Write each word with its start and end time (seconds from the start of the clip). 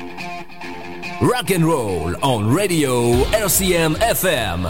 Rock 0.00 1.50
and 1.50 1.66
roll 1.66 2.14
on 2.22 2.50
radio 2.54 3.12
RCM 3.32 3.96
FM. 3.96 4.66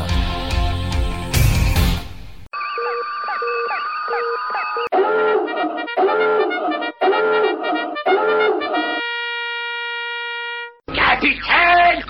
Capitaine 10.92 12.02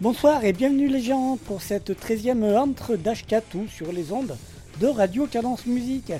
Bonsoir 0.00 0.44
et 0.44 0.54
bienvenue 0.54 0.88
les 0.88 1.02
gens 1.02 1.36
pour 1.44 1.60
cette 1.60 1.90
13e 1.90 2.56
entre 2.56 2.96
d'Ashkatou 2.96 3.66
sur 3.68 3.92
les 3.92 4.12
ondes 4.12 4.36
de 4.80 4.86
Radio 4.86 5.26
Cadence 5.26 5.66
Musique. 5.66 6.12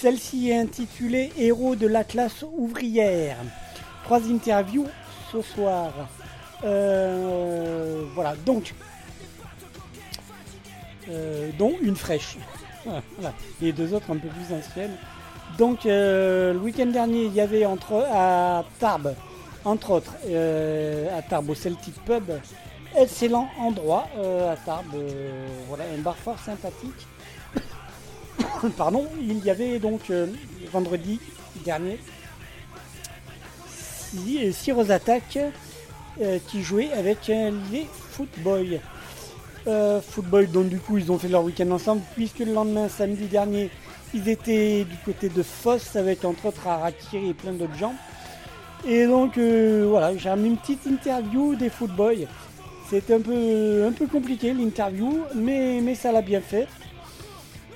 Celle-ci 0.00 0.50
est 0.50 0.58
intitulée 0.58 1.32
Héros 1.38 1.76
de 1.76 1.86
la 1.86 2.04
classe 2.04 2.44
ouvrière. 2.56 3.36
Trois 4.04 4.20
interviews 4.30 4.86
ce 5.32 5.40
soir. 5.40 5.92
Euh, 6.64 8.04
voilà, 8.14 8.34
donc, 8.46 8.74
euh, 11.08 11.50
dont 11.58 11.74
une 11.80 11.96
fraîche. 11.96 12.36
Voilà, 12.84 13.32
les 13.62 13.72
deux 13.72 13.94
autres 13.94 14.10
un 14.10 14.18
peu 14.18 14.28
plus 14.28 14.54
anciennes. 14.54 14.94
Donc, 15.56 15.86
euh, 15.86 16.52
le 16.52 16.58
week-end 16.58 16.84
dernier, 16.86 17.24
il 17.24 17.32
y 17.32 17.40
avait 17.40 17.64
entre, 17.64 18.06
à 18.12 18.62
Tarbes, 18.78 19.14
entre 19.64 19.92
autres, 19.92 20.12
à 21.16 21.22
Tarbes 21.22 21.48
au 21.48 21.54
Celtic 21.54 21.94
Pub, 22.04 22.24
excellent 22.94 23.48
endroit 23.58 24.06
à 24.18 24.56
Tarbes. 24.56 25.02
voilà, 25.68 25.84
un 25.96 26.02
bar 26.02 26.16
fort 26.16 26.38
sympathique. 26.38 27.06
Pardon, 28.76 29.06
il 29.20 29.44
y 29.44 29.50
avait 29.50 29.78
donc 29.78 30.10
vendredi 30.72 31.20
dernier 31.64 31.98
Six 34.52 34.90
Attack 34.90 35.38
qui 36.46 36.62
jouait 36.62 36.92
avec 36.92 37.26
les 37.26 37.86
Footboy. 38.10 38.80
Euh, 39.66 40.00
Footboy, 40.00 40.46
donc 40.46 40.68
du 40.68 40.78
coup 40.78 40.98
ils 40.98 41.10
ont 41.10 41.18
fait 41.18 41.28
leur 41.28 41.42
week-end 41.42 41.70
ensemble, 41.70 42.02
puisque 42.14 42.40
le 42.40 42.52
lendemain, 42.52 42.88
samedi 42.88 43.26
dernier, 43.26 43.70
ils 44.12 44.28
étaient 44.28 44.84
du 44.84 44.96
côté 45.04 45.28
de 45.28 45.42
Foss 45.42 45.96
avec 45.96 46.24
entre 46.24 46.46
autres 46.46 46.66
Arakiri 46.66 47.30
et 47.30 47.34
plein 47.34 47.52
d'autres 47.52 47.76
gens. 47.76 47.94
Et 48.86 49.06
donc 49.06 49.38
voilà, 49.38 50.16
j'ai 50.16 50.34
mis 50.36 50.48
une 50.48 50.58
petite 50.58 50.86
interview 50.86 51.54
des 51.54 51.70
Footboy. 51.70 52.28
C'était 52.90 53.14
un 53.14 53.20
peu, 53.20 53.86
un 53.88 53.92
peu 53.92 54.06
compliqué 54.06 54.52
l'interview, 54.52 55.22
mais, 55.34 55.80
mais 55.82 55.94
ça 55.94 56.12
l'a 56.12 56.20
bien 56.20 56.42
fait. 56.42 56.68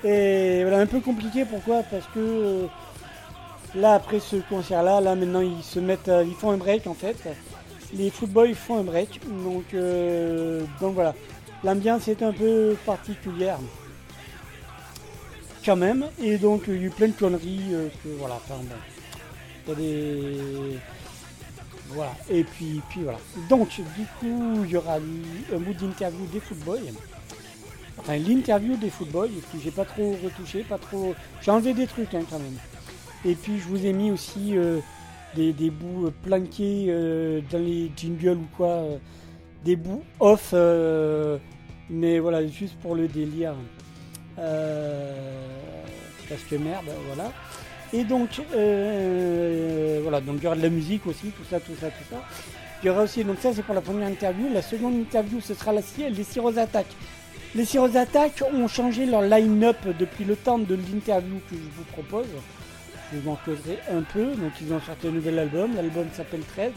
Et 0.03 0.61
voilà, 0.63 0.79
un 0.79 0.85
peu 0.85 0.99
compliqué, 1.01 1.45
pourquoi? 1.45 1.83
Parce 1.83 2.05
que 2.13 2.67
là, 3.75 3.95
après 3.95 4.19
ce 4.19 4.37
concert-là, 4.37 5.01
là 5.01 5.15
maintenant 5.15 5.41
ils 5.41 5.63
se 5.63 5.79
mettent, 5.79 6.11
ils 6.25 6.35
font 6.35 6.51
un 6.51 6.57
break 6.57 6.87
en 6.87 6.93
fait. 6.93 7.17
Les 7.93 8.09
footboys 8.09 8.53
font 8.53 8.79
un 8.79 8.83
break, 8.83 9.19
donc, 9.43 9.75
donc 10.79 10.93
voilà. 10.93 11.13
L'ambiance 11.63 12.07
est 12.07 12.23
un 12.23 12.31
peu 12.31 12.77
particulière 12.85 13.59
quand 15.65 15.75
même, 15.75 16.05
et 16.21 16.37
donc 16.37 16.63
il 16.67 16.75
y 16.75 16.77
a 16.77 16.81
eu 16.83 16.89
plein 16.89 17.07
de 17.07 17.13
conneries 17.13 17.75
voilà, 18.17 18.35
enfin 18.35 18.61
bon. 18.61 18.75
Il 19.67 19.69
y 19.69 19.71
a 19.71 19.75
des. 19.75 20.79
Voilà, 21.91 22.11
et 22.29 22.43
puis, 22.43 22.81
puis 22.89 23.01
voilà. 23.01 23.17
Donc, 23.49 23.69
du 23.69 24.05
coup, 24.19 24.63
il 24.63 24.69
y 24.69 24.77
aura 24.77 24.97
un 24.97 25.57
bout 25.57 25.73
d'interview 25.73 26.25
des 26.27 26.39
footboys. 26.39 26.93
Enfin, 27.99 28.17
l'interview 28.17 28.77
des 28.77 28.89
footboys, 28.89 29.27
et 29.27 29.41
puis 29.49 29.59
j'ai 29.63 29.71
pas 29.71 29.85
trop 29.85 30.15
retouché, 30.23 30.63
pas 30.63 30.77
trop. 30.77 31.13
J'ai 31.41 31.51
enlevé 31.51 31.73
des 31.73 31.85
trucs 31.85 32.13
hein, 32.13 32.23
quand 32.29 32.39
même. 32.39 32.57
Et 33.25 33.35
puis 33.35 33.59
je 33.59 33.67
vous 33.67 33.85
ai 33.85 33.91
mis 33.91 34.11
aussi 34.11 34.57
euh, 34.57 34.79
des, 35.35 35.51
bouts 35.69 36.07
euh, 36.07 36.13
planqués 36.23 36.85
euh, 36.87 37.41
dans 37.51 37.59
les 37.59 37.91
jingles 37.95 38.37
ou 38.37 38.47
quoi, 38.55 38.81
des 39.65 39.75
bouts 39.75 40.03
off, 40.19 40.53
mais 41.89 42.19
voilà, 42.19 42.45
juste 42.47 42.77
pour 42.79 42.95
le 42.95 43.07
délire. 43.07 43.55
parce 44.35 44.47
que 46.49 46.55
merde, 46.55 46.85
voilà. 47.07 47.33
Et 47.91 48.03
donc, 48.03 48.39
voilà, 50.03 50.21
donc 50.21 50.37
il 50.37 50.43
y 50.43 50.47
aura 50.47 50.55
de 50.55 50.61
la 50.61 50.69
musique 50.69 51.05
aussi, 51.07 51.31
tout 51.31 51.43
ça, 51.49 51.59
tout 51.59 51.75
ça, 51.79 51.87
tout 51.87 52.03
ça. 52.09 52.23
Il 52.81 52.85
y 52.85 52.89
aura 52.89 53.03
aussi, 53.03 53.25
donc 53.25 53.39
ça 53.41 53.51
c'est 53.53 53.63
pour 53.63 53.75
la 53.75 53.81
première 53.81 54.07
interview. 54.07 54.47
La 54.53 54.61
seconde 54.61 54.93
interview, 54.93 55.41
ce 55.41 55.53
sera 55.53 55.73
la, 55.73 55.81
les 55.97 56.23
Siros 56.23 56.57
Attack. 56.57 56.85
Les 57.55 57.65
Siros 57.65 57.97
Attack 57.97 58.43
ont 58.53 58.67
changé 58.67 59.07
leur 59.07 59.23
line-up 59.23 59.77
depuis 59.97 60.23
le 60.23 60.35
temps 60.35 60.59
de 60.59 60.75
l'interview 60.75 61.39
que 61.49 61.55
je 61.55 61.77
vous 61.77 61.83
propose. 61.93 62.27
Je 63.11 63.17
vous 63.17 63.29
en 63.31 63.37
causerai 63.43 63.79
un 63.91 64.01
peu. 64.01 64.35
Donc 64.35 64.51
ils 64.61 64.71
ont 64.71 64.79
sorti 64.79 65.07
un 65.07 65.11
nouvel 65.11 65.39
album. 65.39 65.75
L'album 65.75 66.05
s'appelle 66.13 66.41
13. 66.41 66.73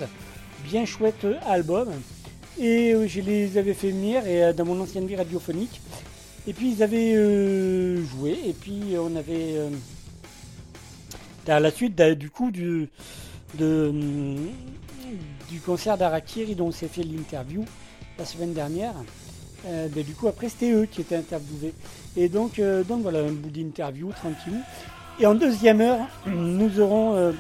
Bien 0.65 0.87
chouette 0.87 1.27
album. 1.47 1.91
Et 2.59 2.95
je 3.07 3.21
les 3.21 3.59
avais 3.59 3.75
fait 3.75 3.91
venir 3.91 4.27
et, 4.27 4.55
dans 4.55 4.65
mon 4.65 4.81
ancienne 4.81 5.07
vie 5.07 5.17
radiophonique. 5.17 5.83
Et 6.47 6.55
puis 6.55 6.73
ils 6.73 6.83
avaient 6.83 7.15
euh, 7.17 8.03
joué. 8.07 8.39
Et 8.47 8.55
puis 8.55 8.97
on 8.99 9.15
avait... 9.15 9.57
Euh, 9.57 9.69
à 11.49 11.61
la 11.61 11.71
suite 11.71 12.01
du 12.01 12.31
coup 12.31 12.51
du, 12.51 12.89
de, 13.59 13.93
du 15.51 15.61
concert 15.61 15.99
d'Arakiri 15.99 16.55
dont 16.55 16.69
on 16.69 16.73
s'est 16.73 16.89
fait 16.89 17.03
l'interview 17.03 17.65
la 18.17 18.25
semaine 18.25 18.55
dernière. 18.55 18.95
Euh, 19.67 19.87
ben, 19.95 20.03
du 20.03 20.15
coup 20.15 20.27
après 20.27 20.49
c'était 20.49 20.73
eux 20.73 20.87
qui 20.87 21.01
étaient 21.01 21.17
interviewés. 21.17 21.75
Et 22.17 22.29
donc, 22.29 22.59
euh, 22.59 22.83
voilà, 22.87 23.21
un 23.21 23.33
bout 23.33 23.51
d'interview 23.51 24.11
tranquille. 24.13 24.61
Et 25.21 25.27
en 25.27 25.35
deuxième 25.35 25.81
heure, 25.81 26.01
nous 26.27 26.81
aurons. 26.81 27.15
Euh, 27.15 27.33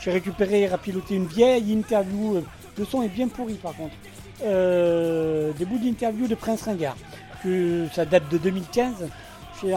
j'ai 0.00 0.12
récupéré 0.12 0.62
et 0.62 0.68
rapiloté 0.68 1.16
une 1.16 1.26
vieille 1.26 1.72
interview. 1.72 2.40
le 2.78 2.84
son 2.84 3.02
est 3.02 3.08
bien 3.08 3.26
pourri 3.26 3.54
par 3.54 3.74
contre. 3.74 3.94
des 4.40 5.64
bouts 5.64 5.78
d'interview 5.78 6.28
de 6.28 6.36
Prince 6.36 6.62
Ringard. 6.62 6.96
Ça 7.92 8.04
date 8.04 8.28
de 8.30 8.38
2015. 8.38 9.08
C'est 9.60 9.72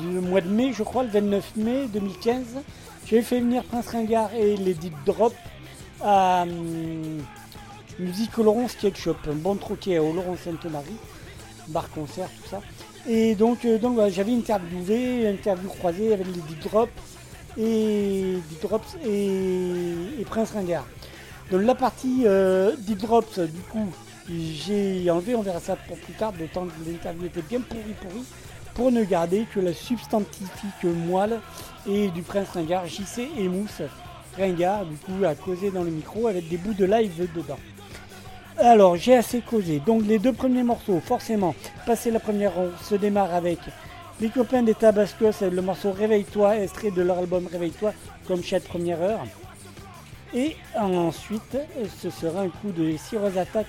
du 0.00 0.06
mois 0.20 0.40
de 0.40 0.48
mai, 0.48 0.72
je 0.72 0.82
crois, 0.82 1.02
le 1.02 1.10
29 1.10 1.56
mai 1.56 1.88
2015. 1.92 2.44
J'ai 3.06 3.20
fait 3.20 3.40
venir 3.40 3.64
Prince 3.64 3.88
Ringard 3.88 4.34
et 4.34 4.56
les 4.56 4.74
Drop 5.04 5.34
à 6.02 6.42
hum, 6.42 7.22
Musique 7.98 8.38
au 8.38 8.42
Laurent 8.42 8.68
Skate 8.68 8.96
Shop, 8.96 9.16
un 9.30 9.34
bon 9.34 9.56
troquet 9.56 9.98
au 9.98 10.12
Laurent 10.12 10.36
Sainte-Marie 10.42 10.96
bar 11.68 11.90
concert, 11.90 12.28
tout 12.42 12.48
ça. 12.48 12.60
Et 13.08 13.34
donc, 13.34 13.66
donc 13.80 13.98
j'avais 14.10 14.34
interviewé, 14.34 15.28
interview 15.28 15.68
croisée 15.68 16.12
avec 16.12 16.26
les 16.26 16.40
Deep 16.40 16.62
Drops 16.64 16.90
et 17.58 18.38
Deep 18.50 18.62
Drops 18.62 18.96
et, 19.06 20.24
Prince 20.26 20.50
Ringard. 20.52 20.86
Donc 21.50 21.62
la 21.62 21.74
partie 21.74 22.24
Deep 22.78 22.98
Drops, 22.98 23.38
du 23.38 23.60
coup, 23.70 23.92
j'ai 24.28 25.08
enlevé, 25.10 25.36
on 25.36 25.42
verra 25.42 25.60
ça 25.60 25.76
pour 25.76 25.96
plus 25.98 26.14
tard, 26.14 26.32
temps 26.52 26.66
que 26.66 26.90
l'interview 26.90 27.26
était 27.26 27.42
bien 27.42 27.60
pourri 27.60 27.94
pourri, 28.00 28.24
pour 28.74 28.90
ne 28.90 29.04
garder 29.04 29.46
que 29.54 29.60
la 29.60 29.72
substantifique 29.72 30.84
moelle 30.84 31.40
et 31.88 32.08
du 32.08 32.22
Prince 32.22 32.48
Ringard, 32.50 32.86
JC 32.86 33.28
et 33.38 33.48
Mousse. 33.48 33.82
Ringard, 34.36 34.84
du 34.84 34.96
coup, 34.96 35.24
a 35.24 35.34
causé 35.34 35.70
dans 35.70 35.82
le 35.82 35.90
micro 35.90 36.26
avec 36.26 36.48
des 36.48 36.58
bouts 36.58 36.74
de 36.74 36.84
live 36.84 37.28
dedans. 37.34 37.58
Alors, 38.58 38.96
j'ai 38.96 39.14
assez 39.14 39.40
causé. 39.42 39.80
Donc, 39.80 40.06
les 40.06 40.18
deux 40.18 40.32
premiers 40.32 40.62
morceaux, 40.62 40.98
forcément, 41.00 41.54
passer 41.84 42.10
la 42.10 42.20
première 42.20 42.54
ronde, 42.54 42.72
se 42.82 42.94
démarre 42.94 43.34
avec 43.34 43.58
les 44.18 44.30
copains 44.30 44.62
des 44.62 44.74
Tabascos, 44.74 45.42
le 45.42 45.60
morceau 45.60 45.92
Réveille-toi, 45.92 46.60
extrait 46.60 46.90
de 46.90 47.02
leur 47.02 47.18
album 47.18 47.46
Réveille-toi, 47.52 47.92
comme 48.26 48.42
chaque 48.42 48.64
première 48.64 49.02
heure. 49.02 49.26
Et 50.34 50.56
ensuite, 50.74 51.58
ce 52.02 52.08
sera 52.08 52.40
un 52.40 52.48
coup 52.48 52.72
de 52.72 52.96
Siros 52.96 53.36
Attack 53.36 53.66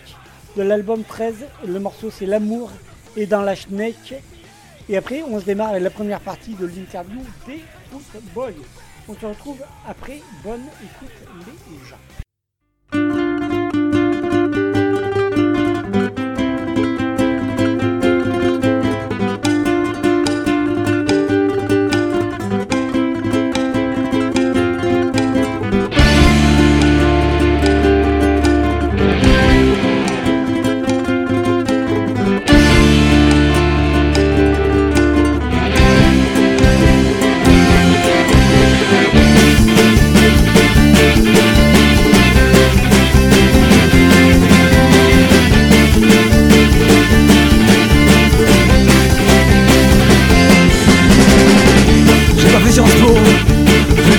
de 0.55 0.63
l'album 0.63 1.03
13. 1.03 1.35
Le 1.65 1.79
morceau, 1.81 2.09
c'est 2.09 2.25
L'amour 2.25 2.71
et 3.17 3.25
dans 3.25 3.41
la 3.41 3.55
schneck. 3.55 4.15
Et 4.87 4.95
après, 4.95 5.21
on 5.21 5.37
se 5.37 5.45
démarre 5.45 5.71
avec 5.71 5.83
la 5.83 5.89
première 5.89 6.21
partie 6.21 6.53
de 6.53 6.65
l'interview 6.65 7.19
des 7.45 7.61
Footboys. 7.91 8.55
On 9.09 9.13
se 9.15 9.25
retrouve 9.25 9.59
après. 9.85 10.21
Bonne 10.45 10.63
écoute, 10.81 11.11
les 11.45 11.90
gens. 11.90 11.97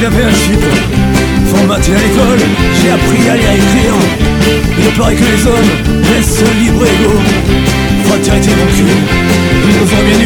j'avais 0.01 0.25
un 0.25 0.31
chiffre. 0.31 0.73
Formaté 1.47 1.93
à 1.93 1.99
l'école, 1.99 2.39
j'ai 2.81 2.91
appris 2.91 3.29
à 3.29 3.37
lire 3.37 3.51
et 3.51 3.57
écrire. 3.57 3.95
Il 4.79 4.93
paraît 4.99 5.15
que 5.15 5.23
les 5.23 5.47
hommes 5.47 5.73
laissent 6.15 6.43
libre 6.61 6.85
égo. 6.85 7.13
Fraternité 8.05 8.51
mon 8.51 8.67
cul, 8.67 8.93
ils 9.69 9.75
nous 9.77 9.91
ont 9.93 10.05
bien 10.07 10.21
eu. 10.21 10.25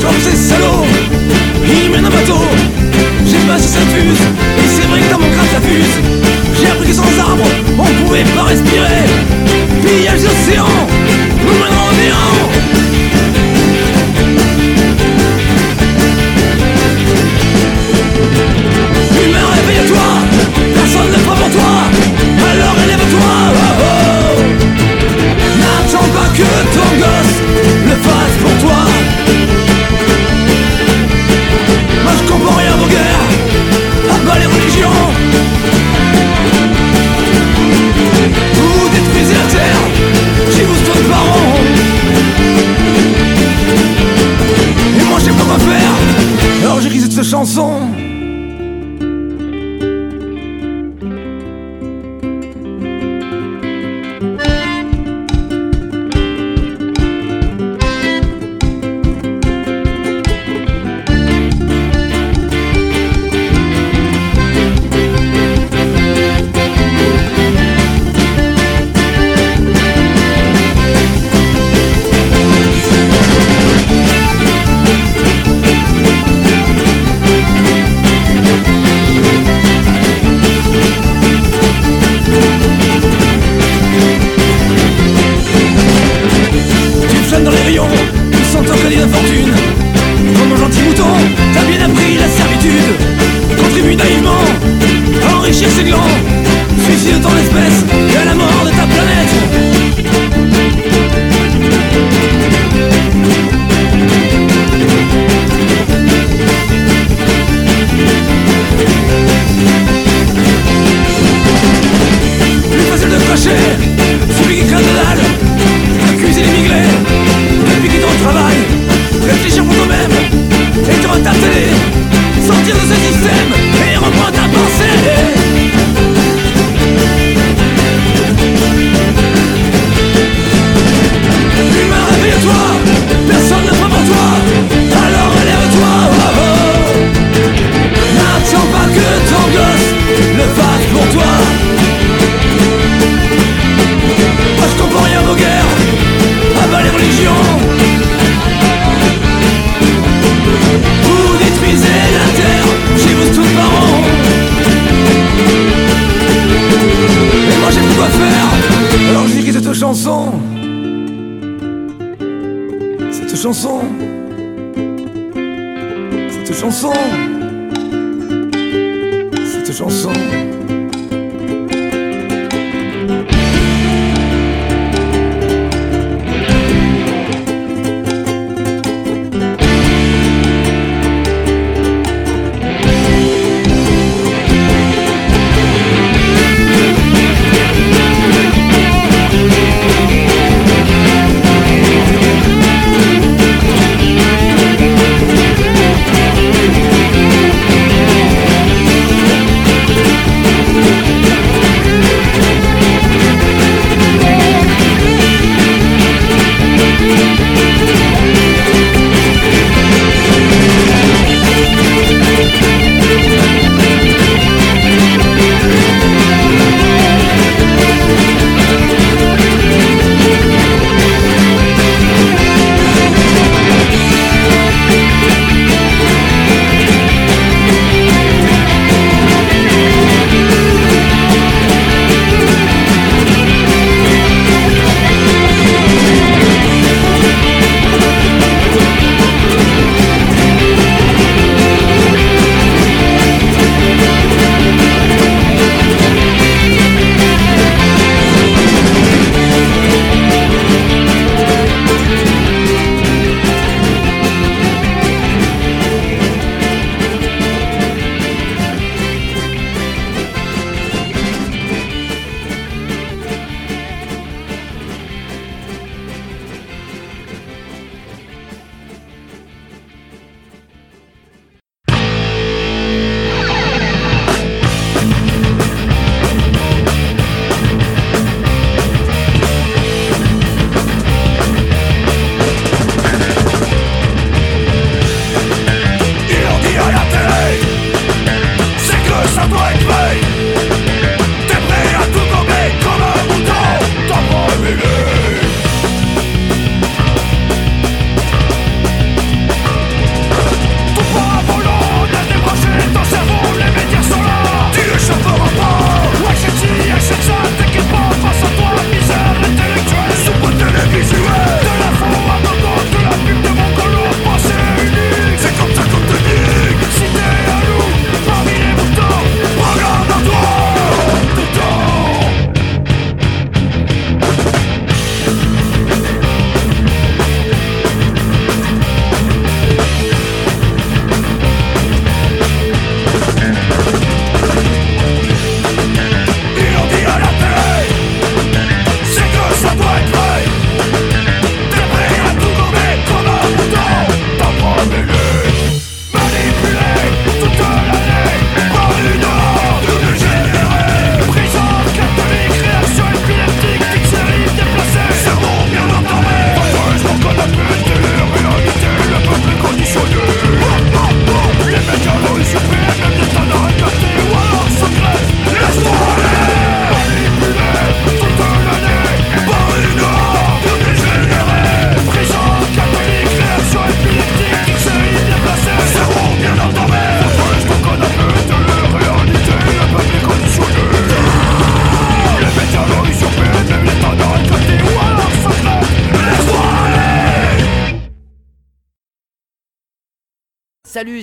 Comme 0.00 0.20
ces 0.20 0.36
salauds, 0.36 0.86
ils 1.66 1.90
mènent 1.90 2.06
un 2.06 2.10
bateau. 2.10 2.44
J'ai 3.26 3.42
pas 3.46 3.58
si 3.58 3.68
ça 3.68 3.80
fuse, 3.80 4.22
et 4.58 4.68
c'est 4.68 4.86
vrai 4.88 5.00
que 5.00 5.10
dans 5.12 5.18
mon 5.18 5.30
j'ai 6.58 6.66
appris 6.68 6.88
que 6.88 6.94
sans 6.94 7.18
arbre, 7.20 7.44
on 7.78 8.04
pouvait 8.04 8.24
pas 8.34 8.44
respirer. 8.44 9.04
Pillage 9.82 10.22
d'océan 10.22 10.66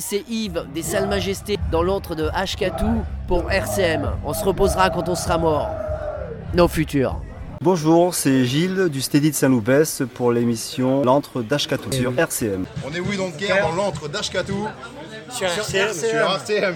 c'est 0.07 0.23
Yves 0.29 0.65
des 0.71 0.83
Salles 0.83 1.07
Majestés 1.09 1.57
dans 1.71 1.81
l'antre 1.81 2.13
de 2.13 2.29
Ashkatou 2.31 3.03
pour 3.27 3.51
RCM. 3.51 4.11
On 4.23 4.33
se 4.35 4.43
reposera 4.43 4.91
quand 4.91 5.09
on 5.09 5.15
sera 5.15 5.39
mort. 5.39 5.69
Nos 6.53 6.67
futurs. 6.67 7.19
Bonjour, 7.61 8.13
c'est 8.13 8.45
Gilles 8.45 8.89
du 8.89 9.01
Steady 9.01 9.31
de 9.31 9.35
Saint-Loupès 9.35 10.03
pour 10.13 10.31
l'émission 10.31 11.03
L'antre 11.03 11.41
d'Ashkatou 11.41 11.91
sur 11.91 12.17
RCM. 12.19 12.65
On 12.85 12.93
est 12.93 12.99
oui 12.99 13.17
donc 13.17 13.35
guerre 13.37 13.67
dans 13.67 13.73
l'antre 13.73 14.07
d'Ashkatou 14.07 14.67
Sur 15.29 15.47
RCM. 15.47 15.93
sur 15.93 16.19
RCM. 16.19 16.75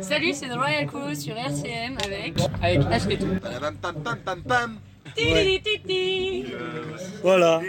Salut, 0.00 0.32
c'est 0.32 0.48
The 0.48 0.54
Royal 0.56 0.86
Crew 0.86 1.12
sur 1.16 1.36
RCM 1.36 1.98
avec 2.04 2.34
avec 2.62 2.80
Ashketou. 2.92 3.26
Pam 3.60 3.74
pam 3.82 3.94
pam 3.96 4.16
pam 4.24 4.42
pam. 4.42 4.76
Titi, 5.16 5.60
titi. 5.64 6.44
Voilà. 7.24 7.60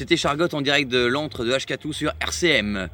C'était 0.00 0.16
Chargotte 0.16 0.54
en 0.54 0.62
direct 0.62 0.90
de 0.90 1.04
l'antre 1.04 1.44
de 1.44 1.52
H4 1.52 1.92
sur 1.92 2.10
RCM. 2.22 2.88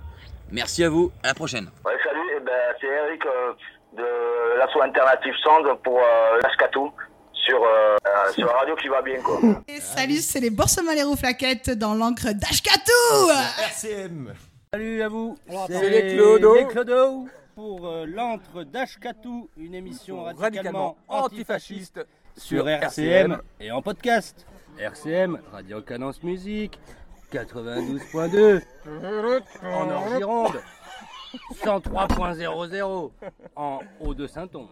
Merci 0.50 0.82
à 0.82 0.88
vous, 0.88 1.12
à 1.22 1.28
la 1.28 1.34
prochaine. 1.34 1.70
Ouais, 1.84 1.92
salut, 2.02 2.18
eh 2.36 2.40
ben, 2.40 2.52
c'est 2.80 2.88
Eric 2.88 3.22
euh, 3.24 3.52
de 3.96 4.58
l'asso 4.58 4.80
Alternative 4.82 5.32
Sound 5.40 5.68
pour 5.84 6.00
euh, 6.00 6.40
l'Ashkatou 6.42 6.92
sur, 7.32 7.62
euh, 7.62 7.94
euh, 7.94 8.32
sur 8.32 8.48
la 8.48 8.54
radio 8.54 8.74
qui 8.74 8.88
va 8.88 9.02
bien 9.02 9.20
quoi. 9.20 9.38
Et 9.68 9.80
salut, 9.80 10.16
c'est 10.16 10.40
les 10.40 10.50
Boursemans 10.50 11.14
Flaquettes 11.16 11.70
dans 11.70 11.94
l'encre 11.94 12.32
d'Ashkatou 12.32 13.30
RCM. 13.68 14.34
Salut 14.74 15.02
à 15.02 15.08
vous, 15.08 15.38
C'est 15.68 15.88
les 15.88 16.16
Clodo. 16.16 17.28
pour 17.54 17.86
euh, 17.86 18.04
l'antre 18.04 18.64
d'Ashkatou, 18.64 19.48
une 19.56 19.76
émission 19.76 20.24
radicalement 20.24 20.96
antifasciste 21.06 22.04
sur 22.36 22.68
RCM 22.68 23.40
et 23.60 23.70
en 23.70 23.80
podcast. 23.80 24.44
RCM, 24.78 25.40
Radio 25.52 25.80
Cadence 25.80 26.22
Musique, 26.22 26.78
92.2 27.32 28.62
en 29.62 29.90
Orgironde, 29.90 30.62
103.00 31.64 33.10
en 33.56 33.80
Haut-de-Saintonge. 34.00 34.68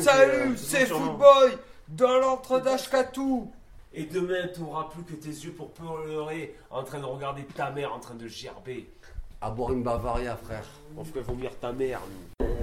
Salut, 0.00 0.56
c'est 0.56 0.86
Footboy 0.86 1.56
dans 1.88 2.18
l'entre 2.18 2.60
d'Ashkatou. 2.60 3.52
Et 3.94 4.04
demain, 4.04 4.48
tu 4.52 4.60
n'auras 4.60 4.84
plus 4.84 5.02
que 5.02 5.14
tes 5.14 5.28
yeux 5.28 5.52
pour 5.52 5.72
pleurer 5.72 6.54
en 6.70 6.82
train 6.82 6.98
de 6.98 7.04
regarder 7.04 7.44
ta 7.44 7.70
mère 7.70 7.94
en 7.94 7.98
train 8.00 8.14
de 8.14 8.28
gerber. 8.28 8.90
À 9.40 9.50
boire 9.50 9.72
une 9.72 9.84
Bavaria, 9.84 10.34
frère. 10.36 10.64
On 10.96 11.04
ferait 11.04 11.20
vomir 11.20 11.50
ta 11.60 11.72
mère. 11.72 12.00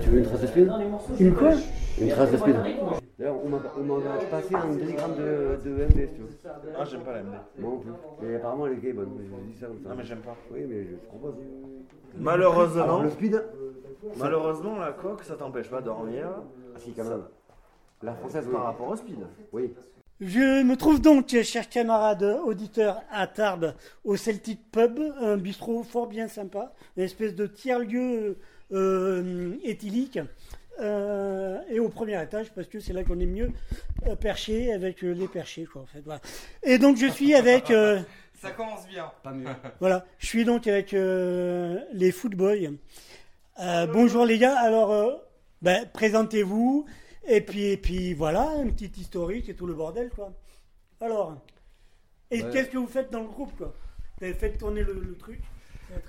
Tu 0.02 0.10
veux 0.10 0.20
une 0.20 0.26
trace 0.26 0.42
de 0.42 0.48
speed 0.48 0.70
Une 1.22 1.34
quoi 1.34 1.52
Une 2.02 2.10
trace 2.10 2.32
de 2.32 2.38
speed. 2.38 2.56
D'ailleurs, 3.18 3.38
on 3.46 3.48
m'a 3.48 3.60
on 3.80 3.84
m'a 3.84 4.18
passé 4.30 4.56
un 4.56 4.76
télégramme 4.76 5.16
de, 5.16 5.58
de 5.64 5.70
MD, 5.70 6.10
si 6.10 6.16
tu 6.16 6.22
veux. 6.22 6.52
Ah, 6.78 6.84
j'aime 6.84 7.00
pas 7.00 7.14
la 7.14 7.24
MD. 7.24 7.32
Moi 7.60 7.72
non 7.72 7.78
plus. 7.78 7.92
Mais 8.22 8.36
apparemment, 8.36 8.68
elle 8.68 8.74
est 8.74 8.82
gay 8.82 8.92
bonne. 8.92 9.10
Mais 9.18 9.24
je 9.24 9.54
dis 9.54 9.58
ça 9.58 9.68
comme 9.68 9.82
ça. 9.82 9.90
Non, 9.90 9.96
mais 9.96 10.04
j'aime 10.04 10.20
pas. 10.20 10.36
Oui, 10.52 10.66
mais 10.68 10.84
je 10.84 10.96
propose. 11.08 11.36
Malheureusement, 12.18 12.84
Alors, 12.84 13.04
le 13.04 13.10
speed, 13.10 13.42
malheureusement, 14.18 14.78
la 14.78 14.92
coque, 14.92 15.24
ça 15.24 15.36
t'empêche 15.36 15.70
pas 15.70 15.80
de 15.80 15.86
dormir 15.86 16.28
ah, 16.28 16.80
si, 16.80 16.92
quand 16.92 17.06
même. 17.06 17.24
La 18.04 18.14
française, 18.16 18.44
oui. 18.48 18.54
par 18.54 18.64
rapport 18.64 18.90
au 18.90 18.96
speed. 18.98 19.20
Oui. 19.54 19.74
Je 20.22 20.64
me 20.64 20.78
trouve 20.78 21.02
donc, 21.02 21.36
chers 21.44 21.68
camarades 21.70 22.24
auditeurs, 22.46 23.02
à 23.12 23.28
Tarbes, 23.28 23.74
au 24.06 24.16
Celtic 24.16 24.60
Pub, 24.72 24.98
un 25.20 25.36
bistrot 25.36 25.84
fort 25.84 26.08
bien 26.08 26.30
sympa, 26.30 26.72
une 26.96 27.04
espèce 27.04 27.36
de 27.36 27.48
tiers-lieu 27.48 28.38
euh, 28.72 29.56
éthylique, 29.64 30.20
euh, 30.80 31.58
et 31.70 31.82
au 31.82 31.90
premier 31.90 32.22
étage, 32.24 32.50
parce 32.56 32.68
que 32.68 32.80
c'est 32.80 32.94
là 32.94 33.04
qu'on 33.04 33.20
est 33.20 33.26
mieux 33.26 33.52
euh, 34.08 34.16
perché 34.16 34.72
avec 34.74 35.04
euh, 35.04 35.14
les 35.14 35.28
perchés, 35.28 35.66
quoi, 35.66 35.82
en 35.82 35.86
fait. 35.86 36.02
Voilà. 36.06 36.22
Et 36.64 36.78
donc, 36.78 36.96
je 36.96 37.08
suis 37.08 37.34
avec. 37.36 37.70
euh, 37.70 38.00
Ça 38.42 38.52
commence 38.52 38.88
bien. 38.88 39.12
Pas 39.22 39.32
mieux. 39.32 39.48
Voilà, 39.82 40.06
je 40.20 40.28
suis 40.28 40.46
donc 40.46 40.66
avec 40.68 40.94
euh, 40.94 41.78
les 41.92 42.12
Footboys. 42.14 42.72
Euh, 43.60 43.88
bonjour 43.88 44.26
les 44.26 44.38
gars, 44.38 44.58
alors 44.60 44.92
euh, 44.92 45.12
ben, 45.62 45.86
présentez-vous 45.94 46.86
et 47.28 47.42
puis 47.42 47.66
et 47.66 47.78
puis 47.78 48.14
voilà, 48.14 48.54
une 48.64 48.72
petite 48.74 48.98
historique 48.98 49.50
et 49.50 49.56
tout 49.56 49.66
le 49.68 49.74
bordel 49.74 50.10
quoi. 50.10 50.34
Alors, 51.02 51.36
et 52.32 52.42
Ouais. 52.42 52.50
qu'est-ce 52.52 52.70
que 52.70 52.78
vous 52.78 52.88
faites 52.88 53.12
dans 53.12 53.22
le 53.22 53.28
groupe 53.28 53.56
quoi? 53.58 53.74
Vous 54.20 54.26
avez 54.26 54.34
fait 54.34 54.52
tourner 54.58 54.84
le, 54.84 54.94
le 54.94 55.16
truc? 55.18 55.42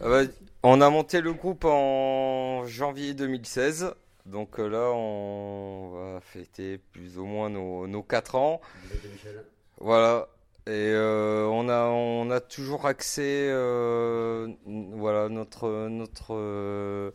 Ah 0.01 0.09
bah, 0.09 0.23
on 0.63 0.81
a 0.81 0.89
monté 0.91 1.21
le 1.21 1.33
groupe 1.35 1.65
en 1.65 2.67
janvier 2.67 3.15
2016. 3.15 3.95
Donc 4.25 4.59
euh, 4.59 4.69
là, 4.69 4.91
on 4.93 5.91
va 5.91 6.21
fêter 6.21 6.79
plus 6.79 7.19
ou 7.19 7.27
moins 7.27 7.51
nos, 7.51 7.87
nos 7.87 8.03
4 8.03 8.35
ans. 8.37 8.61
Voilà. 9.79 10.29
Et 10.67 10.71
euh, 10.73 11.47
on 11.47 11.69
a 11.69 11.85
on 11.85 12.29
a 12.31 12.41
toujours 12.41 12.87
axé 12.87 13.23
euh, 13.49 14.49
voilà 14.67 15.29
notre 15.29 15.87
notre 15.89 17.13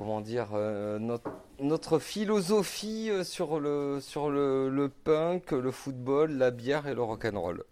comment 0.00 0.22
dire 0.22 0.48
euh, 0.54 0.98
notre 0.98 1.30
notre 1.60 1.98
philosophie 1.98 3.10
euh, 3.10 3.22
sur 3.22 3.60
le 3.60 4.00
sur 4.00 4.30
le, 4.30 4.70
le 4.70 4.88
punk, 4.88 5.50
le 5.52 5.70
football, 5.70 6.32
la 6.32 6.50
bière 6.50 6.86
et 6.86 6.94
le 6.94 7.02
rock 7.02 7.26
and 7.26 7.38
roll. 7.38 7.64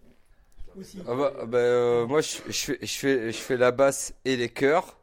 aussi. 0.78 0.99
Ah 1.08 1.14
bah, 1.14 1.32
bah, 1.47 1.58
euh, 1.58 2.06
moi, 2.06 2.20
je, 2.20 2.37
je 2.49 2.52
fais, 2.52 2.78
je, 2.82 2.99
fais, 2.99 3.32
je 3.32 3.38
fais 3.38 3.56
la 3.56 3.70
basse 3.73 4.12
et 4.26 4.37
les 4.37 4.50
chœurs. 4.50 4.99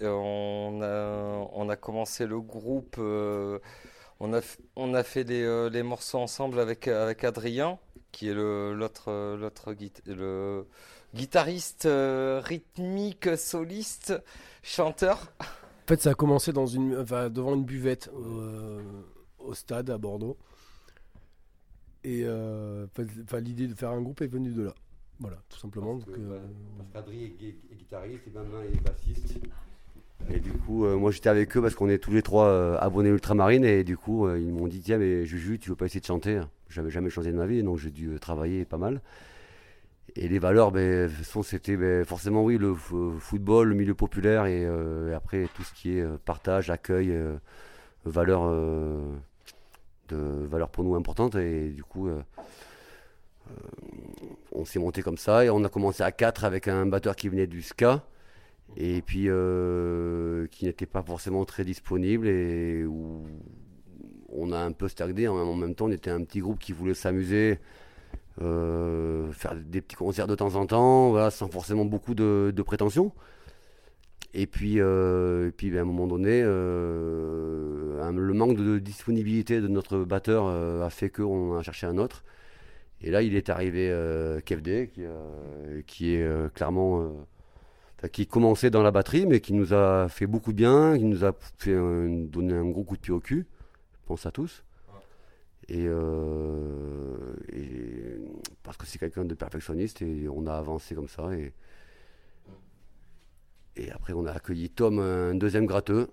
On, 0.00 0.80
a, 0.82 1.48
on 1.54 1.68
a 1.68 1.76
commencé 1.76 2.26
le 2.26 2.40
groupe, 2.40 2.96
euh, 2.98 3.60
on, 4.18 4.34
a, 4.34 4.40
on 4.74 4.92
a 4.94 5.04
fait 5.04 5.22
les, 5.22 5.42
euh, 5.44 5.70
les 5.70 5.84
morceaux 5.84 6.18
ensemble 6.18 6.58
avec, 6.60 6.88
avec 6.88 7.22
Adrien, 7.22 7.78
qui 8.12 8.28
est 8.28 8.34
le- 8.34 8.74
l'autre 8.74 9.36
l'autre 9.40 9.72
guit- 9.72 10.02
le 10.06 10.66
guitariste 11.14 11.86
euh, 11.86 12.40
rythmique, 12.44 13.38
soliste, 13.38 14.14
chanteur. 14.64 15.32
En 15.86 15.88
fait, 15.88 16.02
ça 16.02 16.10
a 16.10 16.14
commencé 16.14 16.52
dans 16.52 16.66
une, 16.66 16.96
enfin, 16.96 17.30
devant 17.30 17.54
une 17.54 17.64
buvette 17.64 18.10
euh, 18.12 18.82
au 19.38 19.54
stade 19.54 19.88
à 19.88 19.98
Bordeaux. 19.98 20.36
Et 22.02 22.22
euh, 22.24 22.86
enfin, 23.22 23.38
l'idée 23.38 23.68
de 23.68 23.74
faire 23.74 23.90
un 23.90 24.02
groupe 24.02 24.20
est 24.20 24.26
venue 24.26 24.50
de 24.50 24.62
là. 24.64 24.74
Voilà, 25.20 25.36
tout 25.48 25.58
simplement. 25.58 25.94
Donc, 25.94 26.08
euh, 26.18 26.40
Parce 26.76 26.90
qu'Adri 26.92 27.24
est, 27.26 27.28
gui- 27.40 27.54
est 27.70 27.76
guitariste 27.76 28.22
et 28.26 28.30
Benjamin 28.30 28.62
est 28.64 28.80
bassiste. 28.80 29.38
Et 30.28 30.40
du 30.40 30.50
coup, 30.54 30.84
euh, 30.86 30.96
moi 30.96 31.12
j'étais 31.12 31.28
avec 31.28 31.56
eux 31.56 31.62
parce 31.62 31.76
qu'on 31.76 31.88
est 31.88 31.98
tous 31.98 32.10
les 32.10 32.22
trois 32.22 32.46
euh, 32.46 32.76
abonnés 32.80 33.10
ultramarines 33.10 33.64
et 33.64 33.84
du 33.84 33.96
coup, 33.96 34.26
euh, 34.26 34.40
ils 34.40 34.50
m'ont 34.52 34.66
dit 34.66 34.80
Tiens, 34.80 34.98
mais 34.98 35.24
Juju, 35.24 35.60
tu 35.60 35.70
veux 35.70 35.76
pas 35.76 35.86
essayer 35.86 36.00
de 36.00 36.06
chanter? 36.06 36.40
J'avais 36.68 36.90
jamais 36.90 37.10
chanté 37.10 37.30
de 37.30 37.36
ma 37.36 37.46
vie, 37.46 37.62
donc 37.62 37.78
j'ai 37.78 37.92
dû 37.92 38.08
euh, 38.08 38.18
travailler 38.18 38.64
pas 38.64 38.76
mal. 38.78 39.00
Et 40.18 40.28
les 40.28 40.38
valeurs, 40.38 40.72
ben, 40.72 41.10
c'était 41.42 41.76
ben, 41.76 42.04
forcément, 42.04 42.42
oui, 42.42 42.56
le 42.56 42.74
football, 42.74 43.68
le 43.68 43.74
milieu 43.74 43.94
populaire 43.94 44.46
et, 44.46 44.64
euh, 44.64 45.10
et 45.10 45.14
après 45.14 45.46
tout 45.54 45.62
ce 45.62 45.74
qui 45.74 45.98
est 45.98 46.00
euh, 46.00 46.16
partage, 46.24 46.70
accueil, 46.70 47.10
euh, 47.10 47.36
valeurs, 48.06 48.44
euh, 48.46 49.14
de, 50.08 50.16
valeurs 50.16 50.70
pour 50.70 50.84
nous 50.84 50.94
importantes. 50.94 51.34
Et 51.34 51.68
du 51.68 51.84
coup, 51.84 52.08
on 54.52 54.64
s'est 54.64 54.78
monté 54.78 55.02
comme 55.02 55.18
ça 55.18 55.44
et 55.44 55.50
on 55.50 55.62
a 55.64 55.68
commencé 55.68 56.02
à 56.02 56.12
4 56.12 56.44
avec 56.44 56.66
un 56.66 56.86
batteur 56.86 57.14
qui 57.14 57.28
venait 57.28 57.46
du 57.46 57.60
ska 57.60 58.02
et 58.76 59.02
puis 59.02 59.28
qui 60.50 60.64
n'était 60.64 60.86
pas 60.86 61.02
forcément 61.02 61.44
très 61.44 61.64
disponible 61.64 62.26
et 62.26 62.86
où 62.86 63.26
on 64.30 64.50
a 64.52 64.58
un 64.58 64.72
peu 64.72 64.88
stagné. 64.88 65.28
En 65.28 65.54
même 65.54 65.74
temps, 65.74 65.86
on 65.86 65.92
était 65.92 66.10
un 66.10 66.22
petit 66.24 66.40
groupe 66.40 66.58
qui 66.58 66.72
voulait 66.72 66.94
s'amuser, 66.94 67.58
faire 68.38 69.54
des 69.56 69.80
petits 69.80 69.96
concerts 69.96 70.26
de 70.26 70.34
temps 70.34 70.54
en 70.56 70.66
temps, 70.66 71.30
sans 71.30 71.48
forcément 71.48 71.84
beaucoup 71.84 72.14
de, 72.14 72.52
prétention. 72.64 73.12
Et 74.34 74.46
puis, 74.46 74.80
euh, 74.80 75.48
et 75.48 75.50
puis 75.52 75.70
ben, 75.70 75.78
à 75.78 75.82
un 75.82 75.84
moment 75.84 76.06
donné, 76.06 76.42
euh, 76.44 78.10
le 78.12 78.34
manque 78.34 78.56
de 78.56 78.78
disponibilité 78.78 79.60
de 79.60 79.68
notre 79.68 79.98
batteur 80.04 80.44
euh, 80.46 80.84
a 80.84 80.90
fait 80.90 81.08
qu'on 81.10 81.56
a 81.56 81.62
cherché 81.62 81.86
un 81.86 81.96
autre. 81.98 82.22
Et 83.00 83.10
là, 83.10 83.22
il 83.22 83.34
est 83.36 83.50
arrivé 83.50 83.88
euh, 83.90 84.40
KFD, 84.40 84.90
qui, 84.92 85.04
euh, 85.04 85.82
qui 85.86 86.14
est 86.14 86.22
euh, 86.22 86.48
clairement. 86.50 87.00
euh, 87.02 88.08
qui 88.12 88.26
commençait 88.26 88.70
dans 88.70 88.82
la 88.82 88.90
batterie, 88.90 89.26
mais 89.26 89.40
qui 89.40 89.52
nous 89.54 89.74
a 89.74 90.08
fait 90.08 90.26
beaucoup 90.26 90.52
de 90.52 90.58
bien, 90.58 90.96
qui 90.98 91.04
nous 91.04 91.24
a 91.24 91.32
fait 91.58 91.74
donné 91.74 92.54
un 92.54 92.66
gros 92.66 92.84
coup 92.84 92.96
de 92.96 93.00
pied 93.00 93.12
au 93.12 93.20
cul. 93.20 93.46
Je 94.02 94.06
pense 94.06 94.26
à 94.26 94.30
tous. 94.30 94.65
Et, 95.68 95.86
euh, 95.88 97.34
et 97.52 98.20
parce 98.62 98.76
que 98.76 98.86
c'est 98.86 98.98
quelqu'un 98.98 99.24
de 99.24 99.34
perfectionniste 99.34 100.00
et 100.02 100.28
on 100.28 100.46
a 100.46 100.54
avancé 100.54 100.94
comme 100.94 101.08
ça. 101.08 101.32
Et, 101.34 101.52
et 103.76 103.90
après, 103.90 104.12
on 104.12 104.26
a 104.26 104.32
accueilli 104.32 104.70
Tom, 104.70 105.00
un 105.00 105.34
deuxième 105.34 105.66
gratteux, 105.66 106.08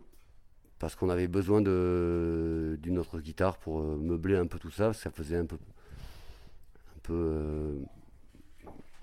parce 0.79 0.95
qu'on 0.95 1.10
avait 1.10 1.27
besoin 1.27 1.62
de- 1.62 2.77
d'une 2.81 2.98
autre 2.98 3.19
guitare 3.19 3.57
pour 3.57 3.79
euh, 3.81 3.95
meubler 3.98 4.36
un 4.38 4.48
peu 4.48 4.60
tout 4.60 4.72
ça, 4.72 4.86
parce 4.86 4.98
que 4.98 5.03
ça 5.03 5.12
faisait 5.12 5.38
un 5.38 5.45
peu, 5.45 5.55
un 5.55 7.00
peu 7.03 7.13
euh, 7.13 7.79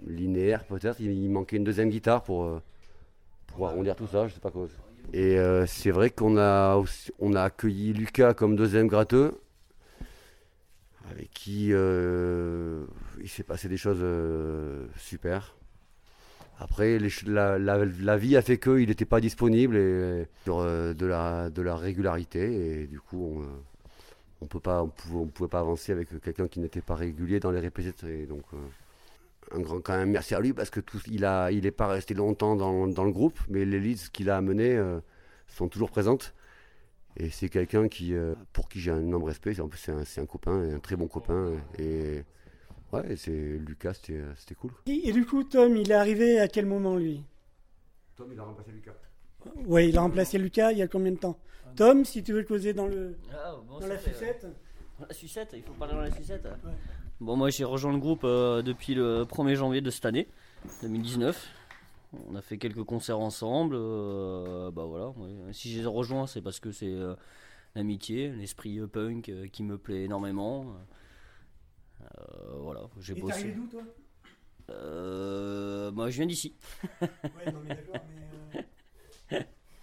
linéaire 0.07 0.65
peut-être. 0.65 1.01
Il, 1.01 1.31
manquait 1.31 1.57
une 1.57 1.65
deuxième 1.65 1.91
guitare 1.91 2.23
pour, 2.23 2.61
pour 3.47 3.69
arrondir 3.69 3.95
tout 3.97 4.09
ça, 4.09 4.27
je 4.27 4.35
sais 4.35 4.41
pas 4.41 4.51
quoi. 4.51 4.67
Et 5.13 5.39
c'est 5.67 5.91
vrai 5.91 6.11
qu'on 6.11 6.37
a, 6.37 6.75
aussi- 6.77 7.13
on 7.19 7.35
a 7.35 7.43
accueilli 7.43 7.93
Lucas 7.93 8.35
comme 8.35 8.57
deuxième 8.57 8.87
gratteux, 8.89 9.41
avec 11.11 11.31
qui 11.31 11.69
euh, 11.73 12.85
il 13.21 13.29
s'est 13.29 13.43
passé 13.43 13.69
des 13.69 13.77
choses 13.77 14.01
euh, 14.01 14.87
super. 14.97 15.57
Après, 16.59 16.99
la, 17.27 18.17
vie 18.19 18.37
a 18.37 18.43
fait 18.43 18.59
qu'il 18.59 18.89
n'était 18.89 19.07
pas 19.07 19.21
disponible 19.21 19.77
sur 20.45 20.61
euh, 20.61 20.93
de, 20.93 21.07
la, 21.07 21.77
régularité. 21.77 22.83
Et 22.83 22.87
du 22.87 23.01
coup, 23.01 23.43
on, 24.43 24.45
on 24.45 24.47
pouvait, 24.47 25.49
pas 25.49 25.61
avancer 25.61 25.93
avec 25.93 26.09
quelqu'un 26.21 26.49
qui 26.49 26.61
n'était 26.61 26.83
pas 26.83 26.97
régulier 26.97 27.41
dans 27.41 27.51
les 27.51 27.61
répétitions. 27.61 28.07
Un 29.53 29.61
grand 29.61 29.81
quand 29.81 29.97
même 29.97 30.11
merci 30.11 30.35
à 30.35 30.41
lui 30.41 30.53
parce 30.53 30.71
que 30.71 30.81
tout, 30.81 31.01
il 31.09 31.23
n'est 31.23 31.71
pas 31.71 31.89
resté 31.89 32.13
longtemps 32.13 32.57
dans, 32.57 33.05
le 33.05 33.11
groupe, 33.13 33.41
mais 33.49 33.65
les 33.65 33.81
leads 33.81 34.11
qu'il 34.13 34.29
a 34.29 34.37
amenés 34.37 34.79
sont 35.49 35.69
toujours 35.69 35.91
présentes. 35.91 36.35
Et 37.17 37.31
c'est 37.31 37.49
quelqu'un 37.49 37.89
qui, 37.89 38.15
euh, 38.15 38.35
pour 38.53 38.69
qui 38.69 38.81
j'ai 38.81 38.91
un 38.91 39.01
énorme 39.01 39.25
respect. 39.25 39.61
En 39.61 39.69
plus, 39.69 39.91
c'est 40.05 40.21
un, 40.21 40.27
copain, 40.27 40.75
un 40.75 40.79
très 40.79 40.97
bon 40.97 41.09
copain. 41.09 41.53
Et 41.79 42.23
ouais, 42.93 43.17
c'est 43.17 43.31
Lucas, 43.31 43.95
c'était, 43.95 44.23
c'était 44.37 44.55
cool. 44.55 44.73
Et, 44.87 45.09
et 45.09 45.13
du 45.13 45.27
coup, 45.27 45.45
Tom, 45.45 45.77
il 45.77 45.91
est 45.91 45.95
arrivé 45.95 46.41
à 46.41 46.49
quel 46.49 46.67
moment, 46.67 46.97
lui? 46.97 47.23
Tom, 48.17 48.29
il 48.33 48.39
a 48.39 48.45
remplacé 48.45 48.73
Lucas. 48.73 48.95
Ouais, 49.67 49.89
il 49.89 49.97
a 49.97 50.03
remplacé 50.03 50.39
Lucas 50.39 50.73
il 50.73 50.79
y 50.79 50.83
a 50.83 50.89
combien 50.89 51.13
de 51.13 51.19
temps? 51.19 51.39
Tom, 51.77 52.05
si 52.05 52.23
tu 52.23 52.33
veux 52.33 52.43
causer 52.43 52.73
dans, 52.73 52.87
le, 52.87 53.17
Ah, 53.33 53.57
bon, 53.67 53.79
dans 53.79 53.87
la 53.87 53.97
fait, 53.97 54.13
sucette 54.13 54.47
Dans 54.99 55.07
La 55.07 55.15
sucette, 55.15 55.51
il 55.55 55.63
faut 55.63 55.73
parler 55.73 55.95
dans 55.95 56.01
la 56.01 56.11
sucette. 56.11 56.47
Bon, 57.21 57.37
moi 57.37 57.51
j'ai 57.51 57.65
rejoint 57.65 57.93
le 57.93 57.99
groupe 57.99 58.25
euh, 58.25 58.63
depuis 58.63 58.95
le 58.95 59.25
1er 59.25 59.55
janvier 59.55 59.81
de 59.81 59.91
cette 59.91 60.07
année, 60.07 60.27
2019. 60.83 61.49
On 62.13 62.35
a 62.35 62.43
fait 62.43 62.59
quelques 62.59 62.83
concerts 62.85 63.21
ensemble. 63.21 63.77
euh, 63.79 64.71
bah 64.71 64.85
voilà, 64.85 65.11
ouais. 65.11 65.53
si 65.53 65.71
je 65.73 65.79
les 65.79 65.85
ai 65.85 65.87
rejoints, 65.87 66.27
c'est 66.27 66.43
parce 66.43 66.59
que 66.59 66.73
c'est 66.73 66.93
euh, 66.93 67.15
l'amitié, 67.75 68.31
l'esprit 68.31 68.79
euh, 68.81 68.87
punk 68.89 69.31
qui 69.53 69.63
me 69.63 69.79
plaît 69.79 70.05
énormément. 70.05 70.75
Voilà, 72.59 72.89
j'ai 72.99 73.15
bossé. 73.15 73.35
arrivé 73.35 73.53
d'où, 73.53 73.67
toi? 73.69 73.83
Moi 75.93 76.11
je 76.11 76.17
viens 76.17 76.27
d'ici. 76.27 76.55
Ouais, 77.01 77.53
non, 77.53 77.61
mais 77.65 77.75
d'accord, 77.75 78.05
mais. 79.33 79.39
euh, 79.39 79.43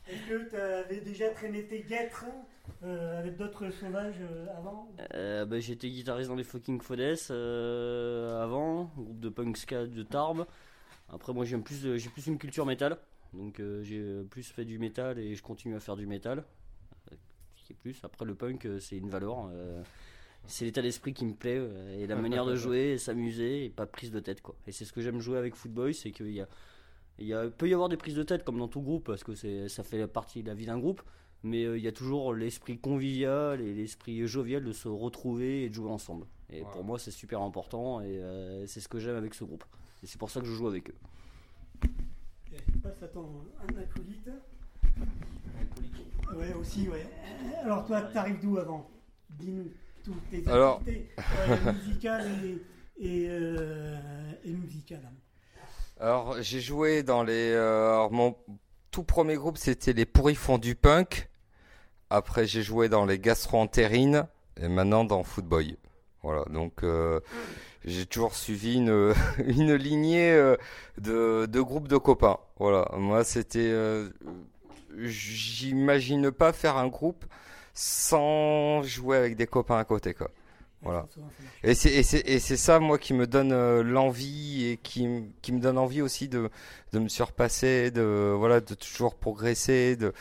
Est-ce 0.10 0.28
que 0.30 0.50
tu 0.50 0.56
avais 0.56 1.02
déjà 1.02 1.30
traîné 1.30 1.66
tes 1.68 1.82
guêtres 1.84 2.26
euh, 2.84 3.20
avec 3.20 3.38
d'autres 3.38 3.70
sauvages 3.72 4.16
euh, 4.22 4.48
avant? 4.58 4.90
Euh, 5.14 5.46
bah, 5.46 5.60
J'étais 5.60 5.90
guitariste 5.90 6.30
dans 6.30 6.36
les 6.36 6.44
Fucking 6.44 6.82
Fodes 6.82 7.00
avant, 7.30 8.92
groupe 8.96 9.20
de 9.20 9.30
punk 9.30 9.58
ska 9.58 9.86
de 9.86 10.04
Tarbes. 10.04 10.46
Après, 11.10 11.34
moi 11.34 11.46
j'ai 11.46 11.58
plus, 11.58 11.82
de- 11.84 11.98
j'ai 11.98 12.10
plus 12.10 12.28
une 12.28 12.38
culture 12.38 12.66
métal, 12.66 12.98
donc 13.34 13.60
euh, 13.60 13.82
j'ai 13.84 14.24
plus 14.30 14.44
fait 14.52 14.66
du 14.66 14.78
métal 14.80 15.20
et 15.20 15.36
je 15.36 15.42
continue 15.44 15.76
à 15.76 15.80
faire 15.80 15.96
du 15.96 16.06
métal. 16.06 16.44
Euh, 17.12 17.16
plus. 17.82 18.00
Après, 18.04 18.24
le 18.26 18.34
punk 18.36 18.66
euh, 18.66 18.80
c'est 18.80 18.98
une 18.98 19.10
valeur. 19.10 19.50
euh, 19.52 19.82
c'est 20.46 20.64
l'état 20.66 20.82
d'esprit 20.82 21.14
qui 21.14 21.26
me 21.26 21.34
plaît 21.34 21.58
euh, 21.58 21.98
et 22.00 22.08
la 22.08 22.16
manière 22.22 22.46
de 22.46 22.56
jouer, 22.56 22.92
et 22.94 22.98
s'amuser 22.98 23.66
et 23.66 23.70
pas 23.70 23.86
prise 23.86 24.12
de 24.12 24.20
tête 24.22 24.42
quoi. 24.42 24.56
Et 24.68 24.72
c'est 24.72 24.86
ce 24.86 24.94
que 24.94 25.02
j'aime 25.02 25.20
jouer 25.20 25.38
avec 25.38 25.56
Footboy, 25.56 25.94
c'est 25.94 26.12
qu'il 26.12 26.32
y 26.32 26.40
a, 26.42 26.48
il 27.20 27.28
y 27.28 27.34
a, 27.34 27.50
peut 27.50 27.68
y 27.68 27.74
avoir 27.74 27.90
des 27.90 27.98
prises 27.98 28.16
de 28.16 28.24
tête 28.24 28.44
comme 28.46 28.58
dans 28.58 28.70
tout 28.70 28.82
groupe 28.82 29.06
parce 29.06 29.24
que 29.24 29.36
c'est, 29.36 29.68
ça 29.68 29.84
fait 29.84 30.08
partie 30.08 30.44
de 30.44 30.48
la 30.48 30.54
vie 30.54 30.66
d'un 30.66 30.80
groupe, 30.80 31.02
mais 31.44 31.66
euh, 31.66 31.78
il 31.78 31.84
y 31.84 31.88
a 31.90 31.92
toujours 31.92 32.34
l'esprit 32.34 32.78
convivial 32.80 33.60
et 33.60 33.74
l'esprit 33.74 34.26
jovial 34.28 34.64
de 34.64 34.72
se 34.72 34.88
retrouver 34.88 35.64
et 35.64 35.70
de 35.70 35.74
jouer 35.74 35.90
ensemble. 35.92 36.26
Et 36.50 36.62
pour 36.72 36.84
moi, 36.86 36.98
c'est 36.98 37.12
super 37.12 37.42
important 37.42 38.00
et 38.00 38.06
euh, 38.22 38.66
c'est 38.68 38.80
ce 38.80 38.88
que 38.88 39.00
j'aime 39.00 39.18
avec 39.18 39.34
ce 39.34 39.44
groupe. 39.44 39.66
Et 40.08 40.10
c'est 40.10 40.18
pour 40.18 40.30
ça 40.30 40.40
que 40.40 40.46
je 40.48 40.54
joue 40.54 40.70
avec 40.70 40.90
eux. 40.90 40.96
Je 42.46 42.78
passe 42.82 43.04
à 43.04 43.10
ton 43.10 43.26
un 43.62 43.78
acolyte. 43.82 44.30
Ouais, 46.34 46.54
aussi, 46.54 46.88
ouais. 46.88 47.06
Alors, 47.62 47.86
toi, 47.86 48.04
t'arrives 48.04 48.40
d'où 48.40 48.58
avant? 48.58 48.90
Dis-nous 49.32 49.70
toutes 50.06 50.30
tes 50.30 50.48
Alors- 50.50 50.78
activités 50.78 51.10
euh, 51.20 51.74
musicales 51.74 52.26
et, 52.46 52.62
et, 53.06 53.28
euh, 53.30 53.98
et 54.46 54.52
musicales. 54.54 55.12
Alors, 56.00 56.42
j'ai 56.42 56.62
joué 56.62 57.04
dans 57.04 57.24
les. 57.24 57.52
euh, 57.52 57.90
alors, 57.90 58.14
mon 58.14 58.38
tout 58.92 59.04
premier 59.04 59.36
groupe, 59.36 59.58
c'était 59.58 59.92
les 59.92 60.06
Pourris 60.06 60.36
font 60.36 60.58
du 60.58 60.76
punk. 60.76 61.30
Après, 62.10 62.48
j'ai 62.48 62.64
joué 62.64 62.88
dans 62.88 63.04
les 63.06 63.20
Gastro-Entérines. 63.20 64.26
Et 64.56 64.70
maintenant 64.70 65.04
dans 65.04 65.24
Footboy. 65.24 65.78
Voilà, 66.24 66.46
donc 66.46 66.84
euh, 66.84 67.20
j'ai 67.88 68.06
toujours 68.06 68.36
suivi 68.36 68.76
une, 68.76 69.14
une 69.48 69.74
lignée 69.74 70.32
euh, 70.34 70.56
de, 71.00 71.46
de 71.46 71.62
groupes 71.62 71.88
de 71.88 71.98
copains. 71.98 72.38
Voilà, 72.60 72.90
moi, 72.98 73.24
c'était. 73.24 73.60
euh, 73.60 74.10
J'imagine 74.98 76.32
pas 76.32 76.54
faire 76.54 76.76
un 76.78 76.88
groupe 76.88 77.26
sans 77.74 78.82
jouer 78.84 79.18
avec 79.18 79.36
des 79.36 79.46
copains 79.48 79.78
à 79.78 79.86
côté, 79.86 80.14
quoi. 80.14 80.32
Voilà. 80.82 81.08
Et 81.64 81.74
c'est, 81.76 82.58
ça, 82.58 82.80
moi, 82.80 82.98
qui 82.98 83.14
me 83.14 83.28
donne 83.28 83.52
euh, 83.52 83.84
l'envie 83.84 84.66
et 84.66 84.78
qui, 84.78 85.08
qui 85.42 85.52
me 85.52 85.60
donne 85.60 85.78
envie 85.78 86.02
aussi 86.02 86.28
de, 86.28 86.50
de 86.94 87.00
me 87.00 87.10
surpasser, 87.10 87.92
de, 87.92 88.34
voilà, 88.38 88.60
de 88.60 88.74
toujours 88.74 89.16
progresser. 89.16 89.96
De, 89.96 90.14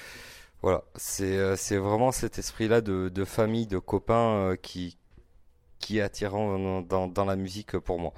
voilà. 0.62 0.85
C'est, 0.96 1.76
vraiment 1.76 2.12
cet 2.12 2.38
esprit-là 2.38 2.81
de, 2.81 3.09
de 3.09 3.24
famille, 3.24 3.66
de 3.66 3.79
copains 3.79 4.57
qui, 4.61 4.98
qui 5.87 5.99
est 5.99 6.01
attirant 6.01 6.59
dans, 6.59 6.83
dans, 6.83 7.07
dans 7.07 7.25
la 7.25 7.37
musique 7.37 7.79
pour 7.79 8.01
moi. 8.01 8.12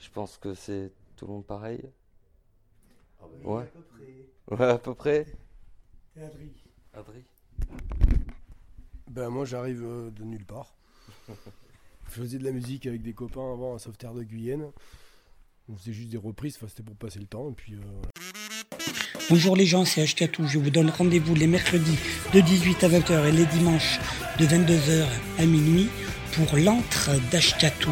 Je 0.00 0.10
pense 0.10 0.36
que 0.36 0.52
c'est 0.52 0.90
tout 1.14 1.28
le 1.28 1.34
monde 1.34 1.46
pareil. 1.46 1.80
Ouais. 3.44 3.62
à 3.62 3.66
peu 3.66 3.82
près. 3.82 4.56
Ouais, 4.56 4.72
à 4.72 4.78
peu 4.78 4.94
près. 4.94 5.26
Et 6.16 6.22
Adri. 6.22 6.52
Adri. 6.92 7.24
Ben 9.08 9.28
moi 9.28 9.44
j'arrive 9.44 9.84
euh, 9.84 10.10
de 10.10 10.24
nulle 10.24 10.44
part. 10.44 10.74
Je 11.28 11.34
faisais 12.10 12.38
de 12.38 12.44
la 12.44 12.50
musique 12.50 12.84
avec 12.84 13.00
des 13.00 13.12
copains 13.12 13.52
avant 13.52 13.76
à 13.76 13.78
Sauveterre 13.78 14.14
de 14.14 14.24
Guyenne. 14.24 14.72
On 15.68 15.76
faisait 15.76 15.92
juste 15.92 16.10
des 16.10 16.18
reprises, 16.18 16.56
enfin, 16.56 16.66
c'était 16.66 16.82
pour 16.82 16.96
passer 16.96 17.20
le 17.20 17.26
temps. 17.26 17.48
Et 17.48 17.54
puis, 17.54 17.74
euh, 17.74 17.78
voilà. 17.78 18.10
Bonjour 19.30 19.54
les 19.54 19.66
gens, 19.66 19.84
c'est 19.84 20.02
H4 20.04 20.48
Je 20.48 20.58
vous 20.58 20.70
donne 20.70 20.90
rendez-vous 20.90 21.36
les 21.36 21.46
mercredis 21.46 21.98
de 22.34 22.40
18 22.40 22.82
à 22.84 22.88
20h 22.88 23.28
et 23.28 23.32
les 23.32 23.46
dimanches 23.46 24.00
de 24.40 24.46
22h 24.46 25.06
à 25.38 25.46
minuit 25.46 25.88
pour 26.36 26.58
l'antre 26.58 27.10
d'Ashkatou. 27.30 27.90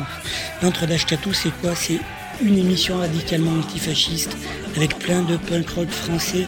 L'antre 0.63 0.87
d'Ashkatou, 0.87 1.33
c'est 1.33 1.51
quoi? 1.61 1.75
C'est 1.75 2.01
une 2.43 2.59
émission 2.59 2.99
radicalement 2.99 3.53
antifasciste 3.53 4.37
avec 4.77 4.99
plein 4.99 5.23
de 5.23 5.37
punk 5.37 5.69
rock 5.71 5.91
français 5.91 6.47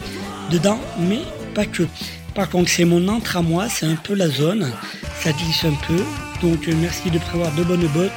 dedans, 0.50 0.80
mais 0.98 1.20
pas 1.54 1.66
que. 1.66 1.84
Par 2.34 2.50
contre, 2.50 2.70
c'est 2.70 2.84
mon 2.84 3.06
antre 3.08 3.36
à 3.36 3.42
moi, 3.42 3.68
c'est 3.68 3.86
un 3.86 3.96
peu 3.96 4.14
la 4.14 4.28
zone, 4.28 4.72
ça 5.20 5.32
glisse 5.32 5.64
un 5.64 5.76
peu. 5.86 6.02
Donc 6.42 6.68
euh, 6.68 6.74
merci 6.80 7.10
de 7.10 7.18
prévoir 7.18 7.54
de 7.54 7.62
bonnes 7.62 7.86
bottes 7.88 8.10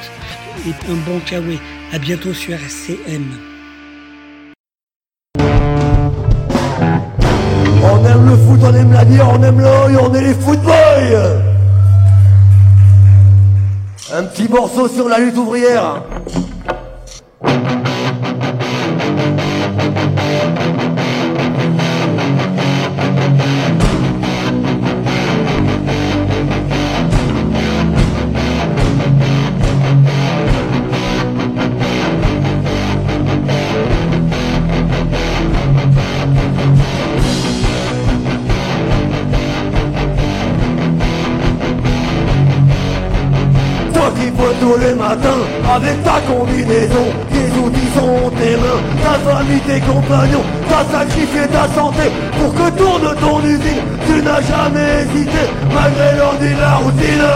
et 0.66 0.90
un 0.90 0.96
bon 1.06 1.20
kawaii. 1.20 1.60
À 1.92 1.98
bientôt 1.98 2.34
sur 2.34 2.52
RCM. 2.52 3.24
On 7.80 8.04
aime 8.04 8.28
le 8.28 8.36
foot, 8.36 8.60
on 8.62 8.74
aime 8.74 8.92
la 8.92 9.04
bière, 9.04 9.30
on 9.30 9.42
aime 9.42 9.60
l'œil, 9.60 9.96
on 9.96 10.14
est 10.14 10.20
les 10.20 10.34
footboys 10.34 11.47
Un 14.10 14.24
petit 14.24 14.48
morceau 14.48 14.88
sur 14.88 15.06
la 15.06 15.18
lutte 15.18 15.36
ouvrière 15.36 16.02
matins 44.94 45.44
avec 45.74 46.02
ta 46.02 46.20
combinaison 46.26 47.06
Tes 47.30 47.58
outils 47.60 47.92
sont 47.94 48.30
tes 48.38 48.56
mains, 48.56 48.82
ta 49.02 49.18
famille, 49.30 49.60
tes 49.60 49.80
compagnons 49.80 50.44
T'as 50.68 50.98
sacrifié 50.98 51.46
ta 51.48 51.68
santé 51.74 52.10
pour 52.38 52.54
que 52.54 52.70
tourne 52.76 53.14
ton 53.20 53.40
usine 53.40 53.82
Tu 54.06 54.22
n'as 54.22 54.40
jamais 54.40 55.02
hésité 55.02 55.42
malgré 55.74 56.16
l'ordi 56.16 56.54
de 56.54 56.60
la 56.60 56.74
routine 56.76 57.28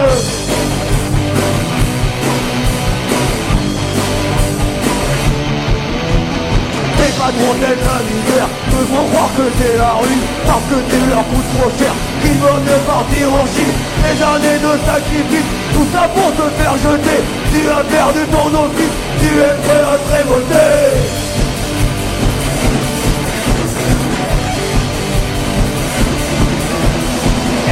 Tes 6.97 7.11
patrons 7.19 7.55
t'aiment 7.59 7.85
la 7.85 7.99
misère 8.09 8.49
Te 8.71 8.79
croire 8.87 9.29
que 9.37 9.43
c'est 9.59 9.77
la 9.77 9.93
rue 10.01 10.21
Parce 10.47 10.65
que 10.69 10.79
tu 10.89 11.09
leur 11.09 11.23
coûtes 11.27 11.51
trop 11.59 11.71
cher 11.77 11.93
Qu'il 12.21 12.37
vaut 12.39 12.59
mieux 12.65 12.81
partir 12.87 13.27
en 13.33 13.45
Chine 13.45 13.75
Des 14.03 14.23
années 14.23 14.59
de 14.59 14.73
sacrifice 14.85 15.49
Tout 15.73 15.87
ça 15.93 16.07
pour 16.13 16.31
te 16.33 16.49
faire 16.57 16.73
jeter 16.77 17.42
Tu 17.53 17.69
as 17.69 17.83
perdu 17.83 18.19
ton 18.31 18.47
office 18.65 18.95
Tu 19.19 19.27
es 19.27 19.55
prêt 19.63 19.83
à 19.85 19.97
te 19.97 20.07
révolter. 20.15 20.73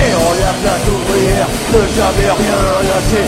Et 0.04 0.14
on 0.14 0.32
la 0.46 0.54
place 0.62 0.88
ouvrière 0.88 1.48
ne 1.74 1.82
jamais 1.96 2.30
rien 2.30 2.62
lâcher, 2.90 3.26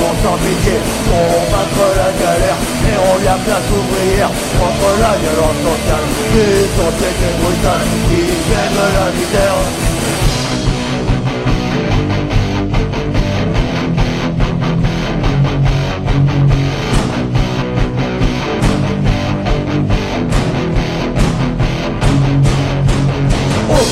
monde 0.00 0.18
sans 0.24 0.38
pitié, 0.42 0.76
combattre 1.06 1.86
la 1.96 2.10
galère, 2.18 2.58
et 2.82 2.96
on 2.98 3.16
y 3.22 3.28
a 3.28 3.38
place 3.46 3.70
ouvrière, 3.70 4.30
contre 4.58 4.88
la 5.00 5.14
violence 5.22 5.60
sociale, 5.62 6.06
des 6.34 6.66
sociétés 6.74 7.34
brutales, 7.40 7.86
qui 8.08 8.22
aiment 8.52 8.90
la 8.98 9.06
misère. 9.14 9.83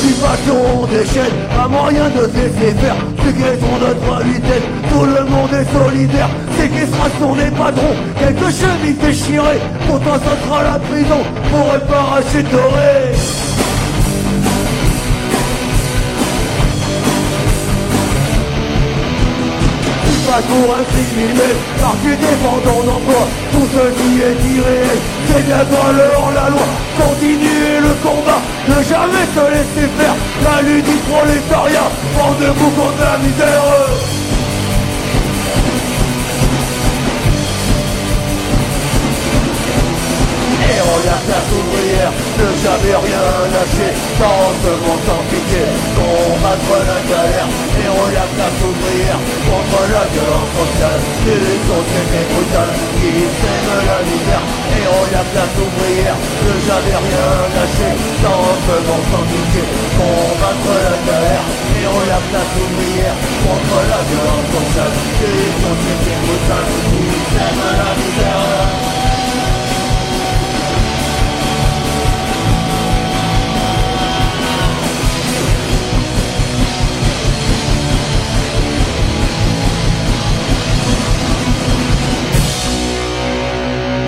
Occupation 0.02 0.86
des 0.86 1.06
chaînes, 1.06 1.38
pas 1.56 1.68
moyen 1.68 2.08
de 2.10 2.22
cesser 2.22 2.74
faire 2.74 2.96
Séquestration 3.24 3.78
de 3.78 3.94
trois 4.00 4.20
vitesses, 4.22 4.68
tout 4.90 5.04
le 5.04 5.24
monde 5.30 5.50
est 5.52 5.78
solidaire 5.78 6.28
Séquestration 6.58 7.36
des 7.36 7.50
patrons, 7.56 7.94
quelques 8.18 8.50
chevilles 8.52 8.94
déchirées 9.00 9.60
Pourtant 9.86 10.14
ça 10.14 10.44
sera 10.44 10.64
la 10.64 10.78
prison 10.80 11.20
pour 11.50 11.72
un 11.72 11.78
parachute 11.78 13.41
pas 20.32 20.42
pour 20.48 20.76
incriminer 20.80 21.52
Car 21.78 21.94
tu 22.02 22.16
défends 22.16 22.60
ton 22.64 22.80
emploi 22.96 23.22
Tout 23.52 23.68
ce 23.74 23.84
qui 23.98 24.10
est 24.28 24.38
irréel 24.56 24.98
C'est 25.28 25.44
bien 25.44 25.64
dans 25.72 25.92
le 25.92 26.34
la 26.34 26.48
loi 26.48 26.66
Continuer 26.96 27.74
le 27.80 27.92
combat 28.02 28.40
Ne 28.68 28.78
jamais 28.82 29.26
se 29.36 29.44
laisser 29.54 29.88
faire 29.98 30.16
La 30.44 30.62
lutte 30.62 30.86
du 30.86 30.98
prolétariat 31.10 31.88
Prends 32.16 32.34
debout 32.40 32.72
contre 32.76 33.02
la 33.04 33.18
misère 33.18 34.21
la 41.06 41.18
classe 41.26 41.52
ouvrière 41.52 42.12
ne 42.38 42.46
jamais 42.62 42.96
rien 42.96 43.24
lâcher. 43.54 43.90
Dans 44.18 44.50
ce 44.62 44.72
monde 44.82 45.02
sans 45.06 45.22
pitié 45.30 45.62
combattre 45.96 46.74
la 46.88 47.00
galère. 47.10 47.48
On 47.92 48.08
la 48.08 48.26
classe 48.34 48.62
ouvrière 48.64 49.20
contre 49.46 49.80
la 49.92 50.04
violence 50.10 50.52
sociale. 50.56 51.00
Des 51.26 51.58
sociétés 51.68 52.24
brutales 52.30 52.74
qui 52.98 53.12
sèment 53.36 53.82
la 53.84 53.98
misère. 54.06 54.44
Et 54.72 54.84
on 54.88 55.04
la 55.12 55.24
classe 55.30 55.56
ouvrière 55.60 56.16
ne 56.16 56.52
jamais 56.66 56.98
rien 57.04 57.30
lâcher. 57.52 57.92
Dans 58.24 58.48
ce 58.64 58.74
monde 58.86 59.06
sans 59.12 59.24
pitié 59.28 59.62
combattre 59.96 60.72
la 60.86 60.96
galère. 61.06 61.46
On 61.92 62.00
la 62.08 62.20
classe 62.30 62.56
ouvrière 62.56 63.16
contre 63.44 63.78
la 63.92 64.00
violence 64.08 64.48
sociale. 64.54 64.94
Des 65.20 65.50
sociétés 65.60 66.18
brutales 66.24 66.72
qui 66.88 67.04
sèment 67.34 67.72
la 67.76 67.90
misère 68.00 68.91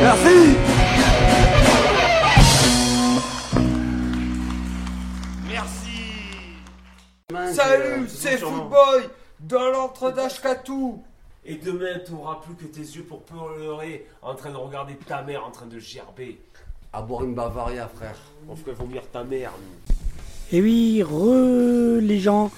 Merci. 0.05 0.57
Merci. 5.49 7.55
Salut, 7.55 8.07
c'est 8.09 8.37
Footboy 8.37 9.09
dans 9.41 9.71
l'entre 9.71 10.13
d'Ashkatou 10.13 11.03
Et 11.47 11.55
demain, 11.55 12.01
tu 12.05 12.13
n'auras 12.13 12.43
plus 12.45 12.55
que 12.55 12.71
tes 12.71 12.83
yeux 12.83 13.05
pour 13.05 13.23
pleurer 13.23 14.07
en 14.21 14.35
train 14.35 14.51
de 14.51 14.57
regarder 14.57 14.97
ta 14.97 15.23
mère 15.23 15.43
en 15.43 15.51
train 15.51 15.65
de 15.65 15.79
gerber. 15.79 16.39
À 16.93 17.01
boire 17.01 17.25
une 17.25 17.35
Bavaria, 17.35 17.89
frère. 17.89 18.19
On 18.47 18.57
ferait 18.57 18.73
vomir 18.73 19.05
ta 19.11 19.25
mère, 19.25 19.53
Et 20.53 20.61
oui, 20.61 21.03
re 21.03 21.99
les 22.03 22.19
gens, 22.19 22.51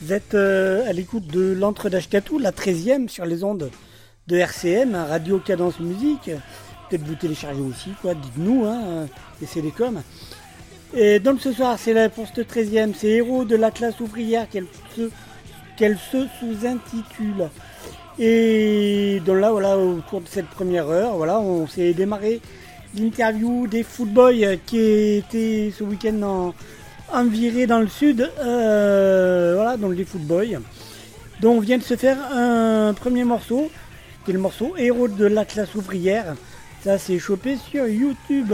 vous 0.00 0.14
êtes 0.14 0.34
euh, 0.34 0.88
à 0.88 0.94
l'écoute 0.94 1.26
de 1.26 1.52
l'entre 1.52 1.90
d'Ashkatou, 1.90 2.38
la 2.38 2.52
13e 2.52 3.08
sur 3.08 3.26
les 3.26 3.44
ondes 3.44 3.70
de 4.28 4.38
RCM, 4.38 4.94
Radio 4.94 5.38
Cadence 5.40 5.78
Musique 5.78 6.30
peut-être 6.88 7.04
vous 7.04 7.14
télécharger 7.14 7.60
aussi, 7.60 7.90
quoi, 8.00 8.14
dites-nous, 8.14 8.64
hein, 8.64 9.06
et 9.42 9.46
c'est 9.46 9.62
coms. 9.70 10.02
Et 10.94 11.18
donc 11.18 11.40
ce 11.40 11.52
soir, 11.52 11.76
c'est 11.78 11.92
la, 11.92 12.08
pour 12.08 12.26
cette 12.26 12.50
13e, 12.50 12.94
c'est 12.96 13.08
Héros 13.08 13.44
de 13.44 13.56
la 13.56 13.70
classe 13.70 14.00
ouvrière 14.00 14.46
qu'elle 14.48 14.66
se, 14.96 15.10
se 15.78 16.26
sous-intitule. 16.40 17.48
Et 18.18 19.20
donc 19.26 19.38
là, 19.38 19.50
voilà, 19.50 19.76
au 19.78 20.00
cours 20.08 20.20
de 20.20 20.28
cette 20.28 20.46
première 20.46 20.88
heure, 20.88 21.16
voilà, 21.16 21.38
on 21.40 21.66
s'est 21.66 21.92
démarré 21.92 22.40
l'interview 22.96 23.66
des 23.66 23.82
footboys 23.82 24.58
qui 24.64 24.78
étaient 25.18 25.72
ce 25.76 25.84
week-end 25.84 26.22
en, 26.22 26.54
en 27.12 27.24
dans 27.24 27.80
le 27.80 27.88
sud. 27.88 28.30
Euh, 28.40 29.52
voilà, 29.56 29.76
donc 29.76 29.94
les 29.94 30.04
footboys. 30.04 30.60
Donc 31.40 31.58
on 31.58 31.60
vient 31.60 31.76
de 31.76 31.82
se 31.82 31.96
faire 31.96 32.16
un 32.32 32.94
premier 32.94 33.24
morceau, 33.24 33.70
qui 34.24 34.30
est 34.30 34.34
le 34.34 34.40
morceau 34.40 34.74
Héros 34.78 35.08
de 35.08 35.26
la 35.26 35.44
classe 35.44 35.74
ouvrière. 35.74 36.36
Ça, 36.82 36.98
c'est 36.98 37.18
chopé 37.18 37.56
sur 37.56 37.86
YouTube. 37.86 38.52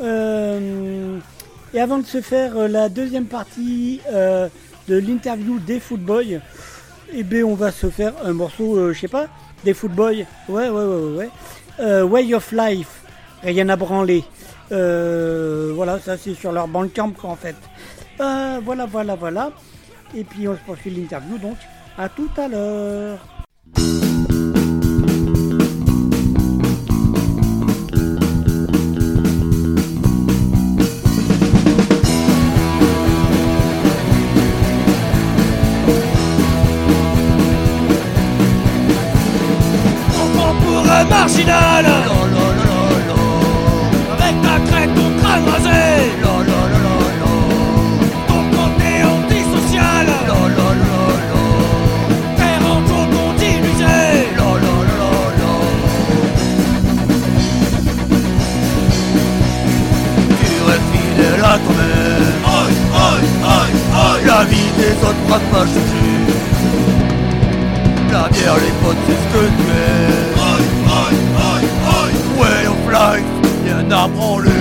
Euh, 0.00 1.18
et 1.72 1.80
avant 1.80 1.98
de 1.98 2.06
se 2.06 2.20
faire 2.20 2.56
euh, 2.56 2.68
la 2.68 2.88
deuxième 2.88 3.26
partie 3.26 4.00
euh, 4.12 4.48
de 4.88 4.96
l'interview 4.96 5.58
des 5.58 5.80
Footboys, 5.80 6.40
eh 7.12 7.22
bien, 7.22 7.44
on 7.44 7.54
va 7.54 7.70
se 7.70 7.88
faire 7.90 8.12
un 8.24 8.32
morceau, 8.32 8.92
je 8.92 8.98
sais 8.98 9.08
pas, 9.08 9.26
des 9.64 9.74
Footboys. 9.74 10.26
Ouais, 10.48 10.68
ouais, 10.68 10.84
ouais, 10.84 11.28
ouais. 11.78 12.02
Way 12.02 12.34
of 12.34 12.52
Life, 12.52 13.02
rien 13.42 13.68
à 13.68 13.76
branler. 13.76 14.24
voilà, 14.70 15.98
ça 16.00 16.16
c'est 16.16 16.34
sur 16.34 16.52
leur 16.52 16.68
bandcamp 16.68 17.12
en 17.22 17.36
fait. 17.36 17.56
voilà, 18.18 18.86
voilà, 18.86 19.14
voilà. 19.14 19.52
Et 20.14 20.24
puis 20.24 20.46
on 20.48 20.54
se 20.54 20.60
poursuit 20.60 20.90
l'interview 20.90 21.38
donc. 21.38 21.56
À 21.96 22.08
tout 22.08 22.30
à 22.36 22.48
l'heure. 22.48 23.18
Marginal 41.08 41.86
Avec 44.12 44.36
ta 44.42 44.56
crête, 44.70 44.94
ton 44.94 45.10
crâne 45.20 45.44
rasé. 45.50 45.84
Ton 48.28 48.42
côté 48.56 48.90
antisocial. 49.14 50.06
Terre 52.36 52.66
en 52.66 52.86
jour 52.86 53.04
continuisé 53.16 53.96
Tu 60.40 60.48
es 60.72 60.80
fidèle 60.90 61.44
à 61.44 61.58
toi-même. 61.58 62.04
La 64.26 64.44
vie 64.44 64.70
des 64.76 64.94
autres 65.06 65.26
pas 65.28 65.66
changé 65.66 65.74
La 68.10 68.28
bière, 68.28 68.56
les 68.56 68.72
potes, 68.82 69.02
c'est 69.06 69.12
ce 69.12 69.26
que 69.32 69.44
tu 69.46 69.64
es 69.70 70.13
life, 72.94 73.24
à 73.90 74.06
branler 74.06 74.53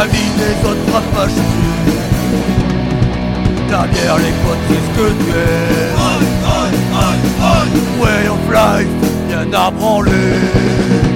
La 0.00 0.06
vie 0.06 0.30
des 0.38 0.66
autres 0.66 0.86
pas 1.12 1.28
changé 1.28 1.36
La 3.70 3.86
bière, 3.86 4.16
les 4.16 4.32
potes, 4.42 4.64
c'est 4.66 4.76
ce 4.76 4.90
que 4.96 5.06
tu 5.22 5.28
es. 5.36 5.92
Way 8.00 8.28
of 8.30 8.44
life, 8.50 8.88
rien 9.28 9.52
à 9.52 9.70
branler 9.70 11.09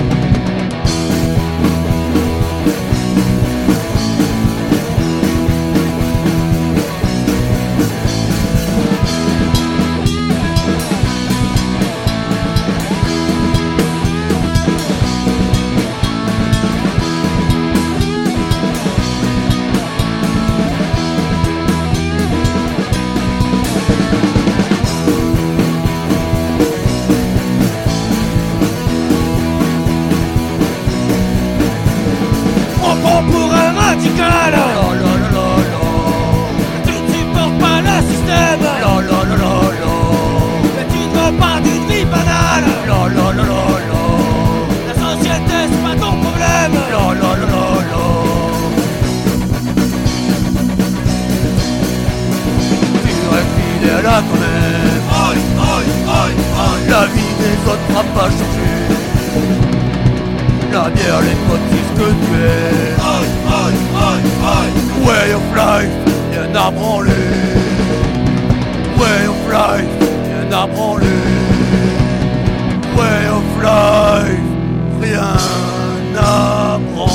Potes, 61.06 61.60
c'est 61.70 61.84
ce 61.84 61.92
que 62.00 62.08
tu 62.24 62.32
es. 62.34 62.94
Way 65.04 65.34
of 65.34 65.46
life, 65.54 65.92
rien 66.32 66.54
à 66.54 66.70
branler. 66.70 67.10
Way 68.98 69.26
of 69.28 69.42
life, 69.50 69.94
rien 70.24 70.50
à 70.50 70.66
branler. 70.66 71.06
Way 72.96 73.28
of 73.28 73.48
life, 73.62 74.40
rien 75.02 75.36
à 76.16 76.78
branler. 76.94 77.12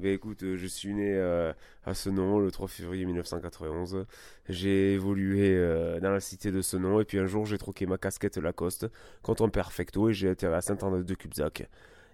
Bah 0.00 0.08
écoute, 0.10 0.42
euh, 0.42 0.56
je 0.56 0.66
suis 0.66 0.94
né 0.94 1.07
à 1.88 1.94
Senon 1.94 2.38
le 2.38 2.50
3 2.50 2.68
février 2.68 3.06
1991. 3.06 4.04
J'ai 4.48 4.92
évolué 4.92 5.56
euh, 5.56 5.98
dans 6.00 6.10
la 6.10 6.20
cité 6.20 6.52
de 6.52 6.60
Senon 6.60 7.00
et 7.00 7.04
puis 7.04 7.18
un 7.18 7.26
jour 7.26 7.46
j'ai 7.46 7.58
troqué 7.58 7.86
ma 7.86 7.96
casquette 7.96 8.36
Lacoste 8.36 8.86
contre 9.22 9.44
un 9.44 9.48
Perfecto 9.48 10.08
et 10.10 10.12
j'ai 10.12 10.30
été 10.30 10.46
à 10.46 10.60
Saint-André 10.60 11.02
de 11.02 11.14
Cubzac. 11.14 11.68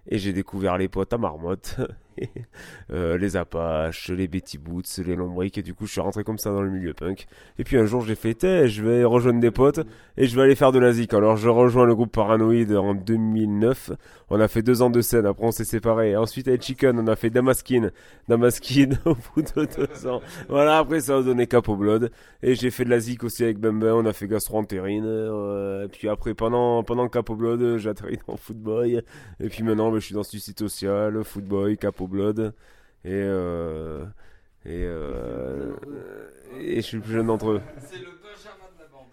Et 0.07 0.17
j'ai 0.17 0.33
découvert 0.33 0.77
les 0.77 0.87
potes 0.87 1.11
à 1.13 1.17
marmotte, 1.17 1.77
euh, 2.91 3.17
les 3.17 3.37
Apaches, 3.37 4.09
les 4.09 4.27
Betty 4.27 4.57
Boots, 4.57 4.99
les 5.05 5.15
Lombriques, 5.15 5.57
et 5.57 5.63
du 5.63 5.73
coup 5.73 5.85
je 5.85 5.91
suis 5.91 6.01
rentré 6.01 6.23
comme 6.23 6.37
ça 6.37 6.51
dans 6.51 6.61
le 6.61 6.69
milieu 6.69 6.93
punk. 6.93 7.27
Et 7.59 7.63
puis 7.63 7.77
un 7.77 7.85
jour 7.85 8.01
j'ai 8.01 8.15
fait, 8.15 8.67
je 8.67 8.83
vais 8.83 9.03
rejoindre 9.03 9.39
des 9.39 9.51
potes 9.51 9.81
et 10.17 10.27
je 10.27 10.35
vais 10.35 10.43
aller 10.43 10.55
faire 10.55 10.71
de 10.71 10.79
la 10.79 10.91
zik. 10.93 11.13
Alors 11.13 11.37
je 11.37 11.49
rejoins 11.49 11.85
le 11.85 11.95
groupe 11.95 12.11
Paranoid 12.11 12.75
en 12.75 12.93
2009. 12.93 13.91
On 14.29 14.39
a 14.39 14.47
fait 14.47 14.63
deux 14.63 14.81
ans 14.81 14.89
de 14.89 15.01
scène, 15.01 15.25
après 15.25 15.45
on 15.45 15.51
s'est 15.51 15.65
séparés. 15.65 16.15
Ensuite 16.15 16.47
avec 16.47 16.61
Chicken, 16.63 16.99
on 16.99 17.07
a 17.07 17.15
fait 17.15 17.29
Damaskin. 17.29 17.91
Damaskin 18.27 18.89
au 19.05 19.15
bout 19.15 19.41
de 19.41 19.65
deux 19.65 20.07
ans. 20.07 20.21
Voilà, 20.49 20.79
après 20.79 20.99
ça 20.99 21.17
a 21.17 21.21
donné 21.21 21.47
Capo 21.47 21.75
Blood. 21.75 22.11
Et 22.41 22.55
j'ai 22.55 22.71
fait 22.71 22.85
de 22.85 22.89
la 22.89 22.99
zik 22.99 23.23
aussi 23.23 23.43
avec 23.43 23.59
Bemba, 23.59 23.95
on 23.95 24.05
a 24.05 24.13
fait 24.13 24.27
Gastroentérine. 24.27 25.05
Euh, 25.05 25.85
et 25.85 25.87
puis 25.87 26.09
après, 26.09 26.33
pendant, 26.33 26.83
pendant 26.83 27.07
Capo 27.07 27.35
Blood, 27.35 27.77
j'ai 27.77 27.89
atterri 27.89 28.19
dans 28.27 28.37
Footboy. 28.37 29.01
Et 29.39 29.49
puis 29.49 29.63
maintenant, 29.63 29.91
bah, 29.91 29.99
je 29.99 30.05
suis 30.05 30.15
dans 30.15 30.23
Suicide 30.23 30.57
Social, 30.57 31.23
Footboy, 31.23 31.77
Capo 31.77 32.04
Blood. 32.07 32.53
Et, 33.03 33.11
euh, 33.11 34.05
et, 34.65 34.83
euh, 34.83 35.73
et 36.59 36.77
je 36.77 36.81
suis 36.81 36.97
le 36.97 37.03
plus 37.03 37.13
jeune 37.13 37.27
d'entre 37.27 37.51
eux. 37.51 37.61
C'est 37.79 37.97
le 37.97 38.05
Benjamin 38.05 38.67
de 38.75 38.81
la 38.81 38.87
bande. 38.87 39.07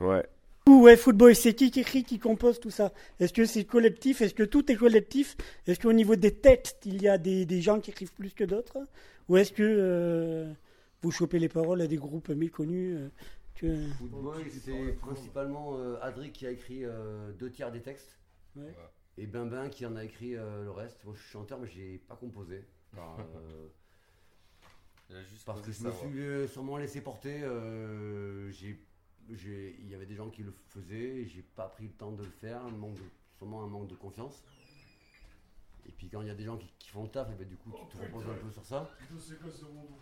Ouais. 0.00 0.26
Ouais, 0.66 0.96
football, 0.96 1.34
c'est 1.34 1.52
qui 1.52 1.70
qui 1.70 1.80
écrit, 1.80 2.04
qui 2.04 2.18
compose 2.18 2.58
tout 2.58 2.70
ça? 2.70 2.90
Est-ce 3.20 3.34
que 3.34 3.44
c'est 3.44 3.64
collectif? 3.64 4.22
Est-ce 4.22 4.32
que 4.32 4.44
tout 4.44 4.72
est 4.72 4.76
collectif? 4.76 5.36
Est-ce 5.66 5.78
qu'au 5.78 5.92
niveau 5.92 6.16
des 6.16 6.34
textes, 6.34 6.86
il 6.86 7.02
y 7.02 7.08
a 7.08 7.18
des, 7.18 7.44
des 7.44 7.60
gens 7.60 7.80
qui 7.80 7.90
écrivent 7.90 8.14
plus 8.14 8.32
que 8.32 8.44
d'autres? 8.44 8.78
Ou 9.28 9.36
est-ce 9.36 9.52
que 9.52 9.62
euh, 9.62 10.50
vous 11.02 11.10
chopez 11.10 11.38
les 11.38 11.50
paroles 11.50 11.82
à 11.82 11.86
des 11.86 11.96
groupes 11.96 12.30
méconnus 12.30 12.96
euh, 12.96 13.08
que... 13.56 13.76
Footboy, 13.98 14.50
c'est 14.50 14.98
principalement 15.00 15.76
euh, 15.76 15.98
Adric 16.00 16.32
qui 16.32 16.46
a 16.46 16.50
écrit 16.50 16.86
euh, 16.86 17.30
deux 17.38 17.50
tiers 17.50 17.70
des 17.70 17.82
textes. 17.82 18.16
Ouais. 18.56 18.74
Et 19.16 19.26
Bimbin 19.26 19.68
qui 19.68 19.86
en 19.86 19.94
a 19.96 20.04
écrit 20.04 20.34
euh, 20.36 20.64
le 20.64 20.70
reste. 20.70 21.04
Moi 21.04 21.14
je 21.16 21.20
suis 21.22 21.30
chanteur 21.30 21.58
mais 21.60 21.68
j'ai 21.68 21.98
pas 21.98 22.16
composé. 22.16 22.64
Par, 22.94 23.18
euh, 23.36 23.68
Il 25.10 25.16
a 25.16 25.22
juste 25.22 25.44
parce 25.44 25.60
que 25.60 25.72
je 25.72 25.82
me 25.84 25.90
suis 26.10 26.20
euh, 26.20 26.48
sûrement 26.48 26.76
laissé 26.78 27.00
porter. 27.00 27.40
euh, 27.42 28.50
il 29.28 29.88
y 29.88 29.94
avait 29.94 30.06
des 30.06 30.16
gens 30.16 30.28
qui 30.30 30.42
le 30.42 30.52
faisaient 30.68 31.16
et 31.22 31.26
j'ai 31.26 31.42
pas 31.42 31.66
pris 31.68 31.84
le 31.86 31.92
temps 31.92 32.12
de 32.12 32.22
le 32.24 32.30
faire. 32.30 32.62
Un 32.64 32.70
manque 32.70 32.94
de- 32.94 33.00
sûrement 33.38 33.62
un 33.62 33.68
manque 33.68 33.88
de 33.88 33.94
confiance. 33.94 34.42
Et 35.86 35.92
puis 35.92 36.08
quand 36.08 36.22
il 36.22 36.28
y 36.28 36.30
a 36.30 36.34
des 36.34 36.44
gens 36.44 36.56
qui, 36.56 36.66
qui 36.78 36.88
font 36.88 37.02
le 37.04 37.10
taf, 37.10 37.30
et 37.30 37.34
ben, 37.34 37.46
du 37.46 37.56
coup 37.56 37.70
tu 37.90 37.96
te 37.96 38.02
reposes 38.02 38.24
un 38.26 38.34
peu 38.34 38.50
sur 38.50 38.64
ça. 38.64 38.90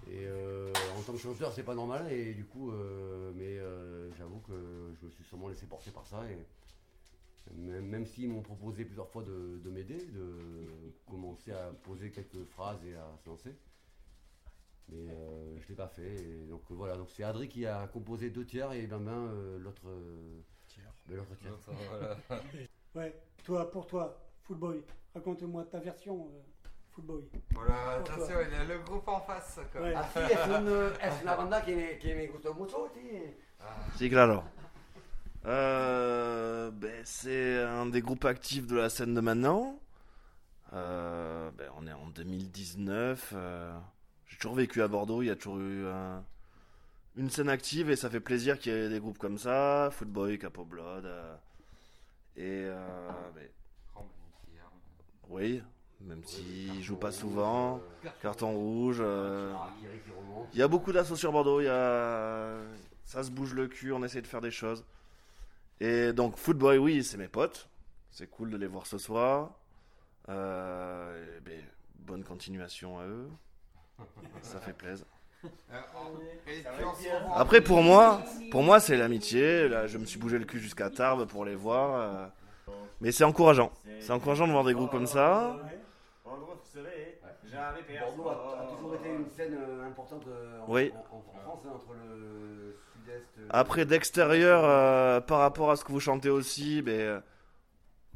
Et 0.09 0.27
euh, 0.27 0.73
en 0.97 1.03
tant 1.03 1.13
que 1.13 1.19
chanteur, 1.19 1.53
c'est 1.53 1.65
pas 1.65 1.75
normal. 1.75 2.11
Et 2.13 2.35
du 2.35 2.45
coup, 2.45 2.71
euh, 2.71 3.33
mais 3.35 3.59
euh, 3.59 4.11
j'avoue 4.17 4.39
que 4.41 4.95
je 5.01 5.07
me 5.07 5.11
suis 5.11 5.25
sûrement 5.25 5.49
laissé 5.49 5.67
porter 5.67 5.91
par 5.91 6.07
ça. 6.07 6.25
Et 6.31 6.39
même, 7.51 7.87
même 7.87 8.07
s'ils 8.07 8.31
m'ont 8.31 8.43
proposé 8.43 8.85
plusieurs 8.85 9.09
fois 9.09 9.23
de, 9.23 9.61
de 9.63 9.71
m'aider, 9.71 10.07
de 10.07 10.37
commencer 11.07 11.53
à 11.53 11.71
poser 11.83 12.11
quelques 12.11 12.45
phrases 12.45 12.85
et 12.85 12.95
à 12.95 13.07
se 13.23 13.29
lancer. 13.29 13.55
Mais 14.89 15.11
euh, 15.11 15.59
je 15.61 15.69
l'ai 15.69 15.75
pas 15.75 15.89
fait. 15.89 16.15
Et 16.15 16.47
donc 16.49 16.63
euh, 16.71 16.75
voilà, 16.75 16.97
donc 16.97 17.09
c'est 17.11 17.23
Adri 17.23 17.49
qui 17.49 17.67
a 17.67 17.87
composé 17.87 18.31
deux 18.31 18.45
tiers 18.45 18.73
et 18.73 18.87
Benben 18.87 19.29
euh, 19.33 19.59
l'autre 19.59 19.83
euh, 19.87 20.41
ben, 21.07 21.17
l'autre 21.17 21.35
tiers. 21.37 21.57
Voilà. 21.91 22.17
Ouais, 22.95 23.19
toi, 23.43 23.71
pour 23.71 23.87
toi, 23.87 24.21
Footboy, 24.43 24.85
raconte-moi 25.15 25.65
ta 25.65 25.79
version, 25.81 26.27
euh, 26.27 26.43
Footboy. 26.91 27.23
Voilà, 27.55 27.93
attention, 27.93 28.35
il 28.47 28.53
y 28.53 28.55
a 28.55 28.65
le 28.65 28.81
groupe 28.81 29.09
en 29.09 29.21
face. 29.21 29.61
Quoi. 29.73 29.81
Ouais. 29.81 29.95
Ah 29.97 30.07
si, 30.13 30.19
es 30.19 30.47
una, 30.47 30.89
es 31.01 31.23
una 31.23 31.35
banda 31.35 31.63
que 31.63 31.75
me, 31.75 31.99
que 31.99 32.15
me 32.15 32.27
gusta 32.27 32.53
mucho, 32.53 32.91
sí. 32.93 33.35
Sí, 33.97 34.11
claro. 34.11 34.45
Euh, 35.45 36.71
ben, 36.71 37.03
c'est 37.05 37.63
un 37.63 37.87
des 37.87 38.01
groupes 38.01 38.25
actifs 38.25 38.67
de 38.67 38.77
la 38.77 38.89
scène 38.89 39.15
de 39.15 39.21
maintenant. 39.21 39.79
Euh, 40.73 41.51
ben, 41.59 41.69
on 41.77 41.87
est 41.87 41.93
en 41.93 42.07
2019. 42.09 43.33
euh, 43.35 43.73
J'ai 44.27 44.37
toujours 44.39 44.55
vécu 44.57 44.83
à 44.83 44.89
Bordeaux. 44.89 45.23
Il 45.23 45.27
y 45.27 45.31
a 45.31 45.37
toujours 45.37 45.59
eu 45.59 45.87
un- 45.87 46.25
une 47.17 47.29
scène 47.29 47.49
active 47.51 47.91
et 47.91 47.97
ça 47.97 48.09
fait 48.09 48.21
plaisir 48.21 48.59
qu'il 48.59 48.73
y 48.73 48.75
ait 48.77 48.89
des 48.89 49.01
groupes 49.01 49.19
comme 49.19 49.37
ça. 49.39 49.91
Footboy, 49.93 50.39
Capo 50.39 50.65
Blood. 50.65 51.05
euh, 51.05 51.35
et 52.37 52.65
euh, 52.65 53.11
ben, 53.35 53.49
oui, 55.29 55.63
même 56.01 56.23
s'ils 56.25 56.83
jouent 56.83 56.97
pas 56.97 57.13
souvent. 57.13 57.81
Carton 58.23 58.53
rouge. 58.53 58.99
euh, 59.01 59.53
il 60.53 60.59
y 60.59 60.63
a 60.63 60.69
beaucoup 60.69 60.93
d'assauts 60.93 61.17
sur 61.17 61.33
Bordeaux. 61.33 61.61
Il 61.61 61.65
y 61.65 61.69
a... 61.69 62.57
Ça 63.05 63.23
se 63.23 63.31
bouge 63.31 63.53
le 63.55 63.67
cul, 63.69 63.93
on 63.93 64.03
essaie 64.05 64.23
de 64.23 64.27
faire 64.27 64.41
des 64.41 64.51
choses. 64.51 64.85
Et 65.85 66.13
donc, 66.13 66.37
Footboy, 66.37 66.79
oui, 66.79 67.03
c'est 67.03 67.17
mes 67.17 67.27
potes. 67.29 67.69
C'est 68.11 68.29
cool 68.31 68.51
de 68.51 68.57
les 68.57 68.67
voir 68.69 68.87
ce 68.87 68.99
soir. 68.99 69.51
Euh, 70.29 71.41
ben, 71.45 71.61
bonne 71.97 72.23
continuation 72.23 73.01
à 73.01 73.05
eux. 73.07 73.29
Ça 74.43 74.61
fait 74.61 74.73
plaisir. 74.75 75.07
Euh, 75.45 75.49
Après, 77.35 77.61
pour 77.61 77.83
moi, 77.83 78.23
pour 78.53 78.63
moi, 78.63 78.79
c'est 78.79 78.97
l'amitié. 78.97 79.69
Là, 79.69 79.89
je 79.89 79.99
me 79.99 80.05
suis 80.05 80.21
bougé 80.21 80.39
le 80.39 80.45
cul 80.45 80.61
jusqu'à 80.61 80.89
Tarbes 80.89 81.27
pour 81.27 81.45
les 81.45 81.57
voir. 81.57 82.29
euh, 82.69 82.73
Mais 83.01 83.11
c'est 83.11 83.25
encourageant. 83.25 83.73
C'est 84.01 84.13
encourageant 84.13 84.47
de 84.47 84.53
voir 84.53 84.63
des 84.63 84.75
groupes 84.75 84.93
comme 84.93 85.07
ça. 85.07 85.57
Bordeaux 88.01 88.29
a, 88.29 88.63
a 88.63 88.67
toujours 88.77 88.95
été 88.95 89.09
une 89.11 89.27
scène 89.29 89.59
importante 89.85 90.25
en, 90.67 90.71
Oui. 90.73 90.93
en- 91.13 91.17
en 91.17 91.21
France, 91.21 91.61
hein, 91.67 91.71
entre 91.75 91.93
le 91.95 92.77
Après, 93.51 93.85
d'extérieur, 93.85 94.63
euh, 94.65 95.21
par 95.21 95.39
rapport 95.39 95.71
à 95.71 95.77
ce 95.77 95.85
que 95.85 95.93
vous 95.93 96.01
chantez 96.01 96.31
aussi, 96.31 96.83
euh, 96.87 97.21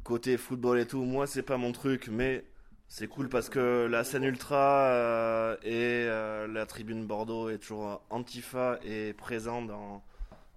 côté 0.03 0.37
football 0.37 0.79
et 0.79 0.87
tout, 0.87 1.03
moi, 1.03 1.27
c'est 1.27 1.43
pas 1.43 1.57
mon 1.57 1.71
truc, 1.71 2.07
mais 2.11 2.43
c'est 2.87 3.07
cool 3.07 3.27
parce 3.29 3.49
que 3.49 3.85
la 3.89 4.03
scène 4.03 4.23
ultra 4.23 4.57
euh, 4.85 5.57
et 5.63 6.05
euh, 6.07 6.47
la 6.47 6.65
tribune 6.65 7.05
Bordeaux 7.05 7.49
est 7.49 7.57
toujours 7.57 8.01
antifa 8.09 8.79
et 8.83 9.13
présent 9.13 9.61
dans 9.61 10.01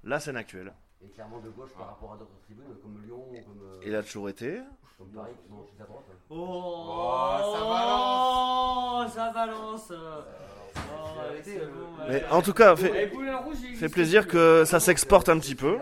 la 0.04 0.20
scène 0.20 0.36
actuelle. 0.36 0.72
Et 1.02 1.08
clairement 1.08 1.40
de 1.40 1.48
gauche 1.50 1.70
par 1.76 1.88
rapport 1.88 2.12
à 2.12 2.16
d'autres 2.18 2.38
tribunes 2.44 2.76
comme 2.82 3.02
Lyon, 3.04 3.24
comme, 3.44 3.62
euh, 3.62 3.80
Il 3.86 3.94
a 3.94 4.02
toujours 4.02 4.28
été. 4.28 4.60
comme 4.98 5.08
Paris 5.08 5.32
qui 5.42 5.48
sont 5.48 5.64
juste 5.66 5.80
à 5.80 5.84
droite. 5.84 6.04
hein. 6.10 6.14
Oh, 6.28 7.52
ça 7.54 7.60
balance. 7.64 9.02
Oh, 9.06 9.08
ça 9.14 9.32
balance 9.32 9.92
Euh, 11.48 11.66
bon, 11.66 12.04
Mais 12.08 12.22
en 12.30 12.42
tout 12.42 12.52
cas, 12.52 12.76
fait, 12.76 13.88
plaisir 13.88 14.26
que 14.26 14.64
ça 14.64 14.80
s'exporte 14.80 15.28
un 15.28 15.38
petit 15.38 15.54
peu. 15.54 15.78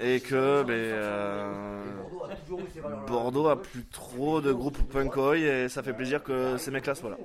Et 0.00 0.20
que 0.20 0.64
euh, 0.68 1.84
Bordeaux 1.96 2.24
a 2.24 2.36
toujours 2.36 2.60
eu 2.60 2.64
ces 2.72 2.80
valeurs-là. 2.80 3.06
Bordeaux 3.06 3.48
a 3.48 3.60
plus 3.60 3.84
trop 3.86 4.40
de 4.40 4.52
groupes 4.52 4.78
punkoï 4.92 5.42
et 5.42 5.68
ça 5.68 5.82
fait 5.82 5.92
plaisir 5.92 6.22
que 6.22 6.56
ces 6.56 6.70
mecs-là 6.70 6.94
soient 6.94 7.10
là. 7.10 7.18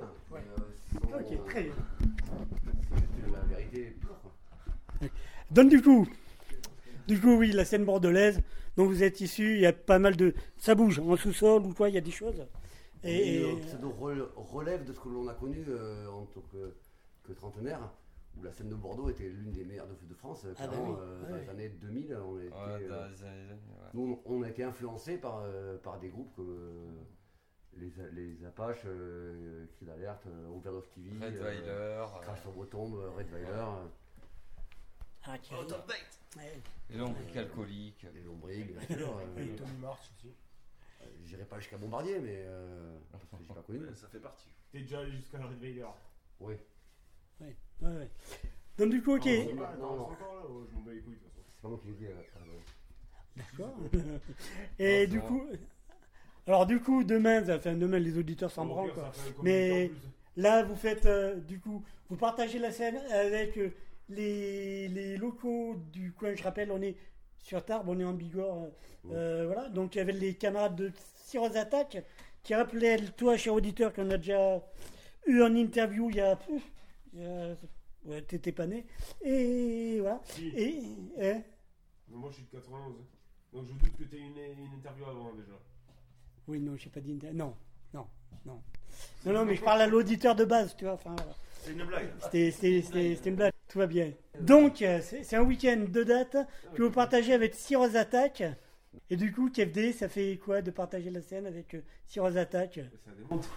Ok, 0.92 1.46
très 1.48 1.62
bien. 1.62 1.72
C'est 3.24 3.32
la 3.32 3.38
vérité 3.48 3.96
pure. 4.00 4.16
quoi. 4.22 5.08
Donc 5.52 5.68
du 5.68 5.80
coup, 5.82 6.08
du 7.06 7.20
coup, 7.20 7.36
oui, 7.36 7.52
la 7.52 7.64
scène 7.64 7.84
bordelaise 7.84 8.40
dont 8.76 8.86
vous 8.86 9.04
êtes 9.04 9.20
issu, 9.20 9.54
il 9.54 9.60
y 9.60 9.66
a 9.66 9.72
pas 9.72 10.00
mal 10.00 10.16
de... 10.16 10.34
Ça 10.58 10.74
bouge, 10.74 10.98
en 10.98 11.16
sous-sol 11.16 11.62
ou 11.62 11.72
quoi, 11.74 11.88
il 11.90 11.94
y 11.94 11.98
a 11.98 12.00
des 12.00 12.10
choses? 12.10 12.44
Et, 13.04 13.10
Et, 13.16 13.36
et- 13.40 13.44
euh, 13.44 13.62
ça 13.66 13.78
nous 13.78 13.92
rel- 13.92 14.28
relève 14.36 14.84
de 14.84 14.92
ce 14.92 15.00
que 15.00 15.08
l'on 15.08 15.28
a 15.28 15.34
connu 15.34 15.64
euh, 15.68 16.08
en 16.08 16.24
tant 16.26 16.40
que, 16.52 16.74
que 17.24 17.32
trentenaire, 17.32 17.90
où 18.36 18.42
la 18.42 18.52
scène 18.52 18.68
de 18.70 18.74
Bordeaux 18.74 19.10
était 19.10 19.28
l'une 19.28 19.52
des 19.52 19.64
meilleures 19.64 19.86
de, 19.86 19.94
de 20.08 20.14
France. 20.14 20.46
Ah 20.58 20.66
bah 20.66 20.74
oui, 20.82 20.90
euh, 20.98 21.22
ouais. 21.24 21.28
dans 21.30 21.36
les 21.36 21.48
années 21.50 21.68
2000, 21.68 22.16
on 22.16 22.38
a 22.38 22.42
été, 22.42 22.54
Ouais, 22.54 22.88
dans 22.88 22.94
euh, 22.94 23.08
les 23.10 23.22
années 23.24 23.44
2000, 23.48 23.50
ouais. 23.52 23.90
nous, 23.94 24.22
on 24.24 24.42
a 24.42 24.48
été 24.48 24.64
influencés 24.64 25.18
par, 25.18 25.42
euh, 25.44 25.76
par 25.78 25.98
des 26.00 26.08
groupes 26.08 26.34
comme 26.34 26.50
euh, 26.50 27.02
les, 27.76 27.92
les 28.12 28.44
Apaches, 28.46 28.82
euh, 28.86 29.66
Cri 29.76 29.84
d'alerte, 29.86 30.24
euh, 30.26 30.48
Overdose 30.56 30.88
TV, 30.94 31.10
Redweiler, 31.26 31.62
euh, 31.66 32.06
Crash 32.22 32.40
sur 32.40 32.52
Bretombe, 32.52 32.94
Redweiler. 33.16 33.66
Ah, 35.26 35.38
qui 35.38 35.54
Out 35.54 35.72
of 35.72 35.86
date. 35.86 36.18
Ouais. 36.36 36.60
Les 36.90 36.98
lombriques 36.98 37.36
alcooliques. 37.36 38.06
Les 38.14 38.22
lombriques, 38.22 38.76
bien 38.76 38.96
sûr. 38.96 39.18
euh, 39.38 39.42
Et 39.42 39.56
Tony 39.56 39.76
March 39.80 40.10
aussi. 40.16 40.34
J'irai 41.24 41.44
pas 41.44 41.58
jusqu'à 41.58 41.76
Bombardier, 41.78 42.18
mais 42.20 42.42
euh, 42.46 42.98
parce 43.10 43.24
que 43.24 43.30
j'ai 43.40 43.54
pas 43.54 43.62
connu. 43.62 43.80
Ça 43.94 44.08
fait 44.08 44.18
partie. 44.20 44.48
T'es 44.72 44.80
déjà 44.80 45.00
allé 45.00 45.12
jusqu'à 45.12 45.38
Red 45.38 45.58
Vader. 45.60 45.86
Oui. 46.40 46.54
Ouais, 47.40 47.56
ouais, 47.82 47.88
ouais. 47.88 48.10
Donc 48.78 48.90
du 48.90 49.02
coup, 49.02 49.16
ok. 49.16 49.26
Non, 49.26 49.32
non, 49.44 49.96
non, 49.96 50.06
c'est 50.08 50.24
encore 50.24 50.34
là, 50.34 50.46
ouais, 50.50 50.64
je 50.70 50.74
m'en 50.74 50.80
bats 50.82 50.92
les 50.92 51.00
couilles 51.00 51.14
de 51.14 51.18
toute 51.20 51.32
façon. 51.32 51.46
C'est 51.52 51.62
pas 51.62 51.68
moi 51.68 51.78
qui 51.80 51.86
l'ai 51.88 51.94
dit. 51.94 52.06
euh, 52.06 52.14
D'accord. 53.36 53.76
Et 54.78 55.06
Non, 55.06 55.12
du 55.12 55.20
coup, 55.20 55.46
alors 56.46 56.66
du 56.66 56.80
coup, 56.80 57.04
demain, 57.04 57.42
enfin 57.56 57.74
demain, 57.74 57.98
les 57.98 58.18
auditeurs 58.18 58.50
s'en 58.50 58.66
branlent. 58.66 58.92
quoi. 58.92 59.12
Mais 59.42 59.90
là, 60.36 60.62
vous 60.64 60.76
faites, 60.76 61.06
euh, 61.06 61.36
du 61.40 61.58
coup, 61.60 61.82
vous 62.10 62.16
partagez 62.16 62.58
la 62.58 62.70
scène 62.70 62.96
avec 63.10 63.56
euh, 63.58 63.70
les, 64.08 64.88
les 64.88 65.16
locaux 65.16 65.76
du 65.92 66.12
coin. 66.12 66.34
Je 66.34 66.42
rappelle, 66.42 66.70
on 66.70 66.82
est 66.82 66.96
sur 67.44 67.64
Tarbes, 67.64 67.88
on 67.88 68.00
est 68.00 68.04
en 68.04 68.14
Bigorre. 68.14 68.64
euh, 68.64 68.70
euh, 69.12 69.46
voilà. 69.46 69.68
Donc 69.68 69.94
il 69.94 69.98
y 69.98 70.00
avait 70.00 70.12
les 70.12 70.34
camarades 70.34 70.76
de 70.76 70.90
Syros 71.26 71.54
Attack 71.56 72.02
qui 72.42 72.54
rappelaient, 72.54 72.98
toi, 73.16 73.36
cher 73.36 73.54
auditeur, 73.54 73.92
qu'on 73.92 74.10
a 74.10 74.16
déjà 74.16 74.62
eu 75.26 75.42
en 75.42 75.54
interview 75.54 76.10
il 76.10 76.16
y 76.16 76.20
a. 76.20 76.38
ouais, 78.06 78.22
t'étais 78.22 78.52
pas 78.52 78.66
né. 78.66 78.86
Et 79.22 79.98
voilà. 80.00 80.20
Si. 80.24 80.48
Et. 80.56 80.82
hein 81.20 81.42
moi 82.08 82.30
je 82.30 82.36
suis 82.36 82.44
de 82.44 82.50
91. 82.50 82.94
Donc 83.52 83.66
je 83.68 83.72
doute 83.72 83.96
que 83.98 84.04
t'aies 84.04 84.18
une, 84.18 84.36
une 84.36 84.72
interview 84.78 85.04
avant 85.04 85.32
déjà. 85.34 85.52
Oui, 86.48 86.60
non, 86.60 86.76
j'ai 86.76 86.90
pas 86.90 87.00
dit. 87.00 87.18
Non, 87.32 87.54
non, 87.92 88.06
non. 88.46 88.60
Non, 89.24 89.32
non, 89.32 89.44
mais 89.44 89.54
je 89.56 89.62
parle 89.62 89.80
à 89.82 89.86
l'auditeur 89.86 90.34
de 90.34 90.44
base, 90.44 90.76
tu 90.76 90.84
vois. 90.84 90.94
Enfin, 90.94 91.14
voilà. 91.16 91.32
C'est 91.64 91.72
une 91.72 91.84
blague. 91.84 92.08
C'était- 92.20 93.18
une 93.26 93.34
blague, 93.36 93.52
tout 93.68 93.78
va 93.78 93.86
bien. 93.86 94.10
Donc, 94.40 94.82
euh, 94.82 95.00
c'est 95.02 95.36
un 95.36 95.42
week-end 95.42 95.84
de 95.88 96.02
date 96.02 96.36
que 96.74 96.82
vous 96.82 96.90
partagez 96.90 97.32
avec 97.32 97.54
Syros 97.54 97.96
Attack. 97.96 98.42
Et 99.10 99.16
du 99.16 99.32
coup, 99.32 99.50
KFD, 99.50 99.92
ça 99.92 100.08
fait 100.08 100.36
quoi 100.44 100.62
de 100.62 100.70
partager 100.70 101.10
la 101.10 101.20
scène 101.22 101.46
avec 101.46 101.74
euh, 101.74 101.80
Syros 102.06 102.36
Attack? 102.36 102.80
Ça 103.04 103.10
démontre. 103.16 103.48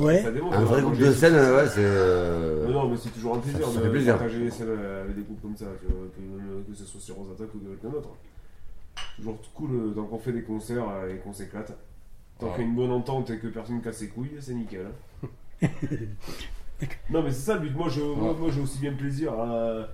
Ouais. 0.00 0.22
Ça 0.22 0.30
démontre. 0.32 0.56
Un 0.56 0.64
vrai 0.64 0.82
groupe 0.82 0.96
de 0.98 1.12
scène, 1.12 1.34
ouais, 1.34 1.66
c'est. 1.68 1.76
euh, 1.84 2.66
non, 2.68 2.88
mais 2.88 2.96
c'est 2.96 3.10
toujours 3.10 3.36
un 3.36 3.38
plaisir 3.38 3.70
de 3.70 3.88
plaisir. 3.88 4.14
partager 4.18 4.38
les 4.40 4.50
scènes 4.50 4.70
avec 4.70 5.14
des 5.14 5.22
groupes 5.22 5.40
comme 5.42 5.56
ça, 5.56 5.66
tu 5.80 5.86
vois, 5.86 6.06
que, 6.66 6.74
ce 6.74 6.84
soit 6.84 7.14
Rose 7.14 7.30
Attack 7.32 7.54
ou 7.54 7.60
avec 7.68 7.84
un 7.84 7.96
autre. 7.96 8.10
Toujours 9.16 9.38
cool 9.54 9.70
euh, 9.74 9.90
tant 9.94 10.04
qu'on 10.06 10.18
fait 10.18 10.32
des 10.32 10.42
concerts 10.42 10.88
euh, 10.88 11.14
et 11.14 11.18
qu'on 11.18 11.32
s'éclate. 11.32 11.72
Tant 12.38 12.46
Ouais. 12.48 12.52
qu'il 12.54 12.62
y 12.62 12.66
a 12.66 12.68
une 12.68 12.74
bonne 12.76 12.90
entente 12.92 13.30
et 13.30 13.38
que 13.38 13.46
personne 13.46 13.80
casse 13.80 13.98
ses 13.98 14.08
couilles, 14.08 14.32
c'est 14.40 14.54
nickel. 14.54 14.86
hein. 14.86 14.90
Non, 17.10 17.22
mais 17.22 17.30
c'est 17.30 17.40
ça 17.52 17.54
le 17.54 17.60
but. 17.60 17.74
Moi, 17.74 17.88
je, 17.88 18.00
moi, 18.00 18.34
moi, 18.38 18.50
j'ai 18.50 18.60
aussi 18.60 18.78
bien 18.78 18.92
plaisir 18.92 19.32
à, 19.34 19.86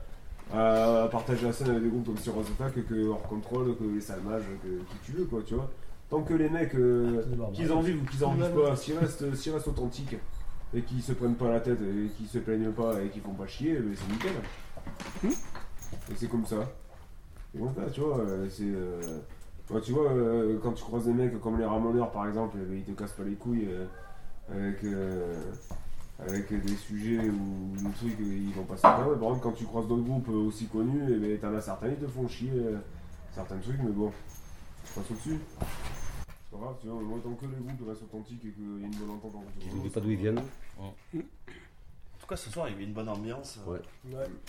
à 0.52 1.08
partager 1.08 1.46
la 1.46 1.52
scène 1.52 1.70
avec 1.70 1.82
des 1.82 1.88
groupes 1.88 2.06
comme 2.06 2.18
sur 2.18 2.34
Attack 2.38 2.84
que 2.86 3.08
hors 3.08 3.22
contrôle, 3.22 3.76
que 3.76 3.84
les 3.84 4.00
salmages, 4.00 4.42
que 4.62 4.68
qui 4.68 4.96
tu 5.04 5.12
veux, 5.12 5.24
quoi, 5.24 5.40
tu 5.46 5.54
vois. 5.54 5.70
Tant 6.10 6.22
que 6.22 6.34
les 6.34 6.50
mecs, 6.50 6.74
euh, 6.74 7.22
qu'ils 7.54 7.72
en 7.72 7.80
vivent 7.80 8.02
ou 8.02 8.06
qu'ils 8.06 8.24
en 8.24 8.32
vivent 8.34 8.50
pas, 8.68 8.76
s'ils 8.76 8.98
restent, 8.98 9.34
s'ils 9.34 9.52
restent 9.52 9.68
authentiques 9.68 10.16
et 10.74 10.82
qu'ils 10.82 11.02
se 11.02 11.12
prennent 11.12 11.36
pas 11.36 11.48
la 11.50 11.60
tête 11.60 11.78
et 11.80 12.08
qu'ils 12.16 12.26
se 12.28 12.38
plaignent 12.38 12.72
pas 12.72 13.00
et 13.02 13.08
qu'ils 13.08 13.22
font 13.22 13.32
pas 13.34 13.46
chier, 13.46 13.74
ben, 13.76 13.94
c'est 13.94 14.12
nickel. 14.12 14.32
Et 16.10 16.14
c'est 16.16 16.28
comme 16.28 16.44
ça. 16.44 16.56
Et 17.54 17.58
donc 17.58 17.76
là, 17.76 17.84
tu 17.90 18.00
vois, 18.00 18.18
euh, 18.18 18.46
c'est. 18.50 18.64
euh, 18.64 19.00
ouais, 19.70 19.80
tu 19.80 19.92
vois, 19.92 20.10
euh, 20.10 20.58
quand 20.62 20.72
tu 20.72 20.82
croises 20.82 21.04
des 21.06 21.12
mecs 21.12 21.40
comme 21.40 21.58
les 21.58 21.64
ramoneurs 21.64 22.10
par 22.10 22.26
exemple, 22.26 22.56
eh 22.60 22.64
ben, 22.64 22.76
ils 22.78 22.84
te 22.94 22.98
cassent 22.98 23.12
pas 23.12 23.24
les 23.24 23.34
couilles 23.34 23.68
euh, 23.70 23.86
avec, 24.50 24.84
euh, 24.84 25.34
avec 26.18 26.52
des 26.52 26.76
sujets 26.76 27.28
ou 27.28 27.76
des 27.76 27.90
trucs, 27.92 28.18
ils 28.20 28.52
vont 28.54 28.64
pas 28.64 28.76
se 28.76 28.80
faire. 28.80 28.96
Par 28.96 29.18
contre, 29.18 29.40
quand 29.40 29.52
tu 29.52 29.64
croises 29.64 29.86
d'autres 29.86 30.04
groupes 30.04 30.28
aussi 30.28 30.66
connus, 30.66 31.12
et 31.12 31.18
ben, 31.18 31.38
t'en 31.38 31.54
as 31.54 31.60
certains, 31.60 31.88
ils 31.88 31.96
te 31.96 32.06
font 32.06 32.28
chier 32.28 32.50
euh, 32.54 32.78
certains 33.34 33.58
trucs, 33.58 33.80
mais 33.82 33.90
bon, 33.90 34.12
passe 34.94 35.10
au-dessus. 35.10 35.38
C'est 35.58 36.58
pas 36.58 36.64
grave, 36.64 36.76
tu 36.80 36.86
vois, 36.88 37.00
moi 37.00 37.18
tant 37.22 37.32
que 37.32 37.46
les 37.46 37.64
groupes 37.64 37.88
restent 37.88 38.02
authentiques 38.02 38.44
et 38.44 38.50
qu'il 38.50 38.80
y 38.80 38.84
a 38.84 38.86
une 38.86 38.94
bonne 38.96 39.10
entente 39.10 39.34
entre 39.36 39.76
ne 39.76 39.82
disent 39.82 39.92
pas 39.92 40.00
d'où 40.00 40.10
ils 40.10 40.16
viennent. 40.16 40.42
En 40.78 40.92
ce 42.36 42.50
soir, 42.50 42.66
il 42.68 42.72
y 42.72 42.74
avait 42.74 42.84
une 42.84 42.92
bonne 42.92 43.08
ambiance. 43.08 43.58
Ouais. 43.66 43.78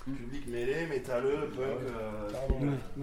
Public 0.05 0.47
mêlé, 0.47 0.85
métalleux, 0.87 1.49
punk. 1.55 1.89
euh, 1.89 2.29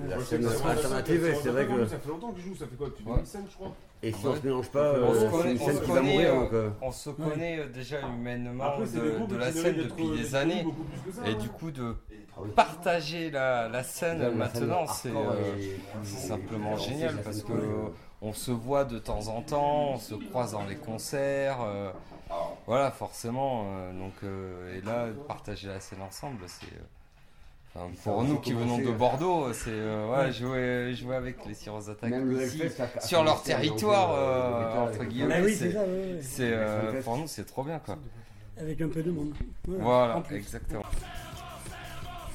La 0.09 0.21
scène 0.21 0.47
alternative, 0.47 1.35
c'est- 1.43 1.49
vrai 1.51 1.67
que. 1.67 1.87
Ça 1.87 1.99
fait 1.99 2.09
longtemps 2.09 2.33
qu'ils 2.33 2.45
jouent, 2.45 2.57
ça 2.57 2.67
fait 2.67 2.77
quoi 2.77 2.87
Depuis 2.89 3.05
Ouais. 3.05 3.15
2005, 3.17 3.45
je 3.51 3.55
crois 3.55 3.73
Et 4.03 4.13
si 4.13 4.27
on 4.27 4.35
se 4.35 4.43
mélange 4.47 4.71
pas, 4.71 4.95
on 5.03 5.13
se 5.13 5.19
euh, 5.19 5.21
c'est 5.21 5.31
connaît, 5.31 5.53
une 5.53 5.61
on 5.61 5.67
scène 5.67 5.77
se 5.77 5.81
qui 5.83 5.91
va 5.91 5.97
connaît, 5.97 6.13
mourir. 6.13 6.31
euh, 6.35 6.41
donc, 6.41 6.53
euh, 6.55 6.71
on 6.83 6.93
se 6.93 7.11
connaît 7.11 7.59
euh, 7.61 7.67
déjà 7.69 8.01
humainement 8.01 8.79
de, 8.79 9.37
la 9.37 9.53
scène 9.53 9.77
depuis 9.77 10.11
des 10.17 10.35
années. 10.35 10.65
que 11.25 11.31
Et 11.31 11.35
du 11.35 11.49
coup, 11.49 11.71
de 11.71 11.95
partager 12.57 13.31
la, 13.31 13.69
la 13.69 13.83
scène 13.83 14.21
scène 14.21 14.35
maintenant, 14.37 14.87
c'est 14.87 15.11
euh, 15.11 16.05
simplement 16.05 16.77
et- 16.77 16.81
génial 16.81 17.21
parce 17.23 17.43
que 17.43 17.53
on 18.23 18.33
se 18.33 18.51
voit 18.51 18.85
de 18.85 18.99
temps 18.99 19.29
en 19.29 19.43
temps, 19.43 19.93
on 19.95 19.99
se 19.99 20.15
croise 20.15 20.53
dans 20.53 20.65
les 20.67 20.77
concerts. 20.77 21.59
Voilà, 22.71 22.91
forcément. 22.93 23.65
euh, 23.67 23.93
donc, 23.93 24.13
euh, 24.23 24.79
et 24.79 24.81
là, 24.87 25.07
partager 25.27 25.67
la 25.69 25.81
scène 25.81 26.03
ensemble, 26.03 26.39
c'est. 26.47 26.67
euh, 26.67 27.81
enfin, 27.85 27.91
pour 28.05 28.23
nous 28.23 28.39
qui 28.39 28.53
venons 28.53 28.79
de. 28.79 28.91
Bordeaux, 28.93 29.53
c'est 29.53 29.71
euh, 29.71 30.09
ouais, 30.27 30.33
jouer, 30.33 30.95
jouer 30.95 31.17
avec 31.17 31.45
les 31.47 31.55
Syros 31.55 31.89
Attack 31.91 32.09
Même 32.11 32.29
le 32.31 32.47
ici, 32.47 32.63
Hellfest 32.63 32.81
a- 32.83 32.99
a 32.99 33.01
sur 33.01 33.25
leur 33.25 33.35
commencé 33.35 33.53
à 33.53 33.57
territoire, 33.57 34.13
euh, 34.13 34.19
euh, 34.19 34.89
entre 34.89 35.05
guillemets. 35.05 35.41
Oui, 35.43 35.53
c'est 35.55 35.71
c'est 35.71 35.73
ça, 35.73 35.81
ouais, 35.81 35.87
ouais. 35.87 36.19
c'est, 36.23 36.51
euh, 36.53 36.89
Hellfest. 36.91 37.03
pour 37.05 37.17
nous, 37.17 37.27
c'est 37.27 37.45
trop 37.45 37.65
bien 37.65 37.79
quoi. 37.81 37.99
Avec 38.61 38.81
un 38.81 38.89
peu 38.89 39.03
de 39.03 39.11
monde. 39.11 39.33
Voilà, 39.67 39.83
en 39.83 39.85
Voilà, 39.85 40.21
plus. 40.21 40.37
exactement. 40.37 40.83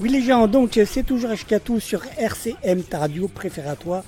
Oui 0.02 0.10
les 0.10 0.22
gens, 0.22 0.48
donc 0.48 0.78
c'est 0.86 1.04
toujours 1.04 1.30
HK2 1.32 1.80
sur 1.80 2.02
RCM, 2.18 2.84
ta 2.84 3.00
radio 3.00 3.30
préférée 3.30 3.70
à 3.70 3.76
toi. 3.78 4.04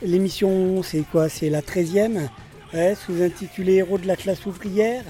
L'émission 0.00 0.82
c'est 0.82 1.02
quoi? 1.10 1.28
C'est 1.28 1.50
la 1.50 1.60
13e, 1.60 2.28
ouais, 2.72 2.94
sous-intitulée 2.94 3.74
Héros 3.74 3.98
de 3.98 4.06
la 4.06 4.16
classe 4.16 4.46
ouvrière. 4.46 5.04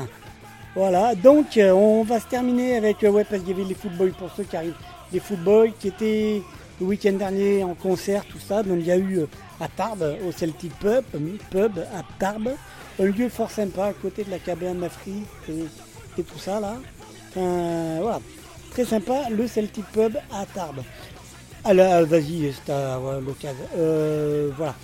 Voilà, 0.76 1.14
donc 1.14 1.56
euh, 1.56 1.70
on 1.72 2.02
va 2.02 2.20
se 2.20 2.26
terminer 2.26 2.76
avec, 2.76 3.02
euh, 3.02 3.08
ouais 3.08 3.24
parce 3.24 3.40
qu'il 3.40 3.52
y 3.52 3.54
avait 3.54 3.66
les 3.66 3.74
footboys 3.74 4.12
pour 4.12 4.30
ceux 4.36 4.42
qui 4.44 4.58
arrivent, 4.58 4.76
les 5.10 5.20
footboys 5.20 5.72
qui 5.80 5.88
étaient 5.88 6.42
le 6.78 6.86
week-end 6.86 7.14
dernier 7.14 7.64
en 7.64 7.72
concert, 7.72 8.26
tout 8.26 8.38
ça. 8.38 8.62
Donc 8.62 8.76
il 8.80 8.86
y 8.86 8.90
a 8.90 8.98
eu 8.98 9.20
euh, 9.20 9.26
à 9.58 9.68
Tarbes, 9.68 10.18
au 10.28 10.32
Celtic 10.32 10.78
Pub, 10.78 11.02
pub 11.50 11.78
à 11.78 12.02
Tarbes, 12.18 12.50
un 13.00 13.04
lieu 13.06 13.30
fort 13.30 13.50
sympa 13.50 13.86
à 13.86 13.92
côté 13.94 14.22
de 14.24 14.30
la 14.30 14.38
cabane 14.38 14.80
d'Afrique 14.80 15.24
et, 15.48 16.22
tout 16.22 16.38
ça 16.38 16.60
là. 16.60 16.76
Voilà, 17.34 18.20
très 18.70 18.84
sympa, 18.84 19.30
le 19.30 19.46
Celtic 19.46 19.86
Pub 19.92 20.18
à 20.30 20.44
Tarbes. 20.44 20.82
Euh, 21.64 22.04
vas-y, 22.04 22.52
c'est 22.52 22.70
à 22.70 23.00
l'occasion. 23.26 23.64
Voilà. 24.58 24.74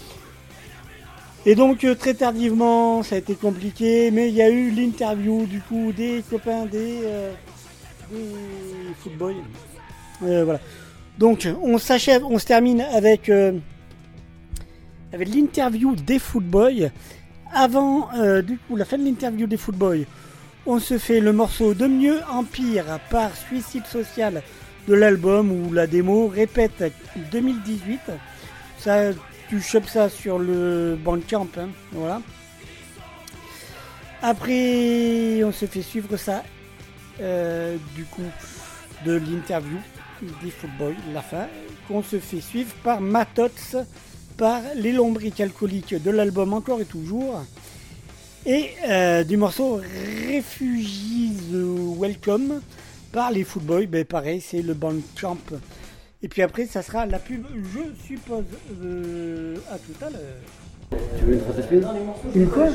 Et 1.45 1.57
donc, 1.57 1.83
euh, 1.83 1.97
très 1.97 2.15
tardivement, 2.15 3.03
ça 3.03 3.17
a 3.17 3.19
été 3.19 3.35
compliqué, 3.35 4.13
mais 4.13 4.29
il 4.29 4.35
y 4.35 4.43
a 4.43 4.49
eu 4.49 4.71
l'interview 4.71 5.45
du 5.47 5.61
coup 5.61 5.91
des 5.93 6.23
copains 6.31 6.67
des, 6.67 7.01
euh, 7.05 7.33
footboys. 9.01 9.35
Euh, 10.23 10.45
voilà. 10.45 10.61
Donc, 11.19 11.49
on 11.61 11.79
s'achève, 11.79 12.25
on 12.25 12.39
se 12.39 12.47
termine 12.47 12.81
avec, 12.81 13.31
avec 15.13 15.29
l'interview 15.29 15.97
des 15.97 16.19
footboys. 16.19 16.91
Avant, 17.53 18.09
du 18.43 18.57
coup, 18.57 18.77
la 18.77 18.87
fin 18.87 18.97
de 18.97 19.05
l'interview 19.05 19.47
des 19.47 19.59
footboys, 19.59 20.07
on 20.65 20.79
se 20.79 20.97
fait 20.97 21.21
le 21.21 21.33
morceau 21.33 21.75
de 21.75 21.87
Mieux 21.87 22.21
Empire 22.31 22.99
par 23.11 23.37
Suicide 23.37 23.85
Social 23.85 24.43
de 24.89 24.95
l'album 24.95 25.53
ou 25.53 25.73
la 25.73 25.87
démo 25.87 26.29
répète 26.29 26.93
2018. 27.31 28.01
Ça, 28.79 29.13
tu 29.53 29.61
chopes 29.61 29.87
ça 29.87 30.09
sur 30.09 30.39
le 30.39 30.97
Bandcamp, 30.97 31.47
hein, 31.59 31.69
voilà. 31.93 32.23
Après, 34.23 35.45
on 35.45 35.53
se 35.53 35.67
fait 35.67 35.83
suivre 35.83 36.17
ça 36.17 36.43
euh, 37.21 37.77
du 37.95 38.05
coup 38.05 38.25
de 39.05 39.13
l'interview 39.13 39.77
des 40.43 40.51
footboys, 40.51 40.97
la 41.13 41.21
fin, 41.21 41.49
qu'on 41.87 42.03
se 42.03 42.19
fait 42.19 42.41
suivre 42.41 42.73
par 42.83 43.03
Matots, 43.03 43.77
par 44.39 44.63
les 44.75 44.93
lombriques 44.93 45.43
alcooliques 45.43 46.03
de 46.03 46.11
l'album 46.11 46.55
Encore 46.55 46.81
et 46.81 46.87
Toujours, 46.87 47.45
et 48.47 48.71
euh, 48.89 49.23
du 49.23 49.37
morceau 49.37 49.83
Refugees 50.35 51.53
Welcome 52.01 52.63
par 53.13 53.31
les 53.31 53.45
footboys, 53.45 53.87
ben 53.87 54.07
pareil, 54.07 54.41
c'est 54.41 54.63
le 54.63 54.73
Bandcamp. 54.73 55.37
Et 56.23 56.29
puis 56.29 56.43
après, 56.43 56.67
ça 56.67 56.83
sera 56.83 57.05
la 57.07 57.19
pub, 57.19 57.45
je 57.55 58.07
suppose, 58.07 58.45
euh, 58.85 59.57
à 59.71 59.77
tout 59.79 60.05
à 60.05 60.11
l'heure. 60.11 61.01
Tu 61.19 61.25
veux 61.25 61.35
une 61.35 61.41
trace 61.43 61.57
de 61.57 61.63
speed? 61.63 61.87
Une 62.35 62.49
quoi? 62.49 62.67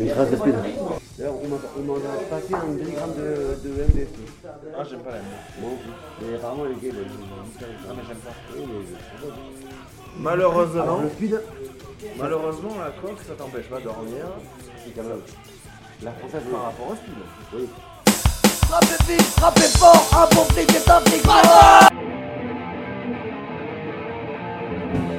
Une 0.00 0.08
trace 0.08 0.30
de 0.30 0.36
speed. 0.36 0.54
D'ailleurs, 1.18 1.34
on 1.42 1.48
m'a 1.48 1.56
on 1.78 1.82
m'a 1.94 2.00
passé 2.28 2.54
un 2.54 2.72
demi-gramme 2.72 3.14
de, 3.14 3.68
de 3.68 3.74
MD. 3.84 4.06
Ah, 4.76 4.82
j'aime 4.90 5.00
pas 5.00 5.10
la 5.12 5.18
MD. 5.18 5.24
Moi. 5.60 5.70
Mais 6.22 6.34
apparemment, 6.34 6.64
les 6.64 6.74
gars, 6.74 6.94
ils 6.94 7.60
Ah, 7.88 7.92
mais 7.96 8.02
j'aime 8.08 8.16
pas. 8.16 8.34
Malheureusement, 10.18 10.82
Alors, 10.82 11.02
le 11.02 11.08
speed, 11.10 11.40
malheureusement, 12.18 12.70
la 12.80 12.90
coque, 12.90 13.18
ça 13.26 13.34
t'empêche 13.34 13.66
pas 13.68 13.78
de 13.78 13.84
dormir. 13.84 14.24
c'est 14.84 14.90
quand 14.96 15.02
même. 15.08 15.20
La 16.02 16.12
française, 16.12 16.42
Par 16.50 16.62
rapport 16.64 16.90
au 16.90 16.96
speed. 16.96 17.14
Oui. 17.54 17.68
Frappez 18.66 19.12
vite, 19.12 19.22
frappez 19.22 19.60
fort, 19.78 20.10
un 20.12 20.34
bon 20.34 20.42
flic 20.44 20.68
est 20.74 20.90
un 20.90 21.00
flic 21.00 22.25
fort 24.92 25.15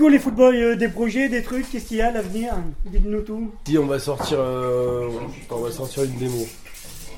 coup, 0.00 0.08
les 0.08 0.18
footballs, 0.18 0.54
euh, 0.56 0.76
des 0.76 0.88
projets, 0.88 1.28
des 1.28 1.42
trucs, 1.42 1.70
qu'est-ce 1.70 1.84
qu'il 1.86 1.98
y 1.98 2.02
a 2.02 2.08
à 2.08 2.10
l'avenir 2.10 2.54
Dites-nous 2.86 3.20
tout. 3.22 3.52
Si 3.66 3.78
on 3.78 3.86
va 3.86 3.98
sortir, 3.98 4.38
euh, 4.40 5.08
on 5.50 5.56
va 5.58 5.70
sortir 5.70 6.02
une 6.04 6.16
démo. 6.16 6.44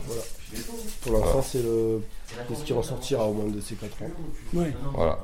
Voilà. 0.07 0.23
Pour 1.03 1.13
l'instant, 1.13 1.43
c'est 1.43 1.63
le, 1.63 2.03
ce 2.55 2.63
qui 2.65 2.73
ressortira 2.73 3.27
au 3.27 3.33
moins 3.33 3.51
de 3.51 3.61
ces 3.61 3.75
4 3.75 4.03
ans. 4.03 4.07
Ouais. 4.55 4.73
Voilà. 4.95 5.19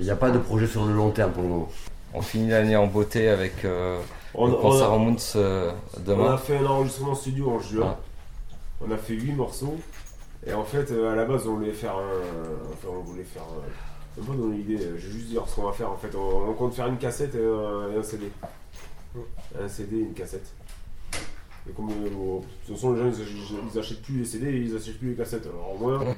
Il 0.00 0.04
n'y 0.06 0.10
a 0.10 0.16
pas 0.16 0.30
de 0.30 0.38
projet 0.38 0.66
sur 0.66 0.84
le 0.84 0.92
long 0.94 1.10
terme 1.10 1.32
pour 1.32 1.42
le 1.42 1.48
moment. 1.48 1.68
On 2.14 2.22
finit 2.22 2.48
l'année 2.50 2.76
en 2.76 2.86
beauté 2.88 3.28
avec 3.28 3.64
euh, 3.64 3.98
On- 4.34 4.46
le 4.46 4.54
on 4.54 4.60
concert 4.60 4.86
a- 4.86 4.90
en 4.90 4.98
Moons 4.98 5.16
euh, 5.36 5.70
On 5.96 6.00
demain. 6.00 6.34
a 6.34 6.38
fait 6.38 6.56
un 6.58 6.66
enregistrement 6.66 7.14
studio 7.14 7.50
en 7.50 7.60
juin. 7.60 7.96
Ah. 7.96 8.54
On 8.86 8.90
a 8.90 8.96
fait 8.96 9.14
8 9.14 9.32
morceaux. 9.32 9.76
Et 10.46 10.52
en 10.52 10.64
fait, 10.64 10.90
euh, 10.90 11.12
à 11.12 11.14
la 11.14 11.24
base, 11.24 11.46
on 11.46 11.54
voulait 11.54 11.70
faire 11.72 11.92
un. 11.96 12.72
Enfin, 12.72 12.88
on 12.98 13.02
voulait 13.02 13.22
faire. 13.22 13.44
euh, 13.44 13.60
Un 13.60 13.91
peu 14.20 14.34
dans 14.36 14.48
l'idée, 14.48 14.76
euh, 14.76 14.98
je 14.98 15.06
vais 15.06 15.12
juste 15.12 15.28
dire 15.28 15.48
ce 15.48 15.56
qu'on 15.56 15.62
va 15.64 15.72
faire 15.72 15.90
en 15.90 15.96
fait. 15.96 16.14
On, 16.14 16.50
on 16.50 16.52
compte 16.54 16.74
faire 16.74 16.86
une 16.88 16.98
cassette 16.98 17.34
et 17.34 17.38
un, 17.44 17.90
et 17.92 17.96
un 17.96 18.02
CD. 18.02 18.30
Un 19.60 19.68
CD 19.68 19.96
et 19.96 20.00
une 20.00 20.14
cassette. 20.14 20.46
Et 21.68 21.72
comme, 21.72 21.90
euh, 21.90 22.10
bon, 22.10 22.40
de 22.40 22.44
toute 22.66 22.74
façon, 22.74 22.92
les 22.94 23.00
gens 23.00 23.06
ils, 23.16 23.22
ach- 23.22 23.72
ils 23.72 23.78
achètent 23.78 24.02
plus 24.02 24.18
les 24.18 24.24
CD 24.24 24.48
et 24.48 24.56
ils 24.62 24.76
achètent 24.76 24.98
plus 24.98 25.10
les 25.10 25.14
cassettes. 25.16 25.46
Alors 25.46 25.74
au 25.74 25.78
moins. 25.78 26.00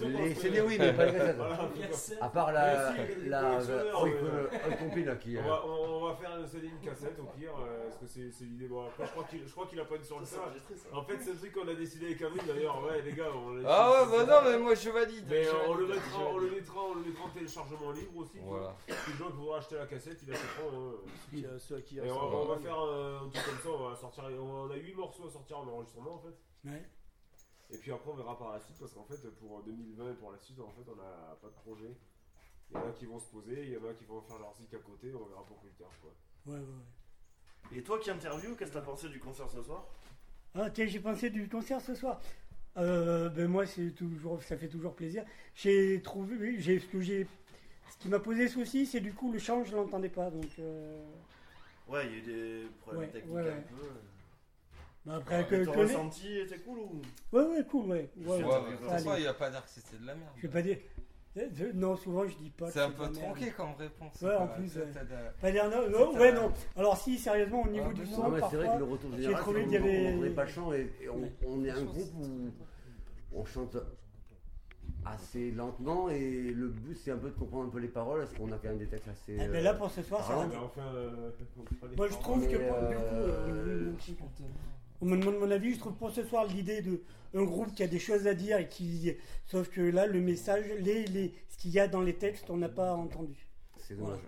Les 0.00 0.34
CD, 0.34 0.60
oui, 0.60 0.76
mais 0.78 0.92
pas 0.92 1.06
les 1.06 1.12
cassettes. 1.12 1.36
Voilà. 1.36 1.58
À 2.20 2.28
part 2.28 2.52
la- 2.52 2.92
Mais 2.92 3.06
si, 3.14 3.20
les 3.22 3.28
la- 3.28 3.40
collectionneurs, 3.42 4.02
oui, 4.04 4.10
mais- 4.14 4.30
le- 4.30 4.72
un 4.72 4.76
compil, 4.76 5.04
là, 5.04 5.16
qui, 5.16 5.36
On 5.36 5.40
euh, 5.40 5.48
va, 5.48 5.62
on, 5.66 6.02
on 6.02 6.06
va 6.06 6.14
faire 6.14 6.30
un 6.32 6.46
CD, 6.46 6.68
une 6.68 6.78
cassette 6.88 7.18
au 7.20 7.24
pire, 7.38 7.50
euh, 7.60 7.84
parce 7.88 7.96
que 8.00 8.06
c'est 8.06 8.30
c'est 8.32 8.44
l'idée. 8.44 8.66
Bon, 8.68 8.84
après, 8.86 9.04
je 9.04 9.10
crois 9.10 9.24
qu'il 9.24 9.40
je 9.46 9.52
crois 9.52 9.66
qu'il 9.66 9.80
a 9.80 9.84
pas 9.84 9.98
dit 9.98 10.06
sur 10.06 10.18
le 10.20 10.26
tas. 10.26 10.52
En 10.92 11.02
fait, 11.02 11.16
c'est 11.20 11.32
le 11.32 11.36
truc 11.38 11.52
qu'on 11.52 11.68
a 11.68 11.74
décidé 11.74 12.06
avec 12.06 12.22
Amine 12.22 12.40
d'ailleurs. 12.46 12.82
Ouais, 12.84 13.02
les 13.04 13.12
gars, 13.12 13.24
on 13.34 13.54
l'a- 13.54 13.68
Ah 13.68 13.90
ouais, 13.90 14.06
bah 14.10 14.24
non, 14.42 14.50
mais 14.50 14.58
moi 14.58 14.74
je 14.74 14.90
valide. 14.90 15.24
Mais 15.28 15.44
je 15.44 15.48
euh, 15.50 15.52
on, 15.68 15.74
le 15.74 15.84
valide, 15.86 16.02
mettra, 16.02 16.20
je 16.20 16.24
on 16.24 16.36
le 16.38 16.46
valide. 16.46 16.56
mettra, 16.60 16.80
on 16.90 16.94
le 16.94 17.00
mettra 17.04 17.24
en 17.24 17.28
téléchargement 17.30 17.90
libre 17.92 18.16
aussi. 18.16 18.30
tu 18.32 18.38
Voilà. 18.44 18.64
vois. 18.64 18.76
Les 18.88 19.14
gens 19.18 19.26
qui 19.30 19.36
voudront 19.36 19.54
acheter 19.54 19.76
la 19.76 19.86
cassette, 19.86 20.18
ils 20.26 20.32
achèteront. 20.32 20.72
hein. 20.72 20.92
Euh, 21.36 21.58
ceux 21.58 21.76
à 21.76 21.80
qui 21.80 21.98
Et 21.98 22.10
on, 22.10 22.14
va. 22.14 22.36
on 22.36 22.44
va 22.46 22.56
faire 22.58 22.78
un, 22.78 23.25
un 23.26 23.30
truc 23.30 23.44
comme 23.44 23.58
ça, 23.58 23.68
on 23.70 23.88
va 23.90 23.96
sortir. 23.96 24.24
On 24.24 24.70
a 24.70 24.76
8 24.76 24.94
morceaux 24.94 25.26
à 25.26 25.30
sortir 25.30 25.58
en 25.58 25.66
enregistrement 25.68 26.14
en 26.14 26.18
fait. 26.18 26.68
Ouais. 26.70 26.82
Et 27.70 27.78
puis 27.78 27.90
après 27.90 28.10
on 28.10 28.14
verra 28.14 28.38
par 28.38 28.52
la 28.52 28.60
suite 28.60 28.76
parce 28.78 28.92
qu'en 28.92 29.04
fait 29.04 29.28
pour 29.40 29.62
2020 29.64 30.10
et 30.12 30.14
pour 30.14 30.30
la 30.30 30.38
suite 30.38 30.60
en 30.60 30.70
fait 30.70 30.88
on 30.90 30.96
n'a 30.96 31.36
pas 31.40 31.48
de 31.48 31.54
projet. 31.64 31.96
Il 32.70 32.76
y 32.76 32.80
en 32.80 32.88
a 32.88 32.92
qui 32.92 33.06
vont 33.06 33.18
se 33.18 33.26
poser, 33.26 33.64
il 33.64 33.72
y 33.72 33.76
en 33.76 33.88
a 33.88 33.94
qui 33.94 34.04
vont 34.04 34.20
faire 34.22 34.38
leur 34.38 34.54
zik 34.54 34.72
à 34.74 34.78
côté, 34.78 35.12
on 35.14 35.24
verra 35.26 35.44
pour 35.44 35.56
plus 35.58 35.70
tard 35.70 35.90
quoi. 36.00 36.12
Ouais, 36.46 36.58
ouais, 36.58 36.64
ouais. 36.64 37.78
Et 37.78 37.82
toi 37.82 37.98
qui 37.98 38.10
interview, 38.10 38.54
qu'est-ce 38.54 38.70
que 38.70 38.78
t'as 38.78 38.84
pensé 38.84 39.08
du 39.08 39.18
concert 39.18 39.50
ce 39.50 39.62
soir? 39.62 39.84
Ah, 40.54 40.70
tiens, 40.70 40.86
j'ai 40.86 41.00
pensé 41.00 41.30
du 41.30 41.48
concert 41.48 41.80
ce 41.80 41.94
soir. 41.94 42.20
Euh, 42.76 43.28
ben 43.30 43.48
moi, 43.48 43.66
c'est 43.66 43.90
toujours, 43.90 44.42
ça 44.42 44.56
fait 44.56 44.68
toujours 44.68 44.94
plaisir. 44.94 45.24
J'ai 45.54 46.00
trouvé, 46.02 46.36
oui, 46.36 46.56
j'ai 46.60 46.78
ce 46.78 46.86
que 46.86 47.00
j'ai, 47.00 47.26
ce 47.90 47.96
qui 47.98 48.08
m'a 48.08 48.20
posé 48.20 48.48
souci, 48.48 48.86
c'est 48.86 49.00
du 49.00 49.12
coup 49.12 49.32
le 49.32 49.38
chant, 49.38 49.64
je 49.64 49.74
l'entendais 49.74 50.08
pas, 50.08 50.30
donc. 50.30 50.50
euh, 50.58 51.04
Ouais, 51.88 52.06
il 52.06 52.10
y 52.12 52.14
a 52.14 52.18
eu 52.18 52.22
des 52.22 52.66
problèmes 52.80 53.02
Ouais, 53.02 53.08
techniques 53.08 53.34
ouais, 53.34 53.50
un 53.50 53.60
peu. 53.60 53.88
bah, 55.04 55.14
après 55.16 55.38
Ouais, 55.38 55.46
que, 55.46 55.54
mais 55.56 55.64
ton 55.64 55.72
que- 55.72 55.78
ressenti 55.78 56.38
était 56.38 56.58
cool 56.58 56.78
ou? 56.80 57.02
Ouais, 57.32 57.42
ouais, 57.44 57.64
cool, 57.70 57.86
ouais. 57.86 58.10
ouais, 58.16 58.42
mais 58.42 59.20
il 59.20 59.24
va 59.24 59.34
pas 59.34 59.50
dire 59.50 59.64
que 59.64 59.70
c'était 59.70 59.96
de 59.98 60.06
la 60.06 60.14
merde. 60.14 60.30
Je 60.36 60.42
vais 60.42 60.52
pas 60.52 60.62
dire. 60.62 60.78
euh, 61.36 61.48
euh, 61.60 61.72
Non, 61.74 61.96
souvent 61.96 62.26
je 62.26 62.36
dis 62.36 62.50
pas. 62.50 62.66
que 62.66 62.72
C'est 62.72 62.80
un 62.80 62.90
peu 62.90 63.10
tronqué 63.12 63.50
comme 63.52 63.74
réponse. 63.78 64.20
Ouais, 64.22 64.34
en 64.34 64.48
plus. 64.48 64.74
De- 64.74 64.86
Pas 65.40 65.50
dire 65.52 65.70
non, 65.70 66.12
ouais, 66.18 66.32
non. 66.32 66.52
Alors 66.76 66.96
si, 66.96 67.18
sérieusement, 67.18 67.62
au 67.62 67.68
niveau 67.68 67.86
Ah, 67.90 67.94
du 67.94 68.00
mais 68.00 68.06
son, 68.08 68.22
Non, 68.24 68.28
mais 68.30 68.40
c'est 68.50 68.56
vrai 68.56 68.66
que 68.72 68.78
le 68.78 68.84
retour 68.84 69.12
général, 69.12 69.36
c'est 69.38 69.44
qu'on 69.44 69.52
n'entendait 69.52 70.30
pas 70.30 70.44
le 70.44 70.50
chant 70.50 70.72
et, 70.72 70.92
et 71.00 71.08
on, 71.08 71.30
on 71.46 71.64
est 71.64 71.70
un 71.70 71.82
groupe 71.84 72.12
où 72.14 72.50
on 73.32 73.44
chante 73.44 73.76
assez 75.06 75.50
lentement 75.52 76.10
et 76.10 76.50
le 76.54 76.68
but 76.68 76.96
c'est 76.96 77.10
un 77.12 77.16
peu 77.16 77.28
de 77.28 77.34
comprendre 77.34 77.66
un 77.66 77.70
peu 77.70 77.78
les 77.78 77.88
paroles 77.88 78.20
parce 78.20 78.34
qu'on 78.34 78.50
a 78.52 78.56
quand 78.58 78.68
même 78.68 78.78
des 78.78 78.86
textes 78.86 79.08
assez. 79.08 79.36
Eh 79.40 79.46
ben 79.48 79.62
là, 79.62 79.74
pour 79.74 79.90
ce 79.90 80.02
soir, 80.02 80.26
ça 80.26 80.34
va. 80.34 80.48
Enfin, 80.64 80.82
euh, 80.94 81.30
Moi, 81.96 82.08
je 82.08 82.14
trouve 82.14 82.46
que 82.48 82.56
pour- 82.56 82.88
du 82.88 82.94
coup, 82.96 83.14
euh, 83.14 83.56
euh, 83.58 83.92
on 85.00 85.06
me 85.06 85.16
demande 85.16 85.38
mon 85.38 85.50
avis. 85.50 85.74
Je 85.74 85.78
trouve 85.78 85.94
pour 85.94 86.10
ce 86.10 86.24
soir 86.24 86.44
l'idée 86.46 86.82
de 86.82 87.02
un 87.34 87.44
groupe 87.44 87.74
qui 87.74 87.82
a 87.82 87.86
des 87.86 87.98
choses 87.98 88.26
à 88.26 88.34
dire 88.34 88.58
et 88.58 88.68
qui, 88.68 89.14
sauf 89.46 89.68
que 89.68 89.80
là, 89.80 90.06
le 90.06 90.20
message, 90.20 90.64
les, 90.80 91.04
les, 91.06 91.34
ce 91.50 91.58
qu'il 91.58 91.70
y 91.70 91.78
a 91.80 91.86
dans 91.86 92.00
les 92.00 92.14
textes, 92.14 92.48
on 92.50 92.56
n'a 92.56 92.68
pas 92.68 92.94
entendu. 92.94 93.46
C'est 93.86 93.96
dommage. 93.96 94.18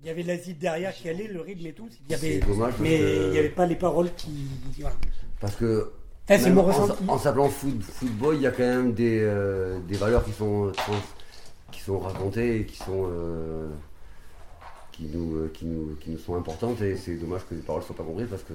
Il 0.00 0.06
y 0.06 0.10
avait 0.10 0.22
la 0.24 0.36
zip 0.36 0.58
derrière 0.58 0.92
qui 0.92 1.08
allait, 1.08 1.28
le 1.28 1.40
rythme 1.40 1.66
et 1.66 1.72
tout. 1.72 1.88
Il 2.04 2.10
y 2.10 2.14
avait, 2.14 2.40
C'est 2.40 2.46
dommage 2.46 2.74
mais 2.80 2.98
que- 2.98 3.24
il 3.26 3.30
n'y 3.30 3.38
avait 3.38 3.48
pas 3.48 3.64
les 3.66 3.76
paroles 3.76 4.12
qui. 4.16 4.48
Voilà. 4.80 4.96
Parce 5.40 5.56
que 5.56 5.92
Eh, 6.28 6.38
c'est 6.38 6.44
même 6.46 6.54
mon 6.54 6.62
en, 6.62 6.64
ressenti. 6.64 7.02
en 7.06 7.18
s'appelant 7.18 7.48
foot, 7.48 7.82
football, 7.82 8.36
il 8.36 8.42
y 8.42 8.46
a 8.46 8.50
quand 8.50 8.62
même 8.62 8.94
des, 8.94 9.20
euh, 9.22 9.78
des 9.80 9.96
valeurs 9.96 10.24
qui 10.24 10.32
sont, 10.32 10.72
trans- 10.74 10.92
qui 11.70 11.80
sont 11.80 11.98
racontées 11.98 12.60
et 12.60 12.64
qui 12.66 12.76
sont 12.78 13.06
euh, 13.10 13.68
qui, 14.92 15.04
nous, 15.12 15.36
euh, 15.36 15.50
qui, 15.52 15.66
nous, 15.66 15.96
qui 16.00 16.10
nous 16.10 16.18
sont 16.18 16.34
importantes 16.36 16.80
et 16.80 16.96
c'est 16.96 17.16
dommage 17.16 17.42
que 17.48 17.54
les 17.54 17.60
paroles 17.60 17.82
ne 17.82 17.86
soient 17.86 17.96
pas 17.96 18.04
comprises 18.04 18.28
parce 18.30 18.42
que 18.42 18.54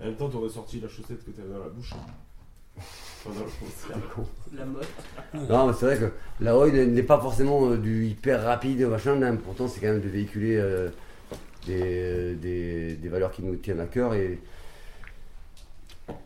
En 0.00 0.04
même 0.06 0.14
temps, 0.16 0.28
t'aurais 0.28 0.48
sorti 0.50 0.80
la 0.80 0.88
chaussette 0.88 1.24
que 1.24 1.30
t'avais 1.30 1.48
dans 1.52 1.58
la 1.64 1.68
bouche. 1.68 1.94
Pendant 3.24 3.40
le 3.40 3.44
concert. 3.66 3.98
La 4.56 4.64
mode. 4.64 4.86
non 5.48 5.66
mais 5.68 5.72
c'est 5.78 5.86
vrai 5.86 5.98
que 5.98 6.12
la 6.40 6.56
Oi 6.56 6.70
n'est 6.72 7.02
pas 7.02 7.20
forcément 7.20 7.68
euh, 7.70 7.76
du 7.76 8.06
hyper 8.06 8.42
rapide 8.44 8.80
machin, 8.86 9.14
mais 9.16 9.32
pourtant 9.36 9.68
c'est 9.68 9.80
quand 9.80 9.88
même 9.88 10.00
de 10.00 10.08
véhiculer 10.08 10.56
euh, 10.56 10.88
des, 11.66 12.34
des, 12.34 12.94
des 12.96 13.08
valeurs 13.08 13.30
qui 13.32 13.42
nous 13.42 13.56
tiennent 13.56 13.80
à 13.80 13.86
cœur 13.86 14.14
et 14.14 14.38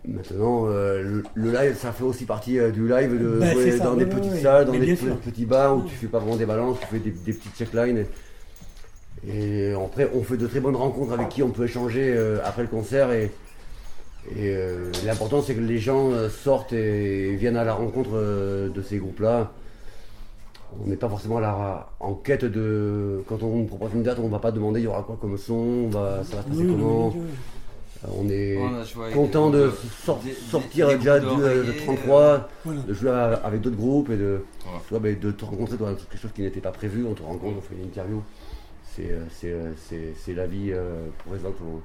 Maintenant, 0.07 0.67
euh, 0.69 1.03
le, 1.03 1.23
le 1.35 1.53
live, 1.53 1.77
ça 1.77 1.93
fait 1.93 2.03
aussi 2.03 2.25
partie 2.25 2.59
euh, 2.59 2.71
du 2.71 2.89
live 2.89 3.21
de 3.21 3.39
Bah, 3.39 3.53
jouer 3.53 3.73
ça, 3.73 3.85
dans 3.85 3.93
oui, 3.93 3.99
des 3.99 4.05
oui, 4.05 4.11
petites 4.11 4.33
oui. 4.33 4.41
salles, 4.41 4.65
dans 4.67 4.73
Mais 4.73 4.79
des 4.81 4.97
petits 4.97 5.45
bars 5.47 5.77
où 5.77 5.83
tu 5.83 5.95
fais 5.95 6.07
pas 6.07 6.19
vraiment 6.19 6.37
des 6.37 6.47
balances, 6.47 6.79
tu 6.81 6.87
fais 6.87 6.99
des, 6.99 7.11
des 7.11 7.33
petites 7.33 7.55
checklines. 7.57 8.07
Et 9.29 9.73
après, 9.73 10.11
on 10.15 10.23
fait 10.23 10.37
de 10.37 10.47
très 10.47 10.61
bonnes 10.61 10.77
rencontres 10.77 11.13
avec 11.13 11.29
qui 11.29 11.43
on 11.43 11.51
peut 11.51 11.65
échanger 11.65 12.15
euh, 12.17 12.39
après 12.45 12.63
le 12.63 12.69
concert. 12.69 13.13
Et, 13.13 13.31
et 14.37 14.57
l'important, 15.05 15.41
c'est 15.43 15.55
que 15.55 15.61
les 15.61 15.79
gens 15.79 16.11
sortent 16.29 16.73
et 16.73 17.37
viennent 17.37 17.57
à 17.57 17.65
la 17.65 17.75
rencontre 17.75 18.11
de 18.75 18.83
ces 18.83 18.99
groupes-là. 18.99 19.53
On 20.85 20.89
n'est 20.89 20.97
pas 20.97 21.09
forcément 21.09 21.39
à 21.39 21.41
la- 21.41 21.89
en 22.01 22.15
quête 22.15 22.45
de. 22.45 23.23
Quand 23.29 23.43
on 23.43 23.57
nous 23.57 23.65
propose 23.65 23.93
une 23.95 24.03
date, 24.03 24.19
on 24.19 24.29
va 24.29 24.39
pas 24.39 24.53
demander 24.53 24.81
il 24.81 24.85
y 24.85 24.87
aura 24.87 25.03
quoi 25.03 25.17
comme 25.21 25.39
son, 25.39 25.55
on 25.55 25.89
va, 25.89 26.23
ça 26.25 26.37
va 26.37 26.43
se 26.43 26.49
passer 26.49 26.61
Oui, 26.61 26.67
comment. 26.69 27.09
oui, 27.09 27.15
oui. 27.17 27.21
Euh, 28.05 28.09
On 28.19 28.29
est 28.29 28.59
On 28.59 29.11
content 29.15 29.49
de 29.51 29.73
sor- 30.05 30.21
des- 30.23 30.33
sortir 30.35 30.89
des 30.89 30.97
déjà 30.99 31.19
groupes 31.19 31.39
de, 31.41 31.45
de 31.49 31.55
d'oreillers, 31.63 31.77
33, 31.85 32.21
euh, 32.23 32.39
voilà. 32.65 32.81
de 32.83 32.93
jouer 32.95 33.11
à- 33.11 33.33
avec 33.43 33.63
d'autres 33.63 33.77
groupes 33.77 34.11
et 34.11 34.17
de, 34.19 34.45
Ouais. 34.67 34.73
tu 34.87 34.95
vois, 34.95 35.01
de 35.15 35.31
te 35.31 35.45
rencontrer 35.47 35.77
dans 35.79 35.95
quelque 35.95 36.19
chose 36.19 36.31
qui 36.35 36.43
n'était 36.43 36.61
pas 36.61 36.73
prévu. 36.73 37.07
On 37.09 37.15
te 37.15 37.23
rencontre, 37.23 37.57
on 37.59 37.61
fait 37.63 37.75
une 37.81 37.87
interview. 37.87 38.23
C'est, 38.95 39.11
euh, 39.11 39.21
c'est, 39.31 39.51
euh, 39.51 39.73
c'est, 39.89 40.13
c'est 40.19 40.35
la 40.35 40.47
vie 40.47 40.73
euh, 40.73 41.07
pour 41.25 41.33
le 41.33 41.39
moment. 41.41 41.81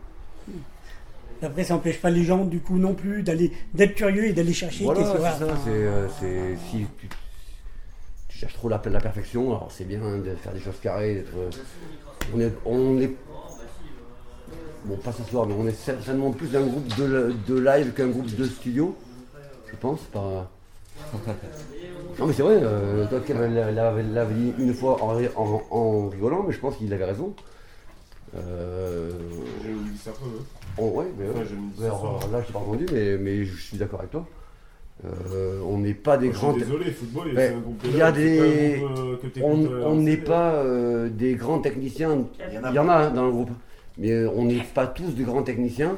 Après, 1.41 1.63
ça 1.63 1.73
n'empêche 1.75 1.99
pas 1.99 2.09
les 2.09 2.23
gens, 2.23 2.43
du 2.45 2.59
coup, 2.59 2.77
non 2.77 2.93
plus, 2.93 3.23
d'aller, 3.23 3.51
d'être 3.73 3.95
curieux 3.95 4.25
et 4.25 4.33
d'aller 4.33 4.53
chercher. 4.53 4.83
Voilà, 4.83 5.03
c'est 5.05 5.19
ça. 5.21 5.37
C'est, 5.63 5.69
euh, 5.71 6.07
c'est- 6.19 6.57
si 6.69 6.85
tu, 6.99 7.07
tu 8.41 8.47
cherches 8.47 8.55
trop 8.57 8.69
la, 8.69 8.81
la 8.85 8.99
perfection, 8.99 9.49
alors 9.55 9.67
c'est 9.71 9.85
bien 9.85 9.99
de 10.17 10.33
faire 10.35 10.51
des 10.51 10.59
choses 10.59 10.79
carrées. 10.81 11.13
d'être, 11.15 11.37
euh, 11.37 11.49
on 12.33 12.39
est, 12.39 12.51
on 12.65 12.99
est, 12.99 13.11
bon 14.85 14.95
pas 14.97 15.11
ce 15.11 15.21
soir, 15.23 15.45
mais 15.45 15.53
on 15.55 15.67
est 15.67 15.75
certainement 15.75 16.31
plus 16.31 16.47
d'un 16.51 16.65
groupe 16.65 16.87
de, 16.97 17.33
de 17.47 17.59
live 17.59 17.93
qu'un 17.93 18.07
groupe 18.07 18.33
de 18.35 18.45
studio, 18.45 18.95
je 19.71 19.75
pense. 19.75 19.99
Par... 20.11 20.23
Non 22.17 22.25
mais 22.25 22.33
c'est 22.33 22.41
vrai, 22.41 22.59
euh, 22.63 23.05
toi 23.07 23.19
qui 23.19 23.31
l'avais 23.33 24.01
l'avait- 24.03 24.33
dit 24.33 24.53
une 24.57 24.73
fois 24.73 24.97
en, 25.03 25.15
en- 25.35 25.61
en 25.69 26.09
rigolant, 26.09 26.43
mais 26.47 26.51
je 26.53 26.59
pense 26.59 26.77
qu'il 26.77 26.91
avait 26.93 27.05
raison. 27.05 27.33
Euh, 28.35 29.11
Je 29.63 29.69
me 29.69 29.91
dis 29.91 29.97
ça 29.99 30.11
peu. 30.11 30.25
hein. 30.25 30.43
Oh, 30.79 30.87
ouais, 30.95 31.05
mais 31.17 31.27
ouais. 31.27 31.85
alors 31.85 32.19
là, 32.31 32.41
je 32.41 32.47
t'ai 32.47 32.53
pas 32.53 32.59
entendu, 32.59 32.85
mais, 32.91 33.17
mais 33.17 33.45
je 33.45 33.55
suis 33.55 33.77
d'accord 33.77 33.99
avec 33.99 34.11
toi. 34.11 34.25
Euh, 35.03 35.59
on 35.65 35.79
n'est 35.79 35.95
pas 35.95 36.17
des 36.17 36.27
Moi, 36.27 36.33
je 36.33 36.37
suis 36.39 36.47
grands. 36.47 36.57
désolé, 36.57 36.91
football, 36.91 37.33
Ben, 37.33 37.63
Il 37.85 37.95
y 37.97 38.01
a 38.01 38.05
pas 38.05 38.11
des. 38.11 38.79
euh, 38.83 39.15
On 39.41 39.65
euh, 39.65 39.95
n'est 39.95 40.17
pas 40.17 40.53
euh, 40.55 41.09
des 41.09 41.33
grands 41.33 41.59
techniciens. 41.59 42.25
Il 42.49 42.53
y 42.53 42.57
en 42.59 42.73
y 42.73 42.77
a 42.77 42.83
en 42.83 42.87
a 42.89 42.93
hein, 42.95 43.11
dans 43.11 43.25
le 43.25 43.31
groupe. 43.31 43.49
Mais 43.97 44.11
euh, 44.11 44.29
on 44.35 44.45
n'est 44.45 44.63
pas 44.75 44.85
tous 44.87 45.15
des 45.15 45.23
grands 45.23 45.41
techniciens. 45.43 45.97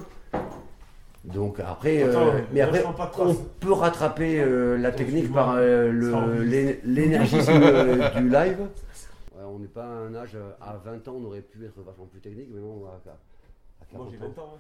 Donc 1.26 1.60
après, 1.60 2.04
euh, 2.04 2.10
Attends, 2.10 2.34
mais 2.54 2.62
après, 2.62 2.84
on 3.20 3.34
peut 3.60 3.72
rattraper 3.74 4.41
euh, 4.41 4.78
la 4.78 4.91
technique 4.91 5.32
par 5.34 5.56
euh, 5.58 5.88
Ça 5.88 5.91
le- 5.91 6.14
enregistre. 6.16 6.45
l'é- 6.49 6.80
l'énergisme 6.84 7.51
euh, 7.62 8.10
du 8.10 8.30
live. 8.30 8.60
Ouais, 8.60 9.43
on 9.47 9.60
n'est 9.60 9.68
pas 9.68 9.84
à 9.86 9.88
un 9.88 10.16
âge, 10.16 10.38
à 10.62 10.76
20 10.84 11.08
ans, 11.08 11.16
on 11.22 11.26
aurait 11.26 11.41
pu 11.41 11.66
être 11.66 11.80
vachement 11.86 12.06
plus 12.12 12.20
technique, 12.20 12.47
mais 12.54 12.60
non, 12.60 12.84
à, 12.88 13.10
à, 13.10 13.14
à 13.14 13.86
40 13.91 14.04
Moi 14.06 14.08
j'ai 14.12 14.18
20 14.18 14.26
ans. 14.41 14.54
hein. 14.56 14.58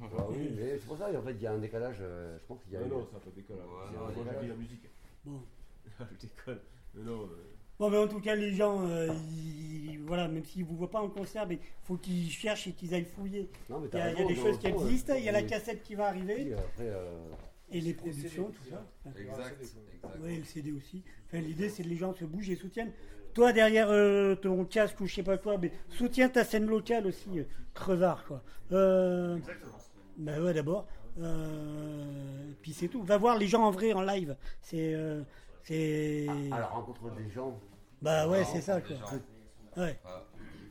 Ah 0.00 0.26
oui, 0.30 0.50
mais 0.56 0.78
c'est 0.78 0.86
pour 0.86 0.98
ça, 0.98 1.08
en 1.16 1.22
fait, 1.22 1.32
il 1.32 1.42
y 1.42 1.46
a 1.46 1.52
un 1.52 1.58
décalage. 1.58 1.96
euh, 2.00 2.36
je 2.40 2.46
pense 2.46 2.60
qu'il 2.62 2.72
y 2.72 2.76
a. 2.76 2.80
Une- 2.82 2.88
non. 2.88 2.96
Ouais, 2.98 3.04
un 3.14 3.20
j'ai 3.24 3.42
décalage. 4.22 4.48
la 4.48 4.54
musique. 4.54 4.88
Bon. 5.24 5.40
je 6.00 6.04
déconne. 6.26 6.58
Mais 6.94 7.04
non. 7.04 7.22
euh, 7.22 7.26
Bon, 7.78 7.90
mais 7.90 7.96
en 7.98 8.06
tout 8.06 8.20
cas, 8.20 8.34
les 8.36 8.52
gens, 8.54 8.86
euh, 8.86 9.08
ils- 9.30 9.98
voilà, 10.06 10.28
même 10.28 10.44
s'ils 10.44 10.64
vous 10.64 10.76
voient 10.76 10.90
pas 10.90 11.00
en 11.00 11.08
concert, 11.08 11.46
mais 11.48 11.58
faut 11.84 11.96
qu'ils 11.96 12.30
cherchent 12.30 12.66
et 12.68 12.72
qu'ils 12.72 12.94
aillent 12.94 13.04
fouiller. 13.06 13.48
Non, 13.70 13.80
mais 13.80 13.86
Il 13.86 13.88
y 13.88 13.90
t'as 13.90 14.04
a, 14.04 14.10
il 14.10 14.12
y 14.12 14.14
a 14.14 14.16
raison, 14.18 14.28
des 14.28 14.34
dans 14.34 14.42
choses 14.42 14.58
qui 14.58 14.70
fond, 14.70 14.80
existent, 14.86 15.14
il 15.14 15.24
y 15.24 15.28
a 15.28 15.32
la 15.32 15.42
cassette 15.42 15.82
qui 15.82 15.94
va 15.94 16.06
arriver. 16.08 16.52
Après, 16.54 16.86
euh, 16.88 17.18
Et 17.70 17.80
les 17.80 17.94
productions, 17.94 18.50
tout 18.50 18.70
ça. 18.70 18.84
Exact, 19.18 19.56
exact. 19.60 20.16
Oui, 20.20 20.36
le 20.38 20.44
CD 20.44 20.72
aussi. 20.72 21.02
Enfin, 21.26 21.38
L'idée, 21.40 21.68
c'est 21.70 21.82
que 21.82 21.88
les 21.88 21.96
gens 21.96 22.12
se 22.14 22.24
bougent 22.24 22.50
et 22.50 22.56
soutiennent. 22.56 22.92
Toi, 23.34 23.52
derrière 23.54 23.88
euh, 23.88 24.34
ton 24.34 24.64
casque 24.66 25.00
ou 25.00 25.06
je 25.06 25.14
sais 25.14 25.22
pas 25.22 25.38
quoi, 25.38 25.56
mais 25.56 25.72
soutiens 25.88 26.28
ta 26.28 26.44
scène 26.44 26.66
locale 26.66 27.06
aussi, 27.06 27.40
euh, 27.40 27.44
Crevard, 27.72 28.26
quoi. 28.26 28.42
Euh, 28.72 29.38
bah 30.22 30.40
ouais, 30.40 30.54
d'abord. 30.54 30.86
Euh, 31.20 32.52
puis 32.62 32.72
c'est 32.72 32.88
tout. 32.88 33.02
Va 33.02 33.18
voir 33.18 33.36
les 33.36 33.46
gens 33.46 33.62
en 33.64 33.70
vrai, 33.70 33.92
en 33.92 34.02
live. 34.02 34.36
C'est. 34.60 34.94
euh, 34.94 35.22
c'est. 35.64 36.26
à 36.50 36.58
la 36.60 36.66
rencontre 36.66 37.10
des 37.14 37.30
gens. 37.30 37.58
Bah 38.00 38.28
ouais, 38.28 38.40
À 38.40 38.44
c'est 38.44 38.60
ça, 38.60 38.80
quoi. 38.80 38.96
Ouais. 39.76 39.98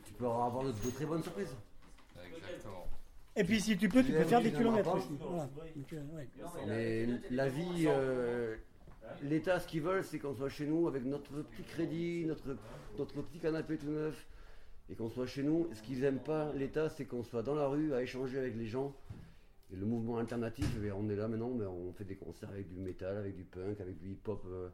Tu 0.04 0.12
peux 0.14 0.26
avoir 0.26 0.64
de, 0.64 0.72
de 0.72 0.90
très 0.94 1.06
bonnes 1.06 1.22
surprises. 1.22 1.54
Exactement. 2.24 2.86
Et 3.34 3.44
puis 3.44 3.60
si 3.60 3.76
tu 3.78 3.88
peux, 3.88 4.02
tu 4.02 4.12
peux 4.12 4.24
faire 4.24 4.42
des 4.42 4.52
kilomètres 4.52 4.94
aussi. 4.94 5.16
Voilà. 5.20 5.48
Donc, 5.74 5.92
euh, 5.92 6.02
ouais. 6.16 6.28
Mais 6.66 7.06
la 7.30 7.48
vie, 7.48 7.86
euh, 7.86 8.56
l'État, 9.22 9.58
ce 9.60 9.66
qu'ils 9.66 9.82
veulent, 9.82 10.04
c'est 10.04 10.18
qu'on 10.18 10.34
soit 10.34 10.50
chez 10.50 10.66
nous 10.66 10.86
avec 10.88 11.04
notre 11.04 11.30
petit 11.42 11.62
crédit, 11.62 12.24
notre, 12.26 12.56
notre 12.98 13.22
petit 13.22 13.38
canapé 13.38 13.78
tout 13.78 13.90
neuf, 13.90 14.26
et 14.90 14.94
qu'on 14.94 15.08
soit 15.08 15.26
chez 15.26 15.42
nous. 15.42 15.68
Ce 15.72 15.82
qu'ils 15.82 16.00
n'aiment 16.00 16.18
pas, 16.22 16.52
l'État, 16.52 16.90
c'est 16.90 17.06
qu'on 17.06 17.22
soit 17.22 17.42
dans 17.42 17.54
la 17.54 17.66
rue 17.68 17.94
à 17.94 18.02
échanger 18.02 18.38
avec 18.38 18.54
les 18.56 18.66
gens. 18.66 18.92
Et 19.72 19.76
le 19.76 19.86
mouvement 19.86 20.18
alternatif, 20.18 20.66
eh 20.84 20.92
on 20.92 21.08
est 21.08 21.16
là 21.16 21.28
maintenant, 21.28 21.50
mais 21.50 21.64
on 21.64 21.92
fait 21.92 22.04
des 22.04 22.16
concerts 22.16 22.50
avec 22.50 22.68
du 22.68 22.78
métal, 22.78 23.16
avec 23.16 23.34
du 23.34 23.44
punk, 23.44 23.80
avec 23.80 23.98
du 23.98 24.10
hip-hop. 24.12 24.44
euh. 24.46 24.68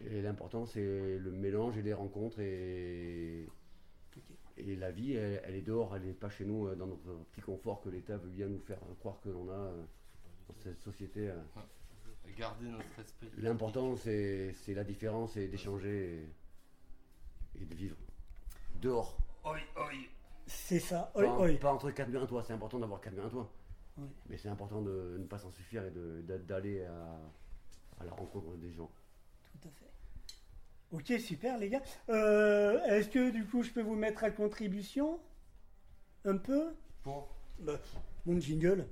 et 0.00 0.22
l'important, 0.22 0.64
c'est 0.64 1.18
le 1.18 1.30
mélange 1.30 1.76
et 1.76 1.82
les 1.82 1.92
rencontres. 1.92 2.40
Et, 2.40 3.46
et 4.56 4.74
la 4.76 4.90
vie, 4.90 5.12
elle, 5.14 5.42
elle 5.44 5.54
est 5.54 5.62
dehors, 5.62 5.94
elle 5.94 6.02
n'est 6.02 6.12
pas 6.14 6.30
chez 6.30 6.44
nous, 6.46 6.66
euh, 6.66 6.74
dans 6.76 6.86
notre 6.86 7.12
petit 7.32 7.42
confort 7.42 7.80
que 7.82 7.90
l'État 7.90 8.16
veut 8.16 8.30
bien 8.30 8.46
nous 8.48 8.58
faire 8.60 8.78
croire 9.00 9.20
que 9.20 9.28
l'on 9.28 9.48
a 9.50 9.52
euh, 9.52 9.82
dans 10.48 10.54
cette 10.62 10.80
société. 10.80 11.30
Garder 12.36 12.66
notre 12.68 12.98
esprit. 13.00 13.28
L'important, 13.38 13.96
c'est 13.96 14.54
la 14.68 14.84
différence 14.84 15.36
et 15.36 15.48
d'échanger 15.48 16.28
et, 17.56 17.62
et 17.62 17.64
de 17.66 17.74
vivre 17.74 17.96
dehors. 18.80 19.16
Oi, 19.44 19.58
oi. 19.76 19.90
C'est 20.46 20.78
ça. 20.78 21.10
Pas, 21.14 21.20
Oi, 21.20 21.40
oi. 21.50 21.58
pas 21.58 21.72
entre 21.72 21.90
quatre 21.90 22.08
murs 22.08 22.20
et 22.20 22.24
un 22.24 22.26
toit, 22.26 22.42
c'est 22.42 22.52
important 22.54 22.78
d'avoir 22.78 23.00
quatre 23.00 23.14
murs 23.14 23.24
et 23.24 23.26
un 23.26 23.30
toit. 23.30 23.50
Ouais. 23.98 24.04
Mais 24.28 24.36
c'est 24.38 24.48
important 24.48 24.80
de 24.82 25.16
ne 25.18 25.24
pas 25.24 25.38
s'en 25.38 25.50
suffire 25.50 25.84
et 25.84 25.90
d'aller 26.46 26.84
à, 26.84 27.20
à 28.00 28.04
la 28.04 28.12
rencontre 28.12 28.56
des 28.56 28.72
gens. 28.72 28.90
Tout 29.60 29.68
à 29.68 29.70
fait. 29.72 29.86
Ok, 31.14 31.20
super 31.20 31.58
les 31.58 31.68
gars. 31.68 31.82
Euh, 32.08 32.82
Est-ce 32.86 33.08
que 33.08 33.30
du 33.30 33.44
coup 33.44 33.62
je 33.62 33.70
peux 33.70 33.82
vous 33.82 33.96
mettre 33.96 34.24
à 34.24 34.30
contribution 34.30 35.20
Un 36.24 36.36
peu? 36.36 36.74
Pour? 37.02 37.28
Bah, 37.58 37.78
Mon 38.24 38.40
jingle. 38.40 38.86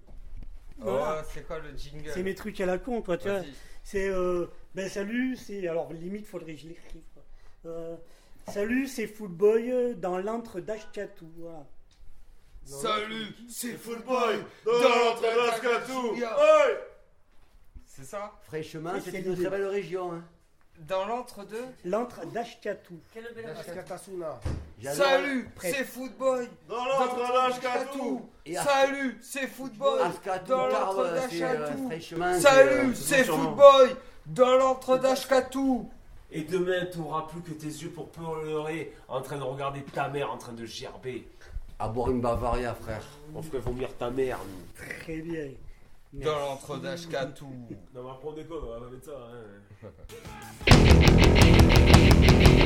Oh, 0.80 0.82
Voilà. 0.84 1.24
c'est 1.24 1.46
quoi 1.46 1.59
le 1.61 1.74
jingle? 1.76 2.11
C'est 2.12 2.22
mes 2.22 2.34
trucs 2.34 2.61
à 2.61 2.66
la 2.66 2.78
con, 2.78 3.00
toi, 3.00 3.16
tu 3.16 3.28
vois. 3.28 3.42
C'est, 3.82 4.09
euh, 4.11 4.46
ben 4.74 4.88
salut, 4.90 5.36
c'est, 5.36 5.66
alors 5.68 5.92
limite, 5.92 6.26
faudrait 6.26 6.54
que 6.54 6.61
je 6.61 6.68
l'écrive. 6.68 7.02
quoi. 7.14 7.22
Euh, 7.66 7.96
salut, 8.48 8.86
c'est 8.88 9.07
Footboy 9.07 9.70
euh, 9.72 9.94
dans 9.94 10.18
l'antre 10.18 10.61
d'Ashkatou. 10.61 11.30
Voilà. 11.38 11.64
Salut, 12.67 13.29
c'est 13.49 13.75
Footboy 13.79 14.43
dans 14.64 14.73
l'entrée 14.73 15.35
d'Ashkatou. 15.37 16.12
Ouais 16.14 16.81
C'est 17.87 18.05
ça 18.05 18.33
Fraîchement, 18.43 18.93
Ça, 18.95 19.01
c'est 19.11 19.21
une 19.21 19.37
très 19.37 19.51
belle 19.51 19.69
région. 19.69 20.12
hein. 20.14 20.25
Dans 20.81 21.07
l'entre-deux 21.07 21.64
L'antre 21.85 22.27
d'Ashkatou. 22.27 22.99
Askatasuna. 23.59 24.41
J'adore. 24.79 25.07
Salut, 25.07 25.49
Prêt. 25.55 25.73
c'est 25.73 25.85
Footboy 25.85 26.49
Dans 26.69 26.85
l'entre 26.85 27.33
d'Ashkatou. 27.33 28.29
Et 28.45 28.57
Ask- 28.57 28.69
Salut, 28.69 29.19
c'est 29.23 29.47
Footboy 29.47 30.01
dans 30.47 30.67
l'entre 30.67 31.29
c'est, 31.31 31.43
euh, 31.43 31.57
d'Ashkatou 31.89 32.41
Salut, 32.41 32.91
euh, 32.91 32.95
c'est. 32.95 33.25
Footboy 33.25 33.97
dans 34.27 34.57
l'entre 34.57 34.99
d'Ashkatou 34.99 35.89
Et 36.31 36.43
demain, 36.43 36.85
tu 36.93 36.99
n'auras 36.99 37.23
plus 37.23 37.41
que 37.41 37.53
tes 37.53 37.67
yeux 37.69 37.91
pour 37.91 38.11
pleurer 38.11 38.93
en 39.09 39.23
train 39.23 39.39
de 39.39 39.45
regarder 39.45 39.83
ta 39.83 40.09
mère 40.09 40.31
en 40.31 40.37
train 40.37 40.53
de 40.53 40.67
gerber. 40.67 41.27
À 41.79 41.89
boire 41.89 42.11
une 42.11 42.20
Bavaria, 42.22 42.74
frère. 42.74 43.03
On 43.35 43.43
ferait 43.43 43.59
vomir 43.59 43.95
ta 43.99 44.09
mère. 44.11 44.39
Très 45.03 45.20
bien. 45.20 45.49
Dans 46.12 46.39
l'entre 46.39 46.79
d'Ashkatou 46.79 47.47
Non, 47.95 48.03
mais 48.03 48.11
après, 48.11 48.29
on 48.29 48.33
déconne, 48.33 48.62
on 48.64 48.81
va 48.81 48.89
mettre 48.89 49.05
ça. 49.05 49.29
Hein. 49.83 49.91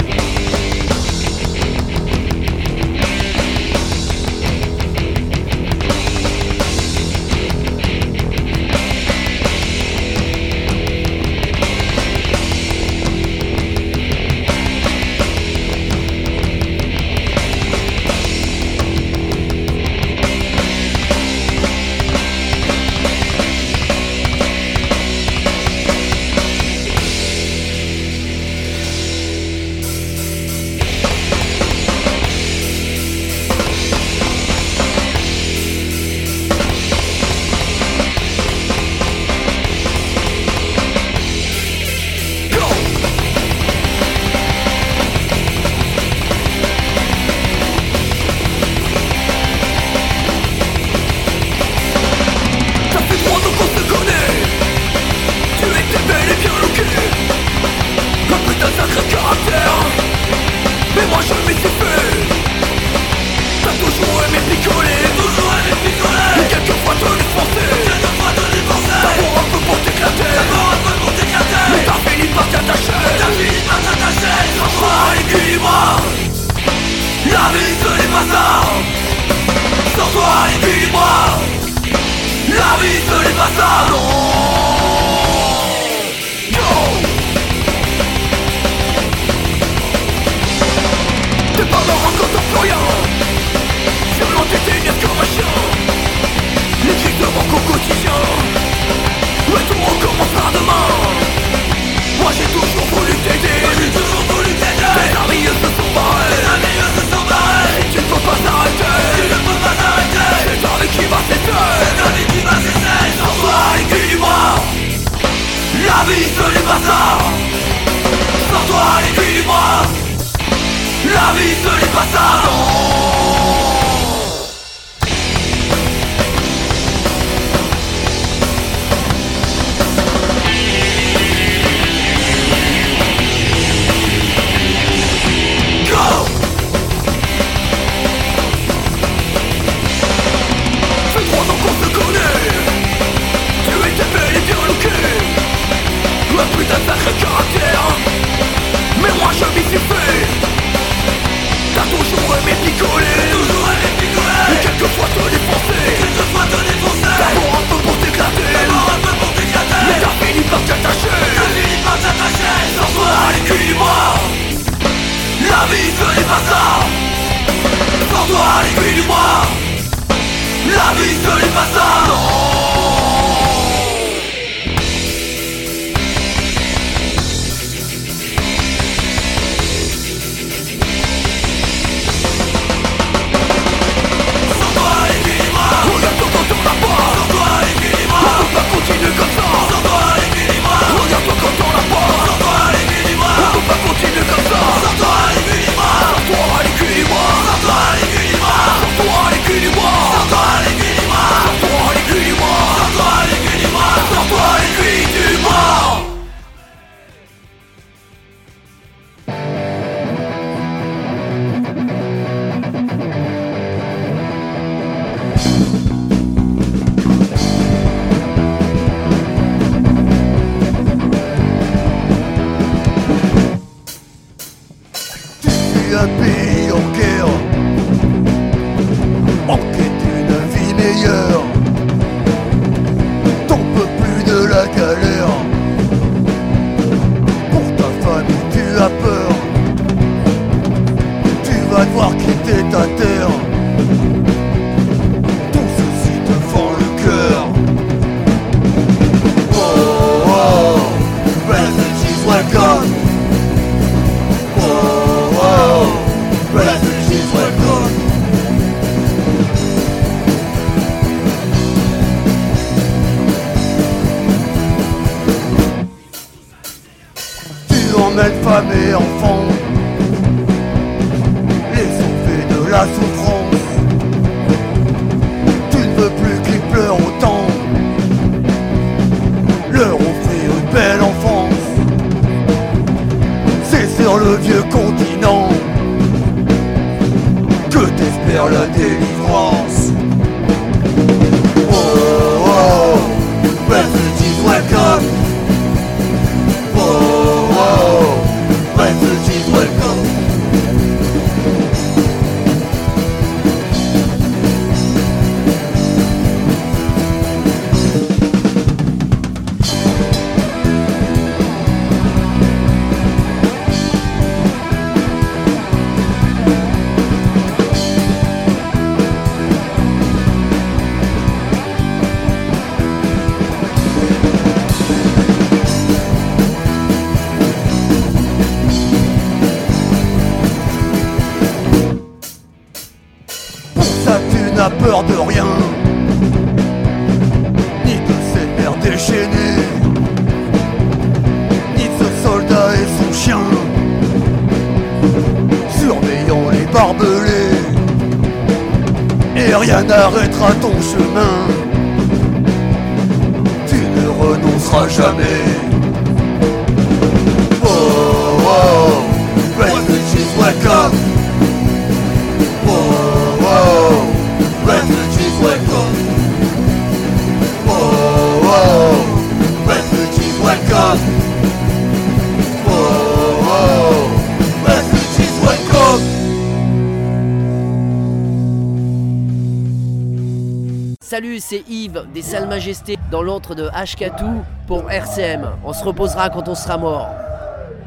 des 382.12 382.22
Salles 382.22 382.48
Majestés 382.48 382.98
dans 383.10 383.22
l'antre 383.22 383.54
de 383.54 383.68
Ashkatou 383.72 384.42
pour 384.66 384.90
RCM. 384.90 385.50
On 385.64 385.72
se 385.72 385.84
reposera 385.84 386.30
quand 386.30 386.48
on 386.48 386.54
sera 386.54 386.78
mort. 386.78 387.08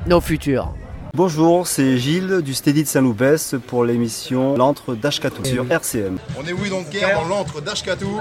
Nos 0.07 0.21
futurs. 0.21 0.73
Bonjour, 1.13 1.67
c'est 1.67 1.97
Gilles 1.97 2.41
du 2.41 2.53
Steady 2.53 2.83
de 2.83 2.87
Saint-Loupès 2.87 3.55
pour 3.67 3.85
l'émission 3.85 4.55
L'antre 4.55 4.95
d'Ashkatou 4.95 5.45
sur 5.45 5.71
RCM. 5.71 6.17
On 6.39 6.47
est 6.47 6.53
oui 6.53 6.69
donc 6.69 6.89
guerre 6.89 7.21
dans 7.21 7.27
l'antre 7.27 7.61
d'Ashkatou 7.61 8.19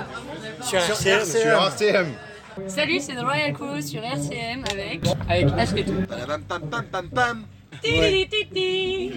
Sur 0.60 0.78
RCM. 0.78 1.24
Sur 1.24 1.52
RCM. 1.52 2.06
Salut, 2.66 3.00
c'est 3.00 3.14
The 3.14 3.22
Royal 3.22 3.52
Crew 3.54 3.80
sur 3.80 4.02
RCM 4.02 4.64
avec. 4.70 5.00
Avec 5.28 5.46
Ashketou. 5.58 5.94
Tididididi. 7.82 9.12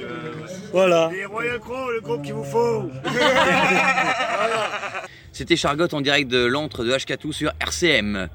Voilà. 0.72 1.10
Les 1.12 1.26
Royal 1.26 1.60
Crow, 1.60 1.92
le 1.92 2.02
groupe 2.02 2.24
qu'il 2.24 2.34
vous 2.34 2.46
faut. 2.46 2.90
C'était 5.36 5.58
Chargotte 5.58 5.94
en 5.94 6.00
direct 6.00 6.30
de 6.32 6.46
l'antre 6.46 6.86
de 6.86 6.94
Ashkatou 6.94 7.34
sur 7.34 7.52
RCM. 7.60 8.30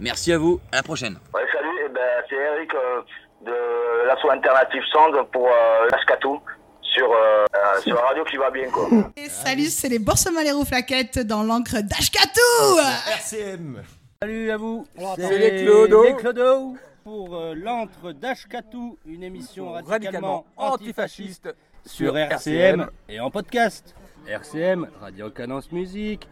Merci 0.00 0.32
à 0.32 0.38
vous, 0.38 0.58
à 0.72 0.76
la 0.78 0.82
prochaine. 0.82 1.16
Ouais, 1.32 1.42
salut, 1.52 1.68
eh 1.86 1.88
ben, 1.90 2.00
c'est 2.28 2.34
Eric 2.34 2.74
euh, 2.74 3.02
de 3.46 4.06
l'asso 4.08 4.28
Alternative 4.28 4.82
Sound 4.92 5.14
pour 5.30 5.46
euh, 5.46 5.86
l'Ascatou 5.92 6.40
sur, 6.82 7.08
euh, 7.12 7.44
euh, 7.54 7.80
sur 7.82 7.94
la 7.94 8.00
radio 8.00 8.24
qui 8.24 8.36
va 8.36 8.50
bien 8.50 8.68
quoi. 8.68 8.88
Et 9.16 9.28
salut, 9.28 9.66
c'est 9.66 9.88
les 9.88 10.00
Boursemaleros 10.00 10.64
Flaquettes 10.64 11.20
dans 11.20 11.44
l'encre 11.44 11.82
d'Ashkatou 11.82 12.78
RCM. 13.12 13.84
Salut 14.20 14.50
à 14.50 14.56
vous. 14.56 14.84
C'est 15.14 15.38
les 15.38 15.62
Clodo. 15.62 16.02
Les 16.02 16.16
Clodo 16.16 16.74
pour 17.04 17.36
euh, 17.36 17.54
l'antre 17.54 18.10
d'Ashkatou, 18.10 18.98
une 19.06 19.22
émission 19.22 19.70
radicalement 19.74 19.88
Radicalement 19.92 20.46
antifasciste 20.56 21.46
antifasciste 21.46 21.54
sur 21.86 22.06
sur 22.08 22.18
RCM 22.18 22.80
RCM. 22.80 22.90
et 23.08 23.20
en 23.20 23.30
podcast. 23.30 23.94
RCM, 24.30 24.86
Radio 25.00 25.28
Cadence 25.30 25.72
Musique, 25.72 26.26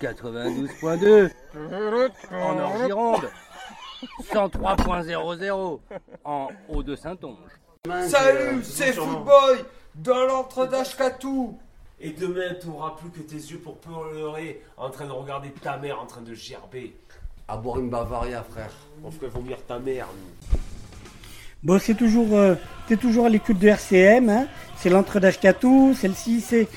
92.2 0.00 1.30
en 2.32 2.54
Nord-Gironde, 2.54 3.28
103.00 4.32 5.80
en 6.24 6.48
Haut-de-Saintonge. 6.68 7.36
Salut, 8.08 8.62
c'est 8.62 8.92
Footboy 8.92 9.64
dans 9.96 10.24
l'entre 10.26 10.66
d'Ashkatou. 10.66 11.58
Et 12.00 12.10
demain, 12.10 12.54
tu 12.60 12.68
n'auras 12.68 12.92
plus 12.96 13.10
que 13.10 13.20
tes 13.20 13.34
yeux 13.36 13.58
pour 13.58 13.76
pleurer 13.78 14.62
en 14.76 14.88
train 14.88 15.06
de 15.06 15.10
regarder 15.12 15.50
ta 15.50 15.76
mère 15.76 16.00
en 16.00 16.06
train 16.06 16.22
de 16.22 16.32
gerber. 16.34 16.94
À 17.48 17.56
boire 17.56 17.78
une 17.80 17.90
Bavaria, 17.90 18.42
frère. 18.42 18.70
On 19.04 19.10
ferait 19.10 19.28
vomir 19.28 19.58
ta 19.66 19.78
mère. 19.78 20.06
nous. 20.16 20.58
Bon, 21.62 21.78
c'est 21.78 21.94
toujours, 21.94 22.34
euh, 22.38 22.54
t'es 22.86 22.96
toujours 22.96 23.26
à 23.26 23.28
l'écoute 23.28 23.58
de 23.58 23.68
RCM. 23.68 24.30
hein. 24.30 24.46
C'est 24.76 24.88
l'entre 24.88 25.20
d'Ashkatou. 25.20 25.92
Celle-ci, 25.94 26.40
c'est 26.40 26.68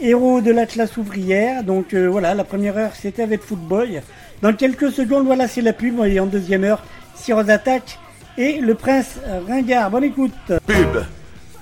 Héros 0.00 0.40
de 0.40 0.50
la 0.50 0.66
classe 0.66 0.96
ouvrière. 0.96 1.64
Donc 1.64 1.94
euh, 1.94 2.06
voilà, 2.06 2.34
la 2.34 2.44
première 2.44 2.76
heure, 2.76 2.92
c'était 2.94 3.22
avec 3.22 3.42
Footboy. 3.42 4.00
Dans 4.42 4.52
quelques 4.52 4.90
secondes, 4.90 5.26
voilà, 5.26 5.48
c'est 5.48 5.62
la 5.62 5.72
pub. 5.72 6.00
Et 6.04 6.20
en 6.20 6.26
deuxième 6.26 6.64
heure, 6.64 6.82
Sirose 7.14 7.50
Attack 7.50 7.98
et 8.36 8.60
le 8.60 8.74
Prince 8.74 9.18
Ringard. 9.48 9.90
Bonne 9.90 10.04
écoute. 10.04 10.32
Pub, 10.66 11.04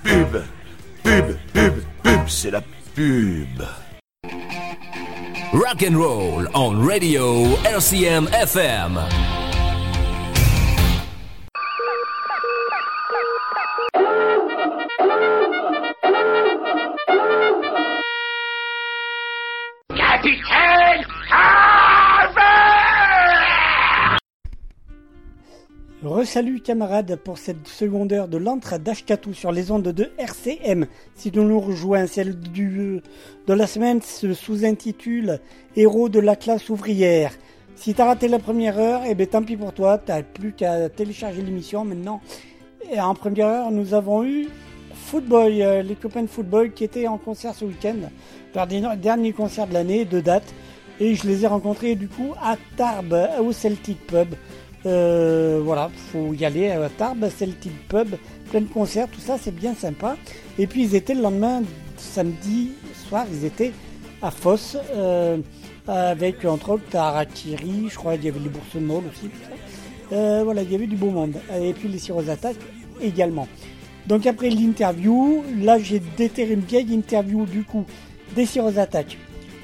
pub, 0.03 0.41
pub, 1.03 1.37
pub, 1.53 1.73
pub, 2.03 2.27
c'est 2.27 2.51
la 2.51 2.61
pub. 2.95 3.63
Rock 5.53 5.83
and 5.87 5.95
roll 5.95 6.49
on 6.55 6.83
radio 6.83 7.45
RCM 7.63 8.27
FM. 8.41 8.99
Resalut 26.01 26.61
camarades 26.61 27.17
pour 27.17 27.37
cette 27.37 27.67
seconde 27.67 28.13
heure 28.13 28.29
de 28.29 28.37
l'entre 28.37 28.77
d'Ashkatou 28.77 29.33
sur 29.33 29.51
les 29.51 29.71
ondes 29.71 29.89
de 29.89 30.11
RCM. 30.17 30.85
Si 31.15 31.31
tu 31.31 31.39
nous 31.39 31.59
rejoins, 31.59 32.07
celle 32.07 32.39
du, 32.39 33.01
de 33.47 33.53
la 33.53 33.67
semaine 33.67 34.01
se 34.01 34.33
sous-intitule 34.33 35.41
Héros 35.75 36.07
de 36.07 36.19
la 36.19 36.37
classe 36.37 36.69
ouvrière. 36.69 37.33
Si 37.75 37.93
t'as 37.93 38.05
raté 38.05 38.29
la 38.29 38.39
première 38.39 38.79
heure, 38.79 39.01
eh 39.05 39.15
ben 39.15 39.27
tant 39.27 39.43
pis 39.43 39.57
pour 39.57 39.73
toi, 39.73 39.97
t'as 39.97 40.23
plus 40.23 40.53
qu'à 40.53 40.87
télécharger 40.87 41.41
l'émission 41.41 41.83
maintenant. 41.83 42.21
Et 42.89 43.01
en 43.01 43.13
première 43.13 43.47
heure, 43.47 43.71
nous 43.71 43.93
avons 43.93 44.23
eu 44.23 44.47
Footboy, 45.13 45.61
euh, 45.61 45.83
les 45.83 45.93
copains 45.93 46.23
de 46.23 46.27
Footboy 46.27 46.71
qui 46.71 46.83
étaient 46.83 47.07
en 47.07 47.19
concert 47.19 47.53
ce 47.53 47.65
week-end, 47.65 47.97
leur 48.55 48.65
dernier 48.65 49.31
concert 49.31 49.67
de 49.67 49.73
l'année, 49.75 50.05
de 50.05 50.19
date. 50.19 50.55
Et 50.99 51.13
je 51.13 51.27
les 51.27 51.43
ai 51.43 51.47
rencontrés 51.47 51.93
du 51.93 52.07
coup 52.07 52.33
à 52.41 52.55
Tarbes, 52.77 53.29
au 53.39 53.51
Celtic 53.51 54.07
Pub. 54.07 54.29
Euh, 54.87 55.61
voilà, 55.63 55.91
faut 56.11 56.33
y 56.33 56.43
aller 56.45 56.71
à 56.71 56.89
Tarbes, 56.89 57.29
Celtic 57.29 57.87
Pub, 57.89 58.15
plein 58.49 58.61
de 58.61 58.65
concerts, 58.65 59.07
tout 59.07 59.19
ça, 59.19 59.37
c'est 59.39 59.53
bien 59.53 59.75
sympa. 59.75 60.17
Et 60.57 60.65
puis 60.65 60.81
ils 60.81 60.95
étaient 60.95 61.13
le 61.13 61.21
lendemain, 61.21 61.61
samedi 61.97 62.71
soir, 63.07 63.27
ils 63.31 63.45
étaient 63.45 63.71
à 64.23 64.31
Foss, 64.31 64.77
euh, 64.95 65.37
avec 65.87 66.43
entre 66.43 66.71
autres 66.71 66.95
Harakiri, 66.95 67.87
je 67.87 67.95
crois 67.95 68.15
qu'il 68.15 68.25
y 68.25 68.29
avait 68.29 68.39
les 68.39 68.79
Maul 68.79 69.03
aussi, 69.11 69.27
tout 69.27 69.43
ça. 69.47 70.15
Euh, 70.15 70.41
voilà, 70.43 70.63
il 70.63 70.71
y 70.71 70.75
avait 70.75 70.87
du 70.87 70.95
beau 70.95 71.11
monde. 71.11 71.35
Et 71.61 71.73
puis 71.73 71.87
les 71.87 71.99
Siros 71.99 72.27
Attack 72.27 72.55
également. 72.99 73.47
Donc 74.07 74.25
après 74.25 74.49
l'interview, 74.49 75.43
là 75.61 75.79
j'ai 75.79 76.01
déterré 76.17 76.53
une 76.53 76.61
vieille 76.61 76.93
interview 76.93 77.45
du 77.45 77.63
coup 77.63 77.85
des 78.35 78.45
Siros 78.45 78.77
Attack 78.77 79.17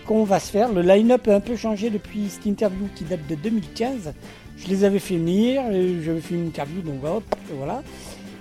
qu'on 0.06 0.24
va 0.24 0.40
se 0.40 0.50
faire. 0.50 0.72
Le 0.72 0.82
line-up 0.82 1.28
a 1.28 1.36
un 1.36 1.40
peu 1.40 1.56
changé 1.56 1.90
depuis 1.90 2.30
cette 2.30 2.46
interview 2.46 2.88
qui 2.96 3.04
date 3.04 3.28
de 3.28 3.36
2015. 3.36 4.14
Je 4.58 4.68
les 4.68 4.84
avais 4.84 5.00
fait 5.00 5.18
venir, 5.18 5.62
j'avais 6.04 6.20
fait 6.20 6.36
une 6.36 6.48
interview, 6.48 6.82
donc 6.82 7.04
hop, 7.04 7.24
voilà. 7.56 7.84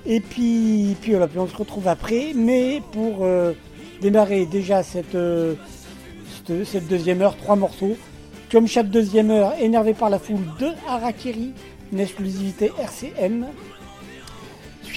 Et 0.06 0.20
puis, 0.20 0.96
puis 1.00 1.10
voilà, 1.12 1.28
puis 1.28 1.38
on 1.38 1.46
se 1.46 1.56
retrouve 1.56 1.86
après, 1.86 2.32
mais 2.34 2.80
pour 2.92 3.18
euh, 3.20 3.52
démarrer 4.00 4.46
déjà 4.46 4.82
cette, 4.82 5.14
euh, 5.14 5.54
cette, 6.46 6.64
cette 6.64 6.88
deuxième 6.88 7.20
heure, 7.20 7.36
trois 7.36 7.56
morceaux. 7.56 7.96
Comme 8.50 8.66
chaque 8.66 8.88
deuxième 8.88 9.30
heure, 9.30 9.52
énervé 9.60 9.92
par 9.92 10.08
la 10.08 10.18
foule 10.18 10.46
de 10.58 10.68
Harakiri, 10.88 11.52
une 11.92 12.00
exclusivité 12.00 12.72
RCM. 12.78 13.46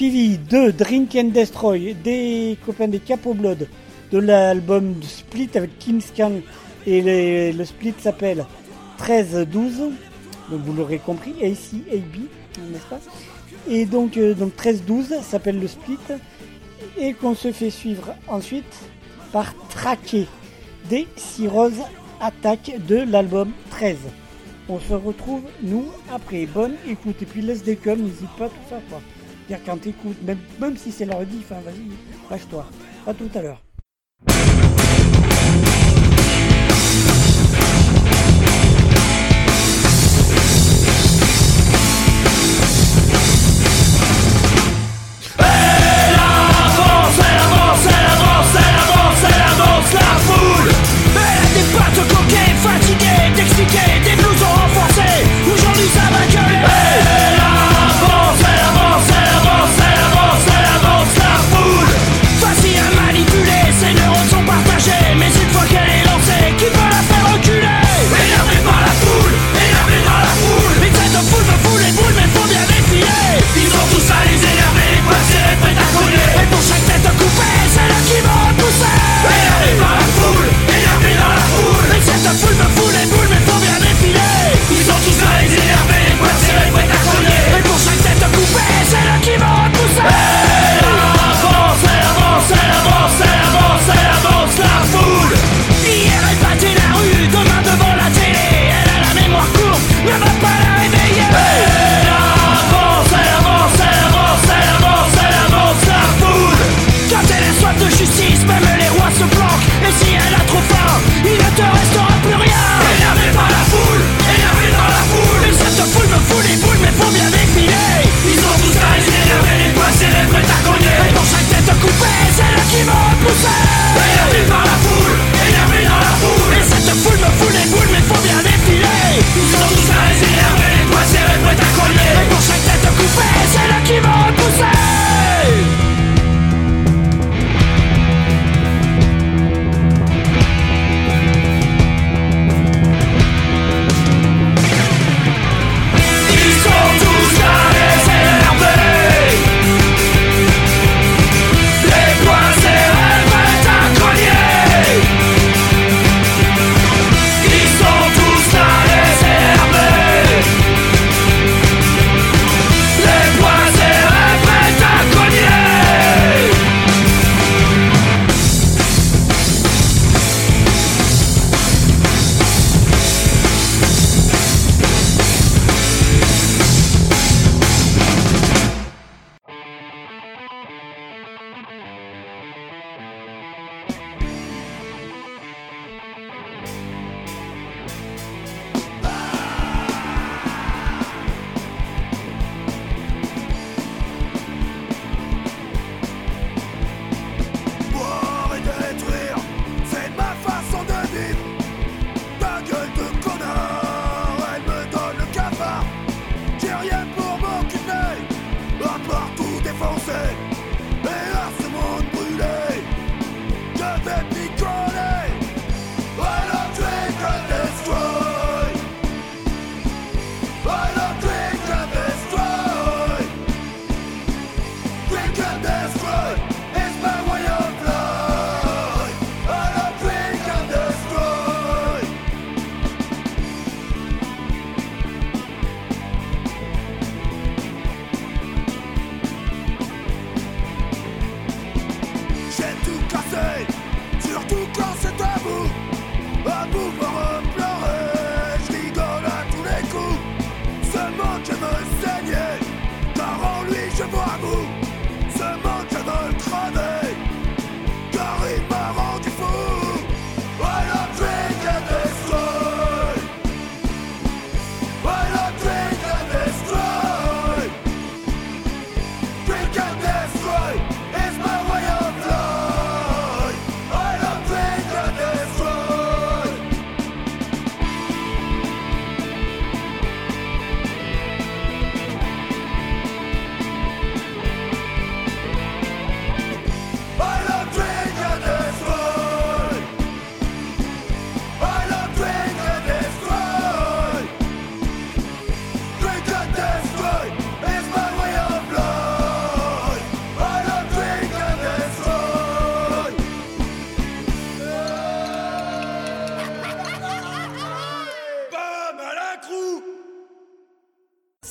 Suivi 0.01 0.39
de 0.39 0.71
Drink 0.71 1.15
and 1.15 1.25
Destroy, 1.25 1.93
des 1.93 2.57
copains 2.65 2.87
des 2.87 2.97
Capo 2.97 3.35
Blood, 3.35 3.67
de 4.11 4.17
l'album 4.17 4.95
Split 5.03 5.49
avec 5.53 5.77
Kingscan. 5.77 6.39
Et 6.87 7.51
le 7.51 7.63
split 7.63 7.93
s'appelle 7.99 8.47
13-12. 8.97 9.91
Donc 10.49 10.61
vous 10.65 10.73
l'aurez 10.73 10.97
compris, 10.97 11.35
AC, 11.43 11.75
AB, 11.93 12.21
n'est-ce 12.71 12.87
pas? 12.89 12.99
Et 13.69 13.85
donc, 13.85 14.17
euh, 14.17 14.33
donc 14.33 14.53
13-12 14.55 15.21
s'appelle 15.21 15.59
le 15.59 15.67
split. 15.67 15.99
Et 16.97 17.13
qu'on 17.13 17.35
se 17.35 17.51
fait 17.51 17.69
suivre 17.69 18.15
ensuite 18.27 18.73
par 19.31 19.53
Traqué 19.69 20.25
des 20.89 21.07
Sirose 21.15 21.83
Attack 22.19 22.73
de 22.87 23.05
l'album 23.07 23.51
13. 23.69 23.97
On 24.67 24.79
se 24.79 24.95
retrouve, 24.95 25.43
nous, 25.61 25.85
après. 26.11 26.47
Bonne 26.47 26.73
écoute. 26.89 27.21
Et 27.21 27.25
puis 27.25 27.43
laisse 27.43 27.61
des 27.61 27.75
coms, 27.75 28.01
n'hésite 28.01 28.35
pas, 28.39 28.47
tout 28.47 28.67
ça, 28.67 28.79
quoi. 28.89 28.99
Quand 29.65 29.77
t'écoutes, 29.77 30.21
même, 30.23 30.37
même 30.59 30.77
si 30.77 30.91
c'est 30.91 31.05
leur 31.05 31.25
diff, 31.25 31.51
hein, 31.51 31.61
vas-y, 31.65 31.91
lâche-toi. 32.29 32.65
À 33.05 33.13
tout 33.13 33.29
à 33.35 33.41
l'heure. 33.41 33.61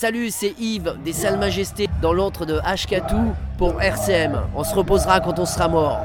Salut, 0.00 0.30
c'est 0.30 0.54
Yves 0.58 0.96
des 1.04 1.12
Salles 1.12 1.38
Majestés 1.38 1.86
dans 2.00 2.14
l'antre 2.14 2.46
de 2.46 2.58
Ashkatou 2.64 3.34
pour 3.58 3.82
RCM. 3.82 4.40
On 4.56 4.64
se 4.64 4.74
reposera 4.74 5.20
quand 5.20 5.38
on 5.38 5.44
sera 5.44 5.68
mort. 5.68 6.00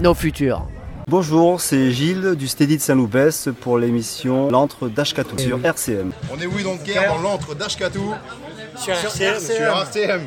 Nos 0.00 0.12
futurs. 0.12 0.66
Bonjour, 1.08 1.58
c'est 1.62 1.92
Gilles 1.92 2.34
du 2.34 2.46
Steady 2.46 2.76
de 2.76 2.82
Saint-Loupès 2.82 3.48
pour 3.62 3.78
l'émission 3.78 4.50
L'antre 4.50 4.88
d'Ashkatou 4.88 5.38
sur 5.38 5.64
RCM. 5.64 6.12
On 6.30 6.38
est 6.38 6.44
oui 6.44 6.62
donc 6.62 6.82
guerre 6.82 7.14
dans 7.14 7.22
l'antre 7.22 7.54
d'Ashkatou. 7.54 8.12
Sur 8.76 8.92
RCM. 8.92 9.40
Sur 9.40 9.64
RCM. 9.64 10.20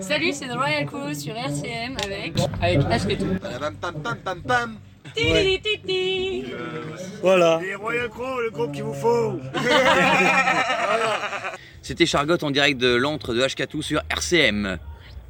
Salut, 0.00 0.32
c'est 0.32 0.48
The 0.48 0.56
Royal 0.56 0.86
Crew 0.86 1.14
sur 1.14 1.36
RCM 1.36 1.96
avec. 2.02 2.34
Avec 2.60 2.80
Ashketou. 2.90 3.26
Pam 3.60 3.76
pam 3.80 3.94
pam 4.02 4.16
pam 4.24 4.42
pam. 4.42 4.78
Titi, 5.14 5.60
titi. 5.62 6.44
Voilà. 7.22 7.60
Les 7.62 7.76
Royal 7.76 8.08
Crow, 8.08 8.40
le 8.40 8.50
groupe 8.50 8.72
qu'il 8.72 8.82
vous 8.82 8.94
faut. 8.94 9.38
C'était 11.84 12.06
Chargotte 12.06 12.42
en 12.42 12.50
direct 12.50 12.80
de 12.80 12.94
l'antre 12.96 13.34
de 13.34 13.42
Ashkatou 13.42 13.82
sur 13.82 14.00
RCM. 14.08 14.78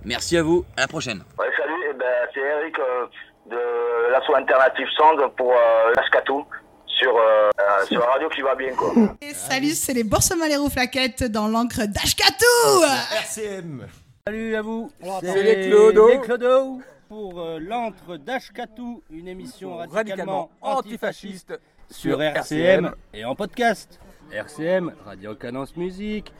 Merci 0.04 0.36
à 0.36 0.42
vous, 0.44 0.64
à 0.76 0.82
la 0.82 0.86
prochaine. 0.86 1.24
Ouais, 1.36 1.48
salut, 1.58 1.72
eh 1.90 1.94
ben, 1.94 2.06
c'est 2.32 2.40
Eric 2.40 2.78
euh, 2.78 3.06
de 3.50 4.12
l'asso 4.12 4.32
Alternative 4.32 4.86
Sound 4.96 5.20
pour 5.36 5.50
euh, 5.50 5.92
l'Ascatou 5.96 6.46
sur, 6.86 7.12
euh, 7.16 7.50
euh, 7.58 7.84
sur 7.86 7.98
la 7.98 8.06
radio 8.06 8.28
qui 8.28 8.40
va 8.42 8.54
bien 8.54 8.72
quoi. 8.72 8.92
Et 9.20 9.34
salut, 9.34 9.70
c'est 9.70 9.94
les 9.94 10.04
Boursemans 10.04 10.46
les 10.46 10.70
Flaquettes 10.70 11.24
dans 11.24 11.48
l'encre 11.48 11.86
d'Ashkatou 11.86 12.84
RCM. 13.16 13.88
Salut 14.24 14.54
à 14.54 14.62
vous. 14.62 14.92
C'est 15.22 15.42
les 15.42 15.68
Clodo. 15.68 16.08
Les 16.08 16.20
Clodo 16.20 16.80
pour 17.08 17.44
l'antre 17.58 18.16
d'Ashkatou, 18.16 19.02
une 19.10 19.26
émission 19.26 19.78
radicalement 19.78 19.96
Radicalement 19.96 20.50
antifasciste 20.60 21.58
sur. 21.90 22.22
RCM 22.22 22.94
et 23.12 23.24
en 23.24 23.34
podcast. 23.34 23.98
RCM, 24.32 24.92
Radio 25.04 25.34
Cadence 25.34 25.76
Musique, 25.76 26.32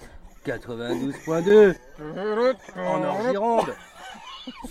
92.2 0.47 1.75
en 2.77 3.03
Orgironde, 3.03 3.75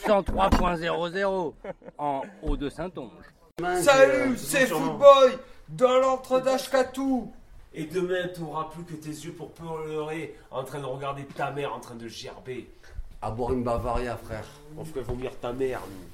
103.00 0.06 1.54
en 1.98 2.22
Haut-de-Saintonge. 2.42 3.12
Salut, 3.82 4.38
c'est 4.38 4.68
Footboy 4.68 5.38
dans 5.70 6.00
l'antre 6.00 6.40
d'Ashkatou. 6.40 7.32
Et 7.76 7.86
demain, 7.86 8.28
tu 8.34 8.42
n'auras 8.42 8.66
plus 8.66 8.84
que 8.84 8.94
tes 8.94 9.10
yeux 9.10 9.32
pour 9.32 9.52
pleurer 9.52 10.36
en 10.52 10.64
train 10.64 10.80
de 10.80 10.86
regarder 10.86 11.26
ta 11.26 11.50
mère 11.52 11.74
en 11.74 11.80
train 11.80 11.96
de 11.96 12.08
gerber. 12.08 12.70
À 13.22 13.32
boire 13.32 13.54
une 13.54 13.64
Bavaria, 13.64 14.18
frère. 14.18 14.46
On 14.78 14.86
ferait 14.86 15.02
vomir 15.02 15.32
ta 15.40 15.54
mère, 15.54 15.82
nous. 15.90 16.14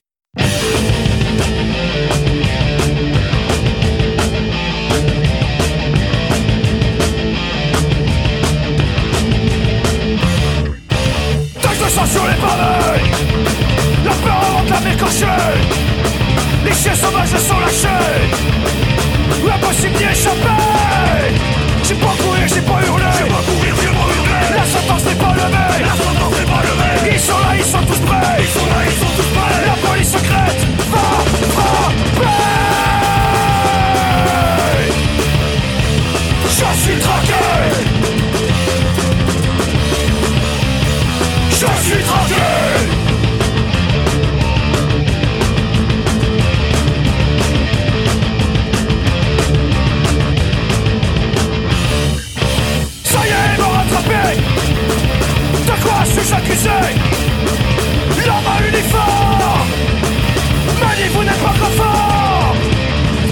Sang 11.89 12.05
sur 12.05 12.23
les 12.23 12.35
pavés. 12.35 13.03
La 14.05 14.11
peur 14.11 14.41
avant 14.49 14.63
la 14.69 14.79
mécocher. 14.81 15.25
Les 16.63 16.73
chiens 16.73 16.95
sauvages 16.95 17.35
sont 17.49 17.59
lâchés. 17.59 18.21
Impossible 19.55 19.95
d'y 19.97 20.03
échapper 20.03 20.59
J'ai 21.83 21.95
pas 21.95 22.13
couru, 22.21 22.47
j'ai 22.47 22.61
pas 22.61 22.79
hurlé. 22.85 23.05
J'ai 23.17 23.29
pas 23.33 23.43
couru, 23.47 23.67
j'ai 23.81 23.93
pas 23.99 24.09
hurlé. 24.15 24.39
La 24.55 24.65
sentence 24.65 25.03
n'est 25.05 25.15
pas 25.15 25.33
levée. 25.33 25.83
La 25.89 25.95
sentence 26.03 26.39
n'est 26.39 26.51
pas 26.53 26.61
levée. 26.69 27.13
Ils 27.13 27.19
sont 27.19 27.39
là, 27.39 27.55
ils 27.57 27.65
sont 27.65 27.83
tous 27.89 27.99
prêts. 28.07 28.37
Ils 28.39 28.59
sont 28.59 28.65
là, 28.65 28.79
ils 28.85 28.99
sont 29.01 29.13
tous 29.17 29.29
prêts. 29.35 29.65
La 29.65 29.87
police 29.87 30.11
secrète 30.11 30.61
va 30.91 31.05
frapper 31.53 32.58
suis-je 56.59 56.69
accusé 56.69 56.95
L'homme 58.25 58.47
à 58.47 58.67
uniforme 58.67 59.39
m'a 60.81 60.95
dit 60.95 61.09
vous 61.13 61.23
n'êtes 61.23 61.43
pas 61.43 61.53
trop 61.59 61.71
fort. 61.71 62.55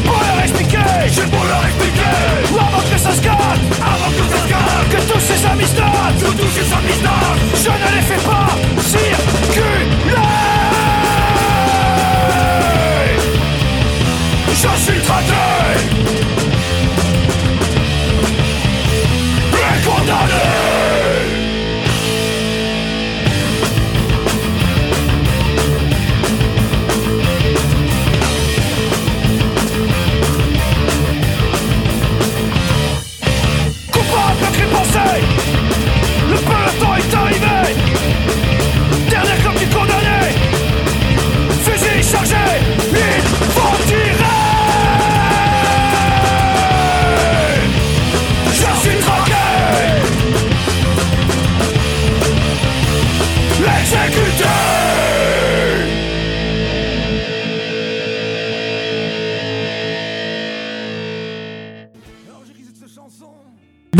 Pour 0.05 0.19
leur 0.23 0.43
expliquer 0.43 0.77
J'ai 1.07 1.23
pour 1.23 1.43
leur 1.43 1.65
expliquer. 1.65 2.17
Avant 2.59 2.81
que 2.89 2.97
ça 2.97 3.11
se 3.11 3.21
gâte 3.21 3.63
Avant 3.81 4.11
que 4.11 4.23
ça 4.33 4.43
se 4.43 4.49
gâte 4.49 4.89
Que 4.89 5.11
tous 5.11 5.19
ces 5.19 5.45
amistades 5.45 6.17
Que 6.19 6.31
tous 6.31 6.51
ces 6.51 6.73
amistades 6.73 7.39
Je 7.55 7.69
ne 7.69 7.95
les 7.95 8.01
fais 8.01 8.23
pas 8.25 8.47
circuler. 8.81 10.15
Je 14.49 14.91
suis 14.91 15.01
traqué 15.01 15.96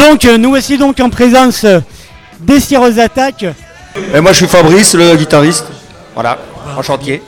Donc, 0.09 0.23
euh, 0.23 0.37
nous 0.37 0.49
voici 0.51 0.77
donc 0.77 0.97
en 1.01 1.09
présence 1.09 1.65
des 2.39 2.61
Sireuses 2.61 2.97
Attaques. 2.97 3.45
Et 4.15 4.21
moi 4.21 4.31
je 4.31 4.37
suis 4.37 4.47
Fabrice, 4.47 4.93
le 4.93 5.15
guitariste. 5.17 5.65
Voilà, 6.13 6.37
en 6.77 6.81
chantier. 6.81 7.21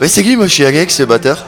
Mais 0.00 0.08
c'est 0.08 0.22
qui 0.22 0.36
moi 0.36 0.46
je 0.46 0.52
suis 0.52 0.64
Alex, 0.64 1.00
le 1.00 1.06
batteur 1.06 1.44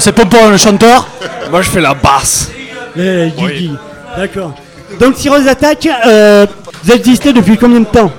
c'est 0.00 0.12
Pompon, 0.12 0.50
le 0.50 0.56
chanteur. 0.56 1.06
Moi 1.52 1.62
je 1.62 1.70
fais 1.70 1.80
la 1.80 1.94
basse. 1.94 2.50
Eh, 2.96 3.30
Guigui. 3.36 3.70
D'accord. 4.16 4.54
Donc, 4.98 5.16
Sireuses 5.16 5.46
Attaques, 5.46 5.88
euh, 6.06 6.44
vous 6.82 6.92
existez 6.92 7.32
depuis 7.32 7.56
combien 7.56 7.80
de 7.80 7.84
temps? 7.86 8.10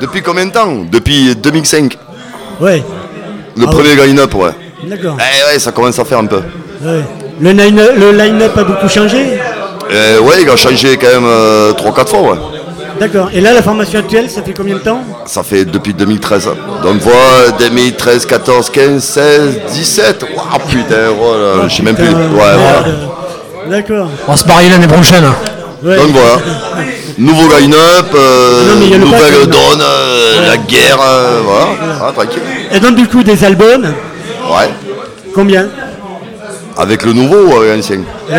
Depuis 0.00 0.22
combien 0.22 0.46
de 0.46 0.52
temps? 0.52 0.84
Depuis 0.90 1.34
2005. 1.34 1.98
Ouais. 2.60 2.82
Le 3.56 3.64
Ah 3.66 3.70
premier 3.70 3.94
line-up, 3.96 4.32
ouais. 4.36 4.50
D'accord. 4.84 5.16
Eh 5.18 5.52
ouais, 5.52 5.58
ça 5.58 5.72
commence 5.72 5.98
à 5.98 6.04
faire 6.04 6.18
un 6.18 6.26
peu. 6.26 6.40
Ouais. 6.82 7.02
Le 7.40 7.50
line- 7.50 7.90
le 7.98 8.12
line-up 8.12 8.56
a 8.56 8.64
beaucoup 8.64 8.88
changé? 8.88 9.38
Euh, 9.92 10.20
ouais, 10.20 10.42
il 10.42 10.48
a 10.50 10.56
changé 10.56 10.96
quand 10.96 11.06
même 11.20 11.30
3-4 11.76 12.06
fois, 12.08 12.20
ouais. 12.22 12.38
D'accord. 13.00 13.28
Et 13.34 13.40
là, 13.40 13.52
la 13.52 13.62
formation 13.62 13.98
actuelle, 13.98 14.30
ça 14.30 14.42
fait 14.42 14.52
combien 14.54 14.76
de 14.76 14.80
temps? 14.80 15.02
Ça 15.26 15.42
fait 15.42 15.64
depuis 15.64 15.92
2013. 15.94 16.48
Donc 16.82 17.00
voilà, 17.00 17.50
2013, 17.58 18.24
14, 18.26 18.70
15, 18.70 19.02
16, 19.02 19.60
17. 19.72 20.22
Waouh, 20.36 20.58
putain, 20.68 21.10
voilà, 21.18 21.68
je 21.68 21.74
sais 21.76 21.82
même 21.82 21.96
plus. 21.96 22.06
Ouais, 22.06 22.14
voilà. 22.34 22.84
D'accord. 23.68 24.08
On 24.28 24.30
va 24.32 24.36
se 24.36 24.46
marier 24.46 24.70
l'année 24.70 24.86
prochaine. 24.86 25.24
Ouais. 25.82 25.96
Donc 25.96 26.10
voilà. 26.10 26.38
Nouveau 27.18 27.48
line-up, 27.58 28.06
euh, 28.14 28.74
nouvelle 28.98 29.00
pack, 29.10 29.48
donne, 29.48 29.80
euh, 29.82 30.46
la 30.48 30.56
guerre, 30.56 30.98
euh, 31.00 31.40
voilà. 31.44 31.66
Ah, 32.02 32.12
tranquille. 32.12 32.42
Et 32.72 32.80
donc, 32.80 32.96
du 32.96 33.06
coup, 33.06 33.22
des 33.22 33.44
albums, 33.44 33.84
Ouais. 33.84 34.68
combien? 35.34 35.66
Avec 36.76 37.04
le 37.04 37.12
nouveau 37.12 37.36
ou 37.46 37.56
avec 37.56 37.76
l'ancien 37.76 37.98
Ouais, 38.28 38.36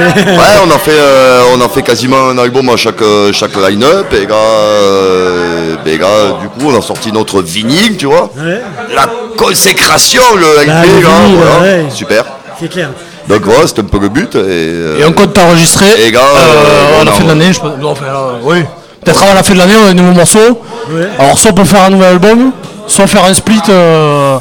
on 0.68 0.70
a 0.72 0.78
fait, 0.78 0.92
euh, 0.92 1.44
on 1.56 1.62
a 1.62 1.70
fait 1.70 1.82
quasiment 1.84 2.30
un 2.30 2.38
album 2.38 2.68
à 2.70 2.76
chaque, 2.76 3.02
euh, 3.02 3.32
chaque 3.32 3.56
line-up. 3.56 4.08
Et 4.14 4.26
gars, 4.26 4.36
euh, 4.36 5.76
ben, 5.86 5.98
gars, 5.98 6.38
du 6.42 6.50
coup, 6.50 6.70
on 6.74 6.78
a 6.78 6.82
sorti 6.82 7.12
notre 7.12 7.42
vinyle, 7.42 7.96
tu 7.98 8.08
vois. 8.08 8.30
Ouais. 8.38 8.62
La 8.94 9.08
consécration, 9.38 10.22
le 10.38 10.64
LP, 10.64 10.68
Bah, 10.68 10.82
le 10.84 10.88
vinyle, 11.00 11.38
voilà. 11.38 11.62
ouais. 11.62 11.86
Super. 11.90 12.26
C'est 12.60 12.70
clair. 12.70 12.90
Donc 13.30 13.42
voilà, 13.44 13.68
c'était 13.68 13.82
un 13.82 13.86
peu 13.86 14.00
le 14.00 14.10
but. 14.10 14.36
Et, 14.36 14.40
euh, 14.42 15.00
Et 15.00 15.06
on 15.06 15.14
compte 15.14 15.34
t'enregistrer 15.34 15.86
Et 16.06 16.12
gars, 16.12 16.20
euh, 16.20 16.36
euh, 16.36 16.98
à 16.98 17.02
on 17.02 17.06
la 17.06 17.12
a- 17.12 17.14
fin 17.14 17.24
de 17.24 17.30
l'année, 17.30 17.54
je 17.54 17.60
pense. 17.60 17.72
non, 17.80 17.92
enfin, 17.92 18.06
euh, 18.06 18.32
oui. 18.44 18.64
Peut-être 19.04 19.24
avant 19.24 19.34
la 19.34 19.44
fin 19.44 19.54
de 19.54 19.60
l'année, 19.60 19.74
on 19.82 19.86
a 19.86 19.94
des 19.94 20.02
nouveaux 20.02 20.14
morceaux. 20.14 20.62
Ouais. 20.90 21.08
Alors, 21.20 21.38
soit 21.38 21.52
on 21.52 21.54
peut 21.56 21.64
faire 21.64 21.84
un 21.84 21.90
nouvel 21.90 22.10
album, 22.10 22.52
soit 22.88 23.08
faire 23.08 23.24
un 23.24 23.34
split. 23.34 23.62
euh, 23.70 24.38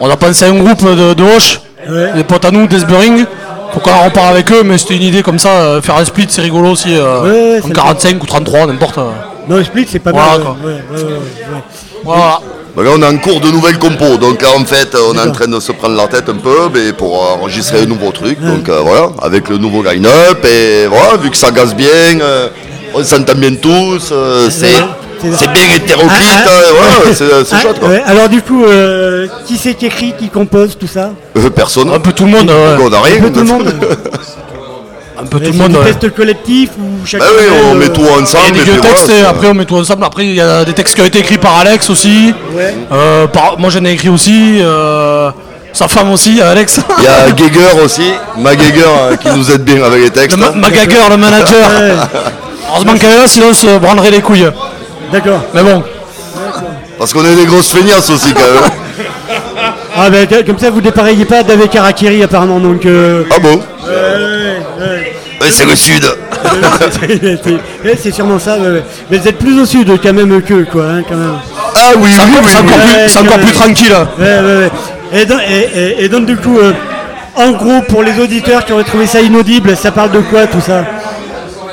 on 0.00 0.08
a 0.10 0.16
pensé 0.16 0.44
à 0.44 0.48
un 0.48 0.54
groupe 0.54 0.84
de, 0.84 1.14
de 1.14 1.22
Hoche, 1.24 1.60
Ouais. 1.88 2.12
des 2.14 2.24
potes 2.24 2.44
à 2.44 2.50
nous, 2.50 2.66
Desburing. 2.66 3.24
Faut 3.72 3.80
qu'on 3.80 3.90
en 3.92 4.04
reparle 4.04 4.32
avec 4.34 4.50
eux, 4.50 4.62
mais 4.64 4.78
c'était 4.78 4.96
une 4.96 5.02
idée 5.02 5.22
comme 5.22 5.38
ça. 5.38 5.50
euh, 5.60 5.82
faire 5.82 5.96
un 5.96 6.04
split, 6.04 6.26
c'est 6.28 6.40
rigolo 6.42 6.70
aussi. 6.70 6.94
euh, 6.96 7.22
Ouais, 7.22 7.30
ouais, 7.56 7.60
en 7.62 7.66
c'est 7.68 7.72
45 7.74 8.22
ou 8.22 8.26
33, 8.26 8.66
n'importe. 8.66 8.98
euh. 8.98 9.10
Non, 9.48 9.56
le 9.56 9.64
split, 9.64 9.86
c'est 9.90 9.98
pas 9.98 10.10
Voilà, 10.12 10.32
mal. 10.32 10.40
quoi. 10.42 10.56
ouais, 10.64 10.72
ouais, 10.72 10.96
ouais, 10.96 11.02
ouais, 11.04 11.12
ouais. 11.12 11.62
Voilà. 12.04 12.40
ben 12.76 12.82
là, 12.84 12.90
on 12.96 13.02
est 13.02 13.06
en 13.06 13.18
cours 13.18 13.40
de 13.40 13.50
nouvelles 13.50 13.78
compos. 13.78 14.16
Donc 14.16 14.40
là, 14.42 14.48
en 14.56 14.64
fait, 14.64 14.94
on 14.96 15.14
est 15.14 15.28
en 15.28 15.32
train 15.32 15.46
de 15.48 15.60
se 15.60 15.72
prendre 15.72 15.96
la 15.96 16.06
tête 16.08 16.28
un 16.28 16.34
peu 16.36 16.70
mais 16.72 16.92
pour 16.92 17.14
euh, 17.22 17.34
enregistrer 17.34 17.82
un 17.82 17.86
nouveau 17.86 18.10
truc. 18.10 18.40
Donc 18.40 18.68
euh, 18.68 18.80
voilà, 18.80 19.10
avec 19.22 19.48
le 19.48 19.58
nouveau 19.58 19.82
line-up. 19.82 20.44
Et 20.46 20.86
voilà, 20.86 21.16
vu 21.16 21.30
que 21.30 21.36
ça 21.36 21.50
gaze 21.50 21.74
bien, 21.74 21.86
euh, 22.20 22.48
on 22.94 23.02
s'entend 23.04 23.34
bien 23.34 23.54
tous. 23.56 24.10
euh, 24.12 24.48
c'est 24.50 24.66
c'est 25.20 25.50
bien 25.52 25.62
hétéroclite. 25.76 26.12
Ah, 26.12 26.44
ah, 26.46 26.50
voilà, 26.72 26.92
ouais. 27.10 27.14
c'est 27.14 27.24
c'est 27.44 27.56
Ah, 27.56 27.60
chouette, 27.60 27.78
quoi. 27.80 27.88
ouais. 27.88 28.02
Alors, 28.06 28.28
du 28.28 28.42
coup, 28.42 28.64
euh, 28.64 29.26
qui 29.46 29.56
c'est 29.56 29.74
qui 29.74 29.86
écrit, 29.86 30.14
qui 30.18 30.28
compose, 30.28 30.76
tout 30.78 30.86
ça 30.86 31.10
Euh, 31.36 31.50
personne. 31.50 31.90
Un 31.92 32.00
peu 32.00 32.12
tout 32.12 32.24
le 32.24 32.30
monde. 32.30 32.50
On 32.50 32.92
a 32.92 33.00
rien. 33.00 33.16
Un 33.16 33.20
peu 33.22 33.30
tout 33.32 33.40
le 33.40 33.46
monde. 33.46 33.74
Un 35.20 35.26
peu 35.26 35.40
tout 35.40 35.50
le 35.50 35.58
monde. 35.58 35.76
ouais. 35.76 35.92
test 35.94 36.14
collectif 36.14 36.70
ou 36.78 37.04
chacun 37.04 37.24
Bah 37.24 37.30
oui, 37.36 37.44
on 37.64 37.74
euh, 37.74 37.78
met 37.78 37.88
tout 37.88 38.02
Il 38.02 38.06
y 38.06 38.08
a 38.08 38.22
ensemble. 38.22 38.52
des 38.64 38.80
textes 38.80 39.06
voilà, 39.06 39.20
et 39.20 39.24
après 39.24 39.48
on 39.48 39.54
met 39.54 39.64
tout 39.64 39.76
ensemble. 39.76 40.04
Après 40.04 40.24
il 40.24 40.34
y 40.34 40.40
a 40.40 40.64
des 40.64 40.72
textes 40.72 40.94
qui 40.94 41.00
ont 41.00 41.06
été 41.06 41.18
écrits 41.18 41.38
par 41.38 41.58
Alex 41.58 41.90
aussi. 41.90 42.32
Ouais. 42.56 42.72
Euh, 42.92 43.26
par- 43.26 43.58
moi 43.58 43.68
j'en 43.70 43.84
ai 43.84 43.90
écrit 43.92 44.10
aussi. 44.10 44.58
euh, 44.60 45.30
sa 45.72 45.86
femme 45.88 46.10
aussi, 46.12 46.40
Alex. 46.52 46.80
Il 46.98 47.04
y 47.04 47.08
a 47.08 47.30
Geiger 47.32 47.82
aussi, 47.84 48.10
ma 48.38 48.54
Geiger 48.54 48.84
euh, 48.86 49.16
qui 49.16 49.28
nous 49.36 49.50
aide 49.50 49.64
bien 49.64 49.82
avec 49.84 50.02
les 50.02 50.10
textes. 50.10 50.36
Le 50.38 50.44
ma- 50.44 50.50
Magager, 50.52 50.96
le 51.10 51.16
manager. 51.16 52.08
Heureusement 52.70 52.94
qu'elle 52.96 53.10
est 53.12 53.16
là, 53.18 53.26
sinon 53.28 53.46
on 53.50 53.54
se 53.54 53.78
branlerait 53.78 54.10
les 54.12 54.20
couilles. 54.20 54.48
D'accord. 55.12 55.44
Mais 55.54 55.62
bon. 55.62 55.82
Parce 56.98 57.12
qu'on 57.12 57.24
est 57.24 57.34
des 57.34 57.46
grosses 57.46 57.70
feignasses 57.70 58.10
aussi 58.10 58.34
quand 58.34 58.40
même. 58.40 58.70
Ah, 59.96 60.10
ben, 60.10 60.26
comme 60.44 60.58
ça, 60.58 60.70
vous 60.70 60.80
dépareillez 60.80 61.24
pas 61.24 61.42
d'avec 61.42 61.74
Harakiri, 61.74 62.22
apparemment. 62.22 62.58
Donc, 62.60 62.84
euh, 62.86 63.24
Ah 63.34 63.38
bon 63.38 63.54
ouais, 63.56 63.60
ouais, 64.80 64.86
ouais. 65.40 65.50
C'est 65.50 65.64
le 65.64 65.74
sud. 65.76 66.04
C'est 68.00 68.10
sûrement 68.12 68.38
ça. 68.38 68.58
ouais, 68.58 68.68
ouais. 68.68 68.84
Mais 69.10 69.18
vous 69.18 69.28
êtes 69.28 69.38
plus 69.38 69.58
au 69.60 69.66
sud 69.66 69.90
quand 70.02 70.12
même 70.12 70.42
qu'eux, 70.42 70.66
quoi, 70.70 70.84
hein, 70.86 71.02
quand 71.08 71.16
même. 71.16 71.34
Ah 71.74 71.92
oui, 71.96 72.10
C'est 72.14 72.20
encore, 72.20 72.48
c'est 72.48 72.58
encore 72.58 72.76
plus, 72.78 72.94
Ouais, 72.96 73.18
encore 73.44 73.52
tranquille. 73.52 73.96
Ouais, 74.18 74.24
ouais, 74.24 74.56
ouais. 74.56 75.20
Et, 75.20 75.26
donc, 75.26 75.40
et- 75.48 75.78
et- 75.80 76.04
et 76.04 76.08
donc, 76.08 76.26
du 76.26 76.36
coup, 76.36 76.58
euh, 76.58 76.72
en 77.36 77.52
gros, 77.52 77.80
pour 77.88 78.02
les 78.02 78.18
auditeurs 78.20 78.64
qui 78.64 78.72
auraient 78.72 78.84
trouvé 78.84 79.06
ça 79.06 79.20
inaudible, 79.20 79.76
ça 79.76 79.90
parle 79.90 80.10
de 80.10 80.20
quoi 80.20 80.46
tout 80.46 80.60
ça? 80.60 80.84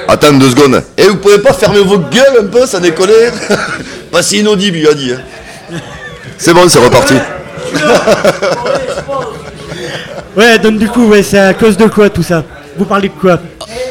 Attends 0.08 0.34
deux 0.34 0.50
secondes. 0.50 0.84
Et 0.98 1.04
vous 1.08 1.18
pouvez 1.18 1.40
pas 1.40 1.54
fermer 1.54 1.80
vos 1.80 1.98
gueules 1.98 2.40
un 2.42 2.46
peu, 2.46 2.66
ça 2.66 2.80
déconne 2.80 3.10
Pas 4.12 4.22
si 4.22 4.40
inaudible, 4.40 4.78
il 4.78 4.88
a 4.88 4.94
dit. 4.94 5.12
hein. 5.14 5.22
C'est 6.38 6.54
bon, 6.54 6.68
c'est 6.68 6.80
reparti. 6.80 7.14
Ouais, 10.36 10.60
donc, 10.60 10.78
du 10.78 10.88
coup, 10.90 11.06
ouais, 11.08 11.24
c'est 11.24 11.40
à 11.40 11.54
cause 11.54 11.78
de 11.78 11.86
quoi 11.86 12.10
tout 12.10 12.24
ça? 12.24 12.44
Vous 12.78 12.84
parlez 12.86 13.08
de 13.08 13.14
quoi? 13.14 13.40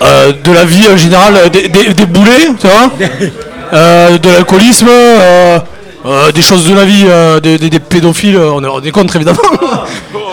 Euh, 0.02 0.32
de 0.44 0.52
la 0.52 0.64
vie 0.64 0.86
en 0.92 0.96
général, 0.96 1.34
euh, 1.36 1.48
des, 1.48 1.68
des, 1.68 1.94
des 1.94 2.06
boulets, 2.06 2.48
tu 2.60 2.66
vois 2.66 2.90
Euh, 3.72 4.18
De 4.18 4.28
l'alcoolisme, 4.28 4.86
euh, 4.90 5.58
euh, 6.04 6.30
des 6.32 6.42
choses 6.42 6.68
de 6.68 6.74
la 6.74 6.84
vie, 6.84 7.06
euh, 7.08 7.40
des, 7.40 7.56
des- 7.58 7.70
des 7.70 7.80
pédophiles, 7.80 8.36
on 8.36 8.62
est, 8.62 8.68
on 8.68 8.80
est 8.82 8.90
contre 8.90 9.16
évidemment. 9.16 9.38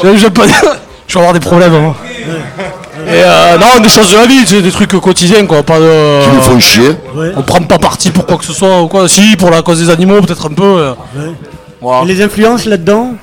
je 0.04 0.08
vais 0.10 1.20
avoir 1.20 1.34
des 1.34 1.40
problèmes. 1.40 1.74
hein. 1.74 1.96
Et 3.08 3.24
euh, 3.24 3.58
non, 3.58 3.82
des 3.82 3.90
choses 3.90 4.12
de 4.12 4.16
la 4.18 4.26
vie, 4.28 4.42
c'est 4.46 4.62
des 4.62 4.72
trucs 4.72 4.92
quotidiens 5.00 5.46
quoi, 5.46 5.64
pas 5.64 5.80
de. 5.80 6.24
Qui 6.24 6.30
nous 6.36 6.42
font 6.42 6.60
chier. 6.60 6.90
Ouais. 7.16 7.32
On 7.36 7.42
prend 7.42 7.62
pas 7.62 7.78
parti 7.80 8.10
pour 8.12 8.26
quoi 8.26 8.38
que 8.38 8.46
ce 8.46 8.54
soit 8.54 8.82
ou 8.82 8.88
quoi. 8.88 9.08
Si, 9.10 9.36
pour 9.38 9.50
la 9.50 9.62
cause 9.62 9.80
des 9.80 9.90
animaux, 9.90 10.22
peut-être 10.22 10.46
un 10.48 10.54
peu. 10.54 10.64
euh. 10.64 10.94
Voilà. 11.82 12.04
Et 12.04 12.14
les 12.14 12.22
influences 12.22 12.66
là-dedans 12.66 13.14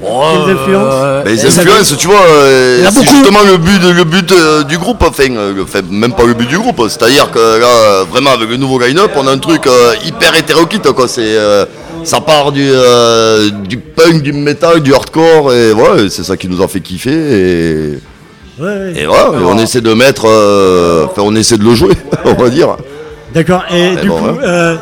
Quelles 0.00 0.54
influences 0.54 0.92
Euh, 0.92 1.22
Mais 1.24 1.30
les 1.32 1.46
influences, 1.46 1.96
tu 1.96 2.06
vois, 2.08 2.20
euh, 2.28 2.76
Il 2.78 2.84
y 2.84 2.86
en 2.86 2.90
a 2.90 2.92
c'est 2.92 3.00
beaucoup. 3.00 3.16
justement 3.16 3.38
le 3.50 3.56
but, 3.56 3.80
le 3.82 4.04
but 4.04 4.32
euh, 4.32 4.62
du 4.64 4.76
groupe, 4.76 5.02
enfin, 5.02 5.30
euh, 5.30 5.54
le- 5.54 5.62
enfin, 5.62 5.80
même 5.90 6.12
pas 6.12 6.24
le 6.24 6.34
but 6.34 6.46
du 6.48 6.58
groupe, 6.58 6.80
c'est-à-dire 6.88 7.30
que 7.30 7.38
là, 7.58 7.66
euh, 7.66 8.04
vraiment 8.10 8.32
avec 8.32 8.50
le 8.50 8.58
nouveau 8.58 8.78
line-up, 8.78 9.12
on 9.16 9.26
a 9.26 9.32
un 9.32 9.38
truc 9.38 9.66
euh, 9.66 9.94
hyper 10.04 10.34
hétéroclite, 10.36 10.90
quoi. 10.92 11.08
C'est, 11.08 11.22
euh, 11.24 11.64
ça 12.04 12.20
part 12.20 12.52
du, 12.52 12.68
euh, 12.70 13.48
du 13.64 13.78
punk, 13.78 14.20
du 14.22 14.34
metal, 14.34 14.80
du 14.80 14.92
hardcore, 14.94 15.52
et 15.54 15.72
voilà, 15.72 16.02
c'est 16.10 16.22
ça 16.24 16.36
qui 16.36 16.48
nous 16.48 16.62
a 16.62 16.68
fait 16.68 16.80
kiffer, 16.80 17.10
et, 17.14 17.98
Ouais, 18.58 18.92
et 18.96 19.04
voilà, 19.06 19.32
on 19.44 19.58
essaie 19.58 19.80
de 19.82 19.92
mettre, 19.92 20.26
euh, 20.26 21.04
enfin, 21.04 21.22
on 21.24 21.34
essaie 21.34 21.58
de 21.58 21.64
le 21.64 21.74
jouer, 21.74 21.94
on 22.24 22.32
va 22.34 22.48
dire. 22.48 22.76
D'accord. 23.34 23.64
Et 23.70 23.90
Mais 23.94 24.00
du 24.00 24.08
bon, 24.08 24.18
coup, 24.18 24.24
ouais. 24.24 24.44
euh, 24.44 24.76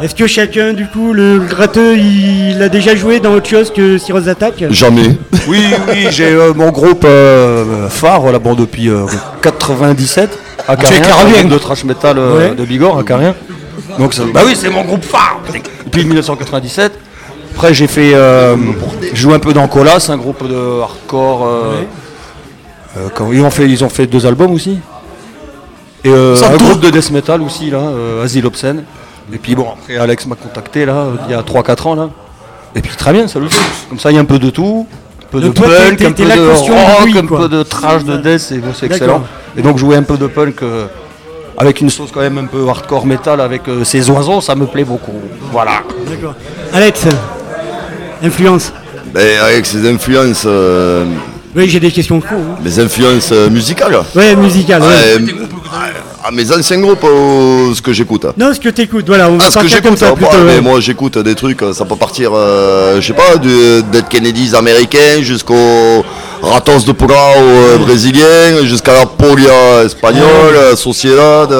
est-ce 0.00 0.14
que 0.14 0.26
chacun, 0.28 0.72
du 0.74 0.86
coup, 0.86 1.12
le 1.12 1.40
gratteux, 1.40 1.96
il 1.96 2.62
a 2.62 2.68
déjà 2.68 2.94
joué 2.94 3.18
dans 3.18 3.32
autre 3.32 3.48
chose 3.48 3.72
que 3.72 3.98
Cirrus 3.98 4.28
Attack? 4.28 4.64
Jamais. 4.70 5.16
Oui, 5.48 5.58
oui, 5.88 6.06
j'ai 6.10 6.26
euh, 6.32 6.52
mon 6.54 6.70
groupe 6.70 7.04
euh, 7.04 7.88
phare 7.88 8.30
là, 8.30 8.38
bon, 8.38 8.54
depuis 8.54 8.88
euh, 8.88 9.06
97 9.42 10.30
à 10.68 10.76
Tu 10.76 10.84
es 10.94 11.00
Carien, 11.00 11.40
groupe 11.40 11.48
de 11.52 11.58
trash 11.58 11.82
metal 11.84 12.16
euh, 12.18 12.50
Ouais. 12.50 12.54
de 12.54 12.64
Bigorre 12.64 12.98
à 12.98 13.02
Carien. 13.02 13.34
Donc 13.98 14.14
ça- 14.14 14.22
bah 14.32 14.42
oui, 14.46 14.52
c'est 14.54 14.70
mon 14.70 14.84
groupe 14.84 15.04
phare 15.04 15.40
depuis 15.84 16.04
1997. 16.04 16.92
Après 17.56 17.74
j'ai 17.74 17.88
fait 17.88 18.12
euh, 18.14 18.54
je 19.12 19.20
joue 19.20 19.32
un 19.34 19.40
peu 19.40 19.52
dans 19.52 19.66
Colas, 19.66 20.06
un 20.10 20.16
groupe 20.16 20.46
de 20.48 20.80
hardcore. 20.80 21.44
euh, 21.44 21.82
euh, 22.96 23.08
quand- 23.14 23.30
ils 23.32 23.42
ont 23.42 23.50
fait 23.50 23.66
ils 23.68 23.84
ont 23.84 23.88
fait 23.88 24.06
deux 24.06 24.26
albums 24.26 24.52
aussi. 24.52 24.78
Et 26.04 26.08
euh, 26.08 26.34
un 26.36 26.40
tourne. 26.56 26.56
groupe 26.56 26.80
de 26.80 26.90
death 26.90 27.10
metal 27.10 27.42
aussi 27.42 27.70
là, 27.70 27.78
euh, 27.78 28.24
Asile 28.24 28.46
Obscène. 28.46 28.84
Et 29.32 29.38
puis 29.38 29.54
bon 29.54 29.66
après 29.72 29.96
Alex 29.96 30.26
m'a 30.26 30.34
contacté 30.36 30.84
là 30.86 31.06
il 31.28 31.32
y 31.32 31.34
a 31.34 31.42
3-4 31.42 31.86
ans 31.88 31.94
là. 31.94 32.08
Et 32.74 32.80
puis 32.80 32.94
très 32.96 33.12
bien 33.12 33.28
ça 33.28 33.38
le 33.38 33.48
fait. 33.48 33.60
Comme 33.88 33.98
ça 33.98 34.10
il 34.10 34.14
y 34.14 34.18
a 34.18 34.20
un 34.20 34.24
peu 34.24 34.38
de 34.38 34.50
tout. 34.50 34.86
Un 35.22 35.26
peu 35.30 35.40
de 35.40 35.48
toi, 35.50 35.66
punk, 35.68 35.96
t'es- 35.98 36.06
un 36.06 36.12
t'es 36.12 36.24
peu 36.24 36.28
de 36.36 36.48
rock, 36.48 37.16
un 37.16 37.26
peu 37.26 37.48
de 37.48 37.62
trash, 37.62 38.02
de 38.04 38.16
death, 38.16 38.50
et 38.50 38.58
bon, 38.58 38.72
c'est 38.74 38.88
D'accord. 38.88 38.96
excellent. 38.96 39.22
Et 39.56 39.62
donc 39.62 39.78
jouer 39.78 39.94
un 39.96 40.02
peu 40.02 40.16
de 40.16 40.26
punk 40.26 40.60
euh, 40.64 40.86
avec 41.56 41.80
une 41.80 41.88
sauce 41.88 42.10
quand 42.12 42.18
même 42.20 42.36
un 42.38 42.46
peu 42.46 42.68
hardcore 42.68 43.06
metal 43.06 43.40
avec 43.40 43.68
euh, 43.68 43.84
ces 43.84 44.10
oiseaux, 44.10 44.40
ça 44.40 44.56
me 44.56 44.66
plaît 44.66 44.82
beaucoup. 44.82 45.12
Voilà. 45.52 45.82
D'accord. 46.08 46.34
Alex, 46.72 47.06
influence 48.24 48.72
Ben, 49.14 49.38
avec 49.40 49.66
ses 49.66 49.88
influences, 49.88 50.42
euh, 50.46 51.04
Oui, 51.56 51.68
j'ai 51.68 51.80
des 51.80 51.90
questions 51.90 52.20
cons. 52.20 52.26
hein. 52.30 52.58
mes 52.62 52.78
influences 52.78 53.30
euh, 53.32 53.50
musicales. 53.50 54.00
Ouais, 54.14 54.36
musicales. 54.36 54.82
ouais. 54.82 55.20
Ouais, 55.22 55.32
à 56.22 56.30
mes 56.30 56.52
anciens 56.52 56.78
groupes, 56.80 57.02
euh, 57.04 57.74
ce 57.74 57.82
que 57.82 57.92
j'écoute. 57.92 58.26
Non, 58.36 58.52
ce 58.54 58.60
que 58.60 58.68
t'écoutes, 58.68 59.06
voilà, 59.06 59.28
on 59.30 59.36
va 59.36 59.44
Ah, 59.46 59.50
ce 59.50 59.58
que 59.58 59.66
j'écoute, 59.68 59.98
ça 59.98 60.12
plutôt. 60.12 60.30
ouais, 60.30 60.44
mais 60.44 60.60
moi 60.60 60.78
j'écoute 60.80 61.18
des 61.18 61.34
trucs, 61.34 61.62
ça 61.72 61.84
peut 61.84 61.96
partir, 61.96 62.30
euh, 62.34 63.00
je 63.00 63.06
sais 63.06 63.14
pas, 63.14 63.36
du 63.36 63.82
Dead 63.90 64.06
Kennedys 64.08 64.54
américain 64.54 65.22
jusqu'au 65.22 66.04
Ratos 66.42 66.84
de 66.84 66.92
Pogao 66.92 67.14
euh, 67.16 67.78
brésilien, 67.78 68.64
jusqu'à 68.64 68.92
la 68.92 69.06
Polia 69.06 69.84
espagnole, 69.84 70.76
Sociedad. 70.76 71.50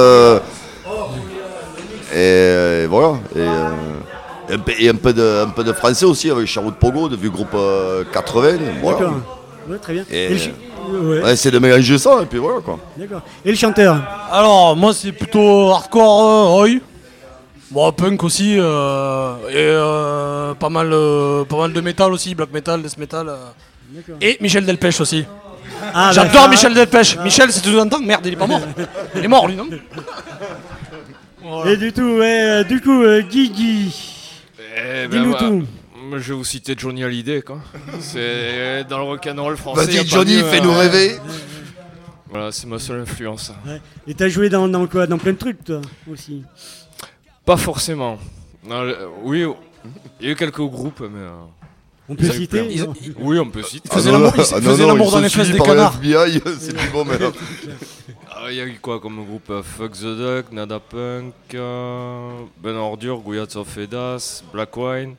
et, 2.14 2.86
voilà. 2.88 3.14
Et, 3.34 4.84
et 4.84 4.88
un 4.88 4.94
peu- 4.94 5.12
de, 5.12 5.44
un 5.44 5.48
peu 5.50 5.64
de 5.64 5.72
français 5.72 6.04
aussi 6.04 6.30
avec 6.30 6.46
Charlotte 6.46 6.74
Pogo, 6.78 7.08
de 7.08 7.16
vieux 7.16 7.30
groupe 7.30 7.54
euh, 7.54 8.04
80. 8.12 8.48
Voilà. 8.82 8.98
D'accord. 8.98 9.39
Ouais, 9.70 9.78
très 9.78 9.92
bien. 9.94 10.04
Et, 10.10 10.24
Et 10.24 10.28
le 10.30 10.38
ch- 10.38 10.50
ouais, 10.90 11.32
essaie 11.32 11.50
de 11.50 11.58
mélanger 11.58 11.96
ça, 11.98 12.18
et 12.22 12.26
puis 12.26 12.38
voilà 12.38 12.60
quoi. 12.60 12.78
D'accord. 12.96 13.22
Et 13.44 13.50
le 13.50 13.56
chanteur 13.56 14.00
Alors 14.32 14.76
moi 14.76 14.92
c'est 14.92 15.12
plutôt 15.12 15.70
hardcore 15.70 16.22
euh, 16.24 16.44
Roy. 16.46 16.68
Bon, 17.70 17.92
punk 17.92 18.24
aussi, 18.24 18.56
euh, 18.58 19.34
et 19.48 19.54
euh, 19.56 20.54
pas, 20.54 20.68
mal, 20.68 20.90
euh, 20.92 21.44
pas 21.44 21.56
mal 21.56 21.72
de 21.72 21.80
métal 21.80 22.12
aussi, 22.12 22.34
black 22.34 22.52
metal, 22.52 22.82
death 22.82 22.98
metal. 22.98 23.28
euh. 23.28 23.36
Et 24.20 24.38
Michel 24.40 24.66
Delpech 24.66 25.00
aussi. 25.00 25.24
Ah, 25.94 26.10
J'adore 26.12 26.32
bah, 26.32 26.40
ça- 26.42 26.48
Michel 26.48 26.74
Delpech. 26.74 27.18
Michel, 27.22 27.52
si 27.52 27.60
tu 27.62 27.70
nous 27.70 27.78
entends, 27.78 28.00
merde, 28.00 28.26
il 28.26 28.32
est 28.32 28.36
pas 28.36 28.48
mort. 28.48 28.60
Il 29.14 29.24
est 29.24 29.28
mort, 29.28 29.46
lui, 29.46 29.54
non 29.54 29.68
Et 31.66 31.76
du 31.76 31.92
tout, 31.92 32.16
ouais, 32.18 32.64
du 32.64 32.80
coup, 32.80 33.02
euh, 33.02 33.22
Guigui. 33.22 33.94
Eh 34.58 35.06
ben, 35.06 35.10
Dis-nous 35.10 35.30
voilà. 35.30 35.48
tout. 35.48 35.64
Je 36.18 36.32
vais 36.32 36.38
vous 36.38 36.44
citer 36.44 36.74
Johnny 36.76 37.04
Hallyday, 37.04 37.42
quoi. 37.42 37.60
C'est 38.00 38.84
dans 38.88 38.98
le 38.98 39.04
rock'n'roll 39.04 39.56
français. 39.56 39.86
Vas-y, 39.86 40.06
Johnny, 40.06 40.36
mieux, 40.36 40.44
fais-nous 40.44 40.70
hein. 40.72 40.78
rêver. 40.78 41.16
Voilà, 42.30 42.52
c'est 42.52 42.66
ma 42.66 42.78
seule 42.78 43.00
influence. 43.00 43.52
Ouais. 43.66 43.80
Et 44.06 44.14
t'as 44.14 44.28
joué 44.28 44.48
dans, 44.48 44.68
dans 44.68 44.86
quoi? 44.86 45.06
Dans 45.06 45.18
plein 45.18 45.32
de 45.32 45.38
trucs, 45.38 45.64
toi, 45.64 45.80
aussi? 46.10 46.44
Pas 47.44 47.56
forcément. 47.56 48.18
Non, 48.64 48.82
le- 48.82 48.96
oui, 49.22 49.44
il 50.20 50.26
y 50.26 50.28
a 50.28 50.32
eu 50.32 50.36
quelques 50.36 50.60
groupes, 50.60 51.00
mais. 51.00 51.18
euh, 51.18 51.30
On 52.08 52.14
peut 52.14 52.30
citer? 52.30 52.62
Oui, 53.18 53.38
on 53.40 53.50
peut 53.50 53.62
citer. 53.62 53.88
Il 53.90 53.94
faisait 53.94 54.12
l'amour- 54.12 54.32
il 54.36 54.40
Ah 54.42 54.44
faisait 54.60 54.86
l'amour 54.86 55.06
ils 55.08 55.10
dans 55.10 55.16
sont 55.16 55.20
les 55.20 55.28
fesses 55.28 55.50
des 55.50 55.58
canards. 55.58 55.96
FBI, 55.96 56.40
c'est 56.60 56.76
plus 56.76 56.90
bon. 56.90 57.04
Ah, 58.30 58.50
Il 58.50 58.56
y 58.56 58.60
a 58.60 58.64
eu 58.66 58.78
quoi 58.80 59.00
comme 59.00 59.24
groupe? 59.24 59.50
Euh, 59.50 59.62
Fuck 59.62 59.92
the 59.92 60.04
Duck, 60.16 60.52
Nada 60.52 60.78
Punk, 60.80 61.34
euh, 61.54 62.30
Ben 62.62 62.76
Ordure, 62.76 63.18
Gouillards 63.18 63.56
of 63.56 63.76
Edas, 63.76 64.42
Black 64.52 64.76
Wine. 64.76 65.14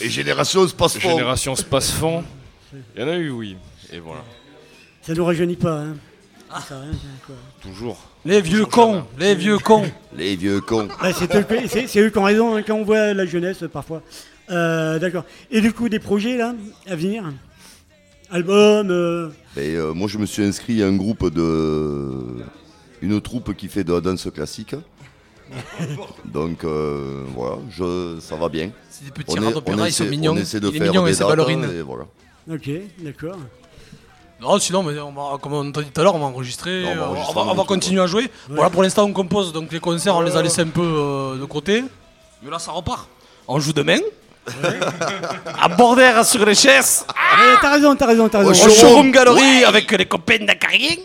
Et 0.00 0.10
Génération 0.10 0.66
Space 0.68 0.98
Fond. 0.98 1.10
Génération 1.10 1.56
Space 1.56 1.90
Fond. 1.92 2.24
Il 2.94 3.00
y 3.00 3.04
en 3.04 3.08
a 3.08 3.16
eu, 3.16 3.30
oui. 3.30 3.56
Et 3.92 3.98
voilà. 3.98 4.22
Ça 5.02 5.14
nous 5.14 5.24
rajeunit 5.24 5.56
pas, 5.56 5.80
hein. 5.80 5.96
Ah. 6.50 6.60
Ça, 6.68 6.76
hein, 6.76 6.94
quoi. 7.26 7.34
Toujours. 7.60 7.98
Les 8.24 8.40
vieux 8.40 8.66
cons, 8.66 9.04
les 9.18 9.34
vieux 9.34 9.58
cons. 9.58 9.84
Les 10.16 10.36
vieux 10.36 10.60
cons. 10.60 10.88
Ouais, 11.02 11.12
c'est 11.12 11.32
eux, 11.34 11.42
qui- 11.42 11.68
c'est- 11.68 11.86
c'est 11.86 12.00
eux 12.00 12.10
qui 12.10 12.18
ont 12.18 12.22
raison 12.24 12.54
hein, 12.56 12.62
quand 12.62 12.74
on 12.74 12.84
voit 12.84 13.12
la 13.14 13.26
jeunesse 13.26 13.64
parfois. 13.72 14.02
Euh, 14.50 14.98
D'accord. 14.98 15.24
Et 15.50 15.60
du 15.60 15.72
coup, 15.72 15.88
des 15.88 15.98
projets 15.98 16.36
là 16.36 16.54
à 16.88 16.94
venir 16.96 17.24
Album 18.30 18.90
euh, 18.90 19.28
Et, 19.56 19.74
euh, 19.74 19.92
moi, 19.92 20.08
je 20.08 20.18
me 20.18 20.26
suis 20.26 20.42
inscrit 20.44 20.82
à 20.82 20.86
un 20.86 20.96
groupe 20.96 21.32
de. 21.32 22.44
Une 23.02 23.20
troupe 23.20 23.54
qui 23.54 23.68
fait 23.68 23.84
de 23.84 23.92
la 23.92 24.00
danse 24.00 24.28
classique. 24.34 24.74
Donc 26.24 26.64
euh, 26.64 27.24
voilà, 27.34 27.56
je, 27.70 28.18
ça 28.20 28.36
va 28.36 28.48
bien. 28.48 28.70
C'est 28.90 29.04
des 29.06 29.10
petits 29.10 29.36
On 29.38 29.44
rats 29.44 29.52
d'opéra, 29.52 29.88
ils 29.88 29.92
sont 29.92 30.04
essaie- 30.04 30.10
mignons. 30.10 30.32
On 30.32 30.36
essaie 30.36 30.60
de 30.60 30.68
Il 30.68 30.76
est 30.76 30.78
faire 30.78 30.88
mignon 30.88 31.06
et 31.06 31.12
des 31.12 31.18
dates, 31.18 31.28
ballerines. 31.28 31.70
et 31.78 31.82
voilà. 31.82 32.04
Ok, 32.50 32.70
d'accord. 32.98 33.36
Non, 34.40 34.58
sinon, 34.58 34.82
mais 34.82 34.98
on 34.98 35.12
va- 35.12 35.38
comme 35.40 35.54
on 35.54 35.72
t'a 35.72 35.82
dit 35.82 35.90
tout 35.90 36.00
à 36.00 36.04
l'heure, 36.04 36.14
on 36.14 36.18
va 36.18 36.26
enregistrer. 36.26 36.82
Non, 36.82 36.90
on 36.90 36.94
va 36.96 37.02
euh, 37.02 37.06
enregistrer 37.06 37.32
on 37.32 37.34
va, 37.34 37.40
un 37.40 37.44
on 37.44 37.48
va 37.48 37.54
truc, 37.56 37.68
continuer 37.68 38.02
à 38.02 38.06
jouer. 38.06 38.30
Voilà, 38.48 38.70
pour 38.70 38.82
l'instant, 38.82 39.04
on 39.04 39.12
compose, 39.12 39.52
donc 39.52 39.72
les 39.72 39.80
concerts, 39.80 40.14
on 40.16 40.20
les 40.20 40.36
a 40.36 40.42
laissés 40.42 40.62
un 40.62 40.66
peu 40.68 40.82
euh, 40.82 41.36
de 41.38 41.44
côté. 41.46 41.84
Mais 42.42 42.50
là, 42.50 42.58
ça 42.58 42.72
repart. 42.72 43.08
On 43.48 43.58
joue 43.60 43.72
demain. 43.72 43.98
à 45.60 45.68
Bordère 45.68 46.24
sur 46.24 46.44
les 46.44 46.54
chaises. 46.54 47.04
Eh, 47.08 47.54
t'as 47.60 47.72
raison, 47.72 47.96
t'as 47.96 48.06
raison, 48.06 48.28
t'as 48.28 48.38
raison. 48.44 48.50
Au 48.50 48.70
showroom 48.70 49.10
Gallery 49.10 49.64
avec 49.64 49.90
les 49.90 50.06
copains 50.06 50.44
d'Acarien. 50.44 50.96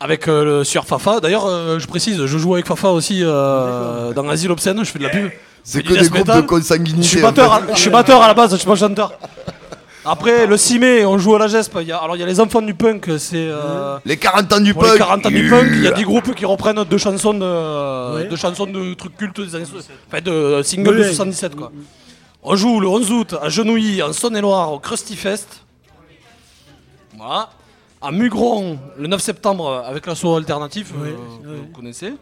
Avec 0.00 0.28
euh, 0.28 0.44
le 0.58 0.64
sur 0.64 0.84
Fafa. 0.84 1.20
D'ailleurs, 1.20 1.46
euh, 1.46 1.78
je 1.78 1.86
précise, 1.88 2.24
je 2.24 2.38
joue 2.38 2.54
avec 2.54 2.66
Fafa 2.66 2.90
aussi 2.90 3.20
euh, 3.24 4.12
dans 4.12 4.28
Asile 4.28 4.50
Obscène. 4.52 4.78
Je 4.84 4.90
fais 4.90 4.98
de 4.98 5.04
la 5.04 5.10
pub. 5.10 5.30
C'est 5.64 5.82
que 5.82 5.92
des 5.92 5.98
groupes 6.08 6.14
metal. 6.28 6.42
de 6.42 6.46
consanguinité, 6.46 7.02
Je 7.02 7.08
suis 7.08 7.18
en 7.18 7.28
batteur, 7.28 7.60
fait. 7.64 7.72
à, 7.72 7.74
je 7.74 7.80
suis 7.80 7.90
batteur 7.90 8.22
à 8.22 8.28
la 8.28 8.34
base, 8.34 8.52
je 8.52 8.56
suis 8.56 8.66
pas 8.66 8.76
chanteur. 8.76 9.12
Après, 10.04 10.46
le 10.46 10.56
6 10.56 10.78
mai, 10.78 11.04
on 11.04 11.18
joue 11.18 11.34
à 11.34 11.38
la 11.40 11.48
GESP. 11.48 11.78
Il 11.82 11.88
y 11.88 11.92
a- 11.92 11.98
alors, 11.98 12.16
il 12.16 12.20
y 12.20 12.22
a 12.22 12.26
les 12.26 12.40
enfants 12.40 12.62
du 12.62 12.72
punk, 12.72 13.10
c'est. 13.18 13.36
euh, 13.36 13.98
Les 14.06 14.16
40 14.16 14.50
ans 14.52 14.60
du 14.60 14.72
pour 14.72 14.84
les 14.84 14.90
punk. 14.90 14.98
40 14.98 15.26
ans 15.26 15.30
du 15.30 15.50
punk, 15.50 15.66
il 15.74 15.82
y 15.82 15.86
a 15.88 15.90
des 15.90 16.04
groupes 16.04 16.34
qui 16.34 16.46
reprennent 16.46 16.82
deux 16.84 16.96
chansons 16.96 17.34
de, 17.34 18.14
Ouais. 18.16 18.24
deux 18.28 18.36
chansons 18.36 18.66
de 18.66 18.94
trucs 18.94 19.16
cultes 19.16 19.40
des 19.40 19.54
années. 19.56 19.66
Enfin, 20.10 20.22
de 20.22 20.62
singles 20.62 20.96
de 20.96 21.00
ouais. 21.02 21.08
77, 21.08 21.56
quoi. 21.56 21.70
On 22.42 22.54
joue 22.56 22.80
le 22.80 22.86
11 22.88 23.10
août 23.12 23.34
à 23.42 23.48
Genouilly, 23.50 24.00
en 24.02 24.12
Saône-et-Loire, 24.14 24.72
au 24.72 24.78
Krusty 24.78 25.16
Fest. 25.16 25.48
Voilà. 27.18 27.50
À 28.00 28.12
Mugron, 28.12 28.78
le 28.96 29.08
9 29.08 29.20
septembre, 29.20 29.82
avec 29.84 30.06
l'assaut 30.06 30.36
alternatif, 30.36 30.92
euh, 30.94 31.16
vous 31.44 31.72
connaissez. 31.74 32.14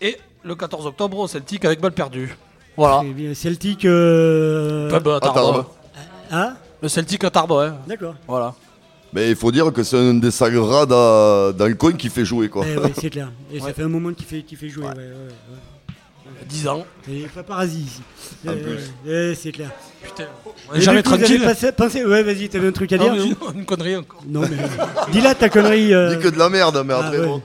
Et 0.00 0.16
le 0.44 0.54
14 0.54 0.86
octobre, 0.86 1.18
au 1.18 1.26
Celtic, 1.26 1.64
avec 1.64 1.80
balle 1.80 1.92
perdue. 1.92 2.36
Voilà. 2.76 3.02
Bien. 3.02 3.32
Celtic. 3.34 3.84
Euh... 3.84 4.90
Pub 4.90 5.08
à 5.08 5.20
Tarbes. 5.20 5.34
Tarbes. 5.34 5.64
Ah 6.30 6.54
Le 6.82 6.88
Celtic 6.88 7.24
à 7.24 7.30
Tarbes, 7.30 7.52
ouais. 7.52 7.70
D'accord. 7.86 8.14
Voilà. 8.28 8.54
Mais 9.12 9.30
il 9.30 9.36
faut 9.36 9.50
dire 9.50 9.72
que 9.72 9.82
c'est 9.82 9.98
un 9.98 10.14
des 10.14 10.30
sagrades 10.30 10.88
dans, 10.88 11.66
le 11.66 11.74
coin 11.74 11.92
qui 11.92 12.08
fait 12.08 12.24
jouer 12.24 12.48
quoi. 12.48 12.64
Eh 12.68 12.78
ouais, 12.78 12.92
c'est 12.94 13.10
clair. 13.10 13.32
Et 13.52 13.58
ça 13.58 13.72
fait 13.72 13.82
un 13.82 13.88
moment 13.88 14.12
qu'il 14.12 14.26
fait, 14.26 14.42
qu'il 14.42 14.56
fait 14.56 14.68
jouer. 14.68 14.84
Ouais. 14.84 14.94
Ouais, 16.34 16.40
ouais, 16.40 16.46
10 16.48 16.68
ans. 16.68 16.84
Et 17.10 17.22
paparazzi 17.34 17.80
ici. 17.80 18.02
En 18.46 18.52
Eh, 19.06 19.08
ouais, 19.10 19.34
c'est 19.34 19.52
clair. 19.52 19.70
Putain. 20.02 20.24
On 20.70 20.74
Et 20.74 20.78
est 20.78 20.80
jamais 20.80 21.02
coup, 21.02 21.10
tranquille. 21.16 21.42
passé- 21.42 21.72
pensé- 21.72 22.04
Ouais, 22.04 22.22
vas-y, 22.22 22.48
t'avais 22.48 22.68
un 22.68 22.72
truc 22.72 22.92
à 22.92 22.96
Ah, 22.96 22.98
dire 22.98 23.14
non 23.14 23.26
non, 23.28 23.52
une 23.54 23.64
connerie 23.64 23.96
encore. 23.96 24.22
Non, 24.26 24.40
mais. 24.42 24.56
Dis-la 25.12 25.34
ta 25.34 25.48
connerie. 25.48 25.92
euh. 25.92 26.14
Dis 26.16 26.22
que 26.22 26.28
de 26.28 26.38
la 26.38 26.48
merde, 26.48 26.82
mais 26.86 26.94
Ah, 26.94 27.06
après 27.06 27.18
ouais. 27.20 27.26
bon. 27.26 27.42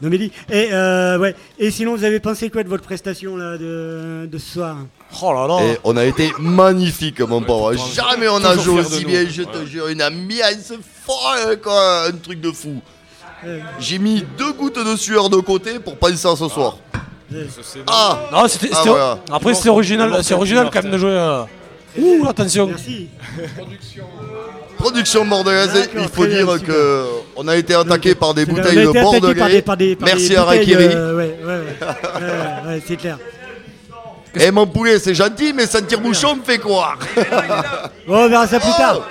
Non, 0.00 0.08
mais 0.10 0.18
dis. 0.18 0.32
Et, 0.50 0.68
euh, 0.72 1.18
ouais. 1.18 1.34
Et 1.58 1.70
sinon, 1.70 1.94
vous 1.94 2.04
avez 2.04 2.18
pensé 2.20 2.50
quoi 2.50 2.62
de 2.64 2.68
votre 2.68 2.82
prestation 2.82 3.36
là, 3.36 3.56
de, 3.58 4.26
de 4.30 4.38
ce 4.38 4.52
soir? 4.54 4.76
Oh 5.22 5.32
là 5.32 5.46
là. 5.46 5.62
Et 5.64 5.78
on 5.84 5.96
a 5.96 6.04
été 6.04 6.32
magnifique, 6.40 7.20
mon 7.20 7.40
pauvre. 7.42 7.72
toujours- 7.72 7.88
Jamais 8.10 8.28
on 8.28 8.42
a 8.44 8.56
joué 8.56 8.80
aussi 8.80 9.02
nous. 9.02 9.08
bien, 9.08 9.26
je 9.28 9.42
te 9.42 9.64
jure. 9.66 9.88
Une 9.88 10.02
ambiance 10.02 10.72
folle, 11.04 11.60
quoi. 11.62 12.06
Un 12.08 12.12
truc 12.12 12.40
de 12.40 12.50
fou. 12.50 12.80
J'ai 13.78 13.98
mis 13.98 14.24
deux 14.38 14.52
gouttes 14.52 14.78
de 14.84 14.96
sueur 14.96 15.28
de 15.28 15.36
côté 15.38 15.78
pour 15.80 15.96
penser 15.96 16.26
à 16.28 16.34
ce 16.36 16.48
soir. 16.48 16.78
Ah 17.86 18.18
Non, 18.32 18.48
c'était. 18.48 18.68
Ah, 18.72 18.76
c'était- 18.76 18.88
voilà. 18.90 19.18
Après, 19.30 19.54
c'était 19.54 19.68
original, 19.68 20.18
c'est 20.22 20.34
original 20.34 20.70
quand 20.72 20.82
même 20.82 20.92
de 20.92 20.98
jouer. 20.98 21.10
euh, 21.10 21.42
Ouh, 21.98 22.26
attention. 22.28 22.66
Merci. 22.68 23.08
Production 24.78 25.24
bordelaise, 25.24 25.72
D'accord, 25.72 25.90
il 25.96 26.08
faut 26.08 26.22
très 26.22 26.26
bien, 26.34 26.44
dire 26.44 26.52
super. 26.54 26.66
que 26.74 27.04
on 27.36 27.46
a 27.48 27.56
été 27.56 27.74
attaqué 27.74 28.14
par 28.14 28.34
des 28.34 28.44
C'est 28.44 28.50
bouteilles 28.50 28.76
de 28.86 28.90
Bordelais. 29.00 29.62
des 29.78 29.98
Merci 30.00 30.34
à 30.34 30.44
Rakiri. 30.44 30.84
euh, 30.84 31.16
ouais, 31.16 31.36
ouais, 31.40 31.46
ouais. 31.46 31.56
Ouais, 31.86 32.68
ouais, 32.74 32.82
c'est 32.86 32.96
clair. 32.96 33.18
Eh 34.34 34.50
mon 34.50 34.66
poulet, 34.66 34.98
c'est 34.98 35.14
gentil, 35.14 35.52
mais 35.52 35.66
sentir 35.66 36.00
bouchon 36.00 36.36
me 36.36 36.42
fait 36.42 36.58
quoi 36.58 36.94
Bon, 38.08 38.16
on 38.24 38.28
verra 38.28 38.46
ça 38.46 38.58
plus 38.58 38.72
tard. 38.72 39.02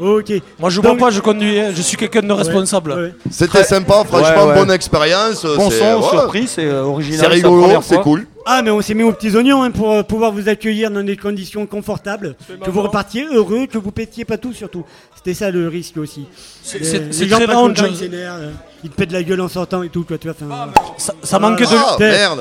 Ok. 0.00 0.32
Moi, 0.58 0.70
je 0.70 0.80
Donc- 0.80 0.98
bois 0.98 1.08
pas, 1.08 1.14
je 1.14 1.20
conduis. 1.20 1.58
hein. 1.60 1.70
Je 1.74 1.82
suis 1.82 1.96
quelqu'un 1.96 2.22
de 2.22 2.32
responsable. 2.32 3.14
C'était 3.30 3.64
sympa, 3.64 4.04
franchement, 4.04 4.44
Ouais, 4.44 4.48
ouais. 4.50 4.54
bonne 4.54 4.70
expérience. 4.70 5.44
Bon 5.44 5.70
c'est- 5.70 5.78
son, 5.78 6.00
ouais. 6.00 6.08
surprise, 6.10 6.50
c'est, 6.54 6.64
euh, 6.66 6.82
original, 6.84 7.18
C'est 7.18 7.28
la 7.28 7.34
rigolo, 7.34 7.62
première 7.62 7.82
c'est 7.82 7.94
fois. 7.94 8.02
cool. 8.04 8.26
Ah, 8.50 8.62
mais 8.62 8.70
on 8.70 8.80
s'est 8.80 8.94
mis 8.94 9.02
aux 9.02 9.12
petits 9.12 9.36
oignons 9.36 9.62
hein, 9.62 9.70
pour 9.70 9.92
euh, 9.92 10.02
pouvoir 10.02 10.32
vous 10.32 10.48
accueillir 10.48 10.90
dans 10.90 11.02
des 11.02 11.16
conditions 11.18 11.66
confortables, 11.66 12.34
que 12.64 12.70
vous 12.70 12.80
repartiez 12.80 13.26
heureux, 13.30 13.66
que 13.66 13.76
vous 13.76 13.90
pétiez 13.90 14.24
pas 14.24 14.38
tout 14.38 14.54
surtout. 14.54 14.84
C'était 15.16 15.34
ça 15.34 15.50
le 15.50 15.68
risque 15.68 15.98
aussi. 15.98 16.26
C'est- 16.62 16.78
Les- 16.78 16.84
c'est- 16.84 16.98
les 17.00 17.12
c'est 17.12 17.28
gens 17.28 17.36
très 17.36 17.46
pas 17.46 17.52
lounge. 17.54 17.74
contents, 17.76 17.88
ils 17.90 17.96
s'énervent, 17.96 18.40
euh, 18.40 18.50
Ils 18.84 18.90
te 18.90 18.94
pètent 18.94 19.10
la 19.12 19.22
gueule 19.24 19.40
en 19.40 19.48
sortant 19.48 19.82
et 19.82 19.88
tout, 19.88 20.04
quoi, 20.04 20.16
tu 20.18 20.28
vois. 20.28 20.36
enfin, 20.40 20.70
Ça, 20.96 21.12
ça 21.22 21.38
manquait 21.40 21.64
de. 21.64 21.70
Ah, 21.76 21.96
merde 21.98 22.40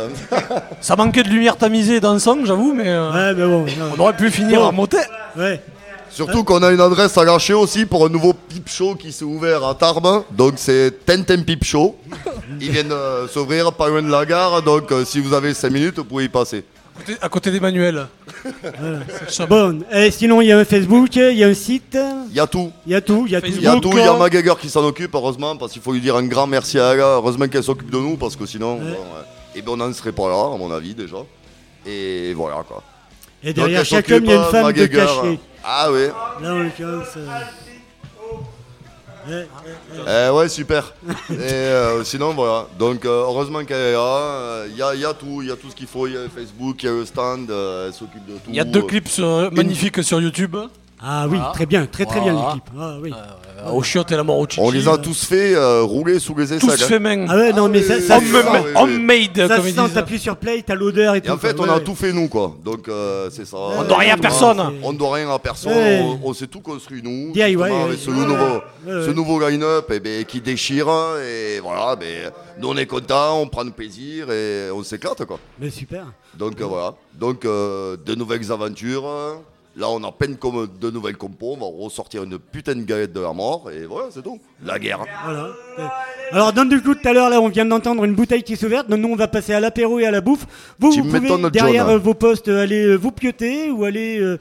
Ça 0.82 0.96
manquait 0.96 1.24
de 1.24 1.30
lumière 1.30 1.58
tamisée 1.58 2.00
dans 2.00 2.14
le 2.14 2.20
son, 2.20 2.38
j'avoue, 2.46 2.74
mais. 2.74 2.84
euh, 2.88 3.12
Ouais, 3.12 3.34
mais 3.36 3.46
bon. 3.48 3.66
On 3.98 4.00
aurait 4.00 4.16
pu 4.16 4.30
finir 4.30 4.60
Bon. 4.62 4.68
en 4.68 4.72
motet. 4.72 4.98
Ouais. 5.36 5.60
Surtout 6.18 6.44
qu'on 6.44 6.64
a 6.64 6.72
une 6.72 6.82
adresse 6.82 7.16
à 7.18 7.24
lâcher 7.24 7.54
aussi 7.54 7.86
pour 7.86 8.06
un 8.06 8.10
nouveau 8.10 8.34
pipe 8.34 8.68
show 8.70 8.96
qui 8.96 9.12
s'est 9.12 9.24
ouvert 9.24 9.64
à 9.64 9.76
Tarbes. 9.76 10.24
Donc 10.32 10.56
c'est 10.58 11.06
Tintin 11.06 11.44
Pipe 11.44 11.64
Show. 11.64 11.96
Ils 12.60 12.72
viennent 12.72 12.92
euh, 12.92 13.28
s'ouvrir 13.28 13.72
pas 13.74 13.88
loin 13.88 14.02
de 14.02 14.10
la 14.10 14.26
gare. 14.26 14.64
Donc 14.64 14.92
euh, 14.92 15.06
si 15.06 15.20
vous 15.20 15.34
avez 15.36 15.54
5 15.54 15.70
minutes, 15.72 15.98
vous 15.98 16.06
pouvez 16.06 16.24
y 16.26 16.30
passer. 16.30 16.64
À 16.96 17.00
côté- 17.00 17.18
À 17.22 17.30
côté 17.30 17.52
d'Emmanuel. 17.52 18.08
Bon, 19.48 19.80
et 19.94 20.10
sinon 20.10 20.42
il 20.42 20.48
y 20.48 20.52
a 20.52 20.58
un 20.58 20.66
Facebook, 20.66 21.16
il 21.16 21.38
y 21.38 21.44
a 21.44 21.48
un 21.48 21.54
site, 21.54 21.96
Il 22.32 22.36
y 22.36 22.40
a 22.40 22.48
tout. 22.48 22.72
il 22.88 22.92
y 22.94 22.96
a 22.96 23.02
tout, 23.02 23.26
il 23.28 23.32
y 23.34 23.36
a 23.36 23.42
tout. 23.42 23.48
Il 23.48 23.62
y 23.62 23.68
a 23.68 23.80
tout, 23.80 23.92
il 23.94 24.00
y 24.00 24.02
a 24.02 24.14
Magager 24.18 24.54
qui 24.60 24.70
s'en 24.70 24.84
occupe, 24.84 25.14
heureusement, 25.14 25.56
parce 25.56 25.72
qu'il 25.72 25.82
faut 25.84 25.94
lui 25.94 26.02
dire 26.02 26.16
un 26.16 26.24
grand 26.26 26.48
merci 26.48 26.80
à 26.80 26.94
elle. 26.94 27.00
Heureusement 27.00 27.48
qu'elle 27.48 27.64
s'occupe 27.64 27.92
de 27.92 27.98
nous, 28.00 28.18
parce 28.18 28.36
que 28.36 28.46
sinon, 28.48 28.78
bon, 28.78 28.86
ouais. 28.86 28.96
eh 29.56 29.62
ben, 29.62 29.74
on 29.74 29.78
n'en 29.78 29.94
serait 29.94 30.12
pas 30.12 30.28
là, 30.28 30.52
à 30.56 30.58
mon 30.58 30.72
avis, 30.72 30.96
déjà. 30.96 31.18
Et 31.86 32.34
voilà, 32.34 32.64
quoi. 32.68 32.82
Et 33.44 33.54
derrière 33.54 33.80
Donc, 33.82 33.88
chaque 33.88 34.10
homme, 34.12 34.24
il 34.26 34.30
y 34.30 34.34
a 34.34 34.38
une 34.38 34.44
femme 34.52 34.74
de 34.74 34.86
cachée. 34.88 35.40
Ah 35.64 35.90
oui. 35.92 36.08
Là, 36.42 36.54
en 36.54 36.60
l'occurrence. 36.64 37.08
euh. 37.18 37.28
Eh 39.30 40.30
ouais, 40.32 40.48
super. 40.48 40.94
Et 41.30 41.34
euh, 41.42 42.04
sinon, 42.06 42.34
voilà. 42.34 42.68
Donc, 42.80 43.04
euh, 43.06 43.24
heureusement 43.24 43.64
qu'elle 43.66 43.78
est 43.78 43.92
là. 43.94 44.00
Euh, 44.00 44.68
Il 44.72 44.78
y, 44.78 44.82
a, 44.82 44.96
il 44.96 45.02
y 45.02 45.06
a 45.06 45.14
tout, 45.14 45.42
il 45.42 45.50
y 45.50 45.52
a 45.52 45.56
tout 45.58 45.70
ce 45.70 45.76
qu'il 45.76 45.88
faut. 45.88 46.08
Il 46.08 46.14
y 46.14 46.18
a 46.18 46.30
Facebook, 46.34 46.82
il 46.82 46.86
y 46.86 46.90
a 46.90 46.94
le 46.94 47.06
stand, 47.06 47.50
euh, 47.52 47.88
elle 47.88 47.94
s'occupe 47.94 48.26
de 48.26 48.34
tout. 48.36 48.50
Il 48.50 48.56
y 48.56 48.60
a 48.60 48.64
deux 48.64 48.82
clips 48.84 49.10
sur- 49.10 49.52
magnifiques 49.52 50.02
sur 50.04 50.22
YouTube. 50.22 50.56
Ah 51.00 51.28
oui, 51.30 51.38
Voilà. 51.38 51.52
très 51.54 51.66
bien, 51.68 51.86
très 51.86 52.06
très 52.06 52.20
bien 52.22 52.34
l'équipe. 52.34 52.64
Ah 52.80 52.96
oui. 53.02 53.14
Euh, 53.14 53.72
au 53.72 53.84
chiotte 53.84 54.12
et 54.12 54.16
la 54.16 54.24
mort 54.24 54.38
au 54.40 54.48
chichi. 54.48 54.60
On 54.62 54.72
les 54.72 54.88
a 54.88 54.98
tous 54.98 55.26
fait 55.26 55.54
euh, 55.56 55.82
rouler 55.84 56.20
sous 56.20 56.34
les 56.36 56.46
aisselles. 56.54 56.60
Tous 56.60 56.72
hein. 56.84 56.88
fait 56.88 57.00
main. 57.00 57.26
Ah 57.30 57.36
ouais, 57.36 57.54
non 57.54 57.70
mais 57.70 57.82
ça, 57.84 58.00
ça, 58.02 58.18
Homme- 58.18 58.26
ça- 58.32 58.82
homemade, 58.82 59.36
ça 59.36 59.48
comme 59.48 59.64
se 59.66 59.70
ils 59.70 59.76
sent, 59.76 59.82
disent. 59.84 59.94
t'appuies 59.94 60.20
sur 60.20 60.38
play, 60.38 60.64
t'as 60.66 60.74
l'odeur 60.76 61.14
et 61.16 61.20
Et 61.20 61.22
tout. 61.22 61.32
en 61.32 61.38
fait, 61.38 61.60
on 61.60 61.70
a 61.70 61.80
tout 61.80 61.94
fait 61.96 62.14
nous, 62.14 62.28
quoi. 62.28 62.56
Donc, 62.64 62.88
euh, 62.88 63.30
c'est 63.32 63.46
ça. 63.46 63.58
On 63.58 63.84
doit 63.84 63.98
rien 64.00 64.16
à 64.16 64.18
personne. 64.18 64.62
On 64.84 64.94
doit 64.94 65.16
rien 65.16 65.30
à 65.32 65.38
personne. 65.40 65.72
Ouais. 65.74 66.02
On, 66.04 66.30
on 66.30 66.34
s'est 66.34 66.48
tout 66.48 66.62
construit 66.62 67.02
nous. 67.04 67.32
DIY, 67.32 67.44
justement, 67.54 67.64
ouais. 67.64 67.82
avec 67.84 68.00
ce 68.00 68.10
Ouais, 68.10 68.16
nouveau, 68.18 68.36
ouais. 68.36 68.62
ce 68.86 69.08
Ouais. 69.10 69.14
nouveau 69.14 69.40
line-up 69.48 69.92
eh 69.94 70.00
ben, 70.00 70.24
qui 70.26 70.42
déchire. 70.42 70.88
Et 71.24 71.60
voilà, 71.60 71.96
ben, 71.96 72.32
nous 72.60 72.70
on 72.70 72.78
est 72.78 72.86
contents, 72.88 73.40
on 73.40 73.48
prend 73.48 73.64
du 73.66 73.72
plaisir 73.72 74.32
et 74.32 74.70
on 74.72 74.82
s'éclate, 74.84 75.26
quoi. 75.26 75.40
Mais 75.60 75.70
super. 75.70 76.06
Donc 76.38 76.60
euh, 76.62 76.66
voilà. 76.66 76.94
Donc, 77.14 77.46
euh, 77.46 77.98
de 78.06 78.16
nouvelles 78.16 78.52
aventures. 78.52 79.04
Là, 79.78 79.90
on 79.90 80.04
a 80.04 80.12
peine 80.12 80.38
comme 80.38 80.68
de 80.82 80.90
nouvelles 80.90 81.18
compos. 81.18 81.56
On 81.56 81.58
va 81.58 81.84
ressortir 81.84 82.24
une 82.24 82.40
putain 82.40 82.74
de 82.76 82.82
galette 82.82 83.14
de 83.14 83.20
la 83.20 83.32
mort. 83.32 83.70
Et 83.72 83.86
voilà, 83.86 84.08
c'est 84.12 84.24
tout. 84.24 84.40
La 84.66 84.80
guerre. 84.80 85.06
Voilà. 85.24 85.50
Alors, 86.32 86.52
donc, 86.52 86.70
du 86.70 86.82
coup, 86.82 86.96
tout 86.96 87.08
à 87.08 87.14
l'heure, 87.14 87.30
là, 87.30 87.40
on 87.40 87.48
vient 87.48 87.66
d'entendre 87.66 88.04
une 88.04 88.16
bouteille 88.16 88.42
qui 88.44 88.58
s'ouvre. 88.58 88.84
Donc, 88.86 89.00
nous, 89.00 89.10
on 89.10 89.16
va 89.16 89.28
passer 89.28 89.54
à 89.54 89.60
l'apéro 89.60 90.00
et 90.00 90.06
à 90.08 90.12
la 90.12 90.22
bouffe. 90.22 90.48
Vous, 90.80 90.94
Tu 90.94 91.02
vous 91.02 91.10
pouvez, 91.12 91.50
derrière 91.52 91.90
euh, 91.90 91.98
vos 92.00 92.16
postes, 92.16 92.48
euh, 92.48 92.64
aller 92.64 92.86
euh, 92.86 92.96
vous 92.96 93.12
pioter 93.12 93.70
ou 93.70 93.84
aller. 93.86 94.20
Euh, 94.20 94.40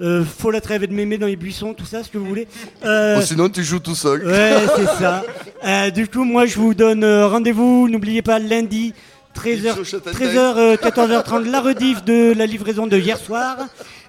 euh, 0.00 0.24
faut 0.24 0.50
la 0.50 0.60
trêve 0.60 0.82
et 0.82 0.86
de 0.88 0.92
mémé 0.92 1.18
dans 1.18 1.28
les 1.28 1.36
buissons, 1.36 1.72
tout 1.72 1.84
ça, 1.86 2.02
ce 2.02 2.10
que 2.10 2.18
vous 2.18 2.26
voulez. 2.26 2.48
Euh, 2.84 3.18
Ou 3.18 3.22
sinon, 3.22 3.48
tu 3.48 3.62
joues 3.62 3.78
tout 3.78 3.94
seul. 3.94 4.26
Ouais, 4.26 4.54
c'est 4.76 4.86
ça. 5.02 5.22
Euh, 5.66 5.88
du 5.88 6.06
coup, 6.08 6.24
moi, 6.24 6.44
je 6.44 6.56
vous 6.56 6.74
donne 6.74 7.04
euh, 7.04 7.26
rendez-vous. 7.26 7.88
N'oubliez 7.88 8.20
pas, 8.20 8.38
lundi, 8.38 8.92
13h, 9.34 9.82
13h 9.82 10.36
euh, 10.36 10.76
14h30, 10.76 11.50
la 11.50 11.62
rediff 11.62 12.04
de 12.04 12.34
la 12.36 12.44
livraison 12.44 12.86
de 12.86 12.98
hier 12.98 13.16
soir. 13.16 13.56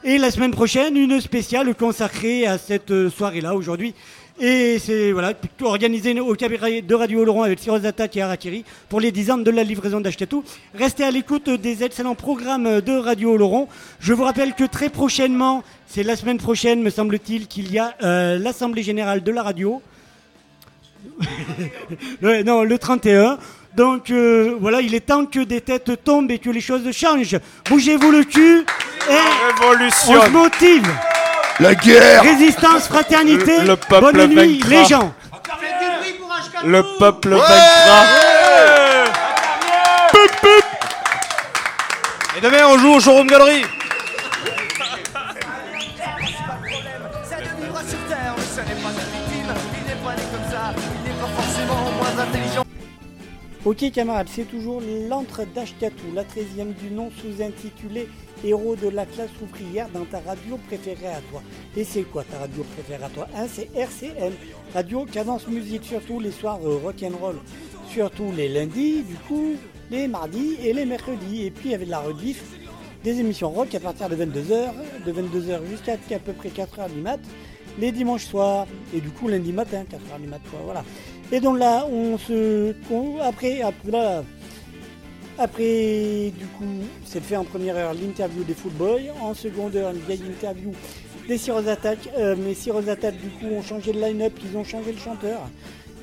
Et 0.07 0.19
la 0.19 0.29
semaine 0.29 0.51
prochaine, 0.51 0.95
une 0.97 1.19
spéciale 1.19 1.73
consacrée 1.73 2.45
à 2.45 2.59
cette 2.59 2.91
euh, 2.91 3.09
soirée-là, 3.09 3.55
aujourd'hui. 3.55 3.95
Et 4.39 4.77
c'est 4.77 5.11
voilà, 5.11 5.33
organisé 5.63 6.19
au 6.19 6.35
cabaret 6.35 6.83
de 6.83 6.93
Radio 6.93 7.25
Laurent 7.25 7.41
avec 7.41 7.57
Cyrus 7.57 7.81
et 8.13 8.21
Harakiri 8.21 8.65
pour 8.87 8.99
les 8.99 9.11
10 9.11 9.31
ans 9.31 9.37
de 9.39 9.49
la 9.49 9.63
livraison 9.63 9.99
d'Achetatou. 10.01 10.43
Restez 10.75 11.03
à 11.03 11.09
l'écoute 11.09 11.49
des 11.49 11.83
excellents 11.83 12.13
programmes 12.13 12.81
de 12.81 12.95
Radio 12.95 13.35
Laurent. 13.35 13.67
Je 13.99 14.13
vous 14.13 14.25
rappelle 14.25 14.53
que 14.53 14.65
très 14.65 14.89
prochainement, 14.89 15.63
c'est 15.87 16.03
la 16.03 16.15
semaine 16.15 16.37
prochaine, 16.37 16.83
me 16.83 16.91
semble-t-il, 16.91 17.47
qu'il 17.47 17.71
y 17.71 17.79
a 17.79 17.95
euh, 18.03 18.37
l'Assemblée 18.37 18.83
Générale 18.83 19.23
de 19.23 19.31
la 19.31 19.41
Radio. 19.41 19.81
Non, 22.21 22.61
le 22.61 22.77
31. 22.77 23.39
Donc 23.75 24.11
euh, 24.11 24.55
voilà, 24.61 24.81
il 24.81 24.93
est 24.93 25.07
temps 25.07 25.25
que 25.25 25.39
des 25.39 25.61
têtes 25.61 26.03
tombent 26.03 26.29
et 26.29 26.37
que 26.37 26.51
les 26.51 26.61
choses 26.61 26.91
changent. 26.91 27.39
Bougez-vous 27.67 28.11
le 28.11 28.23
cul 28.23 28.65
Révolution. 29.07 30.13
on 30.13 30.21
se 30.25 30.29
motive. 30.29 30.87
La 31.59 31.75
guerre 31.75 32.21
Résistance, 32.23 32.87
fraternité. 32.87 33.59
Le- 33.61 33.67
le 33.67 33.75
peuple 33.75 34.01
Bonne 34.13 34.27
nuit, 34.27 34.59
vaincra. 34.59 34.69
les 34.69 34.85
gens. 34.85 35.13
Le 36.63 36.83
peuple 36.99 37.29
vaincra. 37.29 38.03
Pup, 40.11 40.31
pup. 40.41 40.65
Et 42.37 42.41
demain, 42.41 42.65
on 42.67 42.77
joue 42.77 42.93
au 42.95 42.99
showroom 42.99 43.27
galerie. 43.27 43.63
Ok 53.65 53.91
camarades, 53.91 54.27
c'est 54.29 54.43
toujours 54.43 54.81
l'antre 55.09 55.41
d'Ashkatou, 55.55 56.13
la 56.13 56.23
13e 56.23 56.73
du 56.73 56.91
nom 56.91 57.09
sous-intitulé 57.19 58.07
Héros 58.45 58.75
de 58.75 58.89
la 58.89 59.05
classe 59.05 59.31
ouvrière 59.41 59.89
dans 59.89 60.05
ta 60.05 60.19
radio 60.19 60.57
préférée 60.67 61.07
à 61.07 61.21
toi. 61.31 61.41
Et 61.75 61.83
c'est 61.83 62.03
quoi 62.03 62.23
ta 62.23 62.37
radio 62.37 62.63
préférée 62.75 63.03
à 63.03 63.09
toi 63.09 63.27
hein, 63.35 63.47
C'est 63.51 63.75
RCM, 63.75 64.33
radio 64.73 65.05
Cadence 65.11 65.47
Musique, 65.47 65.83
surtout 65.83 66.19
les 66.19 66.31
soirs 66.31 66.59
euh, 66.63 66.77
rock'n'roll, 66.77 67.37
surtout 67.89 68.31
les 68.37 68.47
lundis, 68.47 69.01
du 69.01 69.15
coup, 69.27 69.55
les 69.89 70.07
mardis 70.07 70.57
et 70.63 70.73
les 70.73 70.85
mercredis. 70.85 71.45
Et 71.45 71.51
puis 71.51 71.73
avec 71.73 71.89
la 71.89 71.99
rediff, 71.99 72.43
des 73.03 73.19
émissions 73.19 73.49
rock 73.49 73.73
à 73.73 73.79
partir 73.79 74.09
de 74.09 74.15
22h, 74.15 74.69
de 75.05 75.11
22h 75.11 75.65
jusqu'à 75.69 75.93
à 75.93 76.19
peu 76.19 76.33
près 76.33 76.49
4h 76.49 76.93
du 76.93 77.01
mat, 77.01 77.19
les 77.79 77.91
dimanches 77.91 78.25
soirs, 78.25 78.67
et 78.93 79.01
du 79.01 79.09
coup 79.09 79.27
lundi 79.27 79.53
matin, 79.53 79.83
4h 79.91 80.21
du 80.21 80.27
mat, 80.27 80.41
quoi, 80.51 80.59
voilà. 80.63 80.83
Et 81.31 81.39
donc 81.39 81.57
là, 81.57 81.87
on 81.91 82.17
se. 82.17 82.73
après, 83.23 83.61
après, 83.61 83.91
là, 83.91 84.23
après, 85.37 86.31
du 86.37 86.45
coup, 86.57 86.63
c'est 87.05 87.21
fait 87.21 87.35
en 87.35 87.43
première 87.43 87.75
heure 87.75 87.93
l'interview 87.93 88.43
des 88.43 88.53
Footboys, 88.53 89.11
en 89.21 89.33
seconde 89.33 89.75
heure, 89.75 89.91
une 89.91 89.99
vieille 89.99 90.23
interview 90.27 90.71
des 91.27 91.37
Sirius 91.37 91.67
Attack. 91.67 92.09
Euh, 92.17 92.35
mais 92.37 92.53
Sirius 92.53 92.87
Attack, 92.87 93.15
du 93.19 93.29
coup, 93.29 93.53
ont 93.53 93.61
changé 93.61 93.91
de 93.91 93.99
line-up, 93.99 94.33
ils 94.43 94.57
ont 94.57 94.63
changé 94.63 94.91
le 94.91 94.97
chanteur. 94.97 95.41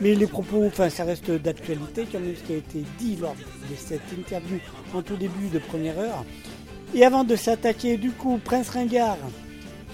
Mais 0.01 0.15
les 0.15 0.27
propos, 0.27 0.65
enfin, 0.67 0.91
ça 0.91 1.05
reste 1.05 1.31
d'actualité, 1.31 2.07
quand 2.11 2.21
même, 2.21 2.35
ce 2.37 2.43
qui 2.43 2.53
a 2.55 2.57
été 2.57 2.85
dit 2.99 3.17
lors 3.17 3.35
de 3.35 3.77
cette 3.77 4.13
interview 4.17 4.59
en 4.95 5.03
tout 5.03 5.17
début 5.17 5.49
de 5.53 5.59
première 5.59 5.99
heure. 5.99 6.25
Et 6.95 7.05
avant 7.05 7.25
de 7.25 7.37
s'attaquer, 7.37 7.97
du 7.97 8.11
coup, 8.11 8.39
Prince 8.45 8.71
Ringard, 8.71 9.19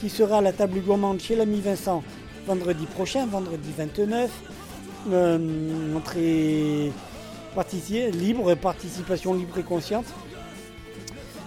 qui 0.00 0.08
sera 0.08 0.38
à 0.38 0.40
la 0.40 0.52
table 0.52 0.80
gourmande 0.80 1.20
chez 1.20 1.36
l'ami 1.36 1.60
Vincent 1.60 2.02
vendredi 2.48 2.86
prochain, 2.86 3.26
vendredi 3.26 3.68
29. 3.76 4.30
Euh, 5.12 5.96
entrée 5.96 6.90
partici- 7.58 8.10
libre, 8.12 8.54
participation 8.54 9.34
libre 9.34 9.58
et 9.58 9.62
consciente. 9.62 10.06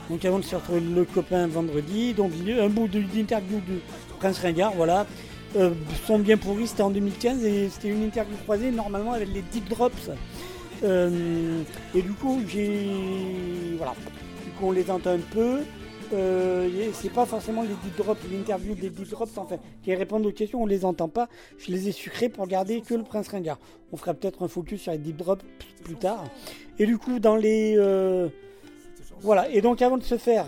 Donc 0.10 0.26
avant 0.26 0.40
de 0.40 0.44
se 0.44 0.56
retrouver 0.56 0.82
le 0.82 1.06
copain 1.06 1.48
vendredi, 1.48 2.14
donc 2.14 2.32
un 2.60 2.68
bout 2.68 2.88
d'interview 2.90 3.60
de 3.60 3.80
Prince 4.20 4.40
Ringard, 4.40 4.74
voilà. 4.76 5.06
Euh, 5.58 5.72
sont 6.08 6.20
bien 6.20 6.38
pourris, 6.38 6.68
c'était 6.68 6.84
en 6.84 6.90
2015 6.92 7.44
et 7.44 7.70
c'était 7.70 7.90
une 7.90 8.04
interview 8.04 8.36
croisée 8.44 8.72
normalement 8.72 9.14
avec 9.14 9.30
les 9.34 9.42
Deep 9.42 9.70
Drops. 9.70 10.10
Euh, 10.84 11.62
et 11.96 12.02
du 12.02 12.12
coup 12.14 12.42
j'ai 12.48 12.88
voilà. 13.78 13.94
Du 14.46 14.52
coup 14.52 14.68
on 14.68 14.72
les 14.72 14.90
entend 14.90 15.12
un 15.12 15.20
peu. 15.34 15.60
Euh, 16.14 16.70
c'est 16.94 17.12
pas 17.12 17.26
forcément 17.26 17.62
les 17.62 17.70
deep 17.70 17.98
drops, 17.98 18.20
l'interview 18.32 18.76
des 18.76 18.90
deep 18.90 19.10
drops, 19.10 19.38
enfin, 19.38 19.58
qui 19.84 19.94
répondent 19.96 20.26
aux 20.26 20.32
questions, 20.32 20.62
on 20.62 20.66
les 20.66 20.84
entend 20.86 21.08
pas. 21.08 21.30
Je 21.58 21.72
les 21.72 21.88
ai 21.88 21.92
sucrés 21.92 22.30
pour 22.30 22.48
garder 22.48 22.82
que 22.82 22.94
le 22.94 23.04
Prince 23.04 23.30
Ringard. 23.30 23.60
On 23.92 23.98
fera 23.98 24.14
peut-être 24.14 24.44
un 24.44 24.48
focus 24.48 24.82
sur 24.82 24.92
les 24.92 24.98
deep 24.98 25.18
drops 25.18 25.44
plus 25.84 25.96
tard. 25.96 26.24
Et 26.80 26.86
du 26.86 26.98
coup, 26.98 27.20
dans 27.20 27.36
les. 27.36 27.76
euh, 27.78 28.28
Voilà, 29.22 29.50
et 29.50 29.62
donc 29.62 29.82
avant 29.82 29.98
de 29.98 30.04
se 30.04 30.18
faire 30.18 30.48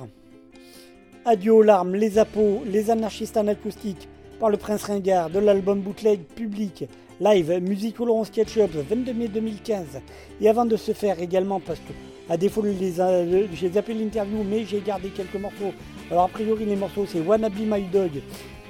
Adieu 1.26 1.53
aux 1.53 1.61
larmes, 1.64 1.95
les 1.95 2.18
apos, 2.18 2.64
les 2.65 2.90
anarchistes 2.91 3.38
en 3.38 3.48
acoustique 3.48 4.10
par 4.40 4.49
le 4.49 4.57
Prince 4.57 4.84
Ringard 4.84 5.30
de 5.30 5.40
l'album 5.40 5.80
bootleg 5.80 6.22
public 6.35 6.85
live 7.22 7.60
Musique 7.61 8.02
au 8.02 8.26
SketchUp 8.26 8.72
22 8.90 9.14
mai 9.14 9.27
2015 9.30 10.02
et 10.41 10.49
avant 10.49 10.65
de 10.65 10.76
se 10.76 10.91
faire 10.91 11.22
également 11.22 11.61
parce 11.61 11.80
que 11.80 11.94
à 12.30 12.38
défaut 12.38 12.62
les 12.62 12.94
j'ai 13.54 13.70
zappé 13.70 13.94
l'interview 13.94 14.44
mais 14.50 14.66
j'ai 14.66 14.82
gardé 14.82 15.10
quelques 15.10 15.36
morceaux 15.36 15.74
alors 16.10 16.24
a 16.26 16.28
priori 16.30 16.66
les 16.66 16.76
morceaux 16.76 17.06
c'est 17.08 17.20
Wannabe 17.20 17.60
My 17.60 17.84
Dog 17.84 18.12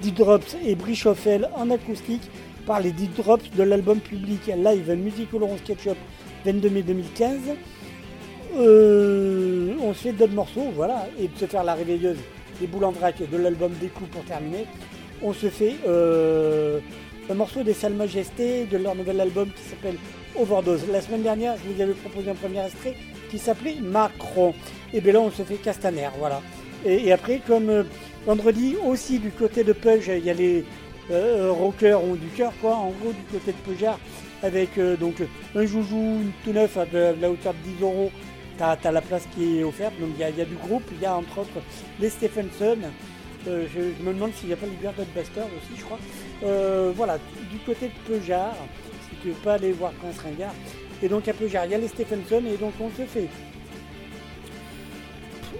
Deep 0.02 0.16
Drops 0.16 0.56
et 0.66 0.76
Brichoffel 0.76 1.50
en 1.56 1.70
acoustique 1.70 2.24
par 2.66 2.80
les 2.82 2.92
Deep 2.92 3.16
Drops 3.16 3.52
de 3.56 3.64
l'album 3.64 4.00
public 4.00 4.48
live 4.48 4.98
au 5.34 5.40
Laurent 5.40 5.58
SketchUp 5.58 5.98
22 6.46 6.70
mai 6.70 6.82
2015 6.82 7.40
euh, 8.56 9.74
on 9.82 9.94
se 9.94 10.00
fait 10.00 10.12
d'autres 10.12 10.34
morceaux, 10.34 10.72
voilà, 10.76 11.08
et 11.20 11.28
de 11.28 11.38
se 11.38 11.46
faire 11.46 11.64
la 11.64 11.74
réveilleuse 11.74 12.18
des 12.60 12.68
boules 12.68 12.84
en 12.84 12.92
vrac 12.92 13.16
de 13.18 13.38
l'album 13.38 13.72
des 13.82 13.88
coups 13.88 14.10
pour 14.12 14.24
terminer. 14.26 14.66
On 15.22 15.34
se 15.34 15.50
fait 15.50 15.76
euh, 15.88 16.80
un 17.30 17.34
morceau 17.34 17.64
des 17.64 17.74
Salles 17.74 17.94
Majestés 17.94 18.66
de 18.66 18.78
leur 18.78 18.96
nouvel 18.96 19.20
album 19.22 19.50
qui 19.50 19.64
s'appelle 19.64 19.96
Overdose. 20.36 20.86
La 20.92 21.02
semaine 21.02 21.24
dernière, 21.24 21.56
je 21.58 21.72
vous 21.74 21.82
avais 21.82 21.94
proposé 21.94 22.30
un 22.30 22.36
premier 22.36 22.66
extrait 22.66 22.96
qui 23.30 23.38
s'appelait 23.38 23.76
Macron. 23.82 24.54
Et 24.94 25.02
bien 25.02 25.14
là, 25.14 25.20
on 25.22 25.32
se 25.32 25.42
fait 25.44 25.56
Castaner, 25.56 26.10
voilà. 26.18 26.42
Et, 26.86 27.12
après, 27.12 27.42
comme 27.46 27.70
euh, 27.70 27.84
vendredi 28.26 28.76
aussi 28.86 29.20
du 29.20 29.32
côté 29.32 29.64
de 29.64 29.74
Pudge, 29.74 30.08
il 30.10 30.26
y 30.26 30.30
a 30.30 30.34
les 30.34 30.66
euh, 31.12 31.52
rockers 31.52 32.04
ont 32.04 32.16
du 32.16 32.28
cœur, 32.28 32.52
quoi. 32.62 32.76
En 32.76 32.90
gros, 32.90 33.12
du 33.12 33.24
côté 33.32 33.52
de 33.52 33.72
Peugeard, 33.72 34.00
avec 34.42 34.78
euh, 34.78 34.98
donc 34.98 35.16
un 35.56 35.66
joujou 35.66 36.20
tout 36.44 36.52
neuf 36.52 36.78
à 36.78 36.86
la 36.94 37.30
hauteur 37.30 37.54
de 37.54 37.70
10 37.78 37.82
euros. 37.82 38.12
T'as 38.58 38.78
as 38.84 38.92
la 38.92 39.02
place 39.02 39.28
qui 39.34 39.60
est 39.60 39.64
offerte, 39.64 39.94
donc 40.00 40.10
il 40.16 40.22
y, 40.22 40.24
a- 40.24 40.46
du 40.46 40.56
groupe, 40.56 40.84
il 40.92 41.02
y 41.02 41.06
a 41.06 41.16
entre 41.16 41.40
autres 41.40 41.62
les 42.00 42.10
Stephenson. 42.10 42.78
Euh, 43.48 43.66
je, 43.74 44.04
me 44.04 44.14
demande 44.14 44.32
s'il 44.36 44.48
n'y 44.48 44.54
a 44.54 44.58
pas 44.58 44.68
les 44.68 45.06
Bastard 45.16 45.46
aussi, 45.46 45.78
je 45.78 45.84
crois. 45.84 46.00
Euh, 46.44 46.94
voilà, 46.96 47.18
du 47.52 47.58
côté 47.66 47.88
de 47.88 47.94
Peugeard, 48.14 48.56
tu 49.24 49.30
veux 49.30 49.34
pas 49.36 49.54
aller 49.54 49.72
voir 49.72 49.91
Prince 49.94 50.20
Ringard. 50.20 50.54
Et 51.02 51.10
donc 51.10 51.28
à 51.28 51.34
Peugeard, 51.34 51.66
il 51.66 51.72
y 51.72 51.76
a 51.76 51.80
les 51.80 51.88
Stephenson, 51.88 52.44
et 52.45 52.58
donc 52.58 52.74
on 52.80 52.90
se 52.91 53.06
fait 53.06 53.28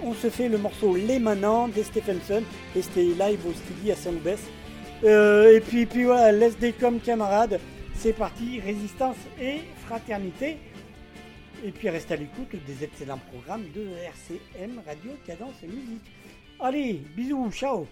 on 0.04 0.12
se 0.12 0.28
fait 0.28 0.48
le 0.48 0.58
morceau 0.58 0.94
Les 0.94 1.18
Manants 1.18 1.68
des 1.68 1.82
Stephenson 1.82 2.42
et 2.76 2.82
c'était 2.82 3.02
live 3.04 3.40
au 3.46 3.52
Studi 3.52 3.90
à 3.90 3.96
Saint-Loubès. 3.96 4.40
Euh, 5.02 5.56
et 5.56 5.60
puis, 5.60 5.86
puis 5.86 6.04
voilà, 6.04 6.30
laisse 6.30 6.58
des 6.58 6.72
comme 6.72 7.00
camarades, 7.00 7.58
c'est 7.94 8.12
parti, 8.12 8.60
résistance 8.60 9.16
et 9.40 9.60
fraternité. 9.86 10.58
Et 11.64 11.70
puis 11.70 11.88
reste 11.88 12.12
à 12.12 12.16
l'écoute 12.16 12.54
des 12.66 12.84
excellents 12.84 13.20
programmes 13.32 13.64
de 13.74 13.86
RCM, 14.06 14.82
Radio, 14.86 15.12
Cadence 15.26 15.54
et 15.62 15.66
Musique. 15.66 16.04
Allez, 16.60 17.00
bisous, 17.16 17.50
ciao 17.50 17.86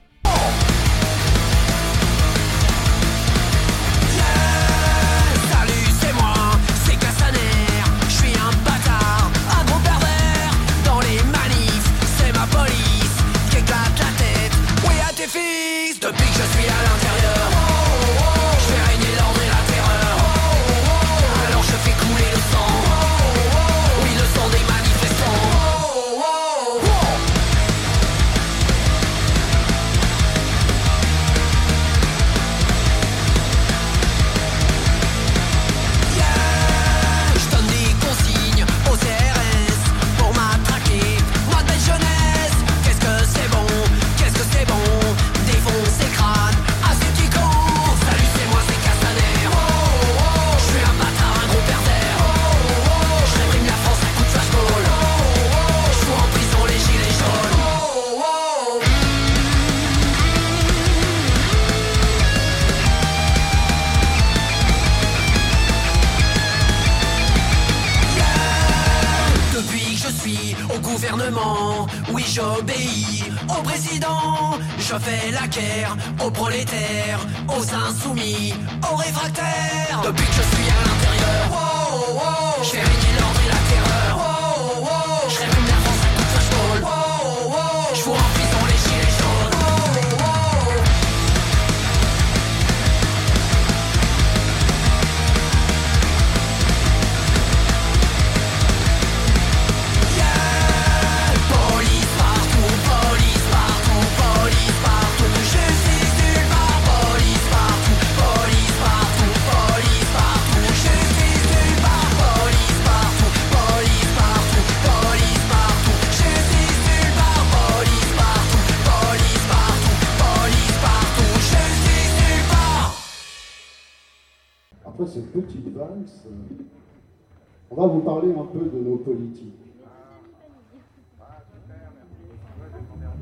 on 127.75 127.81
va 127.81 127.87
vous 127.87 128.01
parler 128.01 128.29
un 128.33 128.45
peu 128.45 128.59
de 128.59 128.85
nos 128.85 128.97
politiques. 128.97 129.55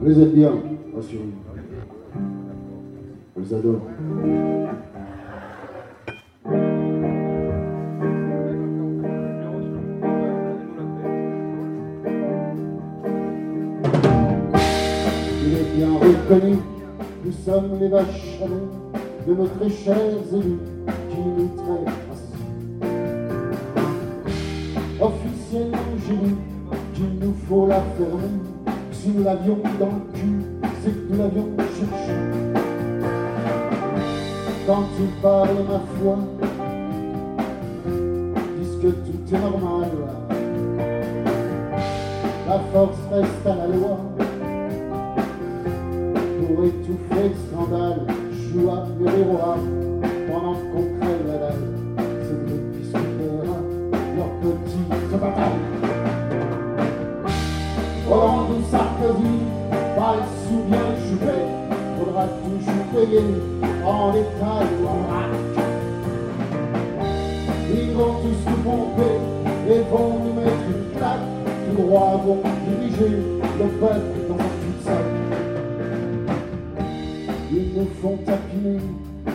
On 0.00 0.04
les 0.04 0.20
aime 0.20 0.30
bien, 0.30 0.52
rassurez-vous. 0.94 1.38
On 3.36 3.40
les 3.40 3.54
adore. 3.54 3.80
Il 15.44 15.54
est 15.54 15.76
bien 15.76 15.92
reconnu, 15.94 16.56
nous 17.24 17.32
sommes 17.32 17.78
les 17.78 17.88
vaches 17.88 18.40
de 19.28 19.34
nos 19.34 19.46
très 19.46 19.70
chers 19.70 19.96
élus 20.34 20.58
qui 21.08 21.18
nous 21.20 21.50
traitent 21.56 22.09
Qu'il 26.10 27.20
nous 27.20 27.34
faut 27.48 27.68
la 27.68 27.80
fermer. 27.96 28.40
Si 28.90 29.10
nous 29.10 29.22
l'avions 29.22 29.58
dans 29.78 29.86
le 29.86 30.18
cul, 30.18 30.42
c'est 30.82 30.90
que 30.90 31.12
nous 31.12 31.18
l'avions 31.18 31.48
cherché. 31.56 32.14
Quand 34.66 34.86
ils 34.98 35.22
parlent, 35.22 35.64
ma 35.68 35.80
foi, 36.00 36.18
disent 38.58 38.78
que 38.82 38.88
tout 38.88 39.34
est 39.34 39.38
normal. 39.38 39.90
La 42.48 42.58
force 42.72 42.98
reste 43.12 43.46
à 43.46 43.54
la 43.54 43.66
loi 43.68 43.96
pour 46.40 46.64
étouffer 46.64 47.28
le 47.28 47.34
scandale, 47.46 48.00
joua 48.52 48.86
le 48.98 49.22
roi 49.22 49.56
pendant 50.26 50.54
qu'on 50.54 50.84
crève 50.98 51.26
la 51.28 51.38
dalle. 51.38 51.68
C'est 52.22 52.52
eux 52.52 52.62
qui 52.74 52.82
leur 54.16 54.30
petite 54.40 55.20
bataille. 55.20 55.79
Hollande 58.10 58.58
ou 58.58 58.62
Sarkozy, 58.68 59.38
Valls 59.96 60.26
ou 60.50 60.68
bien 60.68 60.88
Juppé, 61.06 61.38
faudra 61.96 62.26
toujours 62.26 62.84
payer 62.92 63.26
en 63.86 64.12
détail 64.12 64.66
ou 64.82 64.88
en 64.88 64.98
vrac. 65.06 65.30
Ils 67.72 67.92
vont 67.92 68.14
tous 68.20 68.50
nous 68.50 68.62
pomper 68.64 69.16
et 69.68 69.80
vont 69.92 70.18
nous 70.24 70.34
mettre 70.34 70.66
une 70.68 70.98
claque. 70.98 71.28
Tout 71.76 71.82
droit 71.82 72.20
vont 72.26 72.42
diriger 72.66 73.14
le 73.58 73.66
peuple 73.78 74.18
dans 74.28 74.34
un 74.34 74.50
cul-de-sac. 74.58 75.06
Ils 77.52 77.70
nous 77.76 77.88
font 78.02 78.18
tapiner 78.26 78.80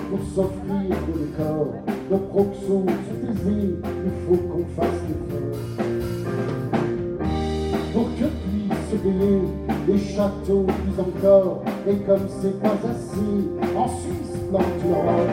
pour 0.10 0.20
s'offrir 0.36 0.90
de 0.90 1.14
décor. 1.26 1.68
De 2.12 2.18
proxo 2.18 2.66
sur 2.68 3.18
des 3.24 3.52
il 3.56 3.78
faut 4.28 4.36
qu'on 4.36 4.66
fasse 4.76 5.02
l'effort. 5.08 5.55
Puissent 9.06 9.18
payer 9.18 9.41
les 9.88 9.99
châteaux 9.99 10.65
plus 10.65 11.02
encore. 11.02 11.64
Et 11.88 11.95
comme 11.98 12.27
c'est 12.41 12.60
pas 12.61 12.69
assez, 12.69 13.77
en 13.77 13.88
Suisse 13.88 14.40
plante 14.49 14.64
l'Europe. 14.84 15.30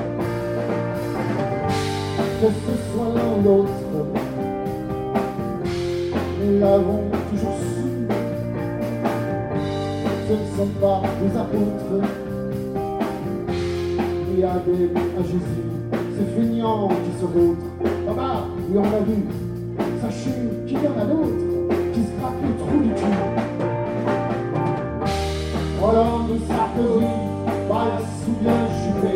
Que 2.41 2.49
ce 2.49 2.75
soit 2.93 3.11
l'un 3.15 3.39
ou 3.39 3.43
l'autre, 3.45 3.71
nous 6.45 6.59
l'avons 6.59 7.03
toujours 7.31 7.57
su. 7.61 7.85
Ce 10.27 10.33
ne 10.33 10.57
sont 10.57 10.73
pas 10.81 11.03
des 11.21 11.39
apôtres, 11.39 12.09
ni 14.35 14.43
Adèle 14.43 14.91
à 15.19 15.23
Jésus, 15.23 15.69
ces 16.17 16.41
feignants 16.41 16.89
qui 16.89 17.21
se 17.21 17.27
vautrent. 17.27 17.73
Ah 18.09 18.13
bah, 18.17 18.47
on 18.75 18.83
l'a 18.83 19.01
vu, 19.07 19.19
sachez 20.01 20.37
qu'il 20.67 20.79
y 20.79 20.87
en 20.89 21.01
a 21.01 21.05
d'autres 21.05 21.93
qui 21.93 22.01
se 22.01 22.19
grattent 22.19 22.43
le 22.43 22.57
trou 22.59 22.79
du 22.83 22.89
cul. 22.95 23.42
Hollande 25.93 26.31
ou 26.31 26.39
Sarkozy, 26.49 27.05
Valls 27.69 28.09
ou 28.27 28.33
bien 28.43 28.61
Juppé, 28.81 29.15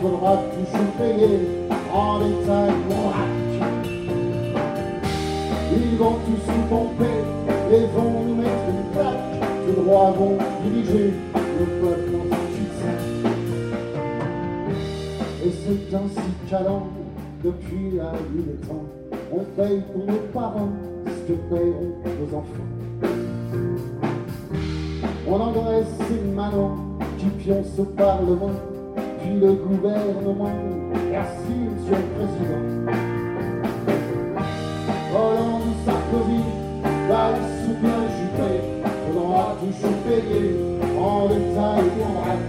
faudra 0.00 0.32
toujours 0.54 0.90
payer 0.96 1.36
en 1.92 2.18
détail 2.18 2.70
mon 2.88 3.08
rack. 3.08 3.34
Ils 5.76 5.98
vont 5.98 6.16
tous 6.24 6.44
nous 6.50 6.64
pomper 6.70 7.16
et 7.72 7.84
vont 7.94 8.10
nous 8.26 8.36
mettre 8.36 8.66
une 8.70 8.84
claque. 8.92 9.32
Tout 9.66 9.82
droit 9.82 10.10
vont 10.12 10.38
diriger 10.62 11.12
le 11.34 11.66
peuple 11.82 12.10
dans 12.12 12.36
un. 12.36 12.44
Et 15.44 15.50
c'est 15.50 15.94
ainsi 15.94 16.28
qu'allant, 16.48 16.86
depuis 17.44 17.98
la 17.98 18.12
nuit 18.32 18.44
des 18.44 18.66
temps, 18.66 18.86
on 19.30 19.40
paye 19.60 19.82
pour 19.92 20.06
nos 20.06 20.22
parents 20.32 20.72
ce 21.06 21.32
que 21.32 21.38
paieront 21.50 21.94
nos 22.04 22.38
enfants. 22.38 22.83
On 25.34 25.40
engraisse 25.40 25.88
ces 26.06 26.32
manants 26.32 26.76
qui 27.18 27.24
pioncent 27.24 27.76
au 27.80 27.84
Parlement, 27.86 28.52
puis 29.20 29.34
le 29.34 29.54
gouvernement. 29.54 30.52
Merci, 31.10 31.54
Monsieur 31.58 31.96
le 31.96 32.08
Président. 32.14 32.62
Hollande 35.12 35.74
Sarkozy, 35.84 36.40
Valls 37.08 37.48
ou 37.66 37.74
bien 37.82 38.00
Juppé, 38.14 38.50
faudra 39.12 39.56
toujours 39.58 39.96
payer 40.06 40.54
en 41.00 41.26
détail 41.26 41.82
ou 41.82 42.02
en 42.04 42.12
vrac. 42.20 42.42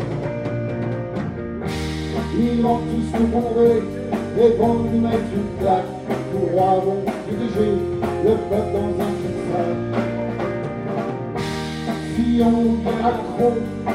Ils 2.37 2.61
vont 2.61 2.77
tous 2.77 3.19
nous 3.19 3.27
bomber 3.29 3.81
et 4.39 4.57
vont 4.59 4.73
nous 4.75 5.01
mettre 5.01 5.31
une 5.33 5.59
claque. 5.59 5.91
Tout 6.31 6.51
droit 6.51 6.83
vont 6.85 7.01
diriger 7.27 7.71
le 8.25 8.29
peuple 8.29 8.73
dans 8.73 9.03
un 9.03 9.14
Fillon 12.35 12.83
ou 13.39 13.94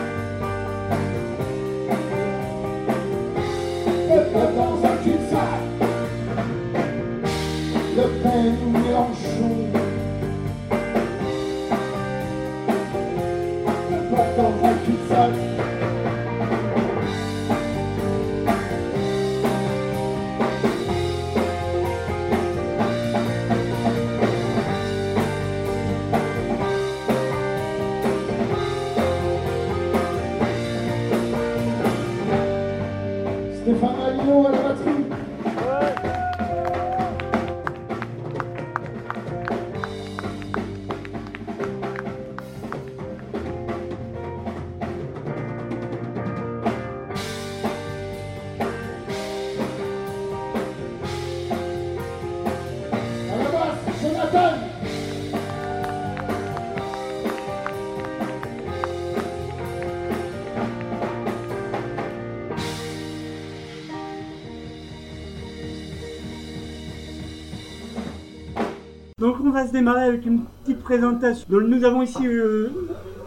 va 69.60 69.66
se 69.66 69.72
démarrer 69.72 70.04
avec 70.04 70.26
une 70.26 70.44
petite 70.64 70.82
présentation. 70.82 71.46
Donc 71.48 71.62
nous 71.62 71.84
avons 71.84 72.02
ici 72.02 72.26
euh, 72.26 72.70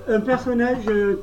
un 0.07 0.19
personnage 0.19 0.87
euh, 0.87 1.21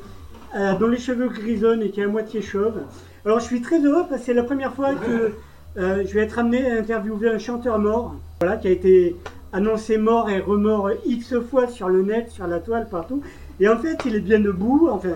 euh, 0.55 0.73
dont 0.75 0.87
les 0.87 0.97
cheveux 0.97 1.27
grisonnent 1.27 1.81
et 1.81 1.91
qui 1.91 2.01
est 2.01 2.05
à 2.05 2.07
moitié 2.07 2.41
chauve. 2.41 2.81
Alors 3.25 3.39
je 3.39 3.45
suis 3.45 3.61
très 3.61 3.79
heureux 3.83 4.05
parce 4.09 4.21
que 4.21 4.27
c'est 4.27 4.33
la 4.33 4.43
première 4.43 4.73
fois 4.73 4.93
que 4.93 5.33
je 5.77 6.13
vais 6.13 6.21
être 6.21 6.39
amené 6.39 6.69
à 6.69 6.79
interviewer 6.79 7.29
un 7.29 7.37
chanteur 7.37 7.79
mort, 7.79 8.15
voilà, 8.41 8.57
qui 8.57 8.67
a 8.67 8.71
été 8.71 9.15
annoncé 9.53 9.97
mort 9.97 10.29
et 10.29 10.39
remort 10.39 10.89
X 11.05 11.35
fois 11.49 11.67
sur 11.67 11.87
le 11.87 12.01
net, 12.01 12.29
sur 12.29 12.47
la 12.47 12.59
toile, 12.59 12.87
partout. 12.89 13.21
Et 13.59 13.69
en 13.69 13.77
fait 13.77 13.97
il 14.05 14.15
est 14.15 14.21
bien 14.21 14.39
debout, 14.39 14.89
enfin 14.91 15.13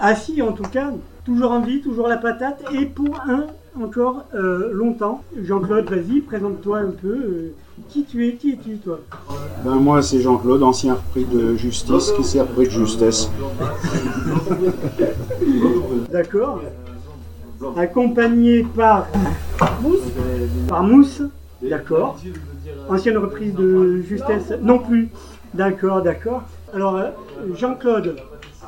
assis 0.00 0.40
en 0.40 0.52
tout 0.52 0.62
cas, 0.62 0.92
toujours 1.24 1.50
en 1.50 1.60
vie, 1.60 1.80
toujours 1.80 2.08
la 2.08 2.16
patate, 2.16 2.62
et 2.72 2.86
pour 2.86 3.20
un 3.26 3.46
encore 3.80 4.24
euh, 4.34 4.70
longtemps. 4.72 5.22
Jean-Claude, 5.42 5.88
vas-y, 5.90 6.20
présente-toi 6.20 6.78
un 6.78 6.90
peu. 6.90 7.08
euh, 7.08 7.54
qui 7.88 8.04
tu 8.04 8.26
es, 8.28 8.34
qui 8.34 8.52
es-tu 8.52 8.76
toi? 8.76 9.00
Ben 9.64 9.74
moi 9.76 10.02
c'est 10.02 10.20
Jean-Claude, 10.20 10.62
ancien 10.62 10.94
repris 10.94 11.24
de 11.24 11.56
justice 11.56 12.12
qui 12.16 12.22
s'est 12.22 12.40
repris 12.40 12.66
de 12.66 12.70
justesse. 12.70 13.30
D'accord. 16.12 16.60
Accompagné 17.76 18.66
par 18.76 19.06
Par 20.68 20.82
Mousse. 20.82 21.22
D'accord. 21.62 22.18
Ancienne 22.88 23.18
reprise 23.18 23.54
de 23.54 24.02
justesse 24.02 24.52
non 24.60 24.78
plus. 24.80 25.08
D'accord, 25.54 26.02
d'accord. 26.02 26.42
Alors, 26.74 26.96
euh, 26.96 27.10
Jean-Claude, 27.54 28.16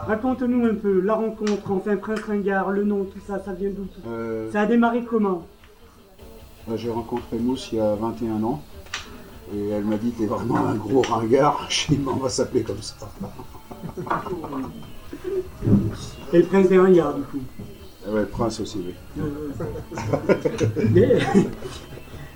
raconte-nous 0.06 0.66
un 0.66 0.74
peu 0.74 1.00
la 1.00 1.14
rencontre, 1.14 1.70
enfin 1.70 1.96
Prince 1.96 2.20
Ringard, 2.28 2.70
le 2.70 2.84
nom, 2.84 3.04
tout 3.04 3.20
ça, 3.26 3.38
ça 3.44 3.52
vient 3.52 3.70
d'où 3.70 3.86
Euh, 4.08 4.50
Ça 4.52 4.62
a 4.62 4.66
démarré 4.66 5.02
comment 5.08 5.46
ben, 6.66 6.76
J'ai 6.76 6.90
rencontré 6.90 7.38
Mousse 7.38 7.70
il 7.72 7.78
y 7.78 7.80
a 7.80 7.94
21 7.94 8.42
ans 8.42 8.62
et 9.54 9.68
elle 9.68 9.84
m'a 9.84 9.96
dit 9.96 10.10
t'es 10.10 10.26
vraiment 10.26 10.56
un 10.66 10.74
gros 10.74 11.02
ringard, 11.02 11.66
je 11.68 11.92
on 12.06 12.16
va 12.16 12.28
s'appeler 12.28 12.62
comme 12.62 12.80
ça. 12.80 12.94
Et 16.32 16.38
le 16.38 16.44
Prince 16.44 16.68
des 16.68 16.78
Ringards, 16.78 17.14
du 17.14 17.22
coup. 17.22 17.38
Ah 18.06 18.12
Ouais, 18.12 18.24
Prince 18.24 18.60
aussi, 18.60 18.78
oui. 18.84 18.94
mais, 20.90 21.18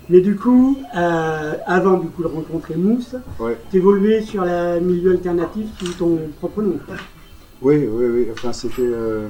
mais 0.09 0.21
du 0.21 0.35
coup, 0.35 0.77
euh, 0.95 1.53
avant 1.65 1.97
du 1.97 2.07
coup 2.07 2.23
de 2.23 2.27
rencontrer 2.27 2.75
Mousse, 2.75 3.15
Ouais. 3.39 3.57
t'évoluais 3.71 4.21
sur 4.21 4.45
la 4.45 4.79
milieu 4.79 5.11
alternatif 5.11 5.67
sous 5.79 5.93
ton 5.93 6.19
propre 6.39 6.61
nom. 6.61 6.79
Oui, 7.61 7.87
oui, 7.91 8.05
oui. 8.05 8.27
Enfin, 8.31 8.53
c'était. 8.53 8.81
euh, 8.81 9.27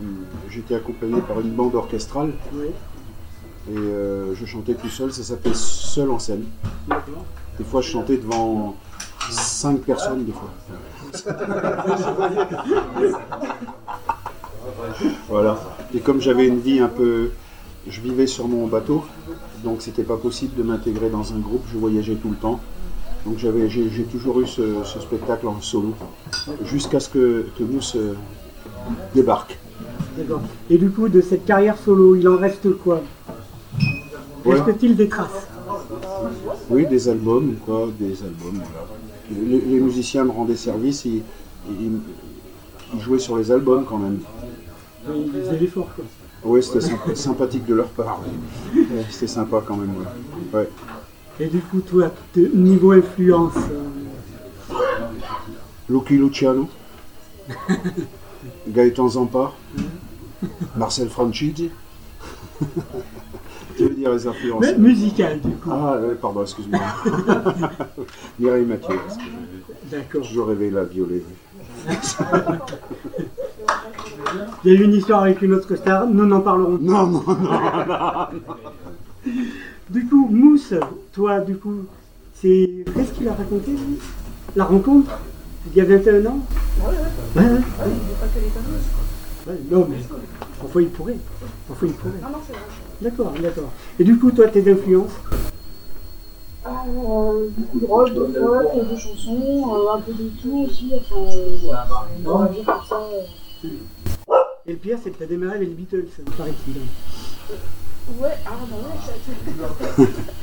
J'étais 0.50 0.76
accompagné 0.76 1.20
par 1.22 1.40
une 1.40 1.52
bande 1.52 1.76
orchestrale 1.76 2.32
Oui. 2.54 2.68
et 3.72 3.78
euh, 3.78 4.36
je 4.36 4.46
chantais 4.46 4.76
tout 4.76 4.90
seul. 4.90 5.12
Ça 5.12 5.24
s'appelait 5.24 5.54
Seul 5.56 6.12
en 6.12 6.20
scène. 6.20 6.46
Des 7.58 7.64
fois, 7.64 7.82
je 7.82 7.90
chantais 7.90 8.18
devant 8.18 8.76
5 9.30 9.82
personnes, 9.82 10.26
des 10.26 10.32
fois. 10.32 10.50
voilà. 15.28 15.60
Et 15.94 16.00
comme 16.00 16.22
j'avais 16.22 16.48
une 16.48 16.60
vie 16.60 16.80
un 16.80 16.88
peu. 16.88 17.32
Je 17.88 18.02
vivais 18.02 18.28
sur 18.28 18.48
mon 18.48 18.68
bateau, 18.68 19.04
donc 19.64 19.82
c'était 19.82 20.04
pas 20.04 20.18
possible 20.18 20.56
de 20.56 20.64
m'intégrer 20.64 21.10
dans 21.10 21.34
un 21.34 21.40
groupe. 21.40 21.64
Je 21.74 21.78
voyageais 21.78 22.16
tout 22.16 22.30
le 22.30 22.36
temps. 22.36 22.60
Donc 23.26 23.38
j'avais, 23.38 23.70
j'ai, 23.70 23.90
j'ai 23.90 24.04
toujours 24.04 24.40
eu 24.42 24.48
ce, 24.48 24.84
ce 24.84 25.00
spectacle 25.00 25.48
en 25.48 25.60
solo, 25.62 25.94
jusqu'à 26.64 27.00
ce 27.00 27.10
que, 27.10 27.46
que 27.58 27.64
Mousse 27.64 27.96
euh, 27.96 28.14
débarque. 29.14 29.58
D'accord. 30.18 30.42
Et 30.70 30.78
du 30.78 30.90
coup, 30.90 31.10
de 31.10 31.22
cette 31.22 31.46
carrière 31.46 31.78
solo, 31.78 32.16
il 32.16 32.28
en 32.28 32.38
reste 32.38 32.70
quoi? 32.78 33.02
Ouais. 34.46 34.56
Reste-t-il 34.62 34.96
des 34.96 35.10
traces? 35.10 35.48
Oui, 36.70 36.86
des 36.88 37.10
albums, 37.10 37.56
quoi, 37.66 37.90
des 38.00 38.22
albums. 38.24 38.62
voilà. 38.72 39.46
Les, 39.48 39.60
les 39.60 39.80
musiciens 39.80 40.24
me 40.24 40.32
rendaient 40.32 40.56
service, 40.56 41.06
ils, 41.06 41.22
ils- 41.70 42.00
ils 42.96 43.00
jouaient 43.02 43.20
sur 43.20 43.38
les 43.38 43.52
albums 43.52 43.86
quand 43.88 43.98
même. 44.00 44.20
Il 45.14 45.32
faisait 45.32 45.58
l'effort, 45.60 45.90
quoi. 45.96 46.06
Oui, 46.44 46.64
c'était 46.64 46.80
sympa- 46.82 47.16
sympathique 47.16 47.66
de 47.66 47.76
leur 47.76 47.90
part. 47.90 48.22
Ouais, 48.76 48.82
C'était 49.10 49.28
sympa 49.28 49.62
quand 49.68 49.76
même. 49.76 49.94
ouais. 50.00 50.60
Ouais. 50.60 50.70
Et 51.42 51.48
du 51.48 51.60
coup, 51.60 51.80
toi, 51.80 52.12
niveau 52.54 52.92
influence, 52.92 53.56
euh, 53.56 54.76
Lucky 55.90 56.18
Luciano, 56.18 56.68
Gaëtan 58.68 59.08
Zampa, 59.08 59.54
Marcel 60.76 61.08
Franchitti. 61.08 61.72
tu 63.78 63.84
veux 63.84 63.90
dire 63.92 64.12
les 64.12 64.28
influences 64.28 64.62
mais 64.62 64.78
musical, 64.78 65.40
du 65.40 65.52
coup. 65.52 65.72
Ah, 65.72 65.98
pardon, 66.22 66.42
excuse-moi. 66.42 66.82
Mireille 68.40 68.66
Mathieu. 68.66 69.00
D'accord. 69.90 70.22
Toujours 70.28 70.48
rêvé 70.48 70.70
la 70.70 70.84
violer. 70.84 71.24
Il 74.66 74.74
y 74.74 74.76
a 74.76 74.80
eu 74.80 74.84
une 74.84 74.94
histoire 74.94 75.24
avec 75.24 75.42
une 75.42 75.54
autre 75.54 75.74
star, 75.78 76.06
nous 76.06 76.26
n'en 76.26 76.42
parlerons 76.42 76.78
pas. 76.78 76.84
Non, 76.84 77.08
non, 77.08 77.24
non, 77.24 78.28
Du 79.90 80.06
coup, 80.06 80.28
Mousse, 80.30 80.74
toi, 81.14 81.40
du 81.40 81.56
coup, 81.58 81.86
c'est. 82.34 82.86
Qu'est-ce 82.96 83.12
qu'il 83.14 83.28
a 83.28 83.34
raconté, 83.34 83.72
lui? 83.72 84.00
La 84.56 84.66
rencontre? 84.66 85.20
Il 85.68 85.78
y 85.78 85.82
a 85.82 85.86
21 85.86 86.26
ans? 86.28 86.40
Ouais, 86.80 86.86
ouais. 86.88 87.44
Ouais, 87.44 87.52
ouais. 89.48 89.60
non, 89.70 89.88
mais 89.90 89.98
parfois 90.60 90.82
il 90.82 90.90
pourrait. 90.90 91.18
Parfois 91.68 91.88
il 91.88 91.94
pourrait. 91.96 92.14
D'accord, 93.02 93.34
d'accord. 93.42 93.72
Et 94.00 94.04
du 94.04 94.18
coup, 94.18 94.32
toi, 94.32 94.48
tes 94.48 94.72
influences? 94.72 95.12
Euh, 96.68 97.50
beaucoup 97.58 97.80
de 97.80 97.86
rock, 97.86 98.14
de 98.14 98.40
folk, 98.40 98.92
de 98.92 98.96
chansons, 98.98 99.76
euh, 99.76 99.94
un 99.96 100.02
peu 100.02 100.14
de 100.14 100.30
tout 100.42 100.66
aussi. 100.70 100.92
Enfin, 100.96 102.06
on 102.26 102.38
va 102.38 102.48
dire 102.50 102.66
comme 102.66 102.86
ça. 102.88 103.02
euh. 103.66 103.68
Et 104.68 104.72
le 104.74 104.78
pire, 104.78 104.98
c'est 105.04 105.10
que 105.12 105.18
tu 105.18 105.24
as 105.24 105.28
démarré 105.28 105.56
avec 105.58 105.70
les 105.70 105.74
Beatles, 105.74 106.06
paraît-il. 106.38 106.76
Ouais, 108.20 108.38
ah 108.46 108.50
bah 108.70 108.76
ouais, 108.76 108.98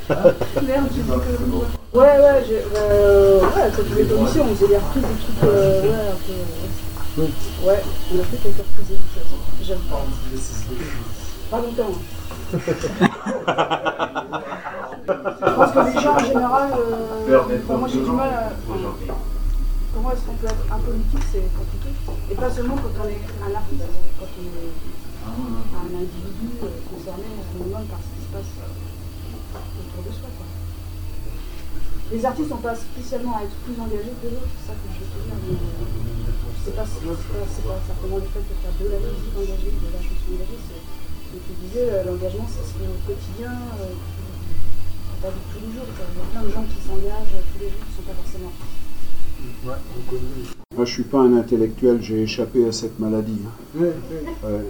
ça 0.06 0.32
Merde, 0.62 0.86
j'ai 0.94 1.02
dit 1.02 1.08
que. 1.08 1.98
Ouais, 1.98 2.18
ouais, 2.20 2.44
j'ai. 2.46 2.62
Euh, 2.76 3.40
ouais, 3.40 3.70
ça 3.70 3.82
fait 3.82 4.02
des 4.04 4.08
commissions, 4.08 4.44
on 4.44 4.54
faisait 4.54 4.68
des 4.68 4.76
reprises, 4.76 5.02
des 5.02 5.08
trucs. 5.08 5.42
Euh, 5.44 5.82
ouais, 5.82 5.88
un 5.88 6.16
peu. 6.26 7.22
euh, 7.22 7.66
Ouais, 7.66 7.80
on 8.14 8.20
a 8.20 8.22
fait 8.24 8.36
quelques 8.36 8.58
reprises 8.58 8.88
tout 8.88 9.14
ça. 9.14 9.20
J'aime 9.62 9.80
pas. 9.90 10.04
Pas 11.50 11.60
longtemps. 11.62 11.94
Je 12.52 12.58
pense 15.54 15.70
que 15.72 15.78
les 15.96 16.00
gens 16.02 16.14
en 16.14 16.18
général. 16.18 16.70
Euh, 16.78 17.40
enfin, 17.64 17.76
moi 17.78 17.88
j'ai 17.92 18.00
du 18.00 18.10
mal 18.10 18.28
à. 18.28 18.52
Comment 19.94 20.10
est-ce 20.12 20.20
qu'on 20.26 20.34
peut 20.34 20.46
être 20.46 20.66
un 20.72 20.78
politique, 20.78 21.24
c'est 21.32 21.48
compliqué. 21.56 21.88
Et 22.30 22.34
pas 22.34 22.50
seulement 22.50 22.76
quand 22.76 23.02
on 23.02 23.08
est 23.08 23.20
un 23.42 23.54
artiste, 23.56 23.82
quand 24.20 24.26
on 24.38 24.44
est 24.44 24.72
un 25.26 25.90
individu 25.90 26.46
euh, 26.62 26.70
concerné 26.86 27.26
au 27.34 27.44
minimum 27.58 27.84
par 27.90 27.98
ce 27.98 28.08
qui 28.14 28.20
se 28.22 28.30
passe 28.30 28.52
euh, 28.62 28.70
autour 29.82 30.02
de 30.06 30.12
soi. 30.14 30.28
Quoi. 30.36 30.46
Les 32.14 32.22
artistes 32.24 32.50
n'ont 32.50 32.62
pas 32.62 32.76
spécialement 32.78 33.34
à 33.38 33.42
être 33.42 33.56
plus 33.66 33.74
engagés 33.74 34.14
que 34.22 34.26
les 34.30 34.36
autres, 34.38 34.54
c'est 34.62 34.70
ça 34.70 34.74
que 34.78 34.86
je 34.86 35.02
veux 35.02 35.10
te 35.10 35.18
dire. 35.26 35.34
Mais, 35.42 35.58
euh, 35.58 36.30
c'est 36.62 36.74
pas, 36.78 36.86
c'est 36.86 37.02
pas, 37.02 37.18
c'est 37.50 37.66
pas 37.66 37.78
simplement 37.86 38.18
le 38.22 38.28
fait 38.30 38.42
de 38.46 38.54
faire 38.62 38.74
de 38.78 38.86
la 38.86 38.98
musique 39.02 39.34
engagée, 39.34 39.70
de 39.74 39.88
la 39.90 40.02
chanson 40.02 40.28
engagée, 40.30 40.60
c'est 40.70 40.82
comme 41.26 41.42
tu 41.42 41.54
disais, 41.66 41.86
l'engagement 42.06 42.46
se 42.46 42.62
fait 42.62 42.86
au 42.86 42.98
quotidien, 43.02 43.50
euh, 43.82 43.90
pas 45.20 45.30
de 45.34 45.40
tous 45.50 45.58
les 45.66 45.70
jours. 45.74 45.86
Il 45.90 45.98
y 45.98 46.22
a 46.22 46.26
plein 46.30 46.42
de 46.46 46.50
gens 46.54 46.64
qui 46.70 46.78
s'engagent 46.86 47.34
tous 47.50 47.58
les 47.60 47.70
jours 47.74 47.82
qui 47.82 47.90
ne 47.90 47.96
sont 47.98 48.06
pas 48.06 48.14
forcément 48.22 48.50
artistes. 48.54 48.86
Moi, 50.76 50.84
je 50.84 50.92
suis 50.92 51.02
pas 51.04 51.20
un 51.20 51.36
intellectuel, 51.36 52.00
j'ai 52.00 52.22
échappé 52.22 52.66
à 52.66 52.72
cette 52.72 52.98
maladie. 52.98 53.40
hein. 53.44 53.80
Ouais, 53.80 53.94
ouais. 54.44 54.66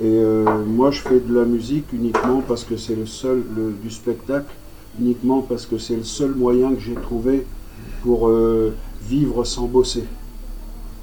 Et 0.00 0.04
euh, 0.04 0.44
moi, 0.66 0.90
je 0.90 1.00
fais 1.00 1.20
de 1.20 1.34
la 1.34 1.44
musique 1.44 1.92
uniquement 1.92 2.42
parce 2.46 2.64
que 2.64 2.76
c'est 2.76 2.94
le 2.94 3.06
seul, 3.06 3.42
le- 3.56 3.72
du 3.82 3.90
spectacle, 3.90 4.52
uniquement 5.00 5.40
parce 5.40 5.64
que 5.64 5.78
c'est 5.78 5.96
le 5.96 6.04
seul 6.04 6.34
moyen 6.34 6.74
que 6.74 6.80
j'ai 6.80 6.94
trouvé 6.94 7.46
pour 8.02 8.28
euh, 8.28 8.74
vivre 9.08 9.44
sans 9.44 9.66
bosser. 9.66 10.04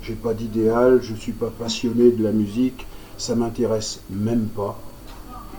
J'ai 0.03 0.13
pas 0.13 0.33
d'idéal, 0.33 0.99
je 1.01 1.15
suis 1.15 1.31
pas 1.31 1.51
passionné 1.57 2.11
de 2.11 2.23
la 2.23 2.31
musique, 2.31 2.85
ça 3.17 3.35
m'intéresse 3.35 4.01
même 4.11 4.45
pas. 4.55 4.79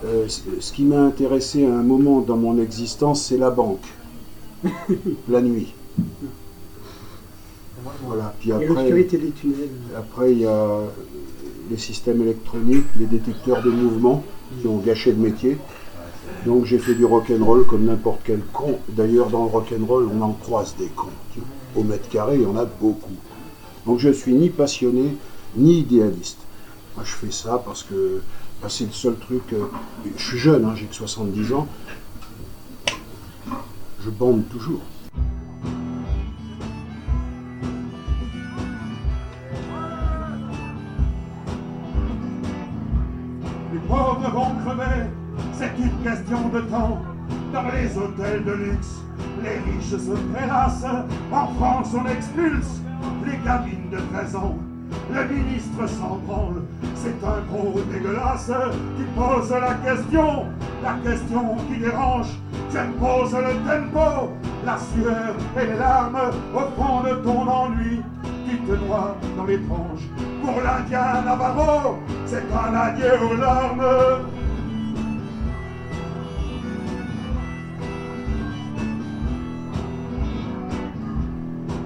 Euh, 0.05 0.27
ce 0.27 0.71
qui 0.71 0.83
m'a 0.83 1.01
intéressé 1.01 1.65
à 1.65 1.73
un 1.73 1.83
moment 1.83 2.21
dans 2.21 2.37
mon 2.37 2.57
existence, 2.61 3.23
c'est 3.23 3.37
la 3.37 3.49
banque, 3.49 3.85
la 5.29 5.41
nuit. 5.41 5.73
Voilà. 8.03 8.33
Puis 8.39 8.49
Et 8.49 8.53
après, 8.53 8.67
l'obscurité 8.67 9.17
des 9.17 9.31
tunnels. 9.31 9.69
après, 9.97 10.31
il 10.31 10.39
y 10.39 10.45
a 10.45 10.79
les 11.69 11.77
systèmes 11.77 12.21
électroniques, 12.21 12.85
les 12.97 13.05
détecteurs 13.05 13.61
de 13.63 13.69
mouvement 13.69 14.23
qui 14.61 14.67
ont 14.67 14.77
gâché 14.77 15.11
le 15.11 15.17
métier. 15.17 15.57
Donc 16.45 16.65
j'ai 16.65 16.79
fait 16.79 16.95
du 16.95 17.05
rock'n'roll 17.05 17.65
comme 17.65 17.85
n'importe 17.85 18.21
quel 18.23 18.41
con. 18.53 18.79
D'ailleurs, 18.89 19.29
dans 19.29 19.45
le 19.45 19.49
rock'n'roll, 19.49 20.09
on 20.13 20.21
en 20.21 20.33
croise 20.33 20.75
des 20.77 20.87
cons. 20.87 21.07
Au 21.75 21.83
mètre 21.83 22.07
carré, 22.09 22.35
il 22.35 22.43
y 22.43 22.45
en 22.45 22.55
a 22.55 22.65
beaucoup. 22.65 23.15
Donc 23.85 23.99
je 23.99 24.09
suis 24.09 24.33
ni 24.33 24.49
passionné, 24.49 25.15
ni 25.55 25.79
idéaliste. 25.79 26.39
Moi, 26.95 27.03
je 27.05 27.11
fais 27.11 27.31
ça 27.31 27.61
parce 27.65 27.83
que 27.83 28.21
bah, 28.61 28.69
c'est 28.69 28.85
le 28.85 28.91
seul 28.91 29.15
truc. 29.15 29.41
euh, 29.53 29.65
je 30.17 30.23
suis 30.23 30.37
jeune, 30.37 30.65
hein, 30.65 30.73
j'ai 30.75 30.85
que 30.85 30.95
70 30.95 31.53
ans. 31.53 31.67
Je 34.03 34.09
bande 34.09 34.43
toujours. 34.49 34.81
Question 46.05 46.49
de 46.49 46.61
temps. 46.61 47.01
Dans 47.51 47.63
les 47.71 47.97
hôtels 47.97 48.43
de 48.43 48.51
luxe, 48.51 49.01
les 49.41 49.57
riches 49.65 49.89
se 49.89 50.15
prélassent. 50.31 50.85
En 51.31 51.47
France, 51.55 51.95
on 51.95 52.07
expulse 52.09 52.81
les 53.25 53.37
cabines 53.39 53.89
de 53.91 53.97
13 54.13 54.35
ans. 54.35 54.57
Le 55.11 55.27
ministre 55.33 55.87
s'en 55.87 56.17
branle, 56.27 56.61
c'est 56.93 57.25
un 57.25 57.41
gros 57.49 57.79
dégueulasse 57.91 58.51
qui 58.97 59.03
pose 59.15 59.49
la 59.51 59.73
question, 59.89 60.45
la 60.83 60.93
question 61.03 61.55
qui 61.67 61.79
dérange. 61.79 62.27
Tiens, 62.69 62.87
pose 62.99 63.33
le 63.33 63.55
tempo, 63.67 64.31
la 64.63 64.77
sueur 64.77 65.35
et 65.59 65.65
les 65.65 65.77
larmes 65.77 66.31
au 66.53 66.81
fond 66.81 67.01
de 67.01 67.15
ton 67.23 67.47
ennui 67.47 68.01
qui 68.47 68.57
te 68.57 68.85
noie 68.85 69.15
dans 69.37 69.45
les 69.45 69.59
tranches. 69.61 70.24
Pour 70.41 70.61
l'Indien 70.61 71.21
Navarro, 71.25 71.99
c'est 72.25 72.43
un 72.51 72.73
adieu 72.75 73.13
aux 73.23 73.35
larmes. 73.35 73.83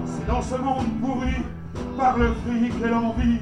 C'est 0.06 0.26
dans 0.26 0.42
ce 0.42 0.54
monde 0.56 1.00
pourri, 1.00 1.36
par 1.96 2.18
le 2.18 2.28
fric 2.28 2.72
et 2.84 2.88
l'envie, 2.88 3.38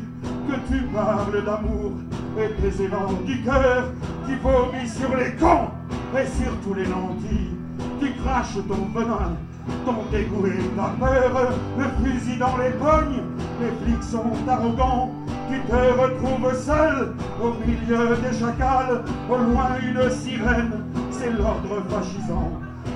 que 0.49 0.73
tu 0.73 0.83
parles 0.87 1.45
d'amour 1.45 1.93
et 2.39 2.61
des 2.63 2.83
élans 2.83 3.13
du 3.27 3.43
cœur 3.43 3.85
qui 4.27 4.35
vomit 4.37 4.89
sur 4.89 5.17
les 5.17 5.33
cons 5.37 5.71
et 6.17 6.27
sur 6.27 6.53
tous 6.63 6.75
les 6.75 6.87
lentilles, 6.87 7.57
qui 8.01 8.13
crache 8.23 8.55
ton 8.67 8.87
venin, 8.95 9.37
ton 9.85 10.05
dégoût 10.11 10.47
et 10.47 10.77
ta 10.77 10.95
peur, 10.99 11.53
le 11.79 11.85
fusil 12.05 12.39
dans 12.39 12.57
les 12.57 12.71
pognes, 12.71 13.23
les 13.61 13.85
flics 13.85 14.03
sont 14.03 14.33
arrogants, 14.49 15.13
tu 15.51 15.61
te 15.61 15.75
retrouves 15.75 16.55
seul 16.55 17.15
au 17.43 17.53
milieu 17.67 18.17
des 18.17 18.39
chacals, 18.39 19.03
au 19.31 19.37
loin 19.37 19.69
une 19.83 20.11
sirène, 20.11 20.85
c'est 21.11 21.31
l'ordre 21.31 21.83
fascisant. 21.89 22.53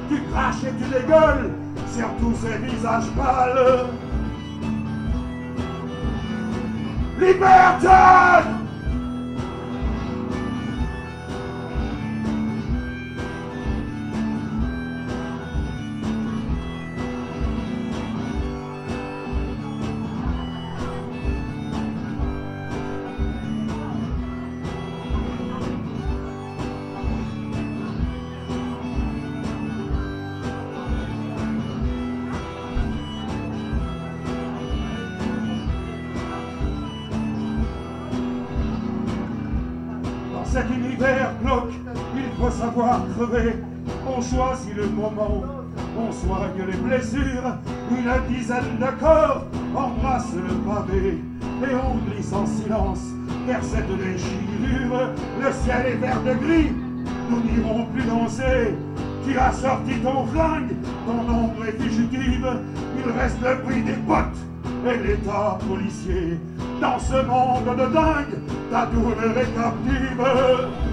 Tu 0.08 0.20
craches 0.30 0.64
et 0.64 0.72
tu 0.78 0.88
dégueules 0.90 1.50
sur 1.94 2.08
tous 2.20 2.34
ces 2.42 2.58
visages 2.58 3.10
pâles. 3.16 3.86
Liberté 7.18 7.88
le 44.76 44.86
moment, 44.86 45.42
on 45.98 46.12
soigne 46.12 46.66
les 46.66 46.76
blessures. 46.78 47.56
Une 47.90 48.34
dizaine 48.34 48.78
de 48.78 49.00
corps 49.00 49.44
embrassent 49.74 50.34
le 50.34 50.54
pavé 50.66 51.18
et 51.62 51.74
on 51.74 52.10
glisse 52.10 52.32
en 52.32 52.46
silence 52.46 53.00
vers 53.46 53.62
cette 53.62 53.88
déchirure. 53.88 55.10
Le 55.40 55.52
ciel 55.64 55.86
est 55.86 55.96
vert 55.96 56.22
de 56.22 56.34
gris, 56.34 56.72
nous 57.30 57.40
n'irons 57.40 57.86
plus 57.86 58.02
danser. 58.02 58.74
Tu 59.26 59.38
as 59.38 59.52
sorti 59.52 59.94
ton 60.02 60.26
flingue, 60.26 60.74
ton 61.06 61.32
ombre 61.32 61.64
est 61.66 61.80
fugitive. 61.80 62.46
Il 62.98 63.12
reste 63.12 63.40
le 63.40 63.58
prix 63.62 63.82
des 63.82 63.92
potes 64.06 64.40
et 64.86 65.06
l'état 65.06 65.58
policier. 65.68 66.38
Dans 66.80 66.98
ce 66.98 67.24
monde 67.24 67.76
de 67.76 67.94
dingue, 67.94 68.38
ta 68.70 68.86
douleur 68.86 69.38
est 69.38 69.54
captive. 69.54 70.91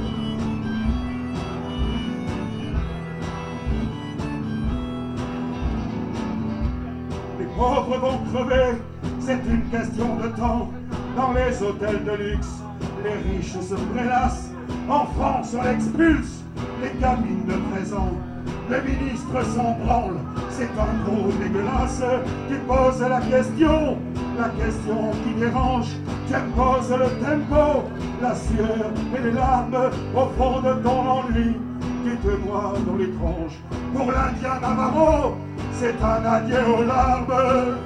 Pauvres 7.59 7.97
vont 7.97 8.19
crever, 8.31 8.77
c'est 9.19 9.41
une 9.53 9.63
question 9.69 10.15
de 10.15 10.29
temps. 10.29 10.69
Dans 11.17 11.33
les 11.33 11.61
hôtels 11.61 12.03
de 12.05 12.11
luxe, 12.11 12.53
les 13.03 13.17
riches 13.29 13.59
se 13.59 13.75
prélassent. 13.93 14.49
En 14.87 15.05
France, 15.07 15.53
on 15.59 15.69
expulse 15.69 16.43
les 16.81 16.97
gamines 17.01 17.45
de 17.45 17.75
13 17.75 17.93
ans. 17.93 18.13
Le 18.69 18.81
ministre 18.81 19.43
s'en 19.53 19.71
branle, 19.83 20.19
c'est 20.49 20.69
un 20.87 20.93
gros 21.03 21.31
dégueulasse 21.31 22.01
qui 22.47 22.55
pose 22.65 23.01
la 23.01 23.19
question, 23.21 23.97
la 24.37 24.49
question 24.49 25.11
qui 25.23 25.33
dérange. 25.39 25.89
Tiens, 26.27 26.45
pose 26.55 26.91
le 26.91 27.09
tempo, 27.25 27.83
la 28.21 28.35
sueur 28.35 28.91
et 29.17 29.21
les 29.21 29.31
larmes 29.31 29.89
au 30.15 30.27
fond 30.37 30.61
de 30.61 30.73
ton 30.81 30.99
ennui 31.09 31.57
qui 32.03 32.15
te 32.17 32.47
noie 32.47 32.73
dans 32.87 32.95
les 32.95 33.11
tranches. 33.11 33.59
Pour 33.93 34.11
l'Indien 34.11 34.59
Navarro, 34.61 35.35
c'est 35.79 36.03
un 36.03 36.25
adieu 36.25 36.65
aux 36.67 36.83
larmes. 36.83 37.77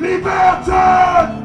Liberté 0.00 1.43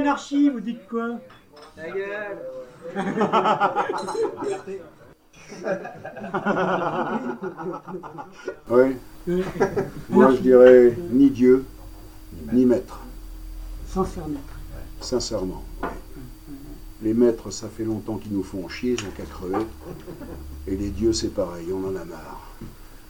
anarchie, 0.00 0.50
vous 0.50 0.60
dites 0.60 0.86
quoi? 0.88 1.18
Ta 1.76 1.90
gueule 1.90 2.38
Oui. 8.70 8.96
Moi, 10.08 10.32
je 10.32 10.36
dirais 10.38 10.96
ni 11.10 11.28
Dieu, 11.30 11.64
ni 12.52 12.64
maître. 12.64 13.00
Sincèrement. 13.86 14.40
Sincèrement. 15.00 15.64
oui. 15.82 15.88
Les 17.02 17.14
maîtres, 17.14 17.50
ça 17.50 17.68
fait 17.68 17.84
longtemps 17.84 18.16
qu'ils 18.16 18.32
nous 18.32 18.42
font 18.42 18.68
chier, 18.68 18.92
ils 18.98 19.04
ont 19.06 19.10
qu'à 19.16 19.24
crever. 19.24 19.64
Et 20.66 20.76
les 20.76 20.90
dieux, 20.90 21.12
c'est 21.14 21.32
pareil, 21.32 21.68
on 21.72 21.82
en 21.88 21.96
a 21.96 22.04
marre. 22.04 22.46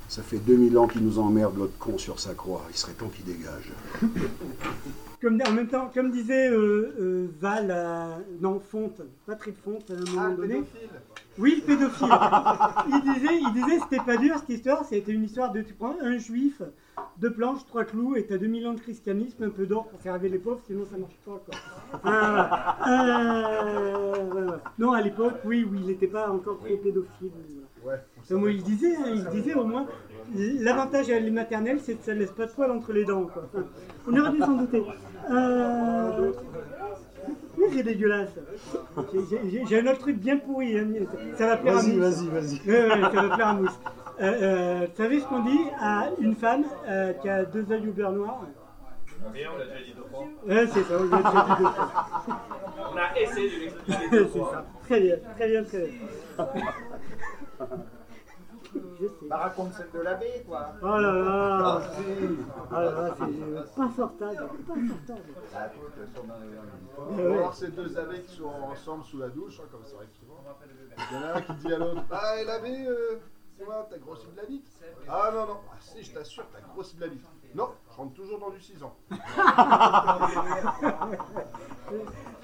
Ça 0.09 0.23
fait 0.23 0.39
2000 0.39 0.79
ans 0.79 0.87
qu'ils 0.87 1.05
nous 1.05 1.19
emmerdent, 1.19 1.57
l'autre 1.59 1.77
con 1.79 1.99
sur 1.99 2.21
sa 2.21 2.35
croix. 2.35 2.63
Il 2.71 2.77
serait 2.77 2.93
temps 2.93 3.09
qu'il 3.09 3.25
dégage. 3.25 3.73
Comme, 5.21 5.39
en 5.47 5.53
même 5.53 5.69
temps, 5.69 5.91
comme 5.93 6.11
disait 6.11 6.49
euh, 6.51 6.95
euh, 6.99 7.29
Val, 7.39 7.71
à- 7.71 8.19
non, 8.41 8.59
Fonte, 8.59 9.03
Patrick 9.27 9.57
Fonte, 9.63 9.91
à 9.91 9.93
un 9.93 9.97
moment 10.07 10.35
donné. 10.35 10.63
Oui, 11.39 11.57
le 11.59 11.63
pédophile. 11.63 12.09
il 12.89 13.13
disait, 13.15 13.39
il 13.41 13.53
disait, 13.53 13.79
c'était 13.81 14.03
pas 14.05 14.17
dur 14.17 14.37
cette 14.39 14.49
histoire, 14.49 14.85
c'était 14.85 15.13
une 15.13 15.25
histoire 15.25 15.53
de, 15.53 15.61
tu 15.63 15.75
prends 15.75 15.95
un 16.01 16.17
juif, 16.19 16.63
deux 17.19 17.33
planches, 17.33 17.65
trois 17.67 17.85
clous, 17.85 18.17
et 18.17 18.27
t'as 18.27 18.39
2000 18.39 18.67
ans 18.67 18.73
de 18.75 18.81
christianisme, 18.81 19.45
un 19.45 19.51
peu 19.51 19.67
d'or 19.67 19.89
pour 19.89 20.01
faire 20.01 20.15
rêver 20.15 20.29
les 20.31 20.39
pauvres, 20.39 20.61
sinon 20.67 20.85
ça 20.91 20.97
marche 20.97 21.19
pas, 21.25 21.41
quoi. 21.47 21.55
Ah, 22.05 22.77
euh. 22.89 24.57
Non, 24.79 24.93
à 24.93 25.01
l'époque, 25.03 25.35
oui, 25.45 25.67
oui, 25.71 25.79
il 25.83 25.87
n'était 25.87 26.07
pas 26.09 26.31
encore 26.31 26.59
trop 26.59 26.77
pédophile. 26.77 27.31
voilà. 27.33 27.69
Donc, 28.31 28.41
moi, 28.41 28.51
il 28.51 28.63
disait, 28.63 28.95
hein, 28.97 29.05
il 29.15 29.25
disait 29.31 29.55
au 29.55 29.65
moins, 29.65 29.87
l'avantage 30.35 31.11
à 31.11 31.19
les 31.19 31.31
maternelles, 31.31 31.81
c'est 31.83 31.95
que 31.95 32.05
ça 32.05 32.15
ne 32.15 32.21
laisse 32.21 32.31
pas 32.33 32.47
de 32.47 32.51
poils 32.53 32.71
entre 32.71 32.93
les 32.93 33.05
dents, 33.05 33.25
quoi. 33.27 33.49
On 34.09 34.17
aurait 34.17 34.31
dû 34.33 34.39
s'en 34.41 34.53
douter. 34.55 34.83
Euh... 35.31 36.33
Oui, 37.59 37.65
c'est 37.75 37.83
dégueulasse. 37.83 38.31
J'ai- 39.69 39.81
un 39.81 39.87
autre 39.91 39.99
truc 39.99 40.17
bien 40.19 40.39
pourri. 40.39 40.79
hein. 40.79 40.87
Ça 41.37 41.47
va 41.47 41.57
plaire 41.59 41.77
à 41.77 41.81
Vas-y, 41.81 41.97
Mousse. 41.97 42.23
vas-y, 42.23 42.29
vas-y. 42.29 42.69
Ouais, 42.71 42.89
ouais, 42.89 43.01
ça 43.15 43.23
va 43.23 43.35
plaire 43.35 43.49
à 43.49 43.55
Mousse. 43.55 43.81
Euh, 44.21 44.23
euh, 44.23 44.87
vous 44.91 44.97
savez 45.03 45.21
ce 45.21 45.25
qu'on 45.27 45.43
dit 45.45 45.61
à 45.81 46.09
une 46.21 46.35
femme 46.35 46.65
euh, 46.89 47.13
qui 47.15 47.29
a 47.29 47.45
deux 47.45 47.65
yeux 47.65 47.89
au 47.91 47.93
beurre 47.93 48.13
noir? 48.13 48.41
Mais 49.35 49.41
on 49.47 49.59
l'a 49.59 49.65
déjà 49.67 49.85
dit 49.85 49.95
deux 49.95 50.05
fois. 50.11 50.25
Ouais, 50.47 50.67
c'est 50.73 50.83
ça, 50.83 50.95
on 50.99 51.05
l'a 51.05 51.17
déjà 51.19 51.45
dit 51.57 51.63
deux 51.63 51.69
fois. 51.71 51.93
On 52.93 52.97
a 52.97 53.21
essayé 53.21 53.51
de 53.51 53.65
l'expliquer 53.65 53.99
C'est 54.11 54.17
deux 54.17 54.25
fois. 54.27 54.51
ça. 54.53 54.65
Très 54.87 55.01
bien, 55.01 55.17
très 55.37 55.49
bien, 55.49 55.65
très 55.65 55.79
bien. 55.79 56.47
Bah, 59.29 59.37
raconte 59.39 59.73
celle 59.75 59.91
de 59.93 60.01
l'abbé, 60.01 60.43
quoi. 60.47 60.73
Oh 60.83 60.87
là 60.87 61.01
là 61.01 61.11
Ah, 61.11 61.81
Ah 62.71 62.83
là 62.83 62.91
là, 62.91 63.15
c'est 63.19 63.75
pas 63.75 63.89
sortable, 63.97 64.37
pas 64.67 64.75
sortable. 64.75 65.29
Ah, 65.55 65.67
écoute, 65.75 65.93
elles 65.99 66.09
sont 66.17 66.27
dans 66.27 66.39
les- 66.39 66.49
Ouais, 66.49 66.55
On 66.99 67.01
va 67.17 67.23
ouais. 67.31 67.39
voir 67.39 67.55
ces 67.55 67.69
deux 67.69 67.97
abeilles 67.99 68.23
qui 68.25 68.37
sont 68.37 68.49
ensemble 68.49 69.05
sous 69.05 69.19
la 69.19 69.29
douche, 69.29 69.59
hein, 69.61 69.67
comme 69.73 69.85
ça 69.85 69.97
arrive 69.97 70.13
souvent. 70.19 70.37
Il 71.11 71.17
y 71.17 71.19
en 71.19 71.23
a 71.27 71.29
un 71.37 71.41
qui 71.41 71.53
dit 71.55 71.73
à 71.73 71.79
l'autre 71.79 72.03
Ah, 72.11 72.37
et 72.41 72.45
l'abbé, 72.45 72.87
euh, 72.87 73.19
c'est 73.57 73.65
moi, 73.65 73.87
t'as 73.91 73.99
grossi 73.99 74.27
de 74.31 74.37
la 74.37 74.45
bite? 74.45 74.67
Ah 75.09 75.31
non, 75.33 75.47
non, 75.47 75.59
ah, 75.71 75.77
si, 75.81 76.03
je 76.05 76.13
t'assure, 76.13 76.45
t'as 76.53 76.61
grossi 76.73 76.95
de 76.97 77.01
la 77.01 77.09
bite. 77.09 77.27
Non, 77.55 77.71
je 77.91 77.97
rentre 77.97 78.13
toujours 78.15 78.39
dans 78.39 78.51
du 78.51 78.61
6 78.61 78.81
ans. 78.83 78.95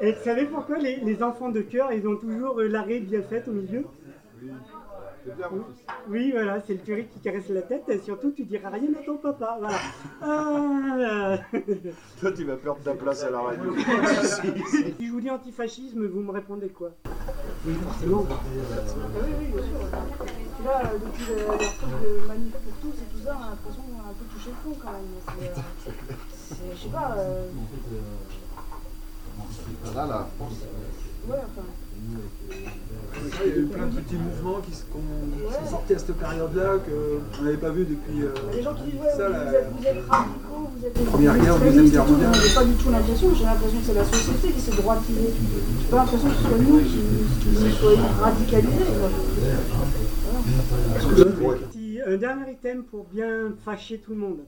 Et 0.00 0.12
vous 0.12 0.22
savez 0.24 0.44
pourquoi 0.46 0.78
les, 0.78 0.96
les 0.96 1.22
enfants 1.22 1.50
de 1.50 1.60
cœur, 1.60 1.92
ils 1.92 2.06
ont 2.06 2.16
toujours 2.16 2.60
euh, 2.60 2.68
l'arrêt 2.68 3.00
bien 3.00 3.22
faite 3.22 3.48
au 3.48 3.52
milieu? 3.52 3.84
Oui, 6.08 6.30
bien, 6.30 6.30
voilà, 6.32 6.60
c'est 6.66 6.74
le 6.74 6.80
curé 6.80 7.06
qui 7.06 7.18
caresse 7.20 7.48
la 7.48 7.62
tête, 7.62 7.82
et 7.88 7.98
surtout 7.98 8.30
tu 8.30 8.44
diras 8.44 8.68
rien 8.70 8.90
à 9.00 9.02
ton 9.04 9.16
papa, 9.16 9.56
voilà. 9.58 9.78
Ah, 10.22 11.36
Toi, 12.20 12.32
tu 12.32 12.44
vas 12.44 12.56
perdre 12.56 12.80
ta 12.82 12.94
place 12.94 13.24
à 13.24 13.30
la 13.30 13.40
radio. 13.40 13.74
si 14.66 15.06
je 15.06 15.10
vous 15.12 15.20
dis 15.20 15.30
antifascisme, 15.30 16.06
vous 16.06 16.20
me 16.20 16.30
répondez 16.30 16.68
quoi? 16.68 16.90
Oui, 17.66 17.74
forcément. 17.82 18.26
Ah 18.30 18.34
oui, 19.26 19.32
oui, 19.40 19.46
bien 19.52 19.62
sûr. 19.62 19.78
Là, 20.64 20.92
depuis 20.94 21.24
le- 21.24 21.46
truc 21.46 22.02
de 22.02 22.26
manif 22.26 22.52
pour 22.52 22.72
tous 22.80 22.96
et 23.00 23.06
tout 23.16 23.24
ça, 23.24 23.36
on 23.38 23.42
a 23.44 23.50
l'impression 23.50 23.82
qu'on 23.82 23.98
a 23.98 24.10
un 24.10 24.14
peu 24.14 24.24
touché 24.32 24.50
le 24.50 24.56
fond 24.62 24.78
quand 24.82 24.92
même. 24.92 25.10
C'est, 25.40 25.48
euh, 25.48 26.72
Je 26.74 26.82
sais 26.82 26.88
pas. 26.88 27.14
euh, 27.18 27.48
Là, 29.94 30.06
là. 30.06 30.28
Ouais, 31.28 31.36
enfin. 31.36 31.66
Il 33.46 33.48
y 33.48 33.52
a 33.52 33.56
eu 33.56 33.66
plein 33.66 33.86
de 33.86 34.00
petits 34.00 34.16
mouvements 34.16 34.60
qui, 34.60 34.72
qui 34.72 34.76
sont 34.82 35.70
sortis 35.70 35.94
à 35.94 35.98
cette 35.98 36.16
période-là 36.18 36.74
qu'on 36.84 37.42
n'avait 37.44 37.56
pas 37.56 37.70
vu 37.70 37.84
depuis. 37.86 38.22
euh, 38.22 38.34
Les 38.52 38.62
gens 38.62 38.74
qui 38.74 38.82
disent, 38.90 39.00
ouais, 39.00 39.10
ça, 39.16 39.28
vous, 39.28 39.32
la- 39.32 39.52
êtes, 39.60 39.66
vous 39.72 39.86
êtes 39.86 40.04
radicaux, 40.08 40.68
vous 40.76 40.86
êtes 40.86 41.04
Première 41.06 41.38
guerre, 41.38 41.58
Deuxième 41.60 41.88
guerre 41.88 42.06
mondiale. 42.06 42.34
J'ai 42.34 42.54
pas 42.54 42.64
du 42.64 42.74
tout 42.74 42.90
l'impression, 42.90 43.34
j'ai 43.34 43.44
l'impression 43.44 43.78
que 43.78 43.84
c'est 43.86 43.94
la 43.94 44.04
société 44.04 44.48
qui 44.52 44.60
s'est 44.60 44.76
droitisée. 44.82 45.32
J'ai 45.80 45.86
pas 45.88 45.96
l'impression 45.96 46.28
que 46.28 46.34
ce 46.34 46.42
soit 46.42 46.58
nous 46.58 46.80
qui, 46.80 47.00
qui 47.40 47.72
soyons 47.78 48.02
radicalisés. 48.20 48.84
un 52.06 52.16
dernier 52.16 52.52
item 52.52 52.84
pour 52.84 53.04
bien 53.04 53.52
fâcher 53.64 53.98
tout 53.98 54.10
le 54.12 54.18
monde. 54.18 54.38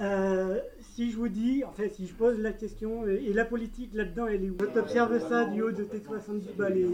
Euh, 0.00 0.58
si 0.94 1.10
je 1.10 1.16
vous 1.16 1.28
dis, 1.28 1.64
enfin 1.64 1.84
si 1.88 2.06
je 2.06 2.14
pose 2.14 2.38
la 2.38 2.52
question, 2.52 3.06
et 3.06 3.32
la 3.32 3.44
politique 3.46 3.94
là-dedans, 3.94 4.26
elle 4.26 4.44
est 4.44 4.50
où 4.50 4.56
Tu 4.56 4.78
observes 4.78 5.18
ça 5.28 5.46
du 5.46 5.62
haut 5.62 5.72
de 5.72 5.84
tes 5.84 6.00
70 6.00 6.48
balles 6.52 6.76
et... 6.76 6.84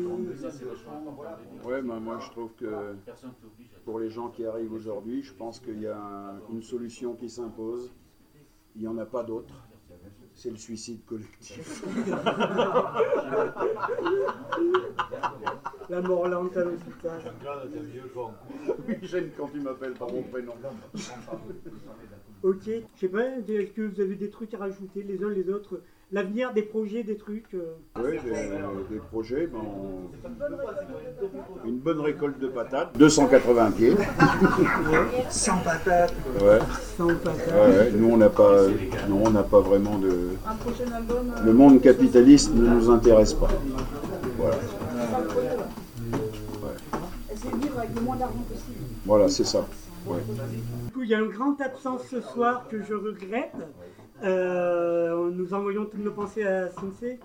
Ouais, 1.64 1.82
bah, 1.82 1.98
moi 2.00 2.18
je 2.24 2.30
trouve 2.30 2.52
que 2.54 2.66
pour 3.84 3.98
les 3.98 4.08
gens 4.10 4.28
qui 4.28 4.44
arrivent 4.46 4.72
aujourd'hui, 4.72 5.22
je 5.22 5.32
pense 5.34 5.58
qu'il 5.60 5.80
y 5.82 5.86
a 5.86 5.96
un- 5.98 6.40
une 6.52 6.62
solution 6.62 7.14
qui 7.14 7.28
s'impose. 7.28 7.90
Il 8.76 8.82
n'y 8.82 8.88
en 8.88 8.98
a 8.98 9.06
pas 9.06 9.24
d'autre. 9.24 9.52
C'est 10.34 10.50
le 10.50 10.56
suicide 10.56 11.00
collectif. 11.04 11.82
La 15.90 16.00
mort 16.02 16.28
lente 16.28 16.56
à 16.56 16.64
l'hôpital. 16.64 17.20
Oui, 18.86 18.94
j'aime 19.02 19.30
quand 19.36 19.48
tu 19.48 19.58
m'appelles 19.60 19.94
par 19.94 20.12
mon 20.12 20.22
prénom. 20.22 20.52
Ok, 22.44 22.56
je 22.66 23.00
sais 23.00 23.08
pas, 23.08 23.22
est-ce 23.48 23.72
que 23.72 23.82
vous 23.82 24.00
avez 24.00 24.14
des 24.14 24.30
trucs 24.30 24.54
à 24.54 24.58
rajouter 24.58 25.02
les 25.06 25.22
uns 25.24 25.30
les 25.30 25.48
autres? 25.52 25.80
L'avenir, 26.10 26.54
des 26.54 26.62
projets, 26.62 27.02
des 27.02 27.16
trucs 27.16 27.52
euh, 27.52 27.74
Oui, 27.96 28.12
des, 28.24 28.94
des 28.94 29.00
projets. 29.10 29.46
ben, 29.46 29.58
on- 29.58 30.08
Une 31.68 31.78
bonne 31.78 32.00
récolte 32.00 32.38
de 32.38 32.46
patates, 32.46 32.96
280 32.96 33.70
pieds. 33.72 33.94
Sans 35.28 35.58
patates. 35.58 36.14
Ouais. 36.40 36.60
Sans 36.96 37.08
patates. 37.08 37.48
Ouais, 37.48 37.76
ouais. 37.76 37.90
Nous, 37.94 38.08
on 38.10 38.16
n'a 38.16 38.30
pas, 38.30 38.68
non, 39.08 39.22
on 39.26 39.30
n'a 39.30 39.42
pas 39.42 39.60
vraiment 39.60 39.98
de. 39.98 40.30
Un 40.46 40.54
prochain 40.54 40.90
album. 40.92 41.30
euh, 41.36 41.44
Le 41.44 41.52
monde 41.52 41.82
capitaliste 41.82 42.54
ne 42.54 42.66
nous 42.68 42.88
intéresse 42.90 43.34
pas. 43.34 43.48
Voilà. 44.38 44.56
ouais. 44.56 44.62
Essayer 47.34 47.50
de 47.52 47.56
vivre 47.58 47.78
avec 47.80 47.90
le 47.94 48.00
moins 48.00 48.16
d'argent 48.16 48.44
possible? 48.48 48.78
Voilà, 49.04 49.28
c'est 49.28 49.44
ça. 49.44 49.66
Ouais. 50.08 50.20
Du 50.86 50.92
coup, 50.92 51.02
il 51.02 51.08
y 51.10 51.14
a 51.14 51.18
un 51.18 51.26
grand 51.26 51.60
absence 51.60 52.04
ce 52.08 52.20
soir 52.20 52.66
que 52.68 52.82
je 52.82 52.94
regrette. 52.94 53.54
Euh, 54.24 55.30
nous 55.30 55.54
envoyons 55.54 55.84
toutes 55.84 56.02
nos 56.04 56.10
pensées 56.10 56.44
à 56.44 56.70
Sensei, 56.70 57.20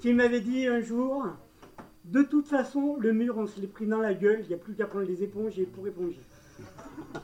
qui 0.00 0.12
m'avait 0.12 0.40
dit 0.40 0.66
un 0.66 0.80
jour 0.80 1.26
De 2.04 2.22
toute 2.22 2.48
façon, 2.48 2.96
le 3.00 3.12
mur, 3.12 3.36
on 3.38 3.46
se 3.46 3.60
l'est 3.60 3.66
pris 3.66 3.86
dans 3.86 4.00
la 4.00 4.12
gueule, 4.12 4.40
il 4.42 4.48
n'y 4.48 4.54
a 4.54 4.58
plus 4.58 4.74
qu'à 4.74 4.84
prendre 4.86 5.06
les 5.06 5.22
éponges 5.22 5.58
et 5.58 5.64
pour 5.64 5.86
éponger. 5.86 6.20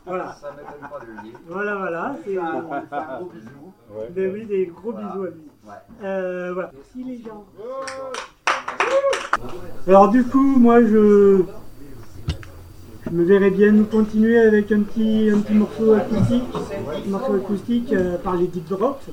Voilà. 0.06 0.32
Ça 0.40 0.52
m'étonne 0.52 0.88
pas 0.90 1.04
de 1.04 1.10
le 1.10 1.22
dire. 1.28 1.38
Voilà, 1.48 1.76
voilà. 1.76 2.16
c'est- 2.24 2.38
On 2.38 2.52
lui 2.80 2.86
fait 2.88 2.94
un 2.94 3.16
gros 3.18 3.30
bisou. 3.30 3.72
Ben 4.14 4.32
oui, 4.32 4.46
des 4.46 4.66
gros 4.66 4.92
Voilà. 4.92 5.08
bisous 5.08 5.22
à 5.24 5.28
lui. 5.30 5.50
Ouais. 5.66 5.72
Euh, 6.06 6.52
voilà. 6.54 6.72
Merci 6.74 7.04
les 7.04 7.22
gens. 7.22 7.44
Alors 9.86 10.08
du 10.08 10.24
coup, 10.24 10.56
moi 10.58 10.80
je, 10.82 11.42
je 13.10 13.16
me 13.16 13.24
verrais 13.24 13.50
bien 13.50 13.72
nous 13.72 13.86
continuer 13.86 14.38
avec 14.38 14.70
un 14.70 14.82
petit, 14.82 15.30
un 15.34 15.40
petit 15.40 15.54
morceau 15.54 15.94
acoustique, 15.94 16.44
un 17.06 17.10
morceau 17.10 17.34
acoustique 17.34 17.92
euh, 17.92 18.16
par 18.18 18.36
les 18.36 18.46
Deep 18.46 18.68
Drops. 18.68 19.06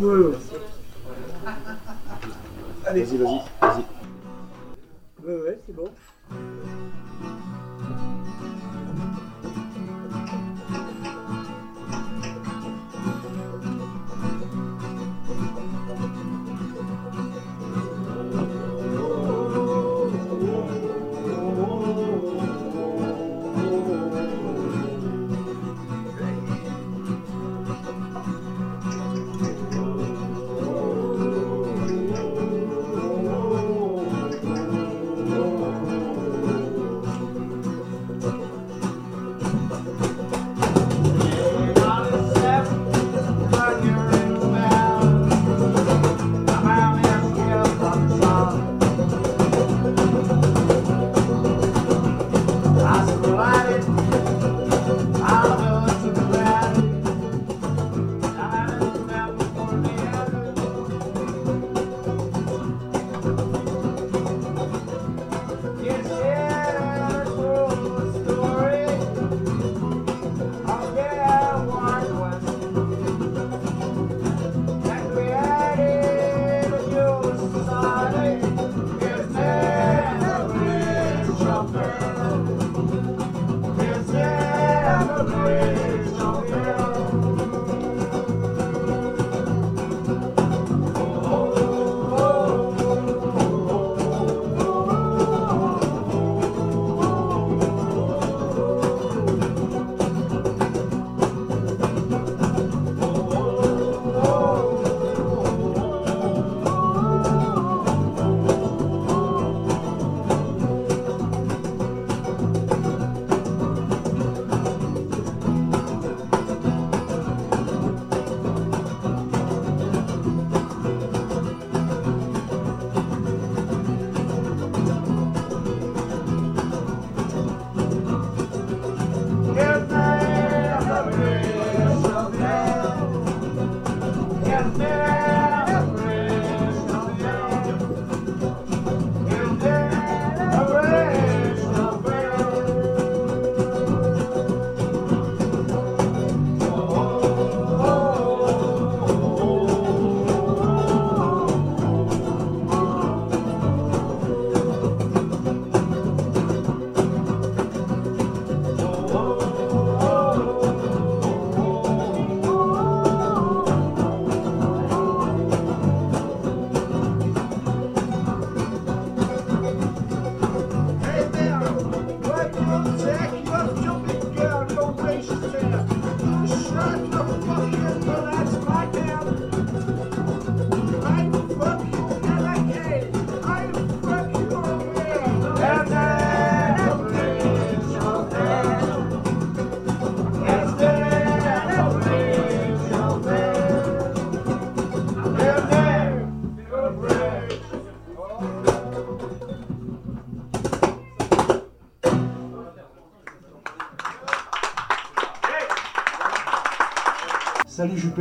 Ouais, 0.00 0.14
ouais. 0.14 0.32
Vas-y, 2.84 3.16
vas-y, 3.16 3.40
vas-y. 3.60 3.84
Ouais, 5.26 5.42
ouais, 5.42 5.58
c'est 5.66 5.74
bon. 5.74 5.88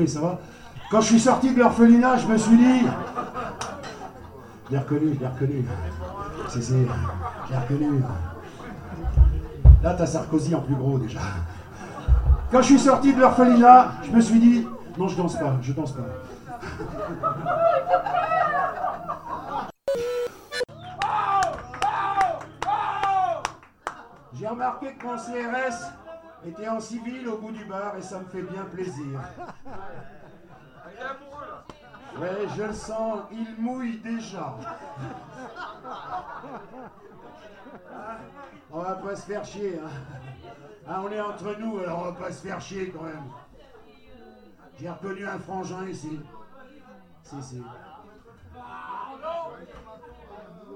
Ça 0.06 0.22
va 0.22 0.40
Quand 0.92 1.02
je 1.02 1.08
suis 1.08 1.20
sorti 1.20 1.54
de 1.54 1.60
l'orphelinat, 1.60 2.18
je 2.18 2.28
me 2.28 2.38
suis 2.38 2.56
dit. 2.56 2.86
Je 4.68 4.72
l'ai 4.72 4.78
reconnu, 4.78 5.16
je 5.16 5.20
l'ai 5.20 5.28
reconnu. 5.28 5.66
C'est, 6.50 6.62
c'est. 6.62 6.74
Je 7.48 7.52
l'ai 7.52 7.58
reconnu. 7.58 8.04
Là, 9.82 9.96
t'as 9.96 10.06
Sarkozy 10.06 10.54
en 10.54 10.62
plus 10.62 10.76
gros 10.76 11.00
déjà. 11.00 11.20
Quand 12.52 12.62
je 12.62 12.66
suis 12.68 12.80
sorti 12.80 13.14
de 13.14 13.20
l'orphelinat, 13.20 13.94
je 14.04 14.12
me 14.12 14.22
suis 14.22 14.40
dit. 14.40 14.68
Non, 14.98 15.08
je 15.08 15.18
danse 15.18 15.36
pas, 15.36 15.58
je 15.62 15.74
danse 15.74 15.94
pas. 15.94 16.04
J'ai 24.34 24.48
remarqué 24.48 24.94
que 24.94 25.06
mon 25.06 25.16
CRS 25.16 25.92
était 26.48 26.68
en 26.68 26.80
civil 26.80 27.28
au 27.28 27.37
et 27.98 28.02
ça 28.02 28.20
me 28.20 28.26
fait 28.26 28.44
bien 28.44 28.64
plaisir. 28.66 29.20
Ouais, 32.20 32.48
je 32.56 32.64
le 32.64 32.74
sens, 32.74 33.20
il 33.32 33.56
mouille 33.58 34.00
déjà. 34.00 34.56
On 38.72 38.80
va 38.80 38.96
pas 38.96 39.16
se 39.16 39.26
faire 39.26 39.46
chier. 39.46 39.80
Hein. 39.84 39.90
Ah, 40.88 41.02
on 41.04 41.12
est 41.12 41.22
entre 41.22 41.56
nous, 41.60 41.80
alors 41.80 42.00
on 42.00 42.12
va 42.12 42.12
pas 42.14 42.32
se 42.32 42.42
faire 42.42 42.62
chier 42.62 42.90
quand 42.90 43.04
même. 43.04 43.24
J'ai 44.80 44.90
reconnu 44.90 45.28
un 45.28 45.40
frangin 45.40 45.86
ici. 45.88 46.20
Si, 47.24 47.44
si. 47.44 47.64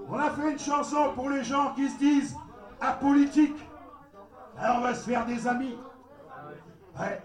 On 0.10 0.20
a 0.20 0.30
fait 0.32 0.52
une 0.52 0.60
chanson 0.60 1.14
pour 1.16 1.30
les 1.30 1.44
gens 1.44 1.74
qui 1.74 1.90
se 1.90 1.98
disent 1.98 2.36
apolitiques. 2.80 3.68
Alors 4.58 4.78
on 4.78 4.82
va 4.82 4.94
se 4.94 5.10
faire 5.10 5.26
des 5.26 5.48
amis. 5.48 5.78
Ouais. 7.00 7.22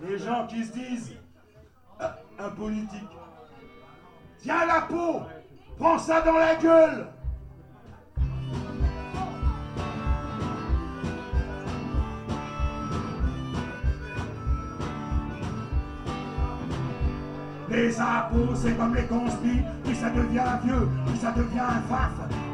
Les 0.00 0.18
gens 0.18 0.46
qui 0.46 0.64
se 0.64 0.72
disent 0.72 1.16
euh, 2.00 2.08
impolitiques. 2.38 3.02
Tiens 4.40 4.66
la 4.66 4.82
peau 4.82 5.22
Prends 5.76 5.98
ça 5.98 6.20
dans 6.20 6.38
la 6.38 6.54
gueule 6.56 7.08
Les 17.70 18.00
impôts, 18.00 18.54
c'est 18.54 18.76
comme 18.78 18.94
les 18.94 19.04
conspis, 19.04 19.60
puis 19.84 19.94
ça 19.94 20.08
devient 20.08 20.40
vieux, 20.64 20.88
puis 21.06 21.18
ça 21.18 21.32
devient 21.32 21.60
un 21.60 21.82
faf. 21.82 22.12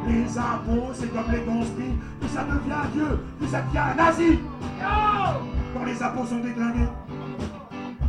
Les 0.09 0.36
impôts, 0.36 0.90
c'est 0.93 1.06
comme 1.15 1.31
les 1.31 1.43
conspis, 1.43 1.94
puis 2.20 2.28
ça 2.31 2.43
devient 2.43 2.89
vieux, 2.93 3.20
puis 3.39 3.48
ça 3.48 3.62
devient 3.62 3.78
un 3.78 3.94
nazi. 3.94 4.40
Quand 5.75 5.85
les 5.85 6.01
impôts 6.01 6.25
sont 6.25 6.39
déglingués, 6.39 6.89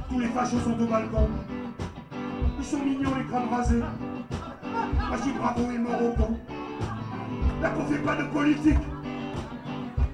tous 0.08 0.20
les 0.20 0.28
fachos 0.28 0.60
sont 0.60 0.80
au 0.80 0.86
balcon. 0.86 1.28
Ils 2.60 2.64
sont 2.66 2.78
mignons 2.78 3.16
les 3.18 3.26
crânes 3.26 3.50
rasés. 3.50 3.80
Moi 3.80 5.18
je 5.18 5.32
bravo 5.38 5.72
et 5.72 6.16
con. 6.16 6.40
Là 7.62 7.70
qu'on 7.70 7.86
fait 7.86 7.98
pas 7.98 8.16
de 8.18 8.24
politique. 8.26 8.78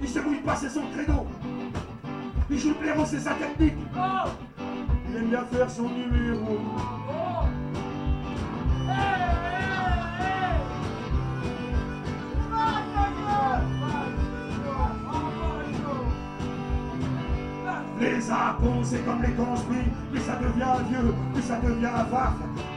Il 0.00 0.08
se 0.08 0.18
mouille 0.20 0.40
pas, 0.40 0.56
c'est 0.56 0.70
son 0.70 0.82
credo. 0.94 1.26
Il 2.50 2.58
joue 2.58 2.70
le 2.70 2.74
blaireau, 2.74 3.04
c'est 3.04 3.20
sa 3.20 3.34
technique. 3.34 3.74
Il 5.10 5.16
aime 5.16 5.28
bien 5.28 5.44
faire 5.44 5.70
son 5.70 5.88
numéro. 5.90 6.58
C'est 18.84 19.04
comme 19.06 19.22
les 19.22 19.32
conspis, 19.32 19.88
plus 20.10 20.20
ça 20.20 20.36
devient 20.36 20.90
vieux, 20.90 21.14
plus 21.32 21.42
ça 21.42 21.56
devient 21.60 21.90
vaf. 22.10 22.34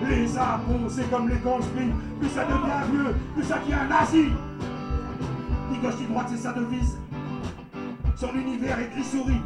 Les 0.07 0.37
impôts, 0.37 0.87
c'est 0.87 1.09
comme 1.09 1.27
les 1.27 1.37
conspis, 1.37 1.91
plus 2.19 2.29
ça 2.29 2.45
devient 2.45 2.91
vieux, 2.91 3.15
plus 3.35 3.43
ça 3.43 3.57
devient 3.59 3.89
nazi. 3.89 4.31
Ni 5.71 5.77
gauche 5.79 5.99
ni 5.99 6.07
droite, 6.07 6.27
c'est 6.29 6.37
sa 6.37 6.53
devise. 6.53 6.97
Son 8.15 8.33
univers 8.33 8.79
est 8.79 8.89
gris-souris. 8.93 9.41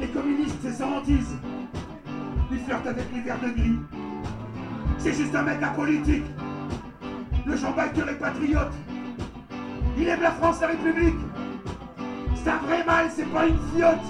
Les 0.00 0.08
communistes, 0.08 0.56
c'est 0.62 0.72
sa 0.72 0.86
hantise. 0.86 1.36
Il 2.50 2.58
flirte 2.58 2.86
avec 2.86 3.04
les 3.14 3.20
verts 3.20 3.40
de 3.40 3.50
gris. 3.50 3.78
C'est 4.98 5.12
juste 5.12 5.34
un 5.34 5.42
mec 5.42 5.62
apolitique. 5.62 6.24
Le 7.44 7.56
Jean 7.56 7.72
Biker 7.72 8.08
est 8.08 8.18
patriote. 8.18 8.72
Il 9.96 10.08
aime 10.08 10.22
la 10.22 10.32
France, 10.32 10.60
la 10.60 10.68
République. 10.68 11.20
C'est 12.34 12.50
un 12.50 12.58
vrai 12.58 12.84
mal, 12.84 13.06
c'est 13.14 13.30
pas 13.32 13.46
une 13.46 13.58
fiotte. 13.74 14.00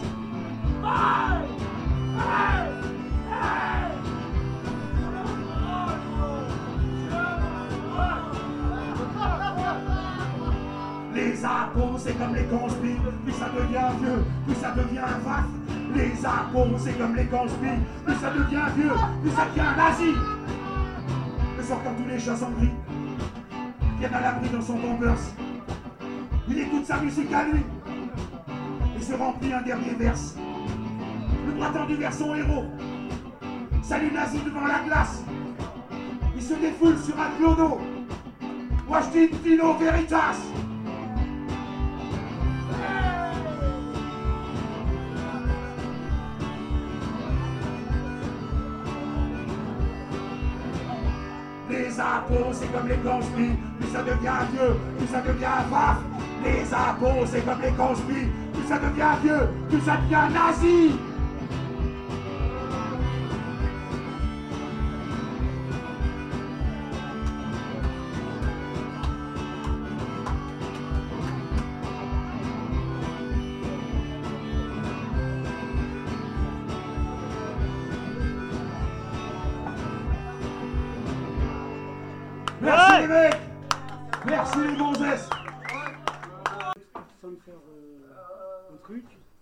Les 11.15 11.45
impôts, 11.45 11.97
c'est 11.99 12.13
comme 12.19 12.35
les 12.35 12.45
conspires, 12.45 13.01
plus 13.25 13.33
ça 13.33 13.49
devient 13.49 13.89
vieux, 14.01 14.25
plus 14.47 14.55
ça 14.57 14.71
devient 14.73 15.01
vaf. 15.25 15.45
Les 15.95 16.27
impôts, 16.27 16.77
c'est 16.79 16.99
comme 16.99 17.17
les 17.17 17.25
conspires, 17.25 17.79
plus 18.05 18.15
ça 18.17 18.31
devient 18.31 18.67
vieux, 18.77 18.93
plus 19.23 19.31
ça 19.31 19.47
devient 19.47 19.77
nazi. 19.77 20.13
Le 21.57 21.63
soir, 21.63 21.81
quand 21.83 21.95
tous 21.95 22.09
les 22.09 22.19
chats 22.19 22.37
sont 22.37 22.51
gris, 22.51 22.71
viennent 23.99 24.15
à 24.15 24.21
l'abri 24.21 24.49
dans 24.51 24.61
son 24.61 24.75
bombers. 24.75 25.17
Il 26.49 26.59
écoute 26.59 26.85
sa 26.85 26.99
musique 27.01 27.33
à 27.33 27.45
lui 27.45 27.61
et 28.99 29.03
se 29.03 29.15
remplit 29.15 29.53
un 29.53 29.63
dernier 29.63 29.95
verse. 29.99 30.37
Le 31.47 31.53
bras 31.53 31.71
tendu 31.71 31.95
vers 31.95 32.13
son 32.13 32.35
héros. 32.35 32.65
Salut 33.83 34.13
nazi 34.13 34.41
devant 34.45 34.67
la 34.67 34.81
glace. 34.87 35.23
Il 36.35 36.43
se 36.43 36.55
défoule 36.55 36.99
sur 36.99 37.15
un 37.19 37.31
je 39.03 39.19
dis 39.19 39.29
Dino 39.43 39.75
Veritas. 39.75 40.37
Les 51.69 52.01
impôts, 52.01 52.53
c'est 52.53 52.73
comme 52.73 52.89
les 52.89 52.97
conspis, 52.97 53.51
plus 53.81 53.89
ça 53.93 54.03
devient 54.03 54.31
vieux, 54.53 54.77
plus 54.99 55.07
ça 55.09 55.21
devient 55.21 55.47
vaf. 55.71 55.99
Les 56.45 56.73
impôts, 56.73 57.27
c'est 57.27 57.45
comme 57.45 57.61
les 57.63 57.73
conspis, 57.73 58.29
plus 58.53 58.69
ça 58.69 58.79
devient 58.79 59.17
vieux, 59.23 59.49
plus 59.69 59.81
ça 59.81 59.97
devient 59.97 60.33
nazi. 60.33 60.97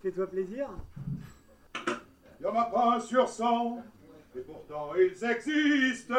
Fais-toi 0.05 0.27
plaisir. 0.27 0.69
Il 1.77 2.43
n'y 2.43 2.47
en 2.47 2.55
a 2.55 2.67
pas 2.67 2.97
un 2.97 3.01
sur 3.01 3.27
cent, 3.27 3.83
et 4.37 4.41
pourtant 4.41 4.91
ils 4.97 5.25
existent. 5.25 6.15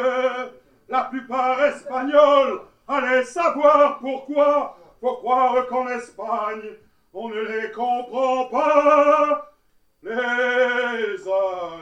La 0.89 1.03
plupart 1.03 1.63
espagnols, 1.65 2.61
allez 2.87 3.23
savoir 3.25 3.99
pourquoi. 3.99 4.79
Faut 4.99 5.17
croire 5.17 5.67
qu'en 5.67 5.87
Espagne, 5.87 6.71
on 7.13 7.29
ne 7.29 7.41
les 7.41 7.71
comprend 7.73 8.45
pas. 8.45 9.53
Les 10.01 11.27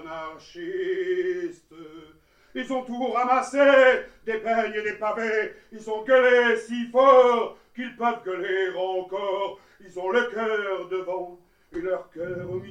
anarchistes, 0.04 1.74
ils 2.54 2.74
ont 2.74 2.84
tout 2.84 3.12
ramassé, 3.12 4.04
des 4.26 4.40
peignes 4.40 4.74
et 4.76 4.82
des 4.82 4.98
pavés. 4.98 5.54
Ils 5.72 5.90
ont 5.90 6.04
gueulé 6.04 6.58
si 6.58 6.88
fort 6.88 7.58
qu'ils 7.74 7.96
peuvent 7.96 8.24
gueuler 8.26 8.76
encore. 8.76 9.62
Ils 9.80 9.98
ont 9.98 10.12
le 10.12 10.24
cœur 10.26 10.90
devant 10.90 11.40
et 11.76 11.82
leur 11.82 12.10
cœur 12.12 12.50
au 12.50 12.62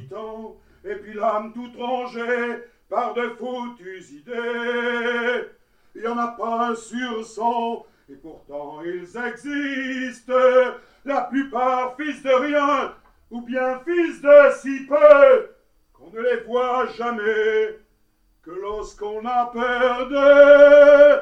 et 0.84 0.96
puis 0.96 1.14
l'âme 1.14 1.52
toute 1.52 1.76
rangée 1.76 2.64
par 2.88 3.14
de 3.14 3.28
foutues 3.38 4.04
idées. 4.12 5.46
Il 5.94 6.00
n'y 6.02 6.06
en 6.06 6.18
a 6.18 6.28
pas 6.28 6.68
un 6.68 6.74
sur 6.74 7.24
cent, 7.24 7.86
et 8.08 8.14
pourtant 8.14 8.80
ils 8.82 9.16
existent. 9.16 10.32
La 11.04 11.22
plupart 11.22 11.96
fils 11.96 12.22
de 12.22 12.30
rien, 12.30 12.94
ou 13.30 13.42
bien 13.42 13.80
fils 13.80 14.22
de 14.22 14.52
si 14.60 14.86
peu, 14.86 15.50
qu'on 15.92 16.10
ne 16.10 16.20
les 16.20 16.36
voit 16.44 16.86
jamais 16.86 17.78
que 18.42 18.50
lorsqu'on 18.50 19.24
a 19.24 19.50
peur 19.52 20.08
d'eux. 20.08 21.20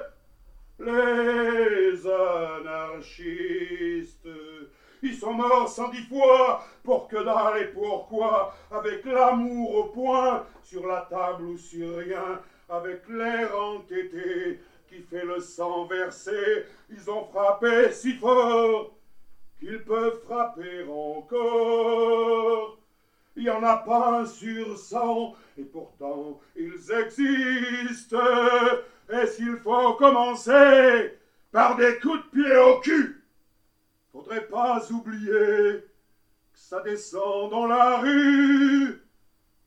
Les 0.83 2.07
anarchistes, 2.07 4.27
ils 5.03 5.15
sont 5.15 5.33
morts 5.33 5.69
cent 5.69 5.89
dix 5.89 6.07
fois, 6.07 6.65
pour 6.83 7.09
que 7.09 7.17
dalle 7.17 7.63
et 7.63 7.67
pourquoi, 7.67 8.55
avec 8.71 9.05
l'amour 9.05 9.75
au 9.75 9.85
point, 9.85 10.45
sur 10.63 10.87
la 10.87 11.07
table 11.11 11.45
ou 11.45 11.59
sur 11.59 11.97
rien, 11.97 12.41
avec 12.69 13.09
l'air 13.09 13.57
entêté 13.59 14.61
qui 14.89 15.03
fait 15.03 15.25
le 15.25 15.41
sang 15.41 15.85
verser, 15.85 16.67
ils 16.91 17.11
ont 17.11 17.25
frappé 17.33 17.93
si 17.93 18.15
fort 18.15 18.91
qu'ils 19.59 19.83
peuvent 19.85 20.21
frapper 20.25 20.85
encore. 20.89 22.77
Il 23.37 23.45
n'y 23.45 23.51
en 23.51 23.63
a 23.63 23.77
pas 23.77 24.21
un 24.21 24.27
sur 24.27 24.77
cent, 24.77 25.35
et 25.57 25.63
pourtant 25.63 26.41
ils 26.57 26.93
existent. 26.93 28.17
Et 29.13 29.27
s'il 29.27 29.57
faut 29.57 29.95
commencer 29.95 31.19
par 31.53 31.77
des 31.77 31.99
coups 31.99 32.23
de 32.25 32.43
pied 32.43 32.57
au 32.57 32.81
cul, 32.81 33.20
faudrait 34.21 34.47
pas 34.47 34.87
oublier 34.93 35.31
que 35.33 35.89
ça 36.53 36.83
descend 36.83 37.51
dans 37.51 37.67
la 37.67 38.01
rue. 38.01 39.03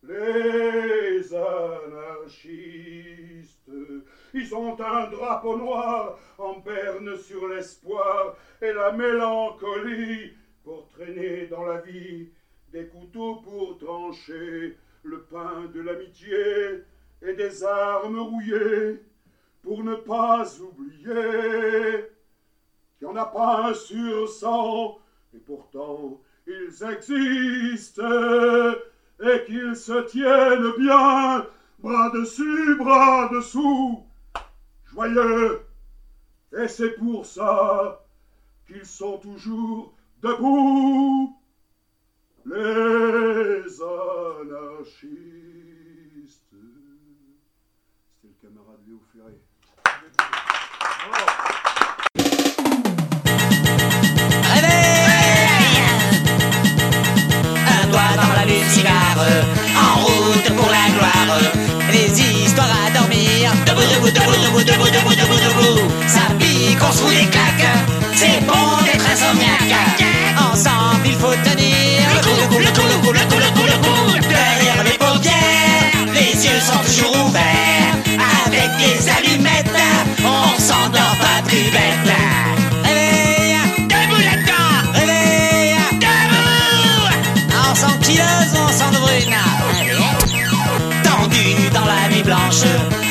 Les 0.04 1.34
anarchistes, 1.34 2.62
ils 4.34 4.54
ont 4.54 4.80
un 4.80 5.08
drapeau 5.08 5.58
noir 5.58 6.20
en 6.38 6.58
berne 6.60 7.18
sur 7.18 7.48
l'espoir 7.48 8.36
et 8.62 8.72
la 8.74 8.92
mélancolie 8.92 10.34
pour 10.64 10.88
traîner 10.90 11.48
dans 11.48 11.64
la 11.66 11.82
vie 11.82 12.30
des 12.72 12.86
couteaux 12.88 13.38
pour 13.38 13.80
trancher 13.80 14.78
le 15.04 15.22
pain 15.24 15.66
de 15.74 15.82
l'amitié 15.82 16.84
et 17.22 17.34
des 17.34 17.64
armes 17.64 18.20
rouillées 18.20 19.02
pour 19.64 19.84
ne 19.84 19.96
pas 19.96 20.46
oublier 20.60 22.13
qu'il 23.04 23.12
n'y 23.12 23.20
en 23.20 23.22
a 23.22 23.26
pas 23.26 23.68
un 23.68 23.74
sur 23.74 24.30
cent 24.30 24.98
et 25.34 25.40
pourtant 25.40 26.22
ils 26.48 26.84
existent 26.84 28.02
et 29.22 29.44
qu'ils 29.46 29.76
se 29.76 30.04
tiennent 30.10 30.72
bien 30.78 31.46
bras 31.80 32.10
dessus, 32.12 32.76
bras 32.78 33.30
dessous, 33.30 34.06
joyeux. 34.86 35.66
Et 36.58 36.68
c'est 36.70 36.92
pour 36.92 37.26
ça 37.26 38.06
qu'ils 38.68 38.86
sont 38.86 39.18
toujours 39.18 39.94
debout. 40.22 41.38
Les 42.46 43.82
anarchistes. 43.82 45.02
C'était 48.22 48.28
le 48.28 48.36
camarade 48.42 48.80
Léo 48.86 49.02
Ferré. 49.12 49.40
En 59.18 60.00
route 60.00 60.56
pour 60.56 60.70
la 60.70 60.90
gloire. 60.96 61.40
Les 61.92 62.10
histoires 62.44 62.68
à 62.86 62.98
dormir, 62.98 63.52
debout, 63.66 63.82
debout, 63.82 64.12
debout, 64.12 64.32
debout, 64.44 64.64
debout, 64.64 64.90
debout, 64.90 65.16
debout, 65.16 65.36
debout. 65.36 66.43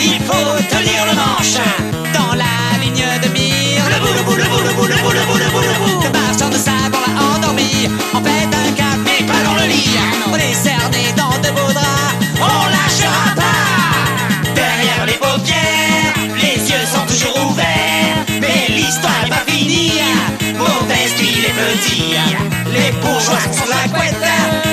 Il 0.00 0.20
faut 0.22 0.56
tenir 0.70 1.04
le 1.06 1.14
manche. 1.14 1.58
Dans 2.14 2.34
la 2.34 2.78
ligne 2.80 3.06
de 3.22 3.28
mire, 3.28 3.84
le 3.90 3.98
bout, 4.00 4.14
le 4.14 4.22
bout, 4.22 4.36
le 4.36 4.44
bout, 4.48 4.62
le 4.62 4.74
bout, 4.74 4.88
le 4.88 5.02
bout, 5.02 5.12
le 5.12 5.22
le 5.22 5.48
le 6.50 6.58
l'a 6.58 7.34
endormi. 7.34 7.88
On 8.14 8.20
pète 8.20 8.54
un 8.54 8.72
cap, 8.72 8.98
mais 9.04 9.26
pas 9.26 9.42
dans 9.44 9.54
le 9.54 9.66
lit. 9.66 9.98
On 10.30 10.36
est 10.36 10.54
cerné 10.54 11.12
dans 11.16 11.36
de 11.44 11.50
beaux 11.56 11.72
draps, 11.72 12.14
on 12.40 12.66
lâchera 12.74 13.34
pas. 13.34 14.52
Derrière 14.54 15.06
les 15.06 15.18
paupières, 15.24 16.14
les 16.36 16.58
yeux 16.70 16.86
sont 16.86 17.06
toujours 17.06 17.50
ouverts. 17.50 18.24
Mais 18.40 18.66
l'histoire 18.68 19.22
n'est 19.24 19.30
pas 19.30 19.44
finie. 19.46 19.92
Mauvaise 20.56 21.14
nuit 21.18 21.42
les 21.46 21.54
petits. 21.60 22.14
Les 22.72 22.92
bourgeois 23.00 23.40
sont 23.50 23.68
la 23.68 23.88
couette, 23.88 24.71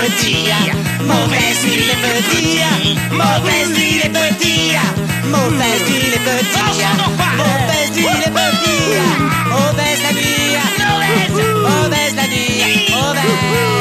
petits, 0.00 0.48
mauvaise 1.02 1.64
nuit 1.64 1.84
les 1.90 1.98
petits, 2.04 2.60
mauvaise 3.12 3.70
nuit 3.76 4.00
les 4.02 4.08
petits, 4.08 4.76
mauvaise 5.24 5.82
nuit 5.88 6.10
les 6.12 6.22
petits, 6.28 6.84
mauvaise 7.38 7.90
nuit 7.94 8.18
les 8.24 8.32
petits, 8.38 8.98
mauvaise 9.50 10.02
la 10.02 10.12
nuit, 10.12 10.56
mauvaise 11.62 12.14
la 12.14 12.26
nuit, 12.28 12.90
mauvaise. 12.90 13.75